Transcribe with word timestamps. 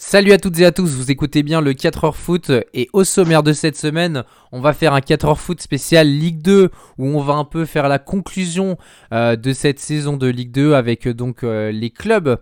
Salut 0.00 0.30
à 0.30 0.38
toutes 0.38 0.60
et 0.60 0.64
à 0.64 0.70
tous, 0.70 0.94
vous 0.94 1.10
écoutez 1.10 1.42
bien 1.42 1.60
le 1.60 1.72
4h 1.72 2.12
foot 2.14 2.52
et 2.72 2.88
au 2.92 3.02
sommaire 3.02 3.42
de 3.42 3.52
cette 3.52 3.76
semaine, 3.76 4.22
on 4.52 4.60
va 4.60 4.72
faire 4.72 4.94
un 4.94 5.00
4h 5.00 5.34
foot 5.34 5.60
spécial 5.60 6.06
Ligue 6.06 6.40
2 6.40 6.70
où 6.98 7.04
on 7.04 7.20
va 7.20 7.34
un 7.34 7.44
peu 7.44 7.64
faire 7.64 7.88
la 7.88 7.98
conclusion 7.98 8.78
euh, 9.12 9.34
de 9.34 9.52
cette 9.52 9.80
saison 9.80 10.16
de 10.16 10.28
Ligue 10.28 10.52
2 10.52 10.74
avec 10.74 11.08
euh, 11.08 11.14
donc 11.14 11.42
euh, 11.42 11.72
les 11.72 11.90
clubs 11.90 12.38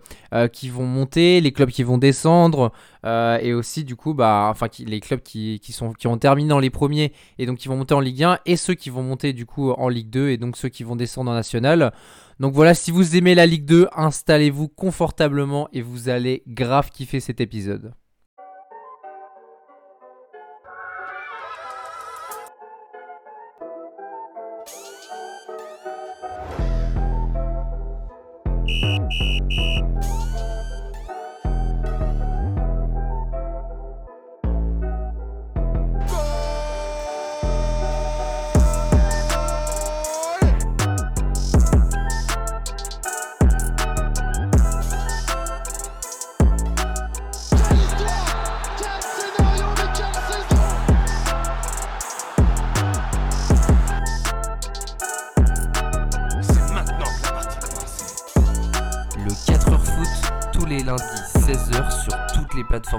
qui 0.53 0.69
vont 0.69 0.85
monter, 0.85 1.41
les 1.41 1.51
clubs 1.51 1.69
qui 1.69 1.83
vont 1.83 1.97
descendre 1.97 2.73
et 3.05 3.53
aussi 3.53 3.85
du 3.85 3.95
coup 3.95 4.13
bah 4.13 4.49
enfin 4.51 4.67
les 4.79 4.99
clubs 4.99 5.21
qui, 5.21 5.61
sont 5.69 5.93
qui 5.93 6.07
ont 6.07 6.17
terminé 6.17 6.49
dans 6.49 6.59
les 6.59 6.69
premiers 6.69 7.13
et 7.39 7.45
donc 7.45 7.57
qui 7.57 7.69
vont 7.69 7.77
monter 7.77 7.93
en 7.93 8.01
Ligue 8.01 8.23
1 8.23 8.39
et 8.45 8.57
ceux 8.57 8.73
qui 8.73 8.89
vont 8.89 9.03
monter 9.03 9.31
du 9.31 9.45
coup 9.45 9.71
en 9.71 9.87
Ligue 9.87 10.09
2 10.09 10.29
et 10.29 10.37
donc 10.37 10.57
ceux 10.57 10.67
qui 10.67 10.83
vont 10.83 10.97
descendre 10.97 11.31
en 11.31 11.33
National. 11.33 11.93
Donc 12.39 12.53
voilà, 12.53 12.73
si 12.73 12.91
vous 12.91 13.15
aimez 13.15 13.33
la 13.33 13.45
Ligue 13.45 13.65
2, 13.65 13.87
installez-vous 13.95 14.67
confortablement 14.67 15.67
et 15.73 15.81
vous 15.81 16.09
allez 16.09 16.43
grave 16.47 16.91
kiffer 16.91 17.19
cet 17.19 17.41
épisode. 17.41 17.93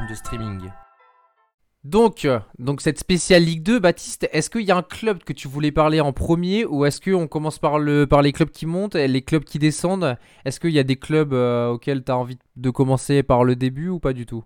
De 0.09 0.15
streaming. 0.15 0.71
Donc, 1.85 2.27
donc 2.59 2.81
cette 2.81 2.99
spéciale 2.99 3.45
Ligue 3.45 3.63
2, 3.63 3.79
Baptiste, 3.79 4.29
est-ce 4.33 4.51
qu'il 4.51 4.63
y 4.63 4.71
a 4.71 4.77
un 4.77 4.83
club 4.83 5.23
que 5.23 5.33
tu 5.33 5.49
voulais 5.49 5.71
parler 5.71 6.01
en 6.01 6.13
premier 6.13 6.65
ou 6.65 6.85
est-ce 6.85 7.01
qu'on 7.01 7.29
commence 7.29 7.59
par, 7.59 7.79
le, 7.79 8.07
par 8.07 8.23
les 8.23 8.33
clubs 8.33 8.51
qui 8.51 8.67
montent 8.67 8.95
et 8.95 9.09
les 9.09 9.23
clubs 9.23 9.45
qui 9.45 9.59
descendent? 9.59 10.17
Est-ce 10.45 10.61
qu'il 10.61 10.71
y 10.71 10.79
a 10.79 10.83
des 10.83 10.97
clubs 10.97 11.33
euh, 11.33 11.69
auxquels 11.69 12.03
tu 12.05 12.11
as 12.11 12.17
envie 12.17 12.39
de 12.57 12.71
commencer 12.71 13.23
par 13.23 13.45
le 13.45 13.57
début 13.57 13.89
ou 13.89 14.01
pas 14.01 14.13
du 14.13 14.27
tout? 14.27 14.45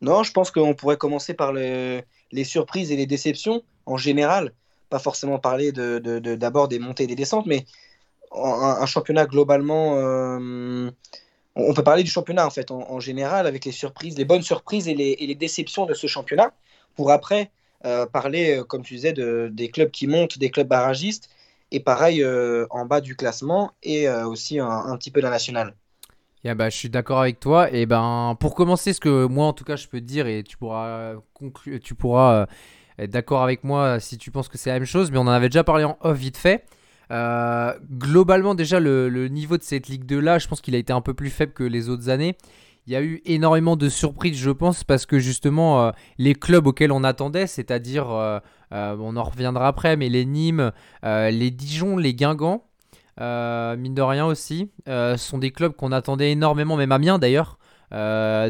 Non, 0.00 0.22
je 0.22 0.32
pense 0.32 0.50
qu'on 0.50 0.74
pourrait 0.74 0.96
commencer 0.96 1.34
par 1.34 1.52
les 1.52 2.04
surprises 2.44 2.90
et 2.90 2.96
les 2.96 3.06
déceptions 3.06 3.62
en 3.84 3.98
général. 3.98 4.54
Pas 4.88 4.98
forcément 4.98 5.38
parler 5.38 5.72
d'abord 5.72 6.68
de, 6.68 6.76
de, 6.76 6.78
des 6.78 6.84
montées 6.84 7.04
et 7.04 7.06
des 7.06 7.16
descentes, 7.16 7.46
mais 7.46 7.66
un, 8.32 8.86
championnat 8.86 9.26
globalement... 9.26 9.96
Euh, 9.96 10.90
on 11.68 11.74
peut 11.74 11.82
parler 11.82 12.02
du 12.02 12.10
championnat 12.10 12.46
en 12.46 12.50
fait 12.50 12.70
en, 12.70 13.00
général 13.00 13.46
avec 13.46 13.64
les 13.64 13.72
surprises, 13.72 14.16
les 14.16 14.24
bonnes 14.24 14.42
surprises 14.42 14.88
et 14.88 14.94
les, 14.94 15.34
déceptions 15.34 15.86
de 15.86 15.94
ce 15.94 16.06
championnat 16.06 16.52
pour 16.96 17.10
après 17.10 17.50
euh, 17.84 18.06
parler, 18.06 18.58
euh, 18.58 18.64
comme 18.64 18.82
tu 18.82 18.94
disais, 18.94 19.12
de, 19.12 19.48
des 19.52 19.70
clubs 19.70 19.90
qui 19.90 20.06
montent, 20.06 20.38
des 20.38 20.50
clubs 20.50 20.68
barragistes 20.68 21.30
et 21.72 21.80
pareil 21.80 22.22
euh, 22.22 22.66
en 22.70 22.84
bas 22.84 23.00
du 23.00 23.16
classement 23.16 23.72
et 23.82 24.08
aussi 24.08 24.58
un, 24.58 24.96
petit 24.96 25.10
peu 25.10 25.20
la 25.20 25.30
nationale. 25.30 25.74
Yeah, 26.42 26.54
bah, 26.54 26.70
je 26.70 26.76
suis 26.76 26.88
d'accord 26.88 27.20
avec 27.20 27.38
toi. 27.38 27.70
Et 27.70 27.86
ben, 27.86 28.36
pour 28.40 28.54
commencer, 28.54 28.92
ce 28.92 29.00
que 29.00 29.26
moi 29.26 29.46
en 29.46 29.52
tout 29.52 29.64
cas 29.64 29.76
je 29.76 29.86
peux 29.86 30.00
te 30.00 30.06
dire, 30.06 30.26
et 30.26 30.42
tu 30.42 30.56
pourras, 30.56 31.14
conclure, 31.34 31.78
tu 31.80 31.94
pourras 31.94 32.46
être 32.98 33.10
d'accord 33.10 33.42
avec 33.42 33.64
moi 33.64 34.00
si 34.00 34.18
tu 34.18 34.30
penses 34.30 34.48
que 34.48 34.58
c'est 34.58 34.70
la 34.70 34.76
même 34.76 34.86
chose, 34.86 35.10
mais 35.10 35.18
on 35.18 35.22
en 35.22 35.28
avait 35.28 35.48
déjà 35.48 35.64
parlé 35.64 35.84
en 35.84 35.96
off 36.00 36.16
vite 36.16 36.36
fait. 36.36 36.64
Euh, 37.10 37.72
globalement, 37.90 38.54
déjà, 38.54 38.80
le, 38.80 39.28
niveau 39.28 39.56
de 39.56 39.62
cette 39.62 39.88
Ligue 39.88 40.04
2 40.04 40.20
là, 40.20 40.38
je 40.38 40.48
pense 40.48 40.60
qu'il 40.60 40.74
a 40.74 40.78
été 40.78 40.92
un 40.92 41.00
peu 41.00 41.14
plus 41.14 41.30
faible 41.30 41.52
que 41.52 41.64
les 41.64 41.88
autres 41.88 42.08
années. 42.08 42.36
Il 42.86 42.92
y 42.92 42.96
a 42.96 43.02
eu 43.02 43.20
énormément 43.24 43.76
de 43.76 43.88
surprises, 43.88 44.38
je 44.38 44.50
pense, 44.50 44.84
parce 44.84 45.06
que 45.06 45.18
justement, 45.18 45.82
euh, 45.82 45.90
les 46.18 46.34
clubs 46.34 46.66
auxquels 46.66 46.92
on 46.92 47.04
attendait, 47.04 47.46
c'est-à-dire, 47.46 48.10
euh, 48.10 48.40
on 48.70 49.16
en 49.16 49.22
reviendra 49.22 49.68
après, 49.68 49.96
mais 49.96 50.08
les 50.08 50.24
Nîmes, 50.24 50.72
les 51.02 51.50
Dijon, 51.50 51.96
les 51.96 52.14
Guingamp, 52.14 52.64
mine 53.18 53.94
de 53.94 54.02
rien 54.02 54.24
aussi, 54.26 54.70
sont 55.16 55.38
des 55.38 55.50
clubs 55.50 55.74
qu'on 55.74 55.92
attendait 55.92 56.32
énormément, 56.32 56.76
même 56.76 56.92
Amiens 56.92 57.18
d'ailleurs, 57.18 57.58
à 57.90 58.48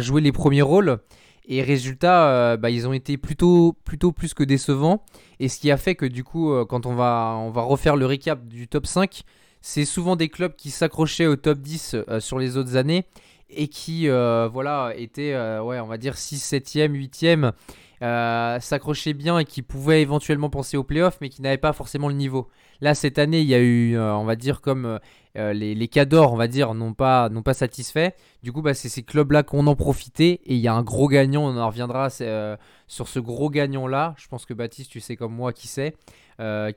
jouer 0.00 0.20
les 0.20 0.32
premiers 0.32 0.62
rôles. 0.62 0.98
Et 1.46 1.62
résultat, 1.62 2.28
euh, 2.28 2.56
bah, 2.56 2.70
ils 2.70 2.86
ont 2.86 2.92
été 2.92 3.16
plutôt, 3.16 3.74
plus 3.84 4.34
que 4.34 4.44
décevants. 4.44 5.02
Et 5.40 5.48
ce 5.48 5.58
qui 5.58 5.70
a 5.70 5.76
fait 5.76 5.94
que 5.94 6.06
du 6.06 6.22
coup, 6.24 6.52
euh, 6.52 6.64
quand 6.64 6.86
on 6.86 6.94
va, 6.94 7.34
refaire 7.54 7.96
le 7.96 8.06
récap 8.06 8.46
du 8.46 8.68
top 8.68 8.86
5, 8.86 9.22
c'est 9.60 9.84
souvent 9.84 10.16
des 10.16 10.28
clubs 10.28 10.54
qui 10.54 10.70
s'accrochaient 10.70 11.26
au 11.26 11.36
top 11.36 11.58
10 11.58 11.96
euh, 12.08 12.20
sur 12.20 12.38
les 12.38 12.56
autres 12.56 12.76
années 12.76 13.06
et 13.54 13.68
qui 13.68 14.08
voilà, 14.08 14.94
étaient, 14.96 15.36
on 15.36 15.86
va 15.86 15.98
dire 15.98 16.16
6, 16.16 16.54
7e, 16.54 16.92
8e 16.92 17.52
euh, 18.02 18.58
s'accrochaient 18.58 19.12
bien 19.12 19.38
et 19.38 19.44
qui 19.44 19.62
pouvaient 19.62 20.02
éventuellement 20.02 20.50
penser 20.50 20.76
aux 20.76 20.82
playoffs, 20.82 21.18
mais 21.20 21.28
qui 21.28 21.40
n'avaient 21.40 21.56
pas 21.56 21.72
forcément 21.72 22.08
le 22.08 22.14
niveau. 22.14 22.48
Là, 22.80 22.96
cette 22.96 23.16
année, 23.18 23.40
il 23.40 23.46
y 23.46 23.54
a 23.54 23.60
eu, 23.60 23.96
euh, 23.96 24.12
on 24.16 24.24
va 24.24 24.34
dire, 24.34 24.60
comme 24.60 24.98
euh, 25.36 25.52
les, 25.52 25.76
les 25.76 25.88
cadors, 25.88 26.32
on 26.32 26.36
va 26.36 26.48
dire, 26.48 26.74
n'ont 26.74 26.94
pas, 26.94 27.30
pas 27.44 27.54
satisfait. 27.54 28.16
Du 28.42 28.50
coup, 28.50 28.60
bah, 28.60 28.74
c'est 28.74 28.88
ces 28.88 29.04
clubs-là 29.04 29.44
qu'on 29.44 29.68
en 29.68 29.76
profitait. 29.76 30.40
Et 30.46 30.56
il 30.56 30.60
y 30.60 30.66
a 30.66 30.74
un 30.74 30.82
gros 30.82 31.06
gagnant, 31.06 31.44
on 31.44 31.56
en 31.56 31.68
reviendra 31.68 32.10
sur 32.10 33.08
ce 33.08 33.18
gros 33.20 33.50
gagnant-là. 33.50 34.14
Je 34.18 34.26
pense 34.26 34.46
que 34.46 34.54
Baptiste, 34.54 34.90
tu 34.90 34.98
sais 34.98 35.14
comme 35.14 35.32
moi 35.32 35.52
qui 35.52 35.68
sait, 35.68 35.94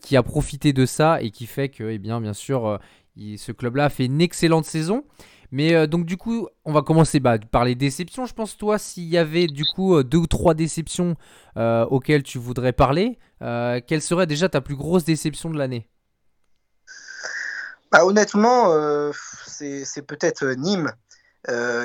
qui 0.01 0.17
a 0.17 0.21
profité 0.23 0.73
de 0.73 0.85
ça 0.85 1.21
et 1.23 1.31
qui 1.31 1.47
fait 1.47 1.69
que, 1.69 1.89
eh 1.89 1.97
bien, 1.97 2.21
bien 2.21 2.33
sûr, 2.33 2.79
ce 3.17 3.51
club-là 3.51 3.85
a 3.85 3.89
fait 3.89 4.05
une 4.05 4.21
excellente 4.21 4.65
saison. 4.65 5.03
Mais 5.51 5.73
euh, 5.73 5.87
donc 5.87 6.05
du 6.05 6.17
coup, 6.17 6.47
on 6.63 6.73
va 6.73 6.81
commencer 6.81 7.19
bah, 7.19 7.37
par 7.37 7.65
les 7.65 7.75
déceptions. 7.75 8.25
Je 8.25 8.33
pense 8.33 8.57
toi, 8.57 8.77
s'il 8.77 9.05
y 9.05 9.17
avait 9.17 9.47
du 9.47 9.65
coup 9.65 9.95
euh, 9.95 10.03
deux 10.03 10.17
ou 10.17 10.27
trois 10.27 10.53
déceptions 10.53 11.15
euh, 11.57 11.85
auxquelles 11.85 12.23
tu 12.23 12.37
voudrais 12.37 12.73
parler, 12.73 13.19
quelle 13.39 14.01
serait 14.01 14.27
déjà 14.27 14.49
ta 14.49 14.61
plus 14.61 14.75
grosse 14.75 15.03
déception 15.03 15.49
de 15.49 15.57
l'année? 15.57 15.87
Bah, 17.91 18.05
Honnêtement, 18.05 18.71
c'est 19.45 20.01
peut-être 20.07 20.45
Nîmes. 20.57 20.91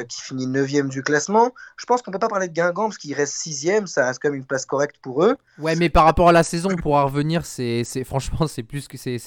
qui 0.09 0.23
finit 0.23 0.47
9 0.47 0.89
du 0.89 1.03
classement. 1.03 1.53
Je 1.77 1.85
pense 1.85 2.01
qu'on 2.01 2.11
peut 2.11 2.19
pas 2.19 2.29
parler 2.29 2.49
de 2.49 2.55
Guingamp 2.55 2.89
parce 2.89 2.97
qu'il 2.99 3.13
reste 3.15 3.35
6 3.35 3.87
ça 3.87 4.07
reste 4.07 4.21
quand 4.23 4.31
même 4.31 4.39
une 4.39 4.47
place 4.47 4.65
correcte 4.65 4.97
pour 5.03 5.23
eux. 5.23 5.37
Ouais, 5.59 5.77
mais 5.77 5.91
par 5.91 6.05
rapport 6.05 6.31
à 6.31 6.33
la 6.33 6.43
saison, 6.43 6.75
pour 6.77 6.95
revenir, 6.95 7.45
c'est 7.45 7.85
franchement, 8.05 8.47
c'est 8.47 8.63
plus 8.63 8.89
que 8.89 8.97
c'est. 8.97 9.19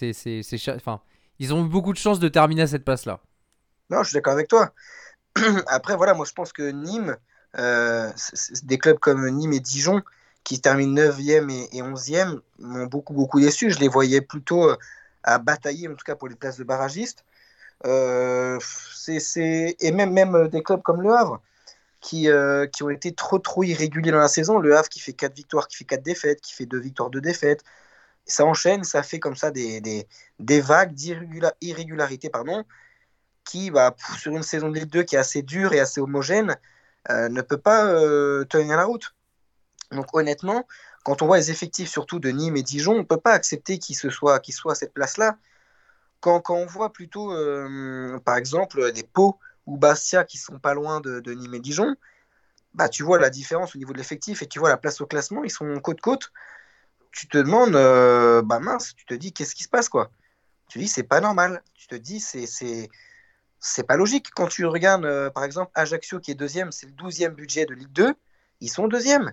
Enfin, 0.76 1.02
ils 1.38 1.54
ont 1.54 1.66
eu 1.66 1.70
beaucoup 1.70 1.94
de 1.94 1.98
chance 2.00 2.20
de 2.20 2.30
terminer 2.30 2.64
à 2.64 2.68
cette 2.68 2.86
place-là. 2.86 3.20
Non, 3.90 4.04
je 4.04 4.10
suis 4.10 4.16
d'accord 4.16 4.34
avec 4.34 4.48
toi. 4.48 4.74
Après, 5.68 5.96
voilà, 5.96 6.14
moi 6.14 6.26
je 6.26 6.34
pense 6.34 6.54
que 6.54 6.72
Nîmes, 6.72 7.18
euh, 7.58 8.12
des 8.64 8.78
clubs 8.78 9.00
comme 9.00 9.30
Nîmes 9.30 9.54
et 9.54 9.60
Dijon, 9.60 10.02
qui 10.44 10.62
terminent 10.62 10.94
9e 10.94 11.50
et, 11.50 11.82
11e, 11.82 12.42
m'ont 12.60 12.86
beaucoup, 12.88 13.14
beaucoup 13.14 13.40
déçu. 13.40 13.72
Je 13.72 13.80
les 13.80 13.88
voyais 13.88 14.22
plutôt 14.22 14.70
euh, 14.70 14.78
à 15.24 15.40
batailler, 15.40 15.88
en 15.88 15.96
tout 15.96 16.06
cas 16.06 16.16
pour 16.16 16.28
les 16.28 16.36
places 16.36 16.58
de 16.58 16.64
barragistes. 16.64 17.24
Euh, 17.86 18.60
Et 19.80 19.92
même, 19.92 20.14
même 20.14 20.48
des 20.50 20.64
clubs 20.64 20.82
comme 20.82 21.02
Le 21.02 21.12
Havre, 21.14 21.42
qui, 22.02 22.30
euh, 22.30 22.68
qui 22.68 22.84
ont 22.84 22.90
été 22.90 23.14
trop, 23.14 23.40
trop 23.40 23.64
irréguliers 23.64 24.12
dans 24.12 24.20
la 24.20 24.28
saison. 24.30 24.60
Le 24.60 24.76
Havre 24.78 24.90
qui 24.90 25.00
fait 25.00 25.14
4 25.14 25.36
victoires, 25.36 25.68
qui 25.68 25.78
fait 25.78 25.86
4 25.86 26.04
défaites, 26.04 26.42
qui 26.42 26.54
fait 26.54 26.66
2 26.66 26.80
victoires, 26.80 27.10
2 27.10 27.22
défaites. 27.22 27.64
Ça 28.26 28.46
enchaîne, 28.46 28.84
ça 28.84 29.04
fait 29.04 29.20
comme 29.20 29.36
ça 29.36 29.52
des, 29.52 29.82
des, 29.82 30.08
des 30.40 30.62
vagues 30.62 30.94
d'irrégularité, 30.94 32.30
pardon, 32.30 32.64
qui, 33.44 33.72
bah, 33.72 33.96
sur 34.18 34.32
une 34.32 34.44
saison 34.44 34.70
de 34.70 34.76
Ligue 34.76 34.90
2 34.90 35.04
qui 35.04 35.16
est 35.16 35.20
assez 35.20 35.42
dure 35.42 35.74
et 35.74 35.80
assez 35.80 36.02
homogène, 36.02 36.58
euh, 37.10 37.30
ne 37.30 37.42
peut 37.42 37.58
pas 37.58 37.86
euh, 37.86 38.46
tenir 38.46 38.78
la 38.78 38.86
route. 38.86 39.14
Donc 39.92 40.08
honnêtement, 40.14 40.66
quand 41.04 41.22
on 41.22 41.28
voit 41.28 41.38
les 41.38 41.52
effectifs 41.52 41.90
surtout 41.90 42.20
de 42.20 42.30
Nîmes 42.30 42.56
et 42.56 42.64
Dijon, 42.64 42.94
on 42.94 43.00
ne 43.00 43.04
peut 43.04 43.20
pas 43.20 43.34
accepter 43.34 43.78
qu'ils 43.78 43.96
soient 43.96 44.40
à 44.40 44.76
cette 44.76 44.94
place-là. 44.94 45.38
Quand, 46.22 46.50
on 46.50 46.66
voit 46.66 46.94
plutôt, 46.94 47.34
euh, 47.34 48.18
par 48.20 48.38
exemple, 48.38 48.94
des 48.94 49.04
Pau 49.04 49.38
ou 49.66 49.78
Bastia 49.78 50.24
qui 50.24 50.38
sont 50.38 50.58
pas 50.58 50.74
loin 50.74 51.02
de, 51.02 51.34
Nîmes 51.34 51.56
et 51.56 51.60
Dijon, 51.60 51.96
bah, 52.74 52.88
tu 52.88 53.04
vois 53.04 53.20
la 53.20 53.30
différence 53.30 53.76
au 53.76 53.78
niveau 53.78 53.92
de 53.92 53.98
l'effectif 53.98 54.42
et 54.42 54.48
tu 54.48 54.60
vois 54.60 54.70
la 54.70 54.78
place 54.78 55.02
au 55.02 55.06
classement, 55.06 55.44
ils 55.44 55.52
sont 55.52 55.80
côte-côte. 55.82 56.32
Tu 57.12 57.28
te 57.28 57.38
demandes, 57.38 57.74
bah 58.46 58.60
mince, 58.60 58.96
tu 58.96 59.06
te 59.06 59.14
dis 59.14 59.34
qu'est-ce 59.34 59.54
qui 59.54 59.64
se 59.64 59.70
passe 59.70 59.90
quoi? 59.90 60.10
Tu 60.70 60.80
dis 60.80 60.88
c'est 60.88 61.04
pas 61.04 61.20
normal. 61.20 61.62
Tu 61.76 61.88
te 61.88 61.96
dis 61.96 62.20
c'est 62.20 62.48
c'est 63.64 63.88
pas 63.88 63.96
logique. 63.96 64.28
Quand 64.36 64.48
tu 64.48 64.66
regardes, 64.66 65.06
euh, 65.06 65.30
par 65.30 65.44
exemple, 65.44 65.72
Ajaccio 65.74 66.20
qui 66.20 66.32
est 66.32 66.36
deuxième, 66.36 66.72
c'est 66.72 66.86
le 66.86 66.92
douzième 66.92 67.34
budget 67.34 67.66
de 67.66 67.74
Ligue 67.74 67.92
2, 67.94 68.14
ils 68.62 68.70
sont 68.70 68.88
deuxième. 68.88 69.32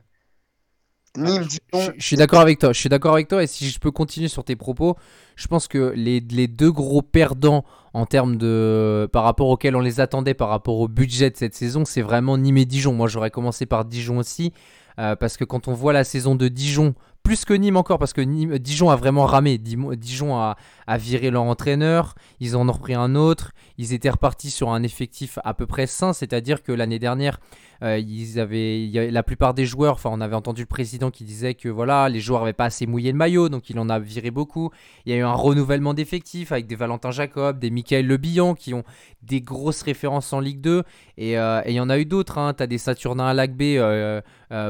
Nîmes, 1.17 1.45
Dijon. 1.45 1.93
Je, 1.99 2.07
suis 2.07 2.17
d'accord 2.17 2.41
avec 2.41 2.61
toi. 2.61 2.73
Je 2.73 2.79
suis 2.79 2.89
d'accord 2.89 3.15
avec 3.15 3.27
toi. 3.27 3.43
Et 3.43 3.49
si 3.49 3.69
je 3.69 3.81
peux 3.81 3.91
continuer 3.91 4.29
sur 4.29 4.45
tes 4.45 4.55
propos, 4.55 4.97
je 5.35 5.49
pense 5.49 5.67
que 5.67 5.93
les, 5.97 6.21
les, 6.21 6.47
deux 6.47 6.71
gros 6.71 7.03
perdants 7.03 7.65
en 7.93 8.07
termes 8.07 8.37
de 8.37 9.09
par 9.13 9.25
rapport 9.25 9.49
auxquels 9.49 9.75
on 9.75 9.81
les 9.81 9.99
attendait, 9.99 10.35
par 10.35 10.49
rapport 10.49 10.79
au 10.79 10.87
budget 10.87 11.31
de 11.31 11.37
cette 11.37 11.57
saison, 11.57 11.85
c'est 11.85 12.03
vraiment 12.03 12.39
Nîmes 12.39 12.59
et 12.59 12.65
Dijon. 12.65 12.93
Moi, 12.93 13.09
j'aurais 13.09 13.33
commencé 13.33 13.67
par 13.67 13.85
Dijon 13.85 14.19
aussi. 14.19 14.53
Euh, 15.01 15.17
parce 15.17 15.37
que 15.37 15.45
quand 15.45 15.67
on 15.67 15.73
voit 15.73 15.93
la 15.93 16.05
saison 16.05 16.37
de 16.37 16.47
Dijon, 16.47 16.95
plus 17.23 17.45
que 17.45 17.55
Nîmes 17.55 17.77
encore, 17.77 17.99
parce 17.99 18.13
que 18.13 18.21
Dijon 18.57 18.91
a 18.91 18.97
vraiment 18.97 19.25
ramé. 19.25 19.59
Dijon 19.59 20.37
a, 20.37 20.57
viré 20.97 21.31
leur 21.31 21.45
entraîneur, 21.45 22.15
ils 22.41 22.57
en 22.57 22.69
ont 22.69 22.73
repris 22.73 22.95
un 22.95 23.15
autre, 23.15 23.53
ils 23.79 23.93
étaient 23.93 24.11
repartis 24.11 24.51
sur 24.51 24.71
un 24.71 24.83
effectif 24.83 25.39
à 25.45 25.55
peu 25.55 25.67
près 25.67 25.87
sain, 25.87 26.13
c'est-à-dire 26.13 26.65
que 26.65 26.73
l'année 26.73 26.99
dernière, 26.99 27.39
euh, 27.83 27.99
ils 27.99 28.39
avaient, 28.41 28.91
la 29.11 29.23
plupart 29.23 29.55
des 29.55 29.65
joueurs, 29.65 29.95
enfin 29.95 30.11
on 30.13 30.21
avait 30.21 30.35
entendu 30.35 30.63
le 30.63 30.67
président 30.67 31.11
qui 31.11 31.25
disait 31.25 31.55
que 31.55 31.69
voilà, 31.69 32.09
les 32.09 32.21
joueurs 32.21 32.41
n'avaient 32.41 32.53
pas 32.53 32.67
assez 32.67 32.87
mouillé 32.87 33.13
le 33.13 33.17
maillot, 33.17 33.49
donc 33.49 33.71
il 33.71 33.79
en 33.79 33.89
a 33.89 33.99
viré 33.99 34.31
beaucoup. 34.31 34.71
Il 35.07 35.13
y 35.13 35.15
a 35.15 35.19
eu 35.19 35.23
un 35.23 35.33
renouvellement 35.33 35.95
d'effectifs 35.95 36.53
avec 36.53 36.67
des 36.67 36.77
Valentin 36.77 37.11
Jacob, 37.11 37.59
des 37.59 37.71
Michael 37.71 38.07
Le 38.07 38.17
Billon 38.17 38.55
qui 38.55 38.75
ont 38.75 38.85
des 39.23 39.41
grosses 39.41 39.83
références 39.83 40.33
en 40.33 40.41
Ligue 40.41 40.61
2. 40.61 40.83
Euh, 41.21 41.63
et 41.65 41.71
il 41.71 41.75
y 41.75 41.81
en 41.81 41.89
a 41.89 41.99
eu 41.99 42.05
d'autres. 42.05 42.39
Hein. 42.39 42.53
Tu 42.55 42.67
des 42.67 42.79
Saturnin 42.79 43.27
à 43.27 43.35
Lagbé, 43.35 43.77
euh, 43.79 44.21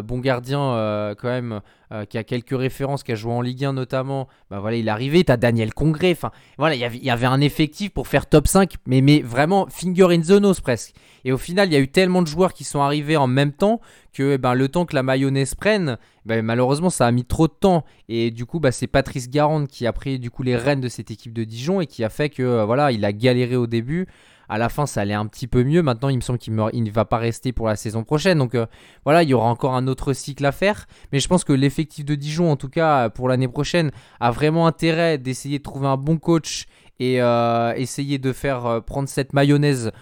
bon 0.03 0.19
gardien 0.19 1.15
quand 1.19 1.29
même. 1.29 1.61
Qui 2.09 2.19
a 2.19 2.25
quelques 2.25 2.57
références, 2.57 3.03
qui 3.03 3.13
a 3.13 3.15
joué 3.17 3.33
en 3.33 3.41
Ligue 3.41 3.65
1 3.65 3.73
notamment, 3.73 4.29
bah 4.51 4.61
voilà, 4.61 4.77
il 4.77 4.87
est 4.87 4.91
arrivé. 4.91 5.25
Tu 5.25 5.33
as 5.33 5.37
Daniel 5.37 5.75
Congré, 5.75 6.17
voilà, 6.59 6.75
il 6.75 7.05
y, 7.05 7.11
avait, 7.11 7.27
un 7.27 7.41
effectif 7.41 7.91
pour 7.91 8.07
faire 8.07 8.27
top 8.27 8.47
5, 8.47 8.75
mais, 8.87 9.21
vraiment 9.23 9.67
finger 9.69 10.07
in 10.11 10.21
the 10.21 10.41
nose 10.41 10.61
presque. 10.61 10.95
Et 11.25 11.33
au 11.33 11.39
final, 11.39 11.69
il 11.69 11.73
y 11.73 11.77
a 11.77 11.81
eu 11.81 11.89
tellement 11.89 12.23
de 12.23 12.27
joueurs 12.27 12.53
qui 12.53 12.65
sont 12.65 12.81
arrivés 12.81 13.17
en 13.17 13.27
même 13.27 13.53
temps 13.53 13.81
que 14.13 14.35
eh 14.35 14.39
ben, 14.39 14.55
le 14.55 14.69
temps 14.69 14.87
que 14.87 14.95
la 14.95 15.03
mayonnaise 15.03 15.55
prenne, 15.55 15.99
ben, 16.27 16.45
malheureusement, 16.45 16.91
ça 16.91 17.07
a 17.07 17.13
mis 17.13 17.25
trop 17.25 17.47
de 17.47 17.53
temps. 17.53 17.85
Et 18.09 18.31
du 18.31 18.47
coup, 18.47 18.61
bah, 18.61 18.73
c'est 18.73 18.87
Patrice 18.87 19.31
Garande 19.31 19.69
qui 19.69 19.87
a 19.87 19.93
pris 19.93 20.19
du 20.19 20.31
coup 20.31 20.43
les 20.43 20.57
rênes 20.57 20.81
de 20.81 20.89
cette 20.89 21.11
équipe 21.11 21.33
de 21.33 21.45
Dijon 21.45 21.81
et 21.81 21.87
qui 21.87 22.05
a 22.05 22.09
fait 22.09 22.29
que 22.29 22.43
euh, 22.43 22.65
voilà, 22.65 22.93
il 22.93 23.05
a 23.05 23.13
galéré 23.13 23.57
au 23.57 23.67
début. 23.67 24.07
À 24.51 24.59
la 24.59 24.69
fin, 24.69 24.85
ça 24.85 25.03
allait 25.03 25.15
un 25.15 25.27
petit 25.27 25.47
peu 25.47 25.63
mieux. 25.63 25.81
Maintenant, 25.81 26.09
il 26.09 26.17
me 26.17 26.21
semble 26.21 26.41
qu'il 26.41 26.53
ne 26.57 26.91
va 26.91 27.05
pas 27.05 27.19
rester 27.19 27.53
pour 27.53 27.69
la 27.69 27.77
saison 27.77 28.03
prochaine. 28.03 28.39
Donc 28.39 28.57
euh, 28.57 28.67
voilà, 29.05 29.23
il 29.23 29.29
y 29.29 29.35
aura 29.35 29.49
encore 29.49 29.77
un 29.77 29.87
autre 29.87 30.13
cycle 30.13 30.45
à 30.45 30.51
faire. 30.51 30.89
Mais 31.13 31.21
je 31.21 31.29
pense 31.29 31.45
que 31.45 31.53
l'effectif 31.53 32.05
de 32.05 32.17
Dijon, 32.17 32.51
en 32.51 32.57
tout 32.57 32.69
cas 32.69 33.11
pour 33.11 33.29
l'année 33.29 33.47
prochaine, 33.47 33.93
a 34.19 34.33
vraiment 34.33 34.67
intérêt 34.67 35.19
d'essayer 35.19 35.59
de 35.59 35.63
trouver 35.63 35.87
un 35.87 35.97
bon 35.97 36.19
coach 36.19 36.67
et 36.99 37.23
euh, 37.23 37.73
essayer 37.77 38.19
de 38.19 38.33
faire 38.33 38.67
euh, 38.67 38.81
prendre 38.81 39.09
cette 39.09 39.35
mayonnaise 39.35 39.93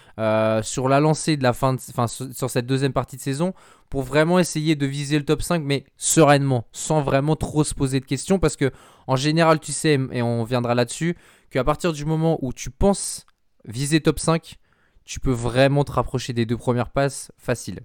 sur 0.63 0.89
la 0.89 0.99
lancée 0.99 1.37
de 1.37 1.43
la 1.43 1.53
fin, 1.53 1.75
enfin 1.91 2.07
sur, 2.07 2.49
cette 2.49 2.65
deuxième 2.65 2.91
partie 2.91 3.17
de 3.17 3.21
saison 3.21 3.53
pour 3.91 4.01
vraiment 4.01 4.39
essayer 4.39 4.75
de 4.75 4.87
viser 4.87 5.19
le 5.19 5.25
top 5.25 5.43
5 5.43 5.61
mais 5.63 5.85
sereinement, 5.95 6.65
sans 6.71 7.01
vraiment 7.01 7.35
trop 7.35 7.63
se 7.63 7.75
poser 7.75 7.99
de 7.99 8.05
questions 8.05 8.39
parce 8.39 8.55
que 8.55 8.71
en 9.05 9.15
général 9.15 9.59
tu 9.59 9.71
sais 9.71 9.99
et 10.11 10.23
on 10.23 10.43
viendra 10.43 10.73
là-dessus 10.73 11.15
qu'à 11.51 11.63
partir 11.63 11.93
du 11.93 12.03
moment 12.03 12.39
où 12.41 12.51
tu 12.51 12.71
penses 12.71 13.25
viser 13.65 14.01
top 14.01 14.19
5, 14.19 14.55
tu 15.05 15.19
peux 15.19 15.31
vraiment 15.31 15.83
te 15.83 15.91
rapprocher 15.91 16.33
des 16.33 16.45
deux 16.45 16.57
premières 16.57 16.89
passes 16.89 17.31
facile. 17.37 17.79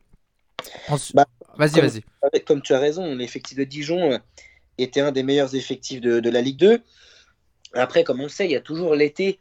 Bah, 1.14 1.26
vas-y, 1.56 1.80
vas-y. 1.80 2.40
Comme 2.44 2.62
tu 2.62 2.74
as 2.74 2.78
raison, 2.78 3.14
l'effectif 3.14 3.58
de 3.58 3.64
Dijon 3.64 4.20
était 4.78 5.00
un 5.00 5.12
des 5.12 5.22
meilleurs 5.22 5.54
effectifs 5.54 6.00
de, 6.00 6.20
de 6.20 6.30
la 6.30 6.40
Ligue 6.40 6.58
2. 6.58 6.82
Après, 7.74 8.04
comme 8.04 8.20
on 8.20 8.24
le 8.24 8.28
sait, 8.28 8.46
il 8.46 8.50
y 8.50 8.56
a 8.56 8.60
toujours 8.60 8.94
l'été 8.94 9.38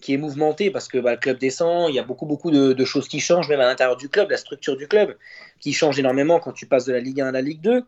qui 0.00 0.12
est 0.12 0.18
mouvementé 0.18 0.70
parce 0.70 0.88
que 0.88 0.98
bah, 0.98 1.12
le 1.12 1.16
club 1.18 1.38
descend, 1.38 1.88
il 1.88 1.94
y 1.94 1.98
a 1.98 2.02
beaucoup, 2.02 2.26
beaucoup 2.26 2.50
de, 2.50 2.84
choses 2.84 3.08
qui 3.08 3.20
changent, 3.20 3.48
même 3.48 3.60
à 3.60 3.66
l'intérieur 3.66 3.96
du 3.96 4.08
club, 4.08 4.30
la 4.30 4.36
structure 4.36 4.76
du 4.76 4.88
club 4.88 5.16
qui 5.60 5.72
change 5.72 5.98
énormément 5.98 6.38
quand 6.38 6.52
tu 6.52 6.66
passes 6.66 6.84
de 6.84 6.92
la 6.92 7.00
Ligue 7.00 7.20
1 7.20 7.28
à 7.28 7.32
la 7.32 7.40
Ligue 7.40 7.60
2. 7.60 7.84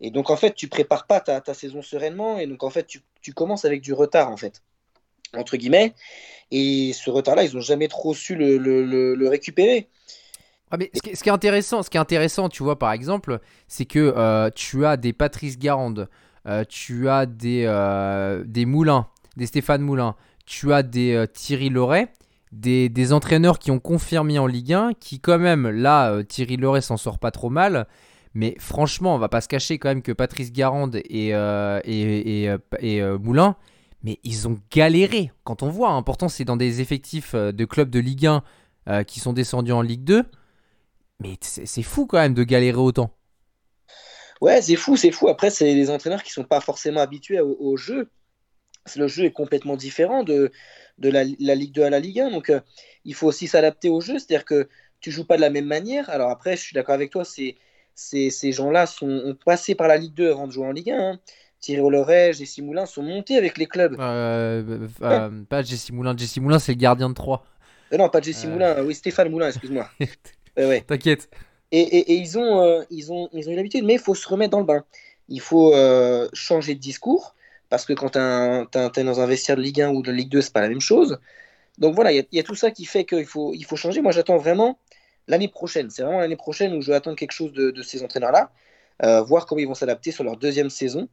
Et 0.00 0.10
donc, 0.10 0.30
en 0.30 0.36
fait, 0.36 0.54
tu 0.54 0.68
prépares 0.68 1.06
pas 1.06 1.20
ta, 1.20 1.54
saison 1.54 1.82
sereinement 1.82 2.38
et 2.38 2.46
donc, 2.46 2.62
en 2.62 2.70
fait, 2.70 2.86
tu, 2.86 3.32
commences 3.34 3.64
avec 3.64 3.82
du 3.82 3.92
retard, 3.92 4.30
en 4.30 4.36
fait, 4.36 4.62
entre 5.36 5.56
guillemets. 5.56 5.94
Et 6.50 6.92
ce 6.92 7.10
retard-là, 7.10 7.44
ils 7.44 7.54
n'ont 7.54 7.62
jamais 7.62 7.88
trop 7.88 8.14
su 8.14 8.34
le, 8.36 9.28
récupérer. 9.28 9.88
Ah, 10.70 10.76
mais 10.78 10.90
ce 10.94 11.00
qui, 11.00 11.10
est 11.10 11.32
intéressant, 11.32 11.82
ce 11.82 11.90
qui 11.90 11.96
est 11.96 12.00
intéressant, 12.00 12.48
tu 12.48 12.62
vois, 12.62 12.78
par 12.78 12.92
exemple, 12.92 13.40
c'est 13.68 13.84
que 13.84 14.14
euh, 14.16 14.50
tu 14.54 14.86
as 14.86 14.96
des 14.96 15.12
Patrice 15.12 15.58
Garande, 15.58 16.08
euh, 16.46 16.64
tu 16.68 17.08
as 17.08 17.26
des, 17.26 17.64
euh, 17.66 18.42
des 18.46 18.64
Moulins, 18.64 19.08
des 19.36 19.46
Stéphane 19.46 19.82
Moulin, 19.82 20.14
tu 20.46 20.72
as 20.72 20.82
des 20.82 21.26
Thierry 21.32 21.68
Loret, 21.68 22.08
des, 22.52 23.12
entraîneurs 23.12 23.58
qui 23.58 23.70
ont 23.70 23.78
confirmé 23.78 24.38
en 24.38 24.46
Ligue 24.46 24.72
1, 24.72 24.92
qui 24.94 25.20
quand 25.20 25.38
même, 25.38 25.68
là, 25.68 26.22
Thierry 26.24 26.56
Loret 26.56 26.80
s'en 26.80 26.96
sort 26.96 27.18
pas 27.18 27.30
trop 27.30 27.50
mal. 27.50 27.86
Mais 28.34 28.56
franchement, 28.58 29.14
on 29.14 29.18
va 29.18 29.28
pas 29.28 29.40
se 29.40 29.48
cacher 29.48 29.78
quand 29.78 29.88
même 29.88 30.02
que 30.02 30.12
Patrice 30.12 30.52
Garande 30.52 30.96
et, 31.04 31.34
euh, 31.34 31.80
et, 31.84 33.02
Moulin, 33.20 33.56
mais 34.02 34.18
ils 34.24 34.48
ont 34.48 34.58
galéré. 34.70 35.32
Quand 35.44 35.62
on 35.62 35.68
voit, 35.68 35.90
hein, 35.90 36.02
pourtant 36.02 36.28
c'est 36.28 36.44
dans 36.44 36.56
des 36.56 36.80
effectifs 36.80 37.34
de 37.34 37.64
clubs 37.64 37.90
de 37.90 37.98
Ligue 37.98 38.26
1 38.86 39.04
qui 39.04 39.20
sont 39.20 39.32
descendus 39.32 39.72
en 39.72 39.82
Ligue 39.82 40.04
2. 40.04 40.24
Mais 41.20 41.36
c'est 41.40 41.82
fou 41.82 42.06
quand 42.06 42.18
même 42.18 42.34
de 42.34 42.42
galérer 42.42 42.78
autant. 42.78 43.14
Ouais, 44.40 44.60
c'est 44.60 44.74
fou, 44.74 44.96
c'est 44.96 45.12
fou. 45.12 45.28
Après, 45.28 45.50
c'est 45.50 45.72
des 45.72 45.88
entraîneurs 45.88 46.24
qui 46.24 46.32
sont 46.32 46.42
pas 46.42 46.60
forcément 46.60 47.00
habitués 47.00 47.40
au 47.40 47.76
jeu 47.76 48.08
le 48.96 49.08
jeu 49.08 49.24
est 49.24 49.32
complètement 49.32 49.76
différent 49.76 50.22
de, 50.24 50.50
la, 50.98 51.24
Ligue 51.24 51.72
2 51.72 51.82
à 51.82 51.90
la 51.90 52.00
Ligue 52.00 52.20
1. 52.20 52.30
Donc, 52.30 52.50
euh, 52.50 52.60
il 53.04 53.14
faut 53.14 53.26
aussi 53.26 53.46
s'adapter 53.46 53.88
au 53.88 54.00
jeu. 54.00 54.18
C'est-à-dire 54.18 54.44
que 54.44 54.68
tu 55.00 55.10
joues 55.10 55.26
pas 55.26 55.36
de 55.36 55.40
la 55.40 55.50
même 55.50 55.66
manière. 55.66 56.10
Alors, 56.10 56.30
après, 56.30 56.56
je 56.56 56.62
suis 56.62 56.74
d'accord 56.74 56.94
avec 56.94 57.10
toi, 57.10 57.24
ces 57.24 58.52
gens-là 58.52 58.86
ont 59.02 59.36
passé 59.44 59.74
par 59.74 59.88
la 59.88 59.96
Ligue 59.96 60.14
2 60.14 60.30
avant 60.30 60.46
de 60.46 60.52
jouer 60.52 60.66
en 60.66 60.72
Ligue 60.72 60.90
1. 60.90 60.98
Hein. 60.98 61.20
Thierry 61.62 61.80
Oloré, 61.80 62.34
Jesse 62.34 62.58
Moulin 62.58 62.84
sont 62.84 63.02
montés 63.02 63.38
avec 63.38 63.56
les 63.56 63.66
clubs. 63.66 63.96
Euh, 63.98 64.88
euh, 65.00 65.30
pas 65.48 65.62
Jesse 65.62 65.90
Moulin. 65.90 66.14
Jesse 66.14 66.36
Moulin, 66.36 66.58
c'est 66.58 66.72
le 66.72 66.78
gardien 66.78 67.08
de 67.08 67.14
3. 67.14 67.42
non, 67.96 68.10
pas 68.10 68.20
Jesse 68.20 68.44
Moulin. 68.44 68.82
Oui, 68.82 68.94
Stéphane 68.94 69.30
Moulin, 69.30 69.48
excuse-moi. 69.48 69.88
ouais. 70.58 70.82
T'inquiète. 70.82 71.30
Et, 71.70 71.80
et, 71.80 72.16
ils, 72.16 72.38
ont, 72.38 72.84
ils, 72.90 73.10
ont, 73.10 73.30
ils 73.32 73.48
ont 73.48 73.52
eu 73.52 73.56
l'habitude, 73.56 73.84
mais 73.84 73.94
il 73.94 73.98
faut 73.98 74.14
se 74.14 74.28
remettre 74.28 74.50
dans 74.50 74.58
le 74.58 74.66
bain. 74.66 74.84
Il 75.28 75.40
faut 75.40 75.72
changer 76.34 76.74
de 76.74 76.80
discours 76.80 77.34
parce 77.72 77.86
que 77.86 77.94
quand 77.94 78.10
tu 78.10 79.00
es, 79.00 79.04
dans 79.04 79.20
un 79.20 79.26
vestiaire 79.26 79.56
de 79.56 79.62
Ligue 79.62 79.80
1 79.80 79.92
ou 79.92 80.02
de 80.02 80.12
Ligue 80.12 80.28
2, 80.28 80.42
c'est 80.42 80.52
pas 80.52 80.60
la 80.60 80.68
même 80.68 80.82
chose. 80.82 81.18
Donc 81.78 81.94
voilà, 81.94 82.12
il 82.12 82.26
y, 82.30 82.38
a 82.38 82.42
tout 82.42 82.54
ça 82.54 82.70
qui 82.70 82.84
fait 82.84 83.06
qu'il 83.06 83.24
faut, 83.24 83.54
il 83.54 83.64
faut 83.64 83.76
changer. 83.76 84.02
Moi, 84.02 84.12
j'attends 84.12 84.36
vraiment 84.36 84.78
l'année 85.26 85.48
prochaine. 85.48 85.88
C'est 85.88 86.02
vraiment 86.02 86.20
l'année 86.20 86.36
prochaine 86.36 86.74
où 86.74 86.82
je 86.82 86.90
vais 86.90 86.96
attendre 86.96 87.16
quelque 87.16 87.32
chose 87.32 87.54
de, 87.54 87.80
ces 87.80 88.02
entraîneurs-là, 88.02 88.50
euh, 89.04 89.22
voir 89.22 89.46
comment 89.46 89.58
ils 89.58 89.66
vont 89.66 89.74
s'adapter 89.74 90.10
sur 90.10 90.22
leur 90.22 90.36
deuxième 90.36 90.68
saison. 90.68 91.08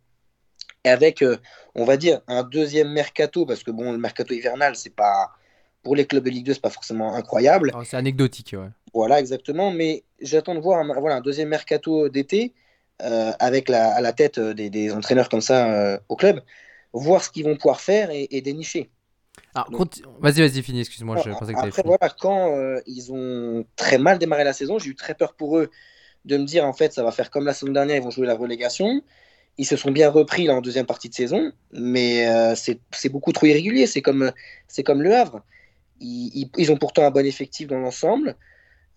Et 0.86 0.90
avec, 0.90 1.22
euh, 1.22 1.38
on 1.76 1.86
va 1.86 1.98
dire, 1.98 2.22
un 2.28 2.44
deuxième 2.44 2.92
mercato, 2.92 3.46
parce 3.46 3.64
que 3.64 3.72
bon, 3.72 3.92
le 3.92 3.98
mercato 3.98 4.34
hivernal, 4.34 4.76
c'est 4.76 4.96
pas. 4.96 5.32
Pour 5.82 5.96
les 5.96 6.06
clubs 6.06 6.26
de 6.26 6.30
Ligue 6.30 6.46
2, 6.46 6.54
c'est 6.56 6.62
pas 6.62 6.70
forcément 6.70 7.16
incroyable. 7.16 7.72
C'est 7.86 7.96
anecdotique, 7.96 8.54
ouais. 8.54 8.68
Voilà, 8.94 9.20
exactement. 9.20 9.72
Mais 9.72 10.04
j'attends 10.20 10.56
de 10.56 10.60
voir 10.60 10.80
un, 10.80 11.00
voilà, 11.00 11.16
un 11.16 11.22
deuxième 11.22 11.48
mercato 11.48 12.10
d'été 12.10 12.54
euh, 13.02 13.32
avec 13.40 13.70
la, 13.70 13.96
à 13.96 14.02
la 14.02 14.12
tête 14.12 14.40
euh, 14.40 14.54
des, 14.54 14.92
entraîneurs 14.92 15.30
comme 15.30 15.40
ça 15.40 15.72
euh, 15.72 15.98
au 16.10 16.18
club, 16.18 16.42
voir 16.92 17.24
ce 17.24 17.30
qu'ils 17.30 17.46
vont 17.46 17.56
pouvoir 17.56 17.80
faire 17.80 18.10
et, 18.12 18.42
dénicher. 18.42 18.90
vas-y, 20.20 20.42
vas-y, 20.42 20.62
finis, 20.62 20.82
excuse-moi. 20.82 21.16
Je 21.24 21.30
pensais 21.30 21.54
que 21.54 21.60
après, 21.60 21.84
voilà, 21.86 22.10
quand 22.20 22.54
ils 22.86 23.14
ont 23.14 23.66
très 23.78 23.98
mal 23.98 24.20
démarré 24.20 24.44
la 24.44 24.52
saison, 24.52 24.80
j'ai 24.80 24.90
eu 24.90 24.96
très 24.96 25.14
peur 25.14 25.34
pour 25.34 25.58
eux 25.58 25.70
de 26.26 26.38
me 26.38 26.44
dire 26.44 26.66
en 26.66 26.74
fait, 26.74 26.92
ça 26.92 27.04
va 27.04 27.12
faire 27.12 27.32
comme 27.32 27.46
la 27.46 27.54
saison 27.54 27.72
dernière, 27.72 27.96
ils 27.96 28.04
vont 28.04 28.12
jouer 28.12 28.28
la 28.28 28.36
relégation. 28.36 29.02
Ils 29.60 29.66
se 29.66 29.76
sont 29.76 29.92
bien 29.92 30.10
repris 30.10 30.48
là 30.48 30.56
en 30.56 30.62
deuxième 30.62 30.86
partie 30.88 31.10
de 31.10 31.14
saison, 31.14 31.52
mais 31.74 32.26
c'est 32.54 33.10
beaucoup 33.10 33.34
trop 33.34 33.46
irrégulier. 33.46 33.86
C'est 33.88 34.02
comme, 34.02 34.32
comme 34.86 35.04
Le 35.04 35.14
Havre. 35.14 35.42
Ils, 36.02 36.50
ils, 36.58 36.72
ont 36.72 36.78
pourtant 36.78 37.06
un 37.06 37.12
bon 37.12 37.26
effectif 37.26 37.68
dans 37.68 37.78
l'ensemble. 37.78 38.38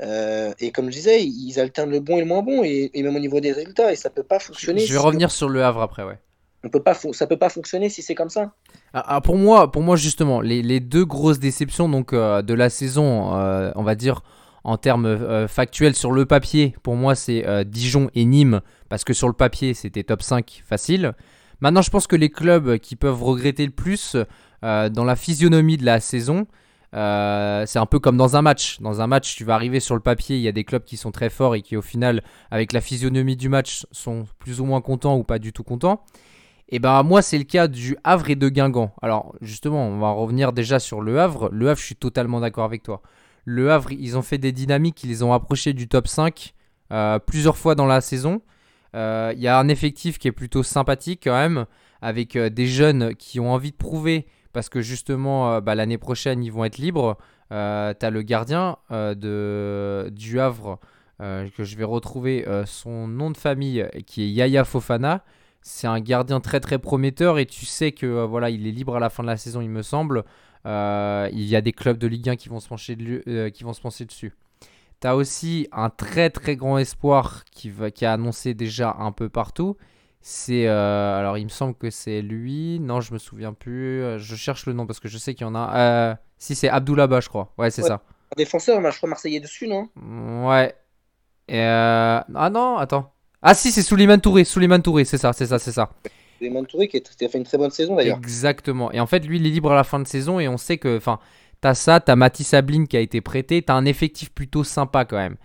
Euh, 0.02 0.52
et 0.58 0.72
comme 0.72 0.86
je 0.86 0.96
disais, 0.96 1.24
ils 1.24 1.60
alternent 1.60 1.90
le 1.90 2.00
bon 2.00 2.16
et 2.16 2.20
le 2.20 2.26
moins 2.26 2.42
bon, 2.42 2.62
et, 2.64 2.90
même 2.94 3.14
au 3.14 3.20
niveau 3.20 3.40
des 3.40 3.52
résultats, 3.52 3.92
et 3.92 3.96
ça 3.96 4.10
peut 4.10 4.22
pas 4.22 4.38
fonctionner. 4.38 4.80
Je 4.84 4.92
vais 4.92 4.98
revenir 4.98 5.30
sur 5.30 5.48
le 5.48 5.62
Havre 5.62 5.82
après, 5.82 6.02
ouais. 6.02 6.18
On 6.64 6.68
peut 6.68 6.82
pas, 6.82 6.94
ça 6.94 7.26
peut 7.26 7.38
pas 7.38 7.48
fonctionner 7.48 7.88
si 7.88 8.02
c'est 8.02 8.14
comme 8.14 8.30
ça. 8.30 8.52
Ah, 8.94 9.04
ah, 9.06 9.20
pour 9.20 9.36
moi, 9.36 9.72
pour 9.72 9.82
moi 9.82 9.96
justement, 9.96 10.40
les, 10.40 10.80
deux 10.80 11.04
grosses 11.04 11.40
déceptions 11.40 11.88
donc 11.88 12.12
euh, 12.12 12.40
de 12.42 12.54
la 12.54 12.70
saison, 12.70 13.36
euh, 13.36 13.72
on 13.74 13.82
va 13.82 13.96
dire 13.96 14.22
en 14.64 14.76
termes 14.76 15.48
factuels 15.48 15.94
sur 15.94 16.12
le 16.12 16.26
papier, 16.26 16.74
pour 16.82 16.94
moi 16.94 17.14
c'est 17.14 17.44
Dijon 17.64 18.10
et 18.14 18.24
Nîmes, 18.24 18.60
parce 18.88 19.04
que 19.04 19.12
sur 19.12 19.28
le 19.28 19.34
papier 19.34 19.74
c'était 19.74 20.04
top 20.04 20.22
5 20.22 20.62
facile. 20.64 21.14
Maintenant, 21.60 21.82
je 21.82 21.90
pense 21.90 22.06
que 22.06 22.16
les 22.16 22.30
clubs 22.30 22.78
qui 22.78 22.96
peuvent 22.96 23.22
regretter 23.22 23.64
le 23.64 23.72
plus 23.72 24.16
dans 24.62 25.04
la 25.04 25.16
physionomie 25.16 25.76
de 25.76 25.84
la 25.84 26.00
saison, 26.00 26.46
euh, 26.94 27.64
c'est 27.66 27.78
un 27.78 27.86
peu 27.86 27.98
comme 27.98 28.16
dans 28.16 28.36
un 28.36 28.42
match. 28.42 28.80
Dans 28.80 29.00
un 29.00 29.06
match, 29.06 29.36
tu 29.36 29.44
vas 29.44 29.54
arriver 29.54 29.80
sur 29.80 29.94
le 29.94 30.00
papier, 30.00 30.36
il 30.36 30.42
y 30.42 30.48
a 30.48 30.52
des 30.52 30.64
clubs 30.64 30.84
qui 30.84 30.96
sont 30.96 31.10
très 31.10 31.30
forts 31.30 31.54
et 31.54 31.62
qui 31.62 31.76
au 31.76 31.82
final, 31.82 32.22
avec 32.50 32.72
la 32.72 32.80
physionomie 32.80 33.36
du 33.36 33.48
match, 33.48 33.86
sont 33.92 34.26
plus 34.38 34.60
ou 34.60 34.64
moins 34.64 34.80
contents 34.80 35.16
ou 35.16 35.24
pas 35.24 35.38
du 35.38 35.52
tout 35.52 35.64
contents. 35.64 36.04
Et 36.68 36.78
ben 36.78 37.02
moi, 37.02 37.20
c'est 37.22 37.38
le 37.38 37.44
cas 37.44 37.68
du 37.68 37.96
Havre 38.04 38.30
et 38.30 38.36
de 38.36 38.48
Guingamp. 38.48 38.92
Alors 39.02 39.34
justement, 39.40 39.86
on 39.86 39.98
va 39.98 40.10
revenir 40.10 40.52
déjà 40.52 40.78
sur 40.78 41.00
le 41.00 41.20
Havre. 41.20 41.48
Le 41.52 41.68
Havre, 41.68 41.80
je 41.80 41.84
suis 41.84 41.96
totalement 41.96 42.40
d'accord 42.40 42.64
avec 42.64 42.82
toi. 42.82 43.02
Le 43.44 43.70
Havre, 43.72 43.92
ils 43.92 44.16
ont 44.16 44.22
fait 44.22 44.38
des 44.38 44.52
dynamiques, 44.52 45.02
ils 45.04 45.08
les 45.08 45.22
ont 45.22 45.32
approchés 45.32 45.72
du 45.72 45.88
top 45.88 46.06
5 46.08 46.54
euh, 46.92 47.18
plusieurs 47.18 47.56
fois 47.56 47.74
dans 47.74 47.86
la 47.86 48.00
saison. 48.00 48.42
Il 48.94 49.38
y 49.38 49.48
a 49.48 49.58
un 49.58 49.68
effectif 49.68 50.18
qui 50.18 50.28
est 50.28 50.32
plutôt 50.32 50.62
sympathique 50.62 51.22
quand 51.24 51.32
même, 51.32 51.64
avec 52.02 52.36
des 52.36 52.66
jeunes 52.66 53.14
qui 53.14 53.40
ont 53.40 53.50
envie 53.50 53.70
de 53.70 53.76
prouver, 53.76 54.26
parce 54.52 54.68
que 54.68 54.82
justement, 54.82 55.62
bah, 55.62 55.74
l'année 55.74 55.96
prochaine, 55.96 56.44
ils 56.44 56.52
vont 56.52 56.66
être 56.66 56.76
libres. 56.76 57.16
tu 57.48 57.56
as 57.56 58.10
le 58.10 58.20
gardien 58.20 58.76
de, 58.90 60.10
du 60.12 60.40
Havre, 60.40 60.78
que 61.18 61.64
je 61.64 61.76
vais 61.76 61.84
retrouver 61.84 62.46
son 62.66 63.08
nom 63.08 63.30
de 63.30 63.38
famille, 63.38 63.88
qui 64.06 64.24
est 64.24 64.28
Yaya 64.28 64.64
Fofana 64.64 65.24
c'est 65.62 65.86
un 65.86 66.00
gardien 66.00 66.40
très 66.40 66.60
très 66.60 66.78
prometteur 66.78 67.38
et 67.38 67.46
tu 67.46 67.64
sais 67.64 67.92
que 67.92 68.06
euh, 68.06 68.26
voilà, 68.26 68.50
il 68.50 68.66
est 68.66 68.72
libre 68.72 68.96
à 68.96 69.00
la 69.00 69.10
fin 69.10 69.22
de 69.22 69.28
la 69.28 69.36
saison, 69.36 69.60
il 69.60 69.70
me 69.70 69.82
semble. 69.82 70.24
Euh, 70.66 71.28
il 71.32 71.44
y 71.44 71.56
a 71.56 71.60
des 71.60 71.72
clubs 71.72 71.98
de 71.98 72.06
Ligue 72.06 72.28
1 72.28 72.36
qui 72.36 72.48
vont 72.48 72.60
se 72.60 72.68
pencher, 72.68 72.96
euh, 73.26 73.50
qui 73.50 73.64
vont 73.64 73.72
se 73.72 73.80
pencher 73.80 74.04
dessus. 74.04 74.32
Tu 75.00 75.08
as 75.08 75.16
aussi 75.16 75.68
un 75.72 75.90
très 75.90 76.30
très 76.30 76.56
grand 76.56 76.78
espoir 76.78 77.44
qui, 77.50 77.70
va, 77.70 77.90
qui 77.90 78.06
a 78.06 78.12
annoncé 78.12 78.54
déjà 78.54 78.96
un 78.98 79.12
peu 79.12 79.28
partout. 79.28 79.76
C'est 80.20 80.68
alors 80.68 81.36
il 81.36 81.44
me 81.44 81.48
semble 81.50 81.74
que 81.74 81.90
c'est 81.90 82.22
lui. 82.22 82.78
Non, 82.78 83.00
je 83.00 83.12
me 83.12 83.18
souviens 83.18 83.52
plus. 83.52 84.20
Je 84.20 84.36
cherche 84.36 84.66
le 84.66 84.72
nom 84.72 84.86
parce 84.86 85.00
que 85.00 85.08
je 85.08 85.18
sais 85.18 85.34
qu'il 85.34 85.44
y 85.44 85.50
en 85.50 85.56
a. 85.56 86.18
si 86.38 86.54
c'est 86.54 86.68
Abdoulaba, 86.68 87.20
je 87.20 87.28
crois. 87.28 87.52
Ouais, 87.58 87.72
c'est 87.72 87.82
ça. 87.82 88.02
Un 88.32 88.36
défenseur, 88.36 88.80
je 88.90 88.96
crois 88.96 89.08
marseillais 89.08 89.40
dessus, 89.40 89.66
non? 89.66 89.88
Ouais. 90.46 90.76
Ah 91.48 92.50
non, 92.52 92.76
attends. 92.76 93.12
Ah 93.42 93.54
si, 93.54 93.72
c'est 93.72 93.82
Souleymane 93.82 94.20
Touré, 94.20 94.44
Souleymane 94.44 94.82
Touré, 94.82 95.04
c'est 95.04 95.18
ça, 95.18 95.32
c'est 95.32 95.46
ça, 95.46 95.58
c'est 95.58 95.72
ça. 95.72 95.90
Souleymane 96.42 96.66
Touré 96.66 96.88
qui 96.88 96.96
a 96.96 97.28
fait 97.28 97.38
une 97.38 97.44
très 97.44 97.58
bonne 97.58 97.70
saison 97.70 97.96
d'ailleurs. 97.96 98.18
Exactement. 98.18 98.90
Et 98.92 99.00
en 99.00 99.06
fait, 99.06 99.20
lui, 99.20 99.38
il 99.38 99.46
est 99.46 99.50
libre 99.50 99.72
à 99.72 99.76
la 99.76 99.84
fin 99.84 100.00
de 100.00 100.06
saison 100.06 100.40
et 100.40 100.48
on 100.48 100.56
sait 100.56 100.78
que, 100.78 100.96
enfin, 100.96 101.18
t'as 101.60 101.74
ça, 101.74 102.00
t'as 102.00 102.16
Mathis 102.16 102.48
Sablin 102.48 102.86
qui 102.86 102.96
a 102.96 103.00
été 103.00 103.20
prêté, 103.20 103.62
t'as 103.62 103.74
un 103.74 103.84
effectif 103.84 104.30
plutôt 104.32 104.64
sympa 104.64 105.04
quand 105.04 105.16
même. 105.16 105.36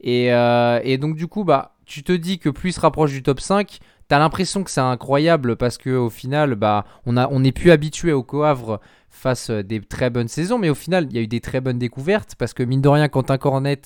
Et, 0.00 0.32
euh, 0.32 0.80
et, 0.84 0.98
donc 0.98 1.16
du 1.16 1.26
coup, 1.26 1.44
bah, 1.44 1.74
tu 1.86 2.02
te 2.02 2.12
dis 2.12 2.38
que 2.38 2.48
plus 2.48 2.70
il 2.70 2.72
se 2.72 2.80
rapproche 2.80 3.10
du 3.10 3.22
top 3.22 3.40
5, 3.40 3.78
t'as 4.08 4.18
l'impression 4.18 4.62
que 4.62 4.70
c'est 4.70 4.80
incroyable 4.80 5.56
parce 5.56 5.78
que 5.78 5.90
au 5.90 6.10
final, 6.10 6.54
bah, 6.54 6.84
on 7.06 7.16
a, 7.16 7.28
on 7.30 7.42
plus 7.50 7.70
habitué 7.70 8.12
au 8.12 8.22
Coavre 8.22 8.80
face 9.10 9.50
des 9.50 9.80
très 9.80 10.10
bonnes 10.10 10.28
saisons, 10.28 10.58
mais 10.58 10.70
au 10.70 10.74
final, 10.74 11.06
il 11.10 11.16
y 11.16 11.18
a 11.18 11.22
eu 11.22 11.26
des 11.26 11.40
très 11.40 11.60
bonnes 11.60 11.78
découvertes 11.78 12.34
parce 12.36 12.54
que 12.54 12.62
mine 12.62 12.80
de 12.80 12.88
rien, 12.88 13.08
Quentin 13.08 13.38
Cornet 13.38 13.80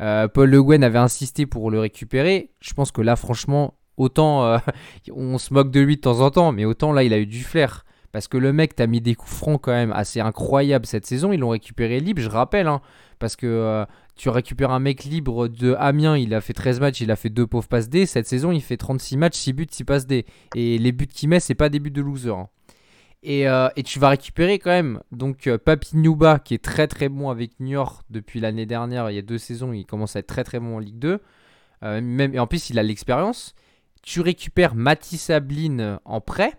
euh, 0.00 0.28
Paul 0.28 0.48
Le 0.48 0.62
Guen 0.62 0.82
avait 0.82 0.98
insisté 0.98 1.46
pour 1.46 1.70
le 1.70 1.80
récupérer. 1.80 2.50
Je 2.60 2.72
pense 2.72 2.90
que 2.90 3.02
là, 3.02 3.16
franchement, 3.16 3.74
autant 4.00 4.44
euh, 4.44 4.58
on 5.14 5.38
se 5.38 5.52
moque 5.52 5.70
de 5.70 5.80
lui 5.80 5.96
de 5.96 6.00
temps 6.00 6.20
en 6.20 6.30
temps, 6.30 6.52
mais 6.52 6.64
autant 6.64 6.92
là, 6.92 7.02
il 7.02 7.12
a 7.12 7.18
eu 7.18 7.26
du 7.26 7.42
flair. 7.42 7.84
Parce 8.12 8.26
que 8.26 8.36
le 8.36 8.52
mec 8.52 8.74
t'a 8.74 8.88
mis 8.88 9.00
des 9.00 9.14
coups 9.14 9.32
francs 9.32 9.60
quand 9.62 9.70
même 9.70 9.92
assez 9.92 10.18
incroyables 10.18 10.84
cette 10.84 11.06
saison. 11.06 11.32
Ils 11.32 11.38
l'ont 11.38 11.50
récupéré 11.50 12.00
libre, 12.00 12.20
je 12.20 12.28
rappelle. 12.28 12.66
Hein. 12.66 12.80
parce 13.20 13.36
que 13.36 13.46
euh, 13.46 13.84
tu 14.16 14.28
récupères 14.30 14.72
un 14.72 14.80
mec 14.80 15.04
libre 15.04 15.46
de 15.46 15.76
Amiens, 15.78 16.16
il 16.16 16.34
a 16.34 16.40
fait 16.40 16.52
13 16.52 16.80
matchs, 16.80 17.00
il 17.00 17.10
a 17.12 17.16
fait 17.16 17.28
2 17.28 17.46
pauvres 17.46 17.68
passes 17.68 17.88
D. 17.88 18.06
Cette 18.06 18.26
saison, 18.26 18.50
il 18.50 18.62
fait 18.62 18.76
36 18.76 19.16
matchs, 19.16 19.36
6 19.36 19.52
buts, 19.52 19.66
6 19.70 19.84
passes 19.84 20.06
D. 20.06 20.26
Et 20.56 20.78
les 20.78 20.90
buts 20.90 21.06
qu'il 21.06 21.28
met, 21.28 21.38
c'est 21.38 21.54
pas 21.54 21.68
des 21.68 21.78
buts 21.78 21.92
de 21.92 22.02
loser. 22.02 22.30
Hein. 22.30 22.48
Euh, 23.26 23.68
et, 23.76 23.82
tu 23.82 23.98
vas 23.98 24.08
récupérer 24.08 24.58
quand 24.58 24.70
même 24.70 25.02
donc 25.12 25.46
euh, 25.46 25.58
Papi 25.58 25.98
Nuba 25.98 26.38
qui 26.38 26.54
est 26.54 26.64
très 26.64 26.88
très 26.88 27.10
bon 27.10 27.28
avec 27.28 27.60
Niort 27.60 28.02
depuis 28.08 28.40
l'année 28.40 28.66
dernière. 28.66 29.10
Il 29.10 29.14
y 29.14 29.18
a 29.18 29.22
deux 29.22 29.38
saisons, 29.38 29.72
il 29.72 29.84
commence 29.84 30.16
à 30.16 30.20
être 30.20 30.26
très 30.26 30.44
très 30.44 30.58
bon 30.58 30.76
en 30.76 30.78
Ligue 30.78 30.98
2. 30.98 31.20
Euh, 31.82 32.00
même, 32.00 32.34
et 32.34 32.38
en 32.38 32.46
plus, 32.46 32.70
il 32.70 32.78
a 32.78 32.82
l'expérience. 32.82 33.54
Tu 34.02 34.20
récupères 34.20 34.74
Mathis 34.74 35.22
Sabline 35.22 35.98
en 36.04 36.20
prêt. 36.20 36.54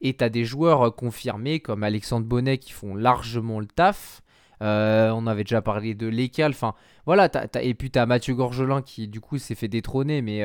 Et 0.00 0.16
tu 0.16 0.22
as 0.22 0.28
des 0.28 0.44
joueurs 0.44 0.94
confirmés 0.94 1.60
comme 1.60 1.82
Alexandre 1.82 2.26
Bonnet 2.26 2.58
qui 2.58 2.72
font 2.72 2.94
largement 2.94 3.60
le 3.60 3.66
taf. 3.66 4.22
on 4.60 5.26
avait 5.26 5.44
déjà 5.44 5.62
parlé 5.62 5.94
de 5.94 6.06
Lécal. 6.06 6.50
Enfin, 6.50 6.74
voilà. 7.06 7.30
et 7.60 7.74
puis 7.74 7.90
tu 7.90 7.98
as 7.98 8.04
Mathieu 8.06 8.34
Gorgelin 8.34 8.82
qui, 8.82 9.08
du 9.08 9.20
coup, 9.20 9.38
s'est 9.38 9.54
fait 9.54 9.68
détrôner. 9.68 10.20
Mais 10.20 10.44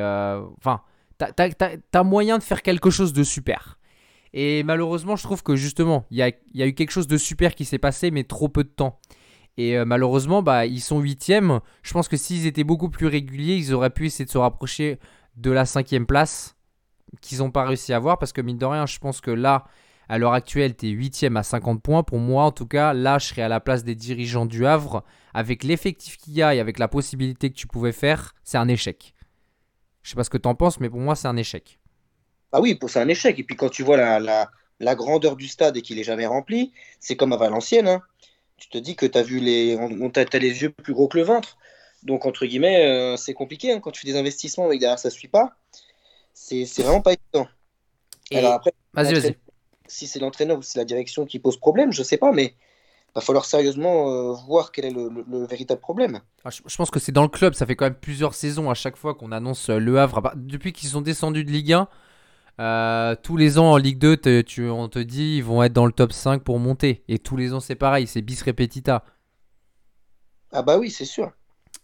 enfin, 0.58 0.82
tu 1.20 1.98
as, 1.98 2.04
moyen 2.04 2.38
de 2.38 2.44
faire 2.44 2.62
quelque 2.62 2.90
chose 2.90 3.14
de 3.14 3.24
super. 3.24 3.78
Et 4.34 4.64
malheureusement, 4.64 5.16
je 5.16 5.24
trouve 5.24 5.44
que 5.44 5.56
justement, 5.56 6.06
il 6.10 6.18
y 6.18 6.24
a, 6.24 6.68
eu 6.68 6.74
quelque 6.74 6.92
chose 6.92 7.08
de 7.08 7.18
super 7.18 7.56
qui 7.56 7.66
s'est 7.66 7.78
passé, 7.78 8.12
mais 8.12 8.24
trop 8.24 8.48
peu 8.48 8.64
de 8.64 8.70
temps. 8.70 9.00
Et 9.58 9.78
euh, 9.78 9.84
malheureusement, 9.84 10.42
bah, 10.42 10.66
ils 10.66 10.80
sont 10.80 11.00
huitièmes. 11.00 11.60
Je 11.84 11.92
pense 11.92 12.08
que 12.08 12.16
s'ils 12.16 12.46
étaient 12.46 12.64
beaucoup 12.64 12.90
plus 12.90 13.08
réguliers, 13.08 13.56
ils 13.56 13.74
auraient 13.74 13.90
pu 13.90 14.06
essayer 14.06 14.26
de 14.26 14.30
se 14.30 14.38
rapprocher 14.38 14.98
de 15.36 15.52
la 15.52 15.66
cinquième 15.66 16.06
place 16.06 16.56
qu'ils 17.22 17.40
n'ont 17.40 17.52
pas 17.52 17.66
réussi 17.66 17.94
à 17.94 17.98
avoir. 17.98 18.18
Parce 18.18 18.34
que 18.34 18.42
mine 18.42 18.58
de 18.58 18.66
rien, 18.66 18.86
je 18.86 19.00
pense 19.00 19.22
que 19.22 19.32
là, 19.32 19.66
à 20.10 20.18
l'heure 20.18 20.34
actuelle, 20.34 20.76
tu 20.76 20.88
es 20.88 20.90
huitième 20.90 21.38
à 21.38 21.44
50 21.44 21.82
points. 21.82 22.04
Pour 22.04 22.20
moi, 22.20 22.44
en 22.44 22.52
tout 22.52 22.66
cas, 22.66 22.94
là, 22.94 23.18
je 23.18 23.28
serais 23.28 23.42
à 23.44 23.48
la 23.48 23.60
place 23.60 23.84
des 23.84 23.96
dirigeants 23.96 24.46
du 24.46 24.66
Havre. 24.66 25.04
Avec 25.34 25.64
l'effectif 25.64 26.18
qu'il 26.18 26.34
y 26.34 26.42
a 26.42 26.54
et 26.54 26.60
avec 26.60 26.80
la 26.80 26.88
possibilité 26.88 27.50
que 27.50 27.56
tu 27.56 27.68
pouvais 27.68 27.94
faire, 27.94 28.34
c'est 28.44 28.58
un 28.58 28.68
échec. 28.68 29.14
Je 30.02 30.10
sais 30.10 30.16
pas 30.16 30.24
ce 30.24 30.30
que 30.30 30.38
tu 30.38 30.48
en 30.48 30.56
penses, 30.56 30.80
mais 30.80 30.90
pour 30.90 31.00
moi, 31.00 31.16
c'est 31.16 31.28
un 31.28 31.38
échec. 31.38 31.80
Ah 32.52 32.60
oui, 32.60 32.78
c'est 32.88 33.00
un 33.00 33.08
échec. 33.08 33.40
Et 33.40 33.44
puis 33.44 33.56
quand 33.56 33.70
tu 33.70 33.84
vois 33.84 33.98
la, 33.98 34.50
la, 34.80 34.96
grandeur 34.96 35.36
du 35.36 35.48
stade 35.48 35.78
et 35.78 35.82
qu'il 35.82 36.00
est 36.00 36.04
jamais 36.04 36.26
rempli, 36.26 36.74
c'est 37.00 37.16
comme 37.16 37.32
à 37.34 37.38
Valenciennes. 37.38 37.88
Hein. 37.88 38.02
Tu 38.58 38.68
te 38.70 38.78
dis 38.78 38.96
que 38.96 39.06
tu 39.06 39.18
as 39.18 39.24
vu 39.24 39.40
les, 39.40 39.78
on, 39.78 40.10
t'a 40.10 40.26
les 40.38 40.62
yeux 40.62 40.72
plus 40.72 40.94
gros 40.94 41.08
que 41.08 41.18
le 41.18 41.24
ventre. 41.24 41.58
Donc 42.04 42.26
entre 42.26 42.46
guillemets, 42.46 42.86
euh, 42.86 43.18
c'est 43.18 43.34
compliqué 43.34 43.72
hein. 43.72 43.80
quand 43.80 43.92
tu 43.92 44.02
fais 44.02 44.08
des 44.08 44.18
investissements 44.18 44.72
et 44.72 44.76
que 44.76 44.82
derrière 44.82 45.00
ça 45.00 45.10
suit 45.10 45.28
pas. 45.28 45.56
C'est 46.34 46.66
vraiment 46.80 47.02
pas 47.02 47.14
évident. 47.14 47.48
Alors 48.34 48.54
après, 48.54 48.74
vas-y, 48.94 49.14
vas-y. 49.14 49.38
Si 49.88 50.08
c'est 50.08 50.20
l'entraîneur 50.20 50.58
ou 50.58 50.62
si 50.62 50.72
c'est 50.72 50.80
la 50.80 50.86
direction 50.86 51.26
qui 51.26 51.40
pose 51.40 51.58
problème, 51.58 51.92
je 51.92 52.02
sais 52.02 52.18
pas, 52.18 52.32
mais 52.32 52.56
va 53.16 53.22
falloir 53.22 53.46
sérieusement 53.46 54.10
euh, 54.10 54.34
voir 54.48 54.72
quel 54.72 54.86
est 54.86 54.92
le, 54.92 55.46
véritable 55.46 55.82
problème. 55.82 56.22
Ah, 56.46 56.50
je, 56.50 56.76
pense 56.76 56.90
que 56.90 57.00
c'est 57.00 57.12
dans 57.12 57.24
le 57.24 57.30
club, 57.30 57.54
ça 57.54 57.66
fait 57.66 57.76
quand 57.76 57.86
même 57.86 57.96
plusieurs 57.96 58.34
saisons 58.34 58.70
à 58.70 58.74
chaque 58.74 58.96
fois 58.96 59.16
qu'on 59.16 59.32
annonce 59.32 59.70
euh, 59.70 59.80
Le 59.80 60.00
Havre. 60.00 60.34
Depuis 60.36 60.72
qu'ils 60.72 60.90
sont 60.90 61.02
descendus 61.02 61.44
de 61.44 61.52
Ligue 61.52 61.74
1, 61.74 61.88
euh, 62.60 63.16
tous 63.22 63.38
les 63.38 63.60
ans 63.60 63.72
en 63.72 63.78
Ligue 63.78 63.98
2, 63.98 64.44
tu, 64.44 64.70
on 64.70 64.88
te 64.88 65.00
dit 65.00 65.38
ils 65.38 65.44
vont 65.44 65.62
être 65.64 65.74
dans 65.74 65.86
le 65.86 65.92
top 65.92 66.14
5 66.14 66.44
pour 66.44 66.60
monter. 66.60 67.04
Et 67.08 67.20
tous 67.20 67.36
les 67.36 67.54
ans, 67.54 67.60
c'est 67.60 67.76
pareil, 67.76 68.08
c'est 68.08 68.22
bis 68.22 68.42
repetita. 68.44 69.04
Ah 70.54 70.62
bah 70.62 70.78
oui, 70.78 70.90
c'est 70.90 71.06
sûr. 71.06 71.32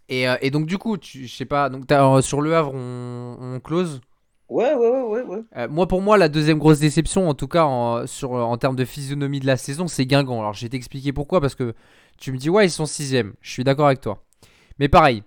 Et, 0.09 0.27
euh, 0.27 0.35
donc 0.51 0.65
du 0.65 0.77
coup, 0.77 0.97
tu, 0.97 1.27
je 1.27 1.35
sais 1.35 1.45
pas, 1.45 1.69
donc 1.69 1.91
euh, 1.91 2.21
sur 2.21 2.41
le 2.41 2.55
Havre, 2.55 2.73
on, 2.73 3.59
close. 3.63 4.01
Ouais, 4.49 4.73
ouais, 4.73 5.01
ouais, 5.01 5.23
ouais. 5.23 5.67
moi, 5.67 5.87
pour 5.87 6.01
moi, 6.01 6.17
la 6.17 6.29
deuxième 6.29 6.57
grosse 6.57 6.79
déception, 6.79 7.27
en 7.27 7.33
tout 7.33 7.49
cas 7.49 7.65
en, 7.65 8.07
sur, 8.07 8.31
en 8.31 8.57
termes 8.57 8.77
de 8.77 8.85
physionomie 8.85 9.41
de 9.41 9.45
la 9.45 9.57
saison, 9.57 9.87
c'est 9.87 10.05
Guingamp. 10.05 10.39
Alors, 10.39 10.53
je 10.53 10.61
vais 10.61 10.69
t'expliquer 10.69 11.11
pourquoi, 11.11 11.41
parce 11.41 11.55
que 11.55 11.73
tu 12.17 12.31
me 12.31 12.37
dis, 12.37 12.49
ouais, 12.49 12.65
ils 12.65 12.71
sont 12.71 12.85
sixième. 12.85 13.33
Je 13.41 13.51
suis 13.51 13.65
d'accord 13.65 13.87
avec 13.87 13.99
toi. 13.99 14.23
Mais 14.79 14.87
pareil, 14.87 15.23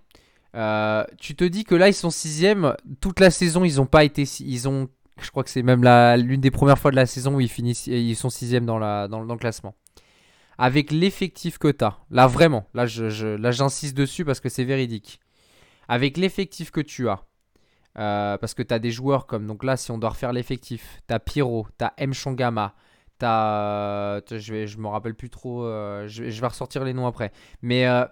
tu 1.18 1.36
te 1.36 1.44
dis 1.44 1.64
que 1.64 1.74
là, 1.74 1.88
ils 1.88 1.94
sont 1.94 2.10
sixième. 2.10 2.74
Toute 3.00 3.20
la 3.20 3.30
saison, 3.30 3.64
ils 3.64 3.80
ont 3.80 3.86
pas 3.86 4.04
été, 4.04 4.22
ils 4.40 4.68
ont 4.68 4.88
je 5.22 5.30
crois 5.30 5.44
que 5.44 5.50
c'est 5.50 5.62
même 5.62 5.84
l'une 6.18 6.40
des 6.40 6.50
premières 6.50 6.78
fois 6.78 6.90
de 6.90 6.96
la 6.96 7.06
saison 7.06 7.34
où 7.36 7.40
ils, 7.40 7.48
finissent, 7.48 7.86
ils 7.86 8.16
sont 8.16 8.30
sixième 8.30 8.66
dans, 8.66 8.78
la, 8.78 9.08
dans, 9.08 9.20
le 9.20 9.36
classement. 9.36 9.74
Avec 10.62 10.90
l'effectif 10.90 11.56
que 11.56 11.68
tu 11.68 11.82
as, 11.82 11.96
là 12.10 12.26
vraiment, 12.26 12.66
là 12.74 12.84
j'insiste 12.84 13.96
dessus 13.96 14.26
parce 14.26 14.40
que 14.40 14.50
c'est 14.50 14.64
véridique. 14.64 15.18
Avec 15.88 16.18
l'effectif 16.18 16.70
que 16.70 16.82
tu 16.82 17.08
as, 17.08 17.24
euh, 17.98 18.36
parce 18.36 18.52
que 18.52 18.62
tu 18.62 18.74
as 18.74 18.78
des 18.78 18.90
joueurs 18.90 19.26
comme, 19.26 19.46
donc 19.46 19.64
là 19.64 19.78
si 19.78 19.90
on 19.90 19.96
doit 19.96 20.10
refaire 20.10 20.34
l'effectif, 20.34 21.00
tu 21.08 21.14
as 21.14 21.18
Pyro, 21.18 21.66
tu 21.78 21.84
as 21.86 21.94
M. 21.96 22.12
Tu 22.12 23.26
as, 23.26 24.20
je, 24.30 24.52
vais, 24.52 24.66
je 24.66 24.76
me 24.76 24.88
rappelle 24.88 25.14
plus 25.14 25.30
trop, 25.30 25.64
euh, 25.64 26.06
je, 26.06 26.24
vais 26.24 26.46
ressortir 26.46 26.84
les 26.84 26.92
noms 26.92 27.06
après. 27.06 27.32
Mais 27.62 27.86
euh, 27.86 28.04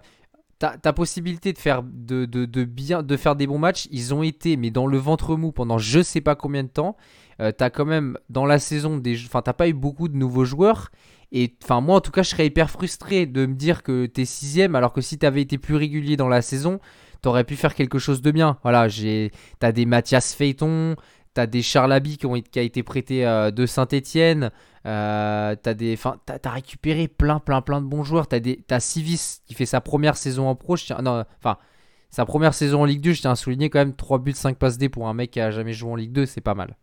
ta, 0.57 0.93
possibilité 0.93 1.53
de 1.53 1.57
faire, 1.59 1.83
de, 1.83 2.25
de, 2.25 2.63
bien, 2.63 3.03
de 3.03 3.15
faire 3.15 3.35
des 3.35 3.45
bons 3.45 3.59
matchs, 3.59 3.87
ils 3.91 4.13
ont 4.13 4.23
été, 4.23 4.57
mais 4.57 4.71
dans 4.71 4.87
le 4.87 4.97
ventre 4.97 5.35
mou 5.35 5.51
pendant 5.51 5.77
je 5.77 6.01
sais 6.01 6.21
pas 6.21 6.35
combien 6.35 6.63
de 6.63 6.69
temps. 6.69 6.97
Euh, 7.41 7.51
t'as 7.51 7.69
quand 7.69 7.85
même, 7.85 8.17
dans 8.29 8.45
la 8.45 8.59
saison, 8.59 8.97
des, 8.97 9.15
enfin, 9.25 9.41
t'as 9.41 9.53
pas 9.53 9.69
eu 9.69 9.73
beaucoup 9.73 10.09
de 10.09 10.17
nouveaux 10.17 10.45
joueurs. 10.45 10.91
Et 11.31 11.55
enfin, 11.63 11.81
moi 11.81 11.97
en 11.97 12.01
tout 12.01 12.11
cas, 12.11 12.23
je 12.23 12.29
serais 12.29 12.47
hyper 12.47 12.69
frustré 12.69 13.25
de 13.25 13.45
me 13.45 13.53
dire 13.53 13.83
que 13.83 14.05
t'es 14.05 14.25
sixième, 14.25 14.75
alors 14.75 14.93
que 14.93 15.01
si 15.01 15.17
t'avais 15.17 15.41
été 15.41 15.57
plus 15.57 15.75
régulier 15.75 16.17
dans 16.17 16.27
la 16.27 16.41
saison, 16.41 16.79
t'aurais 17.21 17.43
pu 17.43 17.55
faire 17.55 17.75
quelque 17.75 17.99
chose 17.99 18.21
de 18.21 18.31
bien. 18.31 18.57
Voilà, 18.63 18.87
j'ai, 18.87 19.31
t'as 19.59 19.71
des 19.71 19.85
Mathias 19.85 20.33
Feiton, 20.33 20.95
t'as 21.33 21.45
des 21.45 21.61
Charlaby 21.61 22.17
qui, 22.17 22.25
ont, 22.25 22.41
qui 22.41 22.59
a 22.59 22.61
été 22.61 22.83
prêté 22.83 23.25
euh, 23.25 23.51
de 23.51 23.65
Saint-Etienne. 23.65 24.51
Euh, 24.85 25.55
t'as 25.61 25.73
des, 25.73 25.97
récupéré 26.45 27.07
plein, 27.07 27.39
plein, 27.39 27.61
plein 27.61 27.81
de 27.81 27.85
bons 27.85 28.03
joueurs. 28.03 28.27
T'as 28.27 28.39
des, 28.39 28.63
t'as 28.65 28.79
Civis 28.79 29.41
qui 29.45 29.53
fait 29.53 29.65
sa 29.65 29.81
première 29.81 30.17
saison 30.17 30.47
en 30.47 30.55
pro. 30.55 30.75
enfin, 30.75 31.57
sa 32.09 32.25
première 32.25 32.53
saison 32.53 32.81
en 32.81 32.85
Ligue 32.85 33.01
2. 33.01 33.13
Je 33.13 33.21
tiens 33.21 33.31
à 33.31 33.35
souligner 33.35 33.69
quand 33.69 33.79
même 33.79 33.95
3 33.95 34.19
buts, 34.19 34.33
5 34.33 34.57
passes 34.57 34.77
D 34.77 34.89
pour 34.89 35.07
un 35.07 35.13
mec 35.13 35.31
qui 35.31 35.39
a 35.39 35.51
jamais 35.51 35.73
joué 35.73 35.91
en 35.91 35.95
Ligue 35.95 36.11
2, 36.11 36.25
c'est 36.25 36.41
pas 36.41 36.55
mal. 36.55 36.75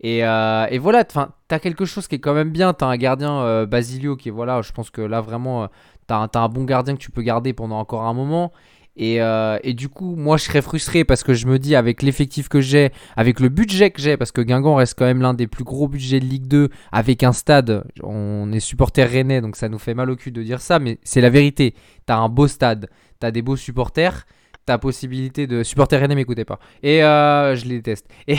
Et, 0.00 0.24
euh, 0.24 0.66
et 0.70 0.78
voilà, 0.78 1.04
t'as 1.04 1.58
quelque 1.58 1.84
chose 1.84 2.06
qui 2.06 2.16
est 2.16 2.20
quand 2.20 2.34
même 2.34 2.50
bien. 2.50 2.74
T'as 2.74 2.86
un 2.86 2.96
gardien 2.96 3.40
euh, 3.40 3.66
Basilio 3.66 4.16
qui 4.16 4.28
est 4.28 4.32
voilà, 4.32 4.62
je 4.62 4.72
pense 4.72 4.90
que 4.90 5.00
là 5.00 5.20
vraiment, 5.20 5.68
t'as, 6.06 6.28
t'as 6.28 6.40
un 6.40 6.48
bon 6.48 6.64
gardien 6.64 6.94
que 6.94 7.00
tu 7.00 7.10
peux 7.10 7.22
garder 7.22 7.52
pendant 7.52 7.78
encore 7.78 8.02
un 8.04 8.14
moment. 8.14 8.52
Euh, 9.00 9.58
et, 9.62 9.74
du 9.74 9.88
coup, 9.88 10.16
moi, 10.16 10.36
je 10.36 10.44
serais 10.44 10.62
frustré 10.62 11.04
parce 11.04 11.22
que 11.22 11.34
je 11.34 11.46
me 11.46 11.58
dis, 11.58 11.74
avec 11.76 12.02
l'effectif 12.02 12.48
que 12.48 12.60
j'ai, 12.60 12.90
avec 13.16 13.40
le 13.40 13.48
budget 13.48 13.90
que 13.90 14.00
j'ai, 14.00 14.16
parce 14.16 14.32
que 14.32 14.40
Guingamp 14.40 14.76
reste 14.76 14.98
quand 14.98 15.04
même 15.04 15.20
l'un 15.20 15.34
des 15.34 15.46
plus 15.46 15.64
gros 15.64 15.88
budgets 15.88 16.20
de 16.20 16.24
Ligue 16.24 16.46
2, 16.46 16.70
avec 16.92 17.22
un 17.22 17.32
stade, 17.32 17.84
on 18.02 18.50
est 18.52 18.60
supporter 18.60 19.04
rennais, 19.04 19.40
donc 19.40 19.56
ça 19.56 19.68
nous 19.68 19.78
fait 19.78 19.94
mal 19.94 20.10
au 20.10 20.16
cul 20.16 20.32
de 20.32 20.42
dire 20.42 20.60
ça, 20.60 20.78
mais 20.78 20.98
c'est 21.02 21.20
la 21.20 21.30
vérité. 21.30 21.74
T'as 22.06 22.16
un 22.16 22.28
beau 22.28 22.48
stade, 22.48 22.88
t'as 23.20 23.30
des 23.30 23.42
beaux 23.42 23.56
supporters. 23.56 24.26
Ta 24.66 24.78
possibilité 24.78 25.46
de 25.46 25.62
supporter 25.62 26.00
René 26.00 26.14
m'écoutez 26.14 26.44
pas. 26.44 26.58
Et 26.82 27.02
euh, 27.02 27.54
je 27.54 27.64
les 27.64 27.76
déteste. 27.76 28.06
Et, 28.28 28.36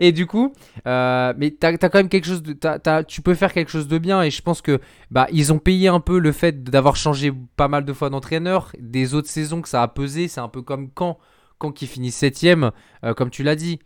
et 0.00 0.12
du 0.12 0.26
coup 0.26 0.52
euh, 0.86 1.32
mais 1.38 1.50
t'as 1.50 1.72
as 1.72 1.78
quand 1.78 1.94
même 1.94 2.08
quelque 2.08 2.26
chose 2.26 2.42
de 2.42 2.54
tu 3.02 3.22
peux 3.22 3.34
faire 3.34 3.52
quelque 3.52 3.70
chose 3.70 3.88
de 3.88 3.98
bien 3.98 4.22
et 4.22 4.30
je 4.30 4.42
pense 4.42 4.60
que 4.60 4.78
bah 5.10 5.26
ils 5.32 5.52
ont 5.52 5.58
payé 5.58 5.88
un 5.88 6.00
peu 6.00 6.18
le 6.18 6.32
fait 6.32 6.62
d'avoir 6.62 6.96
changé 6.96 7.32
pas 7.56 7.68
mal 7.68 7.84
de 7.84 7.92
fois 7.92 8.10
d'entraîneur 8.10 8.72
des 8.78 9.14
autres 9.14 9.28
saisons 9.28 9.62
que 9.62 9.68
ça 9.68 9.82
a 9.82 9.88
pesé 9.88 10.28
c'est 10.28 10.40
un 10.40 10.48
peu 10.48 10.60
comme 10.60 10.90
quand 10.90 11.18
quand 11.58 11.72
qui 11.72 11.86
finit 11.86 12.10
septième 12.10 12.72
euh, 13.04 13.14
comme 13.14 13.30
tu 13.30 13.42
l'as 13.42 13.56
dit 13.56 13.78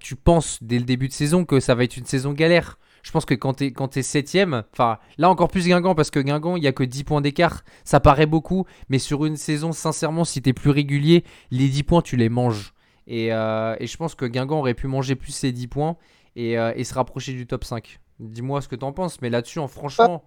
tu 0.00 0.16
penses 0.16 0.62
dès 0.62 0.78
le 0.78 0.84
début 0.84 1.08
de 1.08 1.12
saison 1.12 1.44
que 1.44 1.60
ça 1.60 1.74
va 1.74 1.84
être 1.84 1.96
une 1.96 2.06
saison 2.06 2.32
galère 2.32 2.78
je 3.02 3.10
pense 3.10 3.24
que 3.24 3.34
quand 3.34 3.54
tu 3.54 3.72
es, 3.98 4.02
7 4.02 4.38
enfin 4.72 4.98
là 5.18 5.30
encore 5.30 5.48
plus 5.48 5.66
Guingamp, 5.66 5.94
parce 5.94 6.10
que 6.10 6.20
Guingamp, 6.20 6.56
il 6.56 6.60
n'y 6.60 6.66
a 6.66 6.72
que 6.72 6.84
10 6.84 7.04
points 7.04 7.20
d'écart, 7.20 7.64
ça 7.84 8.00
paraît 8.00 8.26
beaucoup, 8.26 8.66
mais 8.88 8.98
sur 8.98 9.24
une 9.24 9.36
saison, 9.36 9.72
sincèrement, 9.72 10.24
si 10.24 10.42
tu 10.42 10.50
es 10.50 10.52
plus 10.52 10.70
régulier, 10.70 11.24
les 11.50 11.68
10 11.68 11.82
points, 11.84 12.02
tu 12.02 12.16
les 12.16 12.28
manges. 12.28 12.72
Euh, 13.10 13.76
et, 13.78 13.86
je 13.86 13.96
pense 13.96 14.14
que 14.14 14.26
Guingamp 14.26 14.58
aurait 14.58 14.74
pu 14.74 14.86
manger 14.86 15.14
plus 15.14 15.32
ces 15.32 15.52
10 15.52 15.66
points 15.68 15.96
euh, 16.36 16.72
et, 16.76 16.84
se 16.84 16.94
rapprocher 16.94 17.32
du 17.32 17.46
top 17.46 17.64
5. 17.64 18.00
Dis-moi 18.20 18.60
ce 18.60 18.68
que 18.68 18.76
tu 18.76 18.84
en 18.84 18.92
penses, 18.92 19.20
mais 19.22 19.30
là-dessus, 19.30 19.58
en 19.58 19.68
franchement 19.68 20.24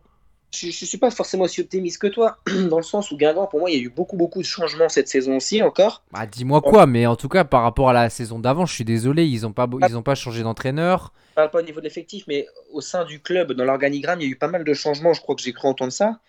je 0.54 0.68
ne 0.68 0.72
suis 0.72 0.98
pas 0.98 1.12
forcément 1.12 1.46
aussi 1.46 1.62
optimiste 1.62 2.00
que 2.00 2.08
toi, 2.08 2.38
dans 2.70 2.78
le 2.78 2.84
sens 2.84 3.12
où 3.12 3.18
Guingamp, 3.18 3.48
pour 3.48 3.60
moi, 3.60 3.70
il 3.70 3.78
y 3.78 3.80
a 3.80 3.84
eu 3.84 3.90
beaucoup, 3.90 4.18
beaucoup 4.18 4.40
de 4.40 4.46
changements 4.46 4.90
cette 4.90 5.08
saison 5.08 5.38
aussi 5.38 5.62
encore. 5.62 6.04
Bah, 6.12 6.26
dis-moi 6.26 6.62
quoi, 6.62 6.86
mais 6.86 7.06
en 7.06 7.16
tout 7.16 7.30
cas, 7.30 7.44
par 7.44 7.64
rapport 7.64 7.90
à 7.90 7.94
la 7.94 8.10
saison 8.10 8.40
d'avant, 8.40 8.66
je 8.66 8.74
suis 8.74 8.86
désolé, 8.86 9.26
ils 9.26 9.42
n'ont 9.42 9.54
pas, 9.54 9.68
ils 9.88 9.98
ont 9.98 10.04
pas 10.04 10.16
changé 10.16 10.44
d'entraîneur. 10.44 11.14
Je 11.30 11.36
parle 11.36 11.52
pas 11.52 11.60
au 11.60 11.64
niveau 11.64 11.80
de 11.80 11.86
l'effectif, 11.86 12.26
mais 12.28 12.48
au 12.72 12.82
sein 12.82 13.06
du 13.06 13.22
club, 13.22 13.54
dans 13.54 13.64
l'organigramme, 13.64 14.20
il 14.20 14.26
y 14.26 14.28
a 14.28 14.32
eu 14.32 14.36
pas 14.36 14.50
mal 14.50 14.64
de 14.64 14.74
changements, 14.74 15.14
je 15.14 15.22
crois 15.22 15.36
que 15.36 15.42
j'ai 15.42 15.54
cru 15.54 15.68
entendre 15.68 15.94
ça. 15.94 16.20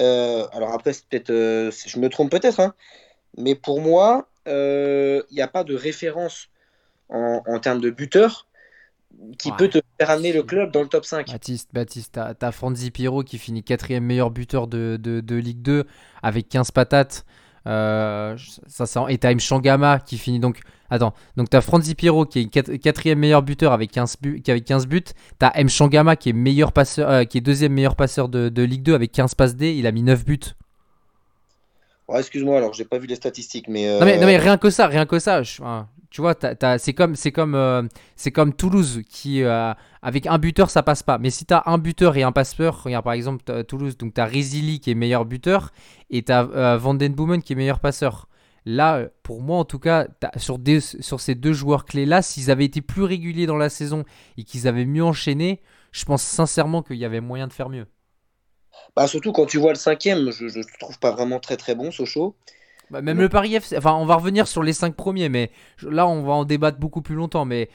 Euh, 0.00 0.46
alors 0.52 0.72
après, 0.72 0.92
peut-être, 1.08 1.30
euh, 1.30 1.70
je 1.86 1.98
me 1.98 2.08
trompe 2.08 2.30
peut-être, 2.30 2.60
hein, 2.60 2.74
mais 3.38 3.54
pour 3.54 3.80
moi, 3.80 4.28
euh, 4.48 5.22
il 5.30 5.34
n'y 5.34 5.42
a 5.42 5.48
pas 5.48 5.64
de 5.64 5.74
référence 5.74 6.48
en, 7.08 7.42
en 7.46 7.58
termes 7.60 7.80
de 7.80 7.90
buteur 7.90 8.46
qui 9.38 9.52
peut 9.52 9.68
te 9.68 9.78
faire 9.98 10.10
amener 10.10 10.32
le 10.32 10.42
club 10.42 10.70
dans 10.70 10.82
le 10.82 10.88
top 10.88 11.04
5. 11.04 11.30
Baptiste, 11.30 11.70
Baptiste, 11.72 12.20
t'as 12.38 12.52
Franzi 12.52 12.90
Piro 12.90 13.22
qui 13.22 13.38
finit 13.38 13.62
quatrième 13.62 14.04
meilleur 14.04 14.30
buteur 14.30 14.66
de, 14.66 14.98
de, 15.00 15.36
Ligue 15.36 15.62
2 15.62 15.84
avec 16.22 16.48
15 16.48 16.70
patates. 16.70 17.24
Euh, 17.66 18.36
ça, 18.66 18.84
ça, 18.84 19.06
et 19.08 19.16
t'as 19.16 19.30
M. 19.30 19.40
Shangama 19.40 19.98
qui 19.98 20.18
finit 20.18 20.40
donc. 20.40 20.60
Attends, 20.90 21.14
donc 21.36 21.48
t'as 21.48 21.62
Franzi 21.62 21.94
Piro 21.94 22.26
qui 22.26 22.40
est 22.40 22.78
quatrième 22.78 23.18
meilleur 23.18 23.42
buteur 23.42 23.72
avec 23.72 23.90
15, 23.90 24.18
buts, 24.20 24.42
avec 24.46 24.64
15 24.64 24.86
buts. 24.86 25.02
T'as 25.38 25.50
M. 25.54 25.68
Shangama 25.68 26.14
qui 26.14 26.28
est, 26.28 26.34
meilleur 26.34 26.72
passeur, 26.72 27.08
euh, 27.08 27.24
qui 27.24 27.38
est 27.38 27.40
deuxième 27.40 27.72
meilleur 27.72 27.96
passeur 27.96 28.28
de, 28.28 28.50
de, 28.50 28.62
Ligue 28.62 28.82
2 28.82 28.94
avec 28.94 29.10
15 29.10 29.34
passes 29.34 29.56
D. 29.56 29.74
Il 29.74 29.86
a 29.86 29.92
mis 29.92 30.02
9 30.02 30.24
buts. 30.24 30.40
Excuse-moi, 32.12 32.58
alors 32.58 32.72
j'ai 32.72 32.84
pas 32.84 32.98
vu 32.98 33.06
les 33.06 33.16
statistiques, 33.16 33.68
mais, 33.68 33.98
non 33.98 34.04
mais. 34.04 34.18
Non, 34.18 34.26
mais, 34.26 34.36
rien 34.36 34.58
que 34.58 34.70
ça, 34.70 34.86
rien 34.86 35.06
que 35.06 35.18
ça. 35.18 35.42
Tu 36.14 36.20
vois, 36.20 36.36
c'est 36.78 36.92
comme, 36.92 37.16
c'est 37.16 37.32
comme, 37.32 37.56
euh, 37.56 37.82
c'est 38.14 38.30
comme 38.30 38.52
Toulouse 38.54 39.02
qui, 39.08 39.42
euh, 39.42 39.74
avec 40.00 40.28
un 40.28 40.38
buteur, 40.38 40.70
ça 40.70 40.84
passe 40.84 41.02
pas. 41.02 41.18
Mais 41.18 41.30
si 41.30 41.44
tu 41.44 41.52
as 41.52 41.64
un 41.66 41.76
buteur 41.76 42.16
et 42.16 42.22
un 42.22 42.30
passeur, 42.30 42.84
regarde 42.84 43.02
par 43.02 43.14
exemple 43.14 43.64
Toulouse, 43.64 43.96
donc 43.96 44.14
tu 44.14 44.20
as 44.20 44.24
Rizili 44.24 44.78
qui 44.78 44.92
est 44.92 44.94
meilleur 44.94 45.24
buteur 45.24 45.72
et 46.10 46.22
tu 46.22 46.30
as 46.30 46.42
euh, 46.42 46.76
Van 46.76 46.94
Den 46.94 47.14
Boomen 47.14 47.42
qui 47.42 47.54
est 47.54 47.56
meilleur 47.56 47.80
passeur. 47.80 48.28
Là, 48.64 49.08
pour 49.24 49.42
moi 49.42 49.58
en 49.58 49.64
tout 49.64 49.80
cas, 49.80 50.06
sur, 50.36 50.60
sur 51.00 51.18
ces 51.18 51.34
deux 51.34 51.52
joueurs 51.52 51.84
clés-là, 51.84 52.22
s'ils 52.22 52.48
avaient 52.48 52.64
été 52.64 52.80
plus 52.80 53.02
réguliers 53.02 53.46
dans 53.46 53.56
la 53.56 53.68
saison 53.68 54.04
et 54.36 54.44
qu'ils 54.44 54.68
avaient 54.68 54.86
mieux 54.86 55.04
enchaîné, 55.04 55.62
je 55.90 56.04
pense 56.04 56.22
sincèrement 56.22 56.84
qu'il 56.84 56.96
y 56.96 57.04
avait 57.04 57.20
moyen 57.20 57.48
de 57.48 57.52
faire 57.52 57.70
mieux. 57.70 57.86
Bah, 58.96 59.06
surtout 59.06 59.32
quand 59.32 59.46
tu 59.46 59.58
vois 59.58 59.72
le 59.72 59.78
cinquième, 59.78 60.30
je 60.30 60.44
ne 60.44 60.78
trouve 60.78 60.98
pas 60.98 61.10
vraiment 61.10 61.40
très 61.40 61.56
très 61.56 61.74
bon, 61.74 61.90
Sochaux. 61.90 62.36
Bah, 62.90 63.02
même 63.02 63.18
le 63.18 63.28
Paris 63.28 63.54
FC, 63.54 63.76
enfin 63.76 63.94
on 63.94 64.06
va 64.06 64.16
revenir 64.16 64.46
sur 64.46 64.62
les 64.62 64.72
5 64.72 64.94
premiers, 64.94 65.28
mais 65.28 65.50
là 65.82 66.06
on 66.06 66.22
va 66.22 66.32
en 66.34 66.44
débattre 66.44 66.78
beaucoup 66.78 67.02
plus 67.02 67.14
longtemps. 67.14 67.44
Mais 67.44 67.70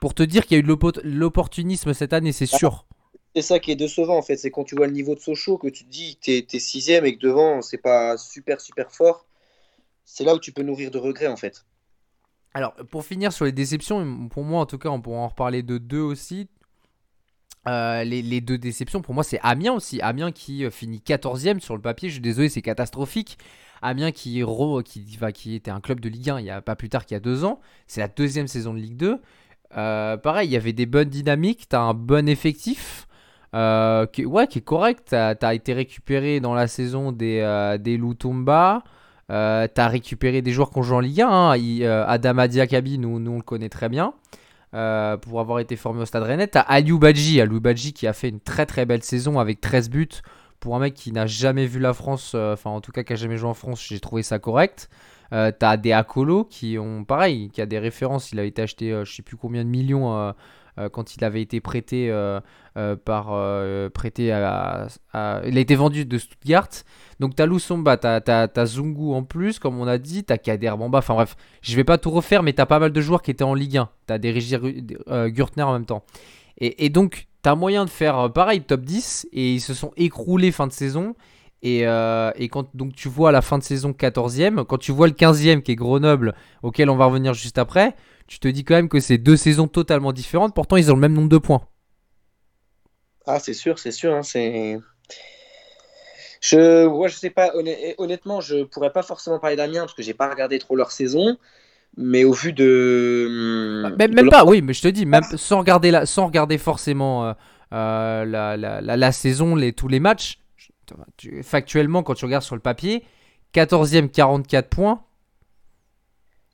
pour 0.00 0.14
te 0.14 0.22
dire 0.22 0.46
qu'il 0.46 0.56
y 0.56 0.60
a 0.60 0.60
eu 0.60 0.62
de 0.62 1.00
l'opportunisme 1.04 1.94
cette 1.94 2.12
année, 2.12 2.32
c'est 2.32 2.46
sûr. 2.46 2.86
C'est 3.34 3.42
ça 3.42 3.60
qui 3.60 3.70
est 3.70 3.76
décevant 3.76 4.18
en 4.18 4.22
fait, 4.22 4.36
c'est 4.36 4.50
quand 4.50 4.64
tu 4.64 4.74
vois 4.74 4.86
le 4.86 4.92
niveau 4.92 5.14
de 5.14 5.20
Sochaux 5.20 5.56
que 5.56 5.68
tu 5.68 5.84
te 5.84 5.90
dis 5.90 6.16
que 6.16 6.40
tu 6.40 6.56
es, 6.56 6.58
6 6.58 6.60
sixième 6.60 7.06
et 7.06 7.16
que 7.16 7.20
devant 7.20 7.62
c'est 7.62 7.78
pas 7.78 8.18
super 8.18 8.60
super 8.60 8.92
fort. 8.92 9.26
C'est 10.04 10.24
là 10.24 10.34
où 10.34 10.38
tu 10.38 10.52
peux 10.52 10.62
nourrir 10.62 10.90
de 10.90 10.98
regrets 10.98 11.28
en 11.28 11.36
fait. 11.36 11.64
Alors 12.52 12.74
pour 12.90 13.04
finir 13.04 13.32
sur 13.32 13.46
les 13.46 13.52
déceptions, 13.52 14.28
pour 14.28 14.42
moi 14.44 14.60
en 14.60 14.66
tout 14.66 14.78
cas 14.78 14.90
on 14.90 15.00
pourra 15.00 15.20
en 15.20 15.28
reparler 15.28 15.62
de 15.62 15.78
deux 15.78 16.02
aussi. 16.02 16.48
Euh, 17.68 18.02
les, 18.04 18.40
deux 18.40 18.58
déceptions, 18.58 19.02
pour 19.02 19.14
moi, 19.14 19.24
c'est 19.24 19.38
Amiens 19.42 19.72
aussi. 19.72 20.00
Amiens 20.00 20.32
qui 20.32 20.64
euh, 20.64 20.70
finit 20.70 21.02
14ème 21.04 21.60
sur 21.60 21.76
le 21.76 21.82
papier. 21.82 22.08
Je 22.08 22.14
suis 22.14 22.22
désolé, 22.22 22.48
c'est 22.48 22.62
catastrophique. 22.62 23.38
Amiens 23.82 24.12
qui, 24.12 24.42
qui, 24.84 25.18
qui 25.34 25.54
était 25.54 25.70
un 25.70 25.80
club 25.80 26.00
de 26.00 26.08
Ligue 26.08 26.30
1 26.30 26.38
il 26.38 26.46
y 26.46 26.50
a 26.50 26.62
pas 26.62 26.76
plus 26.76 26.88
tard 26.88 27.04
qu'il 27.04 27.14
y 27.14 27.16
a 27.16 27.20
deux 27.20 27.44
ans. 27.44 27.60
C'est 27.88 28.00
la 28.00 28.08
deuxième 28.08 28.46
saison 28.46 28.74
de 28.74 28.78
Ligue 28.78 28.96
2. 28.96 29.20
Euh, 29.76 30.16
pareil, 30.16 30.48
il 30.48 30.52
y 30.52 30.56
avait 30.56 30.72
des 30.72 30.86
bonnes 30.86 31.08
dynamiques, 31.08 31.68
tu 31.68 31.76
as 31.76 31.80
un 31.80 31.94
bon 31.94 32.28
effectif. 32.28 33.06
Qui, 33.52 34.24
ouais, 34.24 34.46
qui 34.46 34.58
est 34.58 34.64
correct. 34.64 35.08
Tu 35.10 35.14
as, 35.14 35.54
été 35.54 35.72
récupéré 35.74 36.40
dans 36.40 36.54
la 36.54 36.68
saison 36.68 37.12
des, 37.12 37.76
des 37.80 37.96
Lutumba. 37.96 38.82
Euh, 39.30 39.66
tu 39.72 39.80
as 39.80 39.88
récupéré 39.88 40.42
des 40.42 40.52
joueurs 40.52 40.70
qu'on 40.70 40.82
joue 40.82 40.94
en 40.94 41.00
Ligue 41.00 41.22
1. 41.22 41.28
Hein. 41.28 42.04
Adam 42.06 42.46
Diakabi, 42.46 42.98
nous, 42.98 43.18
nous 43.18 43.32
on 43.32 43.36
le 43.36 43.42
connaît 43.42 43.68
très 43.68 43.88
bien. 43.88 44.14
Pour 44.72 45.40
avoir 45.40 45.58
été 45.60 45.76
formé 45.76 46.02
au 46.02 46.06
Stade 46.06 46.22
Rennais. 46.22 46.48
Tu 46.48 46.58
as 46.58 46.62
Aliou 46.62 46.98
Badji, 46.98 47.40
Aliou 47.40 47.60
Badji 47.60 47.92
qui 47.92 48.06
a 48.06 48.12
fait 48.12 48.30
une 48.30 48.40
très 48.40 48.66
très 48.66 48.86
belle 48.86 49.02
saison 49.02 49.38
avec 49.38 49.60
13 49.60 49.90
buts 49.90 50.08
pour 50.62 50.76
un 50.76 50.78
mec 50.78 50.94
qui 50.94 51.10
n'a 51.10 51.26
jamais 51.26 51.66
vu 51.66 51.80
la 51.80 51.92
France, 51.92 52.32
euh, 52.34 52.54
enfin 52.54 52.70
en 52.70 52.80
tout 52.80 52.92
cas 52.92 53.02
qui 53.02 53.12
a 53.12 53.16
jamais 53.16 53.36
joué 53.36 53.50
en 53.50 53.54
France, 53.54 53.84
j'ai 53.86 53.98
trouvé 53.98 54.22
ça 54.22 54.38
correct. 54.38 54.88
Euh, 55.32 55.50
t'as 55.50 55.76
des 55.76 55.92
Akolo 55.92 56.44
qui 56.44 56.78
ont 56.78 57.04
pareil, 57.04 57.50
qui 57.50 57.60
a 57.60 57.66
des 57.66 57.80
références. 57.80 58.32
Il 58.32 58.38
a 58.38 58.44
été 58.44 58.62
acheté, 58.62 58.92
euh, 58.92 59.04
je 59.04 59.12
sais 59.12 59.22
plus 59.22 59.36
combien 59.36 59.64
de 59.64 59.68
millions 59.68 60.32
quand 60.92 61.16
il 61.16 61.24
avait 61.24 61.42
été 61.42 61.60
prêté 61.60 62.12
par 63.04 63.26
prêté 63.92 64.32
à, 64.32 64.88
il 65.46 65.58
a 65.58 65.60
été 65.60 65.74
vendu 65.74 66.04
de 66.04 66.18
Stuttgart. 66.18 66.68
Donc 67.20 67.36
t'as 67.36 67.46
Lusomba, 67.46 67.96
t'as 67.96 68.20
as, 68.54 68.66
Zungu 68.66 69.12
en 69.12 69.22
plus, 69.22 69.58
comme 69.58 69.78
on 69.78 69.86
a 69.86 69.98
dit, 69.98 70.24
t'as 70.24 70.38
Kader 70.38 70.74
Bamba. 70.78 70.98
Enfin 70.98 71.14
bref, 71.14 71.36
je 71.60 71.76
vais 71.76 71.84
pas 71.84 71.98
tout 71.98 72.10
refaire, 72.10 72.42
mais 72.42 72.52
t'as 72.52 72.66
pas 72.66 72.78
mal 72.78 72.92
de 72.92 73.00
joueurs 73.00 73.22
qui 73.22 73.30
étaient 73.30 73.44
en 73.44 73.54
Ligue 73.54 73.76
1. 73.76 73.88
T'as 74.06 74.18
des 74.18 74.30
Régis 74.30 74.58
Gürtner 75.08 75.62
en 75.62 75.72
même 75.72 75.86
temps. 75.86 76.04
Et, 76.58 76.86
et 76.86 76.88
donc 76.90 77.26
t'as 77.42 77.56
moyen 77.56 77.84
de 77.84 77.90
faire 77.90 78.18
euh, 78.18 78.28
pareil, 78.28 78.62
top 78.62 78.80
10, 78.82 79.28
et 79.32 79.54
ils 79.54 79.60
se 79.60 79.74
sont 79.74 79.92
écroulés 79.96 80.52
fin 80.52 80.66
de 80.66 80.72
saison. 80.72 81.14
Et, 81.62 81.86
euh, 81.86 82.32
et, 82.36 82.48
quand 82.48 82.74
donc 82.74 82.94
tu 82.94 83.08
vois 83.08 83.30
la 83.30 83.40
fin 83.40 83.56
de 83.56 83.62
saison 83.62 83.92
14e, 83.92 84.64
quand 84.64 84.78
tu 84.78 84.90
vois 84.90 85.06
le 85.06 85.12
15e 85.12 85.62
qui 85.62 85.72
est 85.72 85.76
Grenoble, 85.76 86.34
auquel 86.62 86.90
on 86.90 86.96
va 86.96 87.06
revenir 87.06 87.34
juste 87.34 87.58
après, 87.58 87.94
tu 88.26 88.40
te 88.40 88.48
dis 88.48 88.64
quand 88.64 88.74
même 88.74 88.88
que 88.88 88.98
c'est 88.98 89.18
deux 89.18 89.36
saisons 89.36 89.68
totalement 89.68 90.12
différentes, 90.12 90.54
pourtant 90.54 90.76
ils 90.76 90.90
ont 90.90 90.94
le 90.94 91.00
même 91.00 91.12
nombre 91.12 91.28
de 91.28 91.38
points. 91.38 91.62
Ah, 93.26 93.38
c'est 93.38 93.54
sûr, 93.54 93.78
c'est 93.78 93.92
sûr. 93.92 94.12
Hein, 94.12 94.22
c'est. 94.22 94.80
Je, 96.40 96.86
ouais, 96.86 97.08
je 97.08 97.14
sais 97.14 97.30
pas, 97.30 97.52
honnêtement, 97.98 98.40
je 98.40 98.64
pourrais 98.64 98.92
pas 98.92 99.04
forcément 99.04 99.38
parler 99.38 99.54
d'Amiens 99.54 99.82
parce 99.82 99.94
que 99.94 100.02
j'ai 100.02 100.14
pas 100.14 100.28
regardé 100.28 100.58
trop 100.58 100.74
leur 100.74 100.90
saison 100.90 101.38
mais 101.96 102.24
au 102.24 102.32
vu 102.32 102.52
de. 102.52 103.94
Bah, 103.96 104.08
même, 104.08 104.28
pas, 104.28 104.44
oui, 104.44 104.62
mais 104.62 104.72
je 104.72 104.82
te 104.82 104.88
dis, 104.88 105.06
même 105.06 105.24
sans 105.36 105.58
regarder, 105.58 105.90
la, 105.90 106.06
sans 106.06 106.26
regarder 106.26 106.58
forcément 106.58 107.26
euh, 107.26 107.32
euh, 107.72 108.24
la, 108.24 108.56
la, 108.56 108.80
la, 108.80 109.12
saison, 109.12 109.54
les, 109.54 109.72
tous 109.72 109.88
les 109.88 110.00
matchs, 110.00 110.38
factuellement, 111.42 112.02
quand 112.02 112.14
tu 112.14 112.24
regardes 112.24 112.44
sur 112.44 112.54
le 112.54 112.60
papier, 112.60 113.04
14e, 113.54 114.08
44 114.08 114.68
points. 114.68 115.04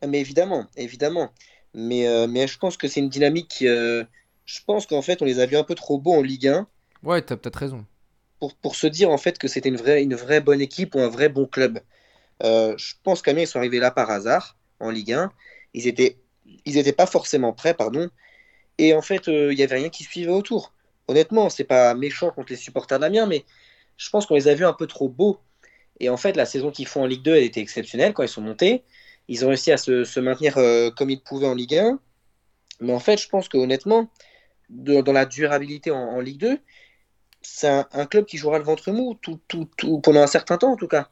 Ah, 0.03 0.07
mais 0.07 0.21
évidemment, 0.21 0.67
évidemment. 0.77 1.31
Mais, 1.75 2.07
euh, 2.09 2.27
mais 2.27 2.47
je 2.47 2.59
pense 2.59 2.77
que 2.77 2.89
c'est 2.89 3.01
une 3.01 3.09
dynamique. 3.09 3.57
je 3.61 4.61
pense 4.67 4.87
qu'en 4.87 5.03
fait, 5.03 5.23
on 5.23 5.25
les 5.25 5.41
a 5.41 5.47
vus 5.47 5.57
un 5.57 5.65
peu 5.65 5.75
trop 5.75 5.99
beaux 5.99 6.15
en 6.15 6.23
Ligue 6.23 6.49
1. 6.49 6.67
Ouais, 7.03 7.23
t'as 7.23 7.37
peut-être 7.37 7.57
raison. 7.57 7.85
Pour, 8.41 8.55
pour, 8.55 8.77
se 8.77 8.87
dire 8.87 9.11
en 9.11 9.19
fait 9.19 9.39
que 9.39 9.49
c'était 9.49 9.69
une 9.69 9.77
vraie, 9.77 10.03
une 10.03 10.15
vraie 10.15 10.41
bonne 10.41 10.61
équipe 10.61 10.95
ou 10.95 11.01
un 11.01 11.09
vrai 11.09 11.29
bon 11.29 11.47
club. 11.47 11.81
je 12.43 12.95
pense 13.03 13.23
qu'Amiens, 13.23 13.43
ils 13.43 13.47
sont 13.47 13.59
arrivés 13.59 13.81
là 13.81 13.91
par 13.91 14.11
hasard 14.11 14.57
en 14.81 14.91
Ligue 14.91 15.13
1. 15.13 15.33
Ils 15.75 15.87
étaient, 15.87 16.19
ils 16.65 16.79
étaient 16.79 16.93
pas 16.93 17.07
forcément 17.07 17.53
prêts, 17.53 17.75
pardon. 17.75 18.09
Et 18.79 18.95
en 18.95 19.03
fait, 19.03 19.29
euh, 19.29 19.53
il 19.53 19.57
n'y 19.57 19.63
avait 19.63 19.77
rien 19.77 19.89
qui 19.91 20.05
suivait 20.05 20.31
autour. 20.31 20.73
Honnêtement, 21.09 21.51
c'est 21.51 21.65
pas 21.65 21.95
méchant 21.95 22.31
contre 22.31 22.53
les 22.53 22.57
supporters 22.57 22.99
d'Amiens, 22.99 23.27
mais 23.27 23.45
je 23.99 24.09
pense 24.11 24.25
qu'on 24.25 24.37
les 24.37 24.49
a 24.49 24.55
vus 24.55 24.65
un 24.65 24.73
peu 24.73 24.87
trop 24.87 25.09
beaux. 25.09 25.39
Et 26.01 26.09
en 26.09 26.17
fait, 26.17 26.37
la 26.37 26.47
saison 26.47 26.71
qu'ils 26.71 26.87
font 26.87 27.03
en 27.03 27.07
Ligue 27.07 27.23
2, 27.23 27.35
elle 27.35 27.43
était 27.43 27.61
exceptionnelle 27.61 28.15
quand 28.15 28.23
ils 28.23 28.29
sont 28.29 28.41
montés. 28.41 28.85
Ils 29.27 29.45
ont 29.45 29.49
réussi 29.49 29.73
à 29.73 29.77
se, 29.77 30.21
maintenir 30.21 30.57
euh, 30.57 30.91
comme 30.91 31.11
ils 31.11 31.21
pouvaient 31.21 31.49
en 31.49 31.55
Ligue 31.55 31.77
1. 31.77 31.99
Mais 32.81 32.93
en 32.93 33.01
fait, 33.01 33.21
je 33.21 33.29
pense 33.29 33.49
que 33.49 33.59
honnêtement, 33.59 34.09
dans 34.71 35.13
la 35.13 35.27
durabilité 35.27 35.91
en, 35.91 36.21
Ligue 36.21 36.39
2, 36.39 36.59
c'est 37.43 37.69
un, 37.69 38.07
club 38.07 38.25
qui 38.25 38.39
jouera 38.39 38.59
le 38.59 38.65
ventre 38.65 38.93
mou 38.93 39.19
tout, 39.21 39.41
pendant 40.03 40.23
un 40.23 40.27
certain 40.27 40.59
temps 40.59 40.73
en 40.73 40.77
tout 40.77 40.89
cas. 40.89 41.11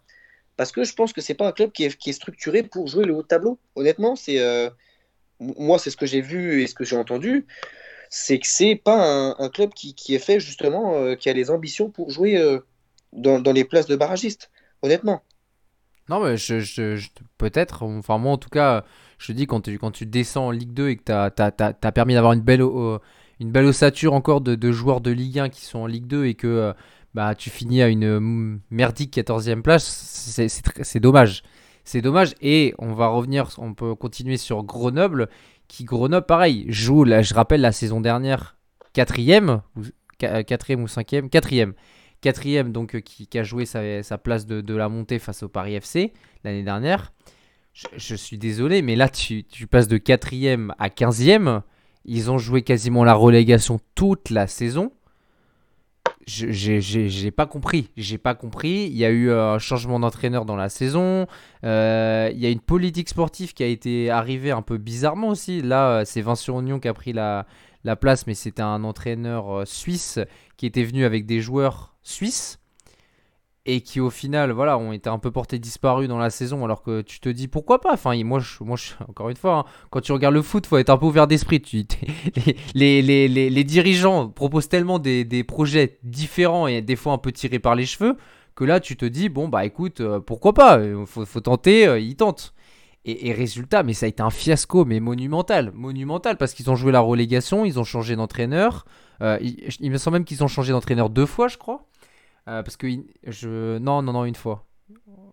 Parce 0.57 0.73
que 0.73 0.85
je 0.85 0.95
pense 0.95 1.13
que 1.13 1.21
c'est 1.21 1.35
pas 1.35 1.49
un 1.49 1.53
club 1.53 1.73
qui 1.73 1.85
est, 1.85 2.13
structuré 2.13 2.63
pour 2.63 2.87
jouer 2.87 3.05
le 3.05 3.15
haut 3.15 3.23
de 3.23 3.27
tableau. 3.27 3.59
Honnêtement, 3.75 4.17
c'est 4.17 4.41
euh, 4.41 4.71
moi, 5.41 5.79
c'est 5.79 5.91
ce 5.91 5.97
que 5.97 6.07
j'ai 6.07 6.21
vu 6.21 6.63
et 6.63 6.67
ce 6.67 6.75
que 6.75 6.85
j'ai 6.85 6.97
entendu. 6.97 7.47
C'est 8.09 8.39
que 8.39 8.47
c'est 8.47 8.77
pas 8.77 9.35
un, 9.39 9.49
club 9.49 9.75
qui, 9.75 10.15
est 10.15 10.19
fait 10.19 10.39
justement, 10.39 10.95
euh, 10.95 11.17
qui 11.17 11.29
a 11.29 11.33
les 11.33 11.51
ambitions 11.51 11.91
pour 11.91 12.11
jouer 12.11 12.39
euh, 13.15 13.41
dans, 13.41 13.53
les 13.53 13.65
places 13.65 13.87
de 13.87 13.97
barragistes. 13.97 14.51
Honnêtement. 14.83 15.23
Non, 16.09 16.23
mais 16.23 16.37
je, 16.37 17.09
peut-être. 17.39 17.83
Enfin, 17.83 18.19
moi, 18.19 18.33
en 18.33 18.39
tout 18.39 18.49
cas, 18.49 18.85
je 19.19 19.29
te 19.29 19.33
dis, 19.33 19.47
quand 19.47 19.63
tu, 19.63 19.79
quand 19.79 19.91
tu 19.91 20.07
descends 20.07 20.49
en 20.49 20.51
Ligue 20.51 20.73
2 20.73 20.89
et 20.89 20.97
que 20.97 21.03
tu 21.05 21.13
as, 21.13 21.93
permis 21.93 22.15
d'avoir 22.15 22.33
une 22.33 22.43
belle, 22.43 22.63
une 23.41 23.51
belle 23.51 23.65
ossature 23.65 24.13
encore 24.13 24.41
de, 24.41 24.73
joueurs 24.73 25.01
de 25.01 25.11
Ligue 25.11 25.39
1 25.41 25.49
qui 25.49 25.65
sont 25.65 25.81
en 25.81 25.87
Ligue 25.87 26.07
2 26.07 26.27
et 26.27 26.35
que 26.35 26.75
bah, 27.15 27.35
tu 27.35 27.51
finis 27.51 27.83
à 27.83 27.89
une 27.89 28.61
merdique 28.71 29.17
14e 29.17 29.63
place, 29.63 29.85
c'est 29.85 31.01
dommage. 31.01 31.43
C'est 31.87 32.03
dommage. 32.03 32.35
Et 32.43 32.75
on 32.79 32.93
va 32.93 33.09
revenir, 33.09 33.49
on 33.59 33.73
peut 33.73 33.95
continuer 33.95 34.37
sur 34.37 34.63
Grenoble, 34.65 35.29
qui 35.69 35.85
Grenoble, 35.85 36.27
pareil, 36.27 36.67
joue, 36.69 37.05
je 37.07 37.35
rappelle, 37.35 37.61
la 37.61 37.73
saison 37.73 38.01
dernière, 38.01 38.57
quatrième, 38.93 39.63
quatrième 40.19 40.83
ou 40.83 40.89
cinquième, 40.89 41.31
quatrième. 41.31 41.75
Quatrième, 42.21 42.73
donc, 42.73 42.95
euh, 42.95 43.01
qui, 43.01 43.29
a 43.39 43.43
joué 43.43 43.67
sa, 43.67 44.19
place 44.19 44.47
de, 44.47 44.75
la 44.75 44.89
montée 44.89 45.19
face 45.19 45.43
au 45.43 45.49
Paris 45.49 45.75
FC 45.75 46.13
l'année 46.45 46.63
dernière. 46.63 47.13
Je, 47.73 48.15
suis 48.15 48.39
désolé, 48.39 48.81
mais 48.81 48.97
là, 48.97 49.09
tu, 49.09 49.45
passes 49.71 49.89
de 49.89 49.99
quatrième 49.99 50.75
à 50.79 50.89
quinzième. 50.89 51.63
Ils 52.05 52.31
ont 52.31 52.39
joué 52.39 52.63
quasiment 52.63 53.05
la 53.05 53.15
relégation 53.15 53.81
toute 53.95 54.31
la 54.31 54.47
saison 54.47 54.93
j'ai 56.27 57.31
pas 57.31 57.47
compris. 57.47 57.91
J'ai 57.97 58.19
pas 58.19 58.35
compris. 58.35 58.89
Il 58.91 58.97
y 58.97 59.05
a 59.05 59.11
eu 59.11 59.31
euh, 59.31 59.55
un 59.55 59.59
changement 59.59 60.01
d'entraîneur 60.01 60.45
dans 60.45 60.57
la 60.57 60.69
saison. 60.69 61.27
Euh, 61.65 62.31
il 62.33 62.41
y 62.41 62.47
a 62.47 62.51
une 62.51 62.61
politique 62.61 63.09
sportive 63.09 63.55
qui 63.55 63.63
a 63.63 63.67
été 63.67 64.11
arrivée 64.11 64.51
un 64.51 64.63
peu 64.63 64.77
bizarrement 64.79 65.29
aussi. 65.29 65.63
Là, 65.63 66.05
c'est 66.05 66.23
Vincent 66.23 66.57
Ognon 66.57 66.81
qui 66.81 66.89
a 66.89 66.95
pris 66.95 67.13
la, 67.13 67.47
la 67.85 67.97
place, 67.97 68.27
mais 68.27 68.35
c'était 68.35 68.63
un 68.63 68.83
entraîneur 68.85 69.67
suisse 69.67 70.19
qui 70.57 70.67
était 70.67 70.83
venu 70.83 71.05
avec 71.05 71.27
des 71.27 71.41
joueurs 71.41 71.96
suisses 72.09 72.59
et 73.67 73.81
qui 73.81 74.01
au 74.01 74.11
final 74.11 74.53
voilà 74.53 74.79
ont 74.79 74.93
été 74.93 75.11
un 75.11 75.19
peu 75.19 75.31
portés 75.31 75.59
disparus 75.59 76.09
dans 76.09 76.19
la 76.19 76.31
saison 76.31 76.65
alors 76.65 76.83
que 76.83 77.03
tu 77.03 77.21
te 77.21 77.29
dis 77.29 77.49
pourquoi 77.49 77.81
pas? 77.81 77.93
Enfin 77.93 78.17
moi 78.25 78.41
moi 78.61 78.79
encore 79.09 79.29
une 79.29 79.37
fois 79.37 79.59
hein, 79.59 79.65
quand 79.91 80.01
tu 80.01 80.13
regardes 80.13 80.35
le 80.35 80.43
foot 80.43 80.67
faut 80.67 80.79
être 80.79 80.91
un 80.91 80.97
peu 80.97 81.07
ouvert 81.07 81.27
d'esprit. 81.27 81.57
Les, 82.75 83.03
les, 83.03 83.29
les, 83.29 83.51
les, 83.51 83.65
dirigeants 83.65 84.29
proposent 84.29 84.69
tellement 84.69 84.99
des, 84.99 85.25
des, 85.25 85.43
projets 85.43 85.99
différents 86.03 86.67
et 86.67 86.83
des 86.83 86.97
fois 86.97 87.13
un 87.13 87.19
peu 87.19 87.33
tirés 87.33 87.59
par 87.59 87.75
les 87.75 87.87
cheveux 87.87 88.17
que 88.55 88.65
là 88.65 88.79
tu 88.79 88.97
te 88.97 89.05
dis 89.05 89.29
bon 89.29 89.49
bah 89.49 89.65
écoute 89.65 90.01
euh, 90.01 90.21
pourquoi 90.21 90.55
pas? 90.55 90.79
Euh, 90.79 91.05
faut, 91.07 91.25
faut 91.25 91.41
tenter 91.41 91.87
euh, 91.87 91.99
ils 91.99 92.17
tentent. 92.17 92.55
Et, 93.09 93.33
résultat 93.33 93.85
mais 93.85 93.93
ça 93.93 94.07
a 94.07 94.09
été 94.09 94.21
un 94.21 94.31
fiasco 94.31 94.85
mais 94.85 94.99
monumental 94.99 95.71
monumental 95.73 96.37
parce 96.37 96.55
qu'ils 96.55 96.71
ont 96.71 96.75
joué 96.75 96.91
la 96.91 96.99
relégation 96.99 97.65
ils 97.65 97.79
ont 97.79 97.85
changé 97.85 98.17
d'entraîneur 98.17 98.85
il 99.21 99.93
me 99.93 99.97
semble 99.97 100.17
même 100.17 100.25
qu'ils 100.25 100.43
ont 100.43 100.49
changé 100.49 100.73
d'entraîneur 100.73 101.09
deux 101.09 101.25
fois 101.25 101.47
je 101.47 101.57
crois 101.57 101.87
euh, 102.49 102.63
parce 102.63 102.77
que 102.77 102.87
je. 103.27 103.79
Non, 103.79 104.03
non, 104.03 104.13
non, 104.13 104.25
une 104.25 104.35
fois. 104.35 104.67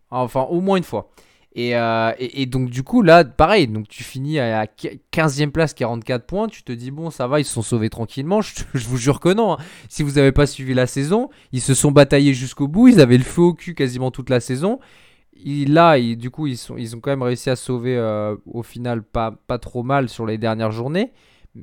Enfin, 0.09 0.41
au 0.41 0.61
moins 0.61 0.77
une 0.77 0.83
fois. 0.83 1.09
Euh, 1.57 2.13
et, 2.17 2.41
et, 2.41 2.45
donc, 2.45 2.69
du 2.69 2.83
coup, 2.83 3.01
là, 3.01 3.23
pareil. 3.23 3.67
Donc, 3.67 3.87
tu 3.87 4.03
finis 4.03 4.39
à 4.39 4.65
15e 4.65 5.51
place, 5.51 5.73
44 5.73 6.25
points. 6.25 6.47
Tu 6.47 6.63
te 6.63 6.71
dis, 6.71 6.91
bon, 6.91 7.11
ça 7.11 7.27
va, 7.27 7.39
ils 7.39 7.45
se 7.45 7.53
sont 7.53 7.61
sauvés 7.61 7.89
tranquillement. 7.89 8.41
Je, 8.41 8.63
vous 8.87 8.97
jure 8.97 9.19
que 9.19 9.29
non. 9.33 9.53
Hein. 9.53 9.57
Si 9.89 10.03
vous 10.03 10.13
n'avez 10.13 10.31
pas 10.31 10.47
suivi 10.47 10.73
la 10.73 10.87
saison, 10.87 11.29
ils 11.51 11.61
se 11.61 11.73
sont 11.73 11.91
bataillés 11.91 12.33
jusqu'au 12.33 12.67
bout. 12.67 12.87
Ils 12.87 13.01
avaient 13.01 13.17
le 13.17 13.23
feu 13.23 13.41
au 13.41 13.53
cul 13.53 13.75
quasiment 13.75 14.11
toute 14.11 14.29
la 14.29 14.39
saison. 14.39 14.79
là, 15.45 15.99
du 15.99 16.29
coup, 16.31 16.47
ils, 16.47 16.57
sont, 16.57 16.77
ils 16.77 16.95
ont 16.95 16.99
quand 16.99 17.11
même 17.11 17.23
réussi 17.23 17.49
à 17.49 17.55
sauver 17.55 17.95
euh, 17.95 18.35
au 18.45 18.63
final 18.63 19.03
pas, 19.03 19.31
pas 19.47 19.59
trop 19.59 19.83
mal 19.83 20.09
sur 20.09 20.25
les 20.25 20.37
dernières 20.37 20.71
journées. 20.71 21.11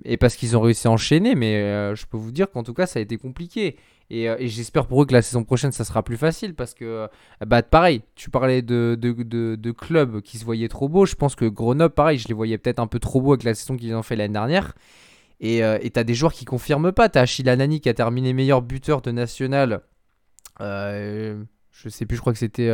Et 0.04 0.16
parce 0.16 0.36
qu'ils 0.36 0.56
ont 0.56 0.60
réussi 0.60 0.86
à 0.86 0.92
enchaîner. 0.92 1.34
Mais 1.34 1.94
je 1.96 2.06
peux 2.06 2.16
vous 2.16 2.30
dire 2.30 2.48
qu'en 2.50 2.62
tout 2.62 2.74
cas, 2.74 2.86
ça 2.86 3.00
a 3.00 3.02
été 3.02 3.16
compliqué. 3.16 3.76
Euh, 4.12 4.36
et, 4.38 4.48
j'espère 4.48 4.86
pour 4.86 5.02
eux 5.02 5.06
que 5.06 5.12
la 5.12 5.22
saison 5.22 5.44
prochaine, 5.44 5.72
ça 5.72 5.84
sera 5.84 6.02
plus 6.02 6.16
facile 6.16 6.54
parce 6.54 6.74
que, 6.74 6.84
euh, 6.84 7.06
bah, 7.46 7.62
pareil, 7.62 8.02
tu 8.16 8.30
parlais 8.30 8.62
de, 8.62 8.96
de, 9.00 9.70
clubs 9.72 10.20
qui 10.20 10.38
se 10.38 10.44
voyaient 10.44 10.68
trop 10.68 10.88
beaux. 10.88 11.06
Je 11.06 11.14
pense 11.14 11.36
que 11.36 11.44
Grenoble, 11.44 11.94
pareil, 11.94 12.18
je 12.18 12.28
les 12.28 12.34
voyais 12.34 12.58
peut-être 12.58 12.80
un 12.80 12.86
peu 12.86 12.98
trop 12.98 13.20
beaux 13.20 13.32
avec 13.32 13.44
la 13.44 13.54
saison 13.54 13.76
qu'ils 13.76 13.94
ont 13.94 14.02
fait 14.02 14.16
l'année 14.16 14.32
dernière. 14.32 14.74
Et 15.40 15.64
euh, 15.64 15.78
tu 15.78 15.98
as 15.98 16.04
des 16.04 16.14
joueurs 16.14 16.32
qui 16.32 16.44
confirment 16.44 16.92
pas. 16.92 17.08
Tu 17.08 17.18
as 17.18 17.22
Achille 17.22 17.48
Anani 17.48 17.80
qui 17.80 17.88
a 17.88 17.94
terminé 17.94 18.32
meilleur 18.32 18.62
buteur 18.62 19.00
de 19.00 19.10
national. 19.12 19.82
je 20.58 21.38
sais 21.88 22.04
plus, 22.04 22.16
je 22.16 22.20
crois 22.20 22.32
que 22.32 22.38
c'était 22.38 22.70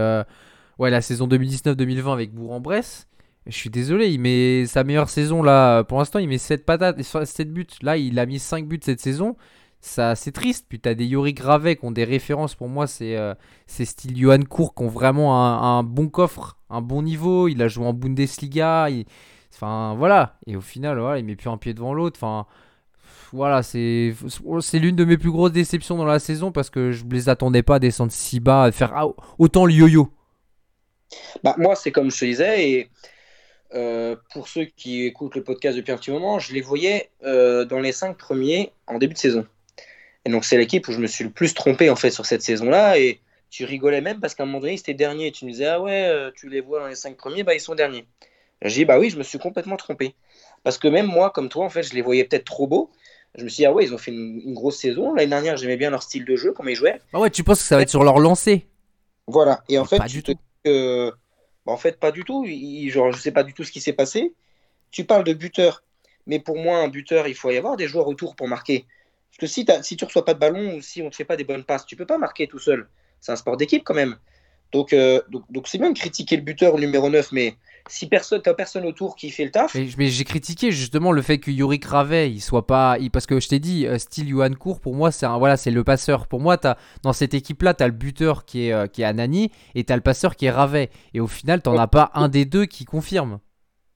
ouais, 0.79 0.90
la 0.90 1.03
saison 1.03 1.29
2019-2020 1.29 2.12
avec 2.12 2.33
Bourg-en-Bresse. 2.33 3.09
Je 3.46 3.55
suis 3.55 3.70
désolé, 3.70 4.09
il 4.09 4.18
met 4.18 4.66
sa 4.66 4.83
meilleure 4.83 5.09
saison 5.09 5.40
là. 5.40 5.85
Pour 5.85 5.99
l'instant, 5.99 6.18
il 6.18 6.29
met 6.29 6.38
7 6.38 6.64
patates, 6.64 7.01
7 7.01 7.53
buts. 7.53 7.66
Là, 7.83 7.96
il 7.96 8.18
a 8.18 8.27
mis 8.27 8.40
5 8.40 8.66
buts 8.66 8.81
cette 8.83 9.01
saison 9.01 9.37
ça 9.81 10.15
c'est 10.15 10.33
triste. 10.33 10.67
Puis 10.69 10.81
tu 10.81 10.89
as 10.89 10.95
des 10.95 11.07
Yori 11.07 11.35
Gravet 11.35 11.77
qui 11.77 11.85
ont 11.85 11.91
des 11.91 12.05
références 12.05 12.55
pour 12.55 12.69
moi, 12.69 12.87
c'est 12.87 13.17
euh, 13.17 13.35
style 13.67 14.17
Johan 14.17 14.43
Cour 14.43 14.75
qui 14.75 14.83
ont 14.83 14.89
vraiment 14.89 15.37
un, 15.37 15.83
bon 15.83 16.09
coffre, 16.09 16.59
un 16.71 16.81
bon 16.81 17.03
niveau. 17.03 17.49
Il 17.49 17.62
a 17.62 17.69
joué 17.69 17.87
en 17.87 17.93
Bundesliga. 17.93 18.89
Enfin 19.55 19.95
voilà. 19.97 20.39
Et 20.47 20.57
au 20.57 20.61
final, 20.61 20.99
voilà, 20.99 21.19
il 21.19 21.25
met 21.25 21.37
plus 21.37 21.51
un 21.51 21.57
pied 21.57 21.75
devant 21.75 21.95
l'autre. 21.95 22.19
Enfin 22.19 22.47
voilà, 23.33 23.62
c'est 23.62 24.15
l'une 24.75 24.97
de 24.97 25.05
mes 25.05 25.19
plus 25.19 25.31
grosses 25.31 25.53
déceptions 25.53 25.97
dans 25.97 26.05
la 26.05 26.19
saison 26.19 26.53
parce 26.53 26.71
que 26.71 26.93
je 26.93 27.05
ne 27.05 27.11
les 27.11 27.29
attendais 27.29 27.62
pas 27.62 27.77
à 27.77 27.79
descendre 27.79 28.12
si 28.12 28.41
bas, 28.41 28.65
à 28.65 28.73
faire 28.73 28.95
autant 29.39 29.67
le 29.67 29.73
yo-yo. 29.73 30.11
Bah, 31.43 31.55
moi, 31.59 31.75
c'est 31.77 31.93
comme 31.93 32.11
je 32.11 32.19
te 32.19 32.25
disais, 32.25 32.71
et 32.71 32.91
euh, 33.75 34.17
pour 34.33 34.49
ceux 34.49 34.65
qui 34.65 35.05
écoutent 35.05 35.35
le 35.35 35.43
podcast 35.43 35.77
depuis 35.77 35.93
un 35.93 35.97
petit 35.97 36.11
moment, 36.11 36.39
je 36.39 36.53
les 36.53 36.61
voyais 36.61 37.11
euh, 37.25 37.65
dans 37.65 37.81
les 37.81 37.93
cinq 37.93 38.17
premiers 38.17 38.73
en 38.87 38.99
début 38.99 39.15
de 39.15 39.19
saison. 39.19 39.47
Et 40.27 40.29
donc, 40.29 40.45
c'est 40.45 40.59
l'équipe 40.59 40.89
où 40.89 40.93
je 40.93 40.99
me 40.99 41.07
suis 41.07 41.23
le 41.23 41.31
plus 41.31 41.55
trompé 41.55 41.89
en 41.89 41.95
fait 41.95 42.11
sur 42.11 42.27
cette 42.27 42.43
saison-là. 42.43 42.99
Et 42.99 43.21
tu 43.49 43.65
rigolais 43.65 44.01
même 44.01 44.19
parce 44.19 44.35
qu'à 44.35 44.43
un 44.43 44.47
moment 44.47 44.59
donné, 44.59 44.77
c'était 44.77 44.93
dernier. 44.93 45.31
Tu 45.31 45.45
me 45.45 45.53
disais, 45.53 45.67
ah 45.67 45.81
ouais, 45.81 46.09
euh, 46.09 46.33
tu 46.35 46.49
les 46.49 46.61
vois 46.61 46.81
dans 46.81 46.89
les 46.89 46.97
cinq 46.97 47.17
premiers, 47.17 47.45
bah 47.45 47.55
ils 47.55 47.61
sont 47.61 47.77
derniers. 47.77 48.09
J'ai 48.61 48.81
dit, 48.81 48.85
bah 48.85 48.99
oui, 48.99 49.09
je 49.09 49.19
me 49.19 49.23
suis 49.23 49.39
complètement 49.39 49.77
trompé. 49.77 50.17
Parce 50.65 50.79
que 50.79 50.89
même 50.89 51.07
moi, 51.07 51.31
comme 51.31 51.49
toi, 51.49 51.65
en 51.65 51.71
fait, 51.71 51.85
je 51.85 51.95
les 51.95 52.03
voyais 52.03 52.25
peut-être 52.25 52.45
trop 52.45 52.67
beaux. 52.67 52.91
Je 53.37 53.45
me 53.45 53.49
suis 53.49 53.59
dit, 53.59 53.67
ah 53.67 53.73
ouais, 53.73 53.85
ils 53.85 53.95
ont 53.95 53.99
fait 53.99 54.11
une, 54.11 54.53
grosse 54.53 54.79
saison. 54.79 55.15
L'année 55.15 55.31
dernière, 55.31 55.57
j'aimais 55.59 55.77
bien 55.77 55.91
leur 55.91 56.03
style 56.03 56.25
de 56.25 56.35
jeu, 56.35 56.53
comment 56.53 56.71
ils 56.71 56.75
jouaient. 56.75 57.01
Ah 57.12 57.21
ouais, 57.21 57.31
tu 57.31 57.45
penses 57.45 57.61
que 57.61 57.65
ça 57.65 57.77
va 57.77 57.83
être 57.83 57.91
sur 57.91 58.03
leur 58.03 58.19
lancée? 58.19 58.67
Voilà. 59.29 59.62
Et 59.69 59.79
en 59.79 59.85
fait, 59.85 59.99
pas 59.99 60.09
du 60.09 60.25
tout. 60.25 60.35
Bah, 60.65 61.12
en 61.67 61.77
fait, 61.77 62.01
pas 62.01 62.11
du 62.11 62.25
tout. 62.25 62.45
genre, 62.89 63.12
je 63.12 63.21
sais 63.21 63.31
pas 63.31 63.45
du 63.45 63.55
tout 63.55 63.62
ce 63.62 63.71
qui 63.71 63.81
s'est 63.81 63.93
passé. 63.93 64.35
Tu 64.91 65.05
parles 65.05 65.23
de 65.23 65.35
buteur. 65.35 65.85
Mais 66.27 66.41
pour 66.41 66.57
moi, 66.57 66.79
un 66.79 66.89
buteur, 66.89 67.29
il 67.29 67.37
faut 67.37 67.53
y 67.53 67.57
avoir 67.57 67.77
des 67.77 67.87
joueurs 67.87 68.09
autour 68.09 68.35
pour 68.35 68.49
marquer. 68.49 68.87
Parce 69.38 69.53
que 69.53 69.55
si, 69.55 69.66
si 69.83 69.96
tu 69.96 70.05
reçois 70.05 70.25
pas 70.25 70.35
de 70.35 70.38
ballon 70.38 70.77
ou 70.77 70.81
si 70.81 71.03
on 71.03 71.07
ne 71.07 71.11
te 71.11 71.16
fait 71.16 71.25
pas 71.25 71.37
des 71.37 71.44
bonnes 71.44 71.64
passes, 71.64 71.85
tu 71.85 71.94
peux 71.94 72.07
pas 72.07 72.16
marquer 72.16 72.46
tout 72.46 72.59
seul. 72.59 72.88
C'est 73.20 73.33
un 73.33 73.37
sport 73.37 73.57
d'équipe 73.57 73.83
quand 73.85 73.94
même. 73.94 74.16
Donc, 74.72 74.92
euh, 74.92 75.20
donc, 75.31 75.44
donc 75.51 75.68
c'est 75.68 75.79
bien 75.79 75.90
de 75.90 75.99
critiquer 75.99 76.37
le 76.37 76.42
buteur 76.42 76.79
numéro 76.79 77.09
9, 77.09 77.33
mais 77.33 77.57
si 77.88 78.09
personne, 78.09 78.40
t'as 78.42 78.55
personne 78.55 78.85
autour 78.85 79.14
qui 79.14 79.31
fait 79.31 79.44
le 79.44 79.51
taf. 79.51 79.77
Mais, 79.96 80.09
j'ai 80.09 80.25
critiqué 80.25 80.72
justement 80.72 81.12
le 81.12 81.22
fait 81.22 81.38
que 81.38 81.51
Yorick 81.51 81.85
Ravet, 81.85 82.31
il 82.31 82.40
soit 82.40 82.66
pas, 82.66 82.96
parce 83.12 83.27
que 83.27 83.38
je 83.38 83.49
t'ai 83.49 83.59
dit, 83.59 83.87
euh, 83.87 83.99
style 83.99 84.29
Johan 84.29 84.53
Cour, 84.55 84.81
pour 84.81 84.94
moi, 84.94 85.12
c'est 85.12 85.27
voilà, 85.27 85.57
c'est 85.57 85.70
le 85.70 85.85
passeur. 85.85 86.27
Pour 86.27 86.40
moi, 86.40 86.57
as, 86.66 86.77
dans 87.03 87.12
cette 87.12 87.35
équipe-là, 87.35 87.75
tu 87.75 87.85
as 87.85 87.87
le 87.87 87.92
buteur 87.92 88.44
qui 88.44 88.66
est, 88.66 88.72
euh, 88.72 88.87
qui 88.87 89.03
est 89.03 89.05
Anani 89.05 89.53
et 89.75 89.85
tu 89.85 89.92
as 89.92 89.96
le 89.96 90.03
passeur 90.03 90.35
qui 90.35 90.46
est 90.46 90.51
Ravet. 90.51 90.90
Et 91.14 91.20
au 91.20 91.27
final, 91.27 91.62
tu 91.62 91.68
n'en 91.68 91.79
as 91.79 91.88
pas 91.88 92.11
un 92.14 92.29
des 92.29 92.44
deux 92.44 92.64
qui 92.64 92.85
confirme 92.85 93.38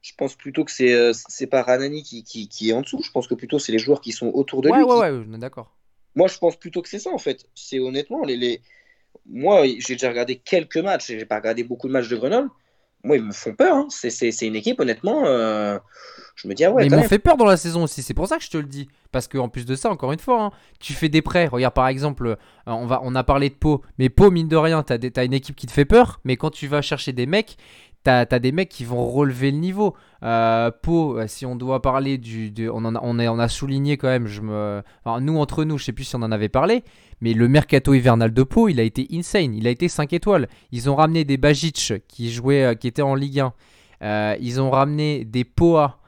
je 0.03 0.13
pense 0.17 0.35
plutôt 0.35 0.65
que 0.65 0.71
c'est 0.71 0.93
euh, 0.95 1.13
c'est 1.13 1.47
pas 1.47 1.63
Ranani 1.63 2.03
qui, 2.03 2.23
qui, 2.25 2.71
est 2.71 2.73
en 2.73 2.83
dessous. 2.83 3.03
Je 3.03 3.11
pense 3.11 3.27
que 3.27 3.35
plutôt 3.35 3.59
c'est 3.59 3.73
les 3.73 3.79
joueurs 3.79 4.01
qui 4.01 4.13
sont 4.13 4.29
autour 4.29 4.63
de 4.63 4.69
lui. 4.69 4.83
Ouais, 4.83 4.99
ouais, 4.99 5.11
ouais, 5.11 5.39
d'accord. 5.39 5.77
Moi, 6.15 6.27
je 6.29 6.39
pense 6.39 6.57
plutôt 6.57 6.83
que 6.83 6.89
c'est 6.89 6.99
ça 6.99 7.11
en 7.11 7.19
fait. 7.19 7.47
C'est 7.55 7.79
honnêtement 7.79 8.25
les, 8.25 8.37
les... 8.37 8.61
moi 9.27 9.65
j'ai 9.67 9.95
déjà 9.95 10.09
regardé 10.09 10.37
quelques 10.37 10.79
matchs. 10.79 11.09
J'ai 11.09 11.27
pas 11.27 11.37
regardé 11.37 11.65
beaucoup 11.65 11.87
de 11.87 11.93
matchs 11.93 12.09
de 12.09 12.17
Grenoble. 12.17 12.49
Moi, 13.03 13.17
ils 13.17 13.25
me 13.25 13.33
font 13.33 13.55
peur. 13.55 13.77
Hein. 13.77 13.87
C'est 13.89 14.47
une 14.47 14.57
équipe 14.57 14.79
honnêtement. 14.81 15.25
Euh, 15.25 15.79
je 16.35 16.49
me 16.49 16.55
dis 16.55 16.65
ah 16.65 16.71
ouais. 16.71 16.83
Mais 16.83 16.89
ils 16.89 16.97
m'ont 16.97 17.09
fait 17.09 17.19
peur 17.19 17.37
dans 17.37 17.47
la 17.47 17.57
saison 17.57 17.85
aussi. 17.85 18.03
C'est 18.03 18.15
pour 18.15 18.27
ça 18.27 18.39
que 18.39 18.45
je 18.45 18.51
te 18.51 18.59
le 18.59 18.65
dis. 18.65 18.89
Parce 19.13 19.27
qu'en 19.27 19.49
plus 19.49 19.67
de 19.67 19.75
ça, 19.75 19.91
encore 19.91 20.13
une 20.13 20.19
fois, 20.19 20.43
hein, 20.45 20.51
tu 20.79 20.93
fais 20.93 21.09
des 21.09 21.23
prêts. 21.23 21.47
Regarde 21.47 21.75
par 21.75 21.89
exemple, 21.89 22.27
euh, 22.27 22.37
on 22.67 22.87
va 22.87 23.01
on 23.03 23.15
a 23.15 23.25
parlé 23.25 23.49
de 23.49 23.55
Pau, 23.55 23.83
mais 23.99 24.09
Pau 24.09 24.31
mine 24.31 24.49
de 24.49 24.57
rien, 24.57 24.83
t'as 24.83 24.99
as 25.17 25.25
une 25.25 25.33
équipe 25.33 25.57
qui 25.57 25.67
te 25.67 25.73
fait 25.73 25.85
peur. 25.85 26.21
Mais 26.25 26.37
quand 26.37 26.51
tu 26.51 26.67
vas 26.67 26.83
chercher 26.83 27.13
des 27.13 27.27
mecs, 27.27 27.57
t'as 28.03 28.27
as 28.31 28.39
des 28.39 28.53
mecs 28.53 28.69
qui 28.69 28.85
vont 28.85 29.05
relever 29.07 29.51
le 29.51 29.59
niveau. 29.59 29.95
Euh, 30.23 30.71
Pau, 30.71 31.19
euh, 31.19 31.27
si 31.27 31.47
on 31.47 31.57
doit 31.57 31.83
parler 31.83 32.19
du. 32.19 32.53
on, 32.71 32.85
en 32.85 32.95
a, 32.95 33.01
on, 33.03 33.19
on, 33.19 33.39
a, 33.39 33.49
souligné 33.49 33.97
quand 33.97 34.09
même, 34.09 34.27
je 34.27 34.41
me, 34.41 34.83
nous 35.21 35.39
entre 35.39 35.65
nous, 35.65 35.79
je 35.79 35.85
sais 35.85 35.93
plus 35.93 36.05
si 36.05 36.17
on 36.17 36.23
en 36.23 36.33
avait 36.33 36.49
parlé, 36.49 36.83
mais 37.21 37.35
le 37.35 37.49
mercato 37.49 37.95
hivernal 37.95 38.33
de 38.33 38.43
Pau, 38.43 38.69
il 38.69 38.81
a 38.81 38.83
été 38.83 39.07
insane. 39.13 39.55
Il 39.55 39.67
a 39.67 39.71
été 39.71 39.89
5 39.89 40.13
étoiles. 40.13 40.49
Ils 40.73 40.89
ont 40.91 40.97
ramené 40.97 41.25
des 41.25 41.37
Bajic 41.37 41.95
qui, 42.09 42.31
jouaient, 42.31 42.65
euh, 42.65 42.75
qui 42.75 42.89
étaient 42.89 43.03
en 43.03 43.15
Ligue 43.15 43.41
1. 43.41 43.53
Euh, 44.03 44.37
ils 44.41 44.61
ont 44.61 44.71
ramené 44.71 45.25
des 45.25 45.45
Poa 45.45 45.99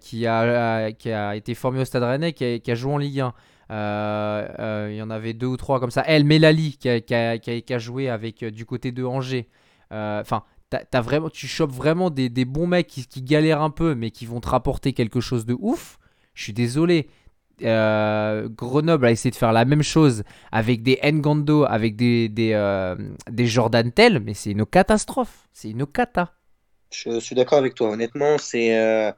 qui, 0.00 0.26
a, 0.26 0.92
qui 0.92 1.12
a 1.12 1.36
été 1.36 1.54
formé 1.54 1.80
au 1.80 1.84
Stade 1.84 2.02
Rennais, 2.02 2.32
qui 2.32 2.44
a, 2.44 2.58
qui 2.58 2.70
a 2.70 2.74
joué 2.74 2.92
en 2.94 2.98
Ligue 2.98 3.20
1. 3.20 4.88
Il 4.88 4.96
y 4.96 5.02
en 5.02 5.10
avait 5.10 5.34
deux 5.34 5.46
ou 5.46 5.56
trois 5.56 5.78
comme 5.78 5.90
ça. 5.90 6.02
El 6.02 6.24
Melali 6.24 6.78
qui 6.78 6.88
a, 6.88 7.00
qui 7.00 7.74
a, 7.74 7.78
joué 7.78 8.08
avec 8.08 8.42
du 8.44 8.64
côté 8.64 8.92
de 8.92 9.04
Angers. 9.04 9.48
Enfin, 9.90 10.42
vraiment, 10.94 11.30
tu 11.30 11.46
chopes 11.46 11.72
vraiment 11.72 12.10
des, 12.10 12.28
bons 12.44 12.66
mecs 12.66 12.86
qui, 12.86 13.22
galèrent 13.22 13.62
un 13.62 13.70
peu, 13.70 13.94
mais 13.94 14.10
qui 14.10 14.26
vont 14.26 14.40
te 14.40 14.48
rapporter 14.48 14.92
quelque 14.92 15.20
chose 15.20 15.46
de 15.46 15.56
ouf. 15.58 15.98
Je 16.34 16.44
suis 16.44 16.52
désolé. 16.52 17.08
Grenoble 17.60 19.06
a 19.06 19.10
essayé 19.10 19.30
de 19.30 19.36
faire 19.36 19.52
la 19.52 19.64
même 19.64 19.82
chose 19.82 20.24
avec 20.50 20.82
des 20.82 20.98
Ngando, 21.02 21.64
avec 21.64 21.96
des, 21.96 22.28
des, 22.28 22.94
des 23.30 23.46
Jordan 23.46 23.92
Tell, 23.92 24.20
mais 24.20 24.34
c'est 24.34 24.50
une 24.50 24.66
catastrophe. 24.66 25.48
C'est 25.52 25.70
une 25.70 25.86
cata. 25.86 26.32
Je 26.90 27.20
suis 27.20 27.36
d'accord 27.36 27.58
avec 27.58 27.74
toi. 27.74 27.90
Honnêtement, 27.90 28.36
c'est 28.38 29.14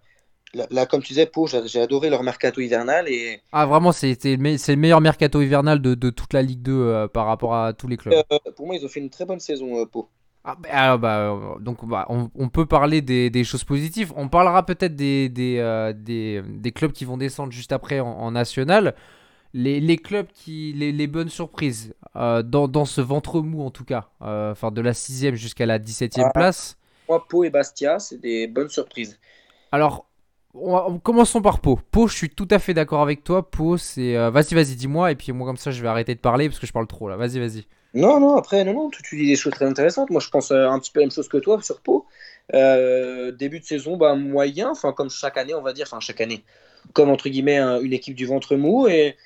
Là, 0.71 0.87
comme 0.87 1.03
tu 1.03 1.09
disais, 1.09 1.27
Pau, 1.27 1.47
j'ai 1.47 1.81
adoré 1.81 2.11
leur 2.11 2.23
mercato 2.23 2.61
hivernal. 2.61 3.09
Et... 3.09 3.41
Ah, 3.53 3.67
vraiment, 3.67 3.93
c'est 3.93 4.17
le, 4.25 4.37
le, 4.37 4.77
meilleur 4.77 5.01
mercato 5.01 5.43
hivernal 5.43 5.83
de, 5.83 5.95
de 5.95 6.11
toute 6.11 6.33
la 6.33 6.43
Ligue 6.43 6.63
2 6.63 6.73
euh, 6.73 7.09
par 7.09 7.27
rapport 7.27 7.55
à 7.55 7.73
tous 7.73 7.89
les 7.89 7.97
clubs. 7.97 8.15
Euh, 8.15 8.39
pour 8.57 8.67
moi, 8.67 8.77
ils 8.77 8.85
ont 8.85 8.89
fait 8.89 9.01
une 9.01 9.11
très 9.11 9.25
bonne 9.25 9.41
saison, 9.41 9.81
euh, 9.81 9.87
Pau. 9.87 10.09
Ah, 10.45 10.57
bah, 10.57 10.97
bah, 10.99 11.57
donc, 11.61 11.87
bah, 11.87 12.07
on, 12.11 12.31
on, 12.35 12.49
peut 12.49 12.67
parler 12.67 13.01
des, 13.01 13.31
des, 13.31 13.45
choses 13.45 13.65
positives. 13.65 14.13
On 14.15 14.29
parlera 14.29 14.67
peut-être 14.67 14.95
des, 14.95 15.29
des, 15.31 16.73
clubs 16.75 16.93
qui 16.93 17.07
vont 17.07 17.17
descendre 17.17 17.53
juste 17.53 17.73
après 17.73 18.01
en, 18.01 18.31
national. 18.31 18.95
Les, 19.55 19.81
les, 19.81 19.97
clubs 19.97 20.27
qui. 20.35 20.75
Les, 20.75 20.93
les 20.93 21.07
bonnes 21.07 21.31
surprises 21.31 21.95
dans, 22.15 22.69
dans, 22.69 22.85
ce 22.85 23.01
ventre 23.01 23.41
mou, 23.41 23.63
en 23.63 23.71
tout 23.71 23.85
cas. 23.85 24.11
Enfin, 24.21 24.71
de 24.71 24.81
la 24.83 24.93
6 24.93 25.35
jusqu'à 25.35 25.65
la 25.65 25.79
17 25.79 26.19
e 26.19 26.23
ah, 26.23 26.31
place. 26.31 26.77
Moi, 27.09 27.27
Pau 27.27 27.45
et 27.45 27.51
Bastia, 27.51 27.99
c'est 27.99 28.19
des 28.19 28.47
bonnes 28.47 28.69
surprises. 28.69 29.19
Alors, 29.73 30.07
commençons 31.03 31.43
par 31.43 31.61
Pau. 31.61 31.79
Pau, 31.91 32.07
je 32.07 32.15
suis 32.17 32.31
tout 32.31 32.49
à 32.51 32.59
fait 32.59 32.75
d'accord 32.75 33.03
avec 33.03 33.25
toi. 33.25 33.51
Pau, 33.51 33.77
c'est. 33.77 34.17
Euh, 34.17 34.31
vas-y, 34.31 34.55
vas-y, 34.55 34.77
dis-moi. 34.77 35.11
Et 35.11 35.17
puis 35.17 35.33
moi, 35.33 35.47
comme 35.47 35.57
ça, 35.57 35.71
je 35.71 35.83
vais 35.83 35.89
arrêter 35.89 36.15
de 36.15 36.21
parler 36.21 36.49
parce 36.49 36.59
que 36.59 36.67
je 36.67 36.73
parle 36.73 36.87
trop 36.87 37.09
là. 37.09 37.17
Vas-y, 37.17 37.39
vas-y. 37.39 37.67
Non, 37.95 38.19
non, 38.21 38.37
après, 38.37 38.65
non, 38.65 38.75
non, 38.75 38.91
tu, 38.91 39.17
dis 39.17 39.27
des 39.27 39.37
choses 39.37 39.53
très 39.55 39.67
intéressantes. 39.67 40.11
Moi, 40.11 40.21
je 40.21 40.29
pense 40.29 40.51
euh, 40.51 40.69
un 40.69 40.79
petit 40.81 40.91
peu 40.91 41.01
la 41.01 41.07
même 41.07 41.13
chose 41.13 41.29
que 41.29 41.37
toi 41.37 41.61
sur 41.63 41.81
Pau. 41.81 42.07
Euh, 42.53 43.31
début 43.33 43.61
de 43.61 43.65
saison, 43.65 43.97
bah, 43.97 44.15
moyen. 44.17 44.71
Enfin, 44.71 44.93
comme 44.93 45.11
chaque 45.11 45.37
année, 45.37 45.55
on 45.55 45.63
va 45.63 45.73
dire. 45.73 45.87
Enfin, 45.89 46.01
chaque 46.01 46.21
année. 46.21 46.45
Comme 46.93 47.11
entre 47.11 47.29
guillemets, 47.29 47.59
une 47.59 47.93
équipe 47.93 48.15
du 48.15 48.27
ventre 48.27 48.57
mou. 48.57 48.89
Et 48.89 49.17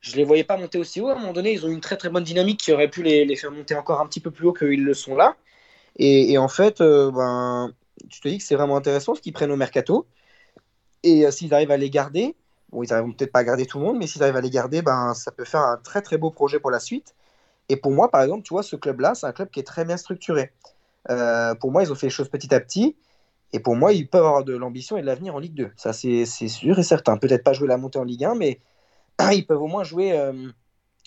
je 0.00 0.16
les 0.16 0.24
voyais 0.24 0.44
pas 0.44 0.56
monter 0.56 0.78
aussi 0.78 1.00
haut. 1.00 1.08
À 1.08 1.12
un 1.12 1.18
moment 1.18 1.32
donné, 1.32 1.52
ils 1.52 1.66
ont 1.66 1.68
une 1.68 1.80
très 1.80 1.96
très 1.96 2.08
bonne 2.08 2.24
dynamique 2.24 2.60
qui 2.60 2.72
aurait 2.72 2.88
pu 2.88 3.02
les, 3.02 3.36
faire 3.36 3.52
monter 3.52 3.74
encore 3.74 4.00
un 4.00 4.06
petit 4.06 4.20
peu 4.20 4.30
plus 4.30 4.46
haut 4.46 4.52
qu'ils 4.54 4.84
le 4.84 4.94
sont 4.94 5.14
là. 5.14 5.36
Et, 5.98 6.38
en 6.38 6.48
fait, 6.48 6.80
ben, 6.80 7.72
tu 8.10 8.20
te 8.20 8.28
dis 8.28 8.38
que 8.38 8.44
c'est 8.44 8.54
vraiment 8.56 8.76
intéressant 8.76 9.14
ce 9.14 9.20
qu'ils 9.20 9.32
prennent 9.32 9.50
au 9.52 9.56
mercato. 9.56 10.06
Et 11.02 11.26
euh, 11.26 11.30
s'ils 11.30 11.54
arrivent 11.54 11.70
à 11.70 11.76
les 11.76 11.90
garder, 11.90 12.36
bon, 12.70 12.82
ils 12.82 12.88
n'arriveront 12.88 13.12
peut-être 13.12 13.32
pas 13.32 13.40
à 13.40 13.44
garder 13.44 13.66
tout 13.66 13.78
le 13.78 13.84
monde, 13.84 13.98
mais 13.98 14.06
s'ils 14.06 14.22
arrivent 14.22 14.36
à 14.36 14.40
les 14.40 14.50
garder, 14.50 14.82
ben, 14.82 15.14
ça 15.14 15.30
peut 15.32 15.44
faire 15.44 15.60
un 15.60 15.78
très 15.78 16.02
très 16.02 16.18
beau 16.18 16.30
projet 16.30 16.60
pour 16.60 16.70
la 16.70 16.80
suite. 16.80 17.14
Et 17.68 17.76
pour 17.76 17.92
moi, 17.92 18.10
par 18.10 18.22
exemple, 18.22 18.42
tu 18.42 18.54
vois, 18.54 18.62
ce 18.62 18.76
club-là, 18.76 19.14
c'est 19.14 19.26
un 19.26 19.32
club 19.32 19.50
qui 19.50 19.60
est 19.60 19.64
très 19.64 19.84
bien 19.84 19.96
structuré. 19.96 20.52
Euh, 21.10 21.54
pour 21.54 21.70
moi, 21.70 21.82
ils 21.82 21.92
ont 21.92 21.94
fait 21.94 22.06
les 22.06 22.10
choses 22.10 22.28
petit 22.28 22.54
à 22.54 22.60
petit. 22.60 22.96
Et 23.52 23.60
pour 23.60 23.76
moi, 23.76 23.92
ils 23.92 24.08
peuvent 24.08 24.24
avoir 24.24 24.44
de 24.44 24.56
l'ambition 24.56 24.96
et 24.96 25.00
de 25.00 25.06
l'avenir 25.06 25.34
en 25.34 25.38
Ligue 25.38 25.54
2. 25.54 25.70
Ça, 25.76 25.92
c'est 25.92 26.24
sûr 26.26 26.78
et 26.78 26.82
certain. 26.82 27.16
Peut-être 27.16 27.44
pas 27.44 27.52
jouer 27.52 27.68
la 27.68 27.78
montée 27.78 27.98
en 27.98 28.04
Ligue 28.04 28.24
1, 28.24 28.34
mais 28.34 28.60
ils 29.32 29.46
peuvent 29.46 29.62
au 29.62 29.66
moins 29.68 29.84
jouer 29.84 30.18
euh, 30.18 30.48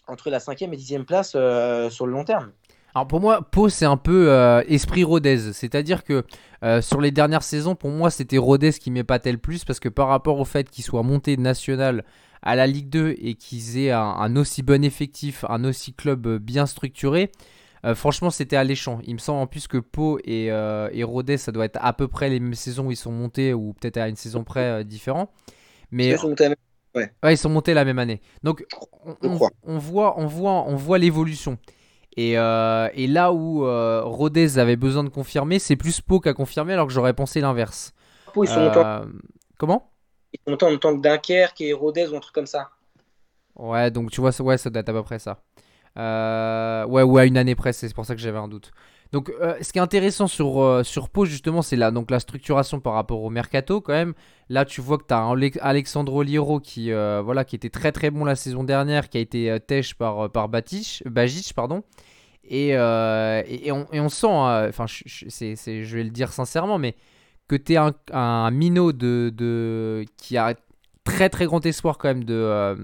entre 0.07 0.29
la 0.29 0.39
5e 0.39 0.73
et 0.73 0.77
10e 0.77 1.05
place 1.05 1.31
sur 1.31 2.05
le 2.05 2.11
long 2.11 2.23
terme. 2.23 2.51
Alors 2.93 3.07
pour 3.07 3.21
moi, 3.21 3.41
Pau 3.41 3.69
c'est 3.69 3.85
un 3.85 3.97
peu 3.97 4.29
euh, 4.29 4.63
esprit 4.67 5.03
Rodez, 5.03 5.53
c'est-à-dire 5.53 6.03
que 6.03 6.25
euh, 6.63 6.81
sur 6.81 6.99
les 6.99 7.11
dernières 7.11 7.43
saisons, 7.43 7.75
pour 7.75 7.89
moi 7.89 8.09
c'était 8.09 8.37
Rodez 8.37 8.73
qui 8.73 8.91
m'épatait 8.91 9.31
le 9.31 9.37
plus 9.37 9.63
parce 9.63 9.79
que 9.79 9.87
par 9.87 10.09
rapport 10.09 10.39
au 10.39 10.45
fait 10.45 10.69
qu'ils 10.69 10.83
soient 10.83 11.03
montés 11.03 11.37
national 11.37 12.03
à 12.41 12.55
la 12.55 12.67
Ligue 12.67 12.89
2 12.89 13.15
et 13.17 13.35
qu'ils 13.35 13.77
aient 13.77 13.91
un, 13.91 14.35
aussi 14.35 14.63
bon 14.63 14.83
effectif, 14.83 15.45
un 15.49 15.63
aussi 15.63 15.93
club 15.93 16.27
euh, 16.27 16.39
bien 16.39 16.65
structuré, 16.65 17.31
franchement 17.95 18.29
c'était 18.29 18.57
alléchant. 18.57 18.99
Il 19.05 19.15
me 19.15 19.19
semble 19.19 19.39
en 19.39 19.47
plus 19.47 19.67
que 19.67 19.77
Pau 19.77 20.19
et, 20.23 20.45
et, 20.45 21.03
Rodez 21.03 21.37
ça 21.37 21.51
doit 21.51 21.65
être 21.65 21.79
à 21.81 21.93
peu 21.93 22.07
près 22.07 22.29
les 22.29 22.39
mêmes 22.39 22.53
saisons 22.53 22.87
où 22.87 22.91
ils 22.91 22.95
sont 22.95 23.11
montés 23.11 23.55
ou 23.55 23.73
peut-être 23.73 23.97
à 23.97 24.07
une 24.07 24.15
saison 24.15 24.43
près 24.43 24.85
différent. 24.85 25.31
Mais 25.89 26.09
ils 26.09 26.17
sont 26.19 26.29
montés 26.29 26.49
ouais. 26.93 27.11
ils 27.33 27.37
sont 27.37 27.49
montés 27.49 27.73
la 27.73 27.83
même 27.83 27.97
année. 27.97 28.21
Donc 28.43 28.63
on 29.23 29.35
voit, 29.35 29.49
on 29.63 29.79
voit, 30.27 30.67
on 30.67 30.75
voit 30.75 30.99
l'évolution. 30.99 31.57
Euh, 32.19 32.89
et, 32.93 33.07
là 33.07 33.31
où 33.31 33.65
euh, 33.65 34.01
Rodez 34.03 34.57
avait 34.57 34.75
besoin 34.75 35.03
de 35.03 35.09
confirmer, 35.09 35.59
c'est 35.59 35.75
plus 35.75 36.01
Pau 36.01 36.19
qui 36.19 36.29
a 36.29 36.33
confirmé 36.33 36.73
alors 36.73 36.87
que 36.87 36.93
j'aurais 36.93 37.13
pensé 37.13 37.39
l'inverse. 37.41 37.93
ils 38.35 38.47
sont 38.47 38.59
euh, 38.59 39.05
Comment? 39.57 39.90
Ils 40.33 40.39
sont 40.47 40.63
en 40.63 40.77
tant 40.77 40.95
que 40.95 41.01
Dunkerque 41.01 41.61
et 41.61 41.73
Rodez 41.73 42.07
ou 42.07 42.15
un 42.15 42.19
truc 42.19 42.33
comme 42.33 42.47
ça. 42.47 42.69
Ouais, 43.55 43.91
donc 43.91 44.11
tu 44.11 44.21
vois, 44.21 44.31
ouais, 44.41 44.57
ça 44.57 44.69
doit 44.69 44.79
être 44.79 44.89
à 44.89 44.93
peu 44.93 45.03
près 45.03 45.19
ça. 45.19 45.41
ouais, 45.95 47.03
ou 47.03 47.17
à 47.17 47.25
une 47.25 47.37
année 47.37 47.55
près, 47.55 47.73
c'est 47.73 47.93
pour 47.93 48.05
ça 48.05 48.15
que 48.15 48.21
j'avais 48.21 48.37
un 48.37 48.47
doute. 48.47 48.71
Donc, 49.11 49.29
euh, 49.41 49.55
ce 49.61 49.73
qui 49.73 49.79
est 49.79 49.81
intéressant 49.81 50.27
sur, 50.27 50.61
euh, 50.61 50.83
sur 50.83 51.09
Pau, 51.09 51.25
justement, 51.25 51.61
c'est 51.61 51.75
la, 51.75 51.91
la 52.09 52.19
structuration 52.19 52.79
par 52.79 52.93
rapport 52.93 53.21
au 53.23 53.29
mercato, 53.29 53.81
quand 53.81 53.93
même. 53.93 54.13
Là, 54.47 54.63
tu 54.63 54.79
vois 54.79 54.97
que 54.97 55.03
tu 55.05 55.13
as 55.13 55.65
Alexandro 55.65 56.23
Liro 56.23 56.59
qui, 56.61 56.91
euh, 56.91 57.21
voilà, 57.23 57.43
qui 57.43 57.55
était 57.55 57.69
très 57.69 57.91
très 57.91 58.09
bon 58.09 58.23
la 58.23 58.35
saison 58.35 58.63
dernière, 58.63 59.09
qui 59.09 59.17
a 59.17 59.21
été 59.21 59.57
têche 59.67 59.95
par, 59.95 60.31
par 60.31 60.47
Bajic, 60.47 61.03
pardon. 61.55 61.83
Et, 62.43 62.69
et, 62.69 63.71
on, 63.71 64.09
sent, 64.09 64.27
enfin, 64.27 64.85
je, 64.87 65.03
je 65.17 65.95
vais 65.95 66.03
le 66.03 66.09
dire 66.09 66.31
sincèrement, 66.33 66.77
mais 66.77 66.95
que 67.51 67.63
tu 67.63 67.73
es 67.73 67.77
un, 68.13 68.51
minot 68.51 68.93
de, 68.93 69.33
de, 69.35 70.05
qui 70.17 70.37
a 70.37 70.55
très 71.03 71.29
très 71.29 71.45
grand 71.45 71.65
espoir 71.65 71.97
quand 71.97 72.07
même 72.07 72.23
de 72.23 72.75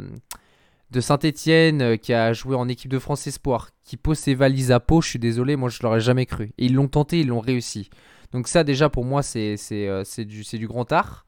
de 0.91 1.01
Saint-Etienne 1.01 1.82
euh, 1.82 1.97
qui 1.97 2.13
a 2.13 2.32
joué 2.32 2.56
en 2.56 2.69
équipe 2.69 2.89
de 2.89 2.99
France 2.99 3.27
Espoir, 3.27 3.71
qui 3.84 3.97
pose 3.97 4.17
ses 4.17 4.36
valises 4.36 4.71
à 4.71 4.80
Pau, 4.80 5.01
je 5.01 5.10
suis 5.10 5.19
désolé, 5.19 5.58
moi 5.58 5.69
je 5.69 5.80
l'aurais 5.84 5.99
jamais 5.99 6.25
cru. 6.25 6.51
Et 6.58 6.65
ils 6.67 6.73
l'ont 6.73 6.88
tenté, 6.88 7.19
ils 7.19 7.27
l'ont 7.27 7.41
réussi. 7.41 7.89
Donc 8.32 8.47
ça 8.47 8.63
déjà 8.63 8.89
pour 8.89 9.03
moi 9.03 9.21
c'est 9.21 9.58
euh, 9.71 10.03
du, 10.17 10.43
du 10.43 10.67
grand 10.67 10.91
art. 10.91 11.25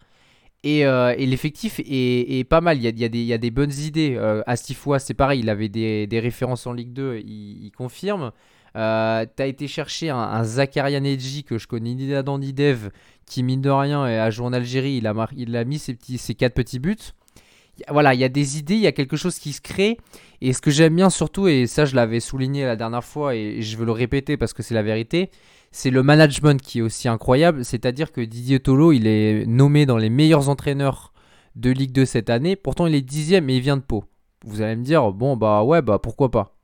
Et, 0.64 0.86
euh, 0.86 1.16
et 1.18 1.26
l'effectif 1.26 1.80
est, 1.86 2.44
pas 2.50 2.60
mal, 2.60 2.78
il 2.78 2.84
y 2.84 2.88
a, 2.88 2.90
il, 2.90 3.24
y 3.24 3.34
a 3.34 3.38
des, 3.38 3.52
bonnes 3.52 3.72
idées. 3.72 4.16
Euh, 4.18 4.44
Astifois 4.46 5.00
c'est 5.00 5.14
pareil, 5.14 5.40
il 5.40 5.50
avait 5.50 5.70
des, 5.70 6.20
références 6.20 6.68
en 6.68 6.74
Ligue 6.74 6.94
2, 6.94 7.22
il, 7.26 7.72
confirme. 7.72 8.32
Euh, 8.76 9.26
T'as 9.36 9.48
été 9.48 9.68
chercher 9.68 10.10
un, 10.10 10.18
un 10.18 10.44
Zakaria 10.44 11.00
que 11.00 11.58
je 11.58 11.68
connais 11.68 11.96
ni 11.96 12.08
d'Adam 12.08 12.38
ni 12.38 12.54
Dev, 12.54 12.90
qui 13.26 13.44
mine 13.44 13.62
de 13.62 13.70
rien 13.70 14.04
a 14.04 14.30
joué 14.30 14.46
en 14.46 14.54
Algérie, 14.54 14.98
il 14.98 15.08
a, 15.08 15.28
il 15.36 15.56
a 15.56 15.64
mis 15.64 15.80
ses, 15.80 15.94
petits, 15.94 16.18
ses 16.18 16.36
quatre 16.36 16.54
petits 16.54 16.80
buts 16.80 17.14
voilà, 17.90 18.14
il 18.14 18.20
y 18.20 18.24
a 18.24 18.30
des 18.30 18.58
idées, 18.58 18.76
il 18.76 18.82
y 18.82 18.88
a 18.88 18.92
quelque 18.92 19.16
chose 19.18 19.40
qui 19.40 19.54
se 19.54 19.62
crée. 19.62 19.98
Et 20.42 20.54
ce 20.54 20.62
que 20.62 20.72
j'aime 20.72 20.96
bien 20.96 21.10
surtout, 21.10 21.48
et 21.48 21.68
ça 21.68 21.86
je 21.86 21.96
l'avais 21.96 22.20
souligné 22.20 22.66
la 22.66 22.76
dernière 22.76 23.04
fois 23.04 23.36
et 23.36 23.62
je 23.62 23.78
veux 23.78 23.86
le 23.86 23.92
répéter 23.92 24.38
parce 24.38 24.54
que 24.54 24.64
c'est 24.64 24.74
la 24.74 24.84
vérité, 24.84 25.30
c'est 25.72 25.90
le 25.90 26.04
management 26.04 26.62
qui 26.62 26.80
est 26.80 26.82
aussi 26.82 27.08
incroyable. 27.08 27.66
C'est-à-dire 27.66 28.12
que 28.12 28.22
Didier 28.22 28.60
Tolo, 28.60 28.92
il 28.92 29.08
est 29.08 29.46
nommé 29.46 29.86
dans 29.86 29.98
les 29.98 30.10
meilleurs 30.10 30.50
entraîneurs 30.50 31.14
de 31.56 31.72
Ligue 31.72 31.92
2 31.92 32.06
cette 32.06 32.30
année. 32.30 32.56
Pourtant, 32.56 32.88
il 32.88 32.96
est 32.96 33.02
dixième 33.02 33.50
et 33.50 33.58
il 33.58 33.62
vient 33.62 33.78
de 33.78 33.82
Pau. 33.82 34.06
Vous 34.46 34.62
allez 34.62 34.76
me 34.76 34.84
dire, 34.84 35.12
bon 35.12 35.36
bah 35.36 35.64
ouais, 35.64 35.82
bah 35.82 36.00
pourquoi 36.00 36.32
pas. 36.32 36.56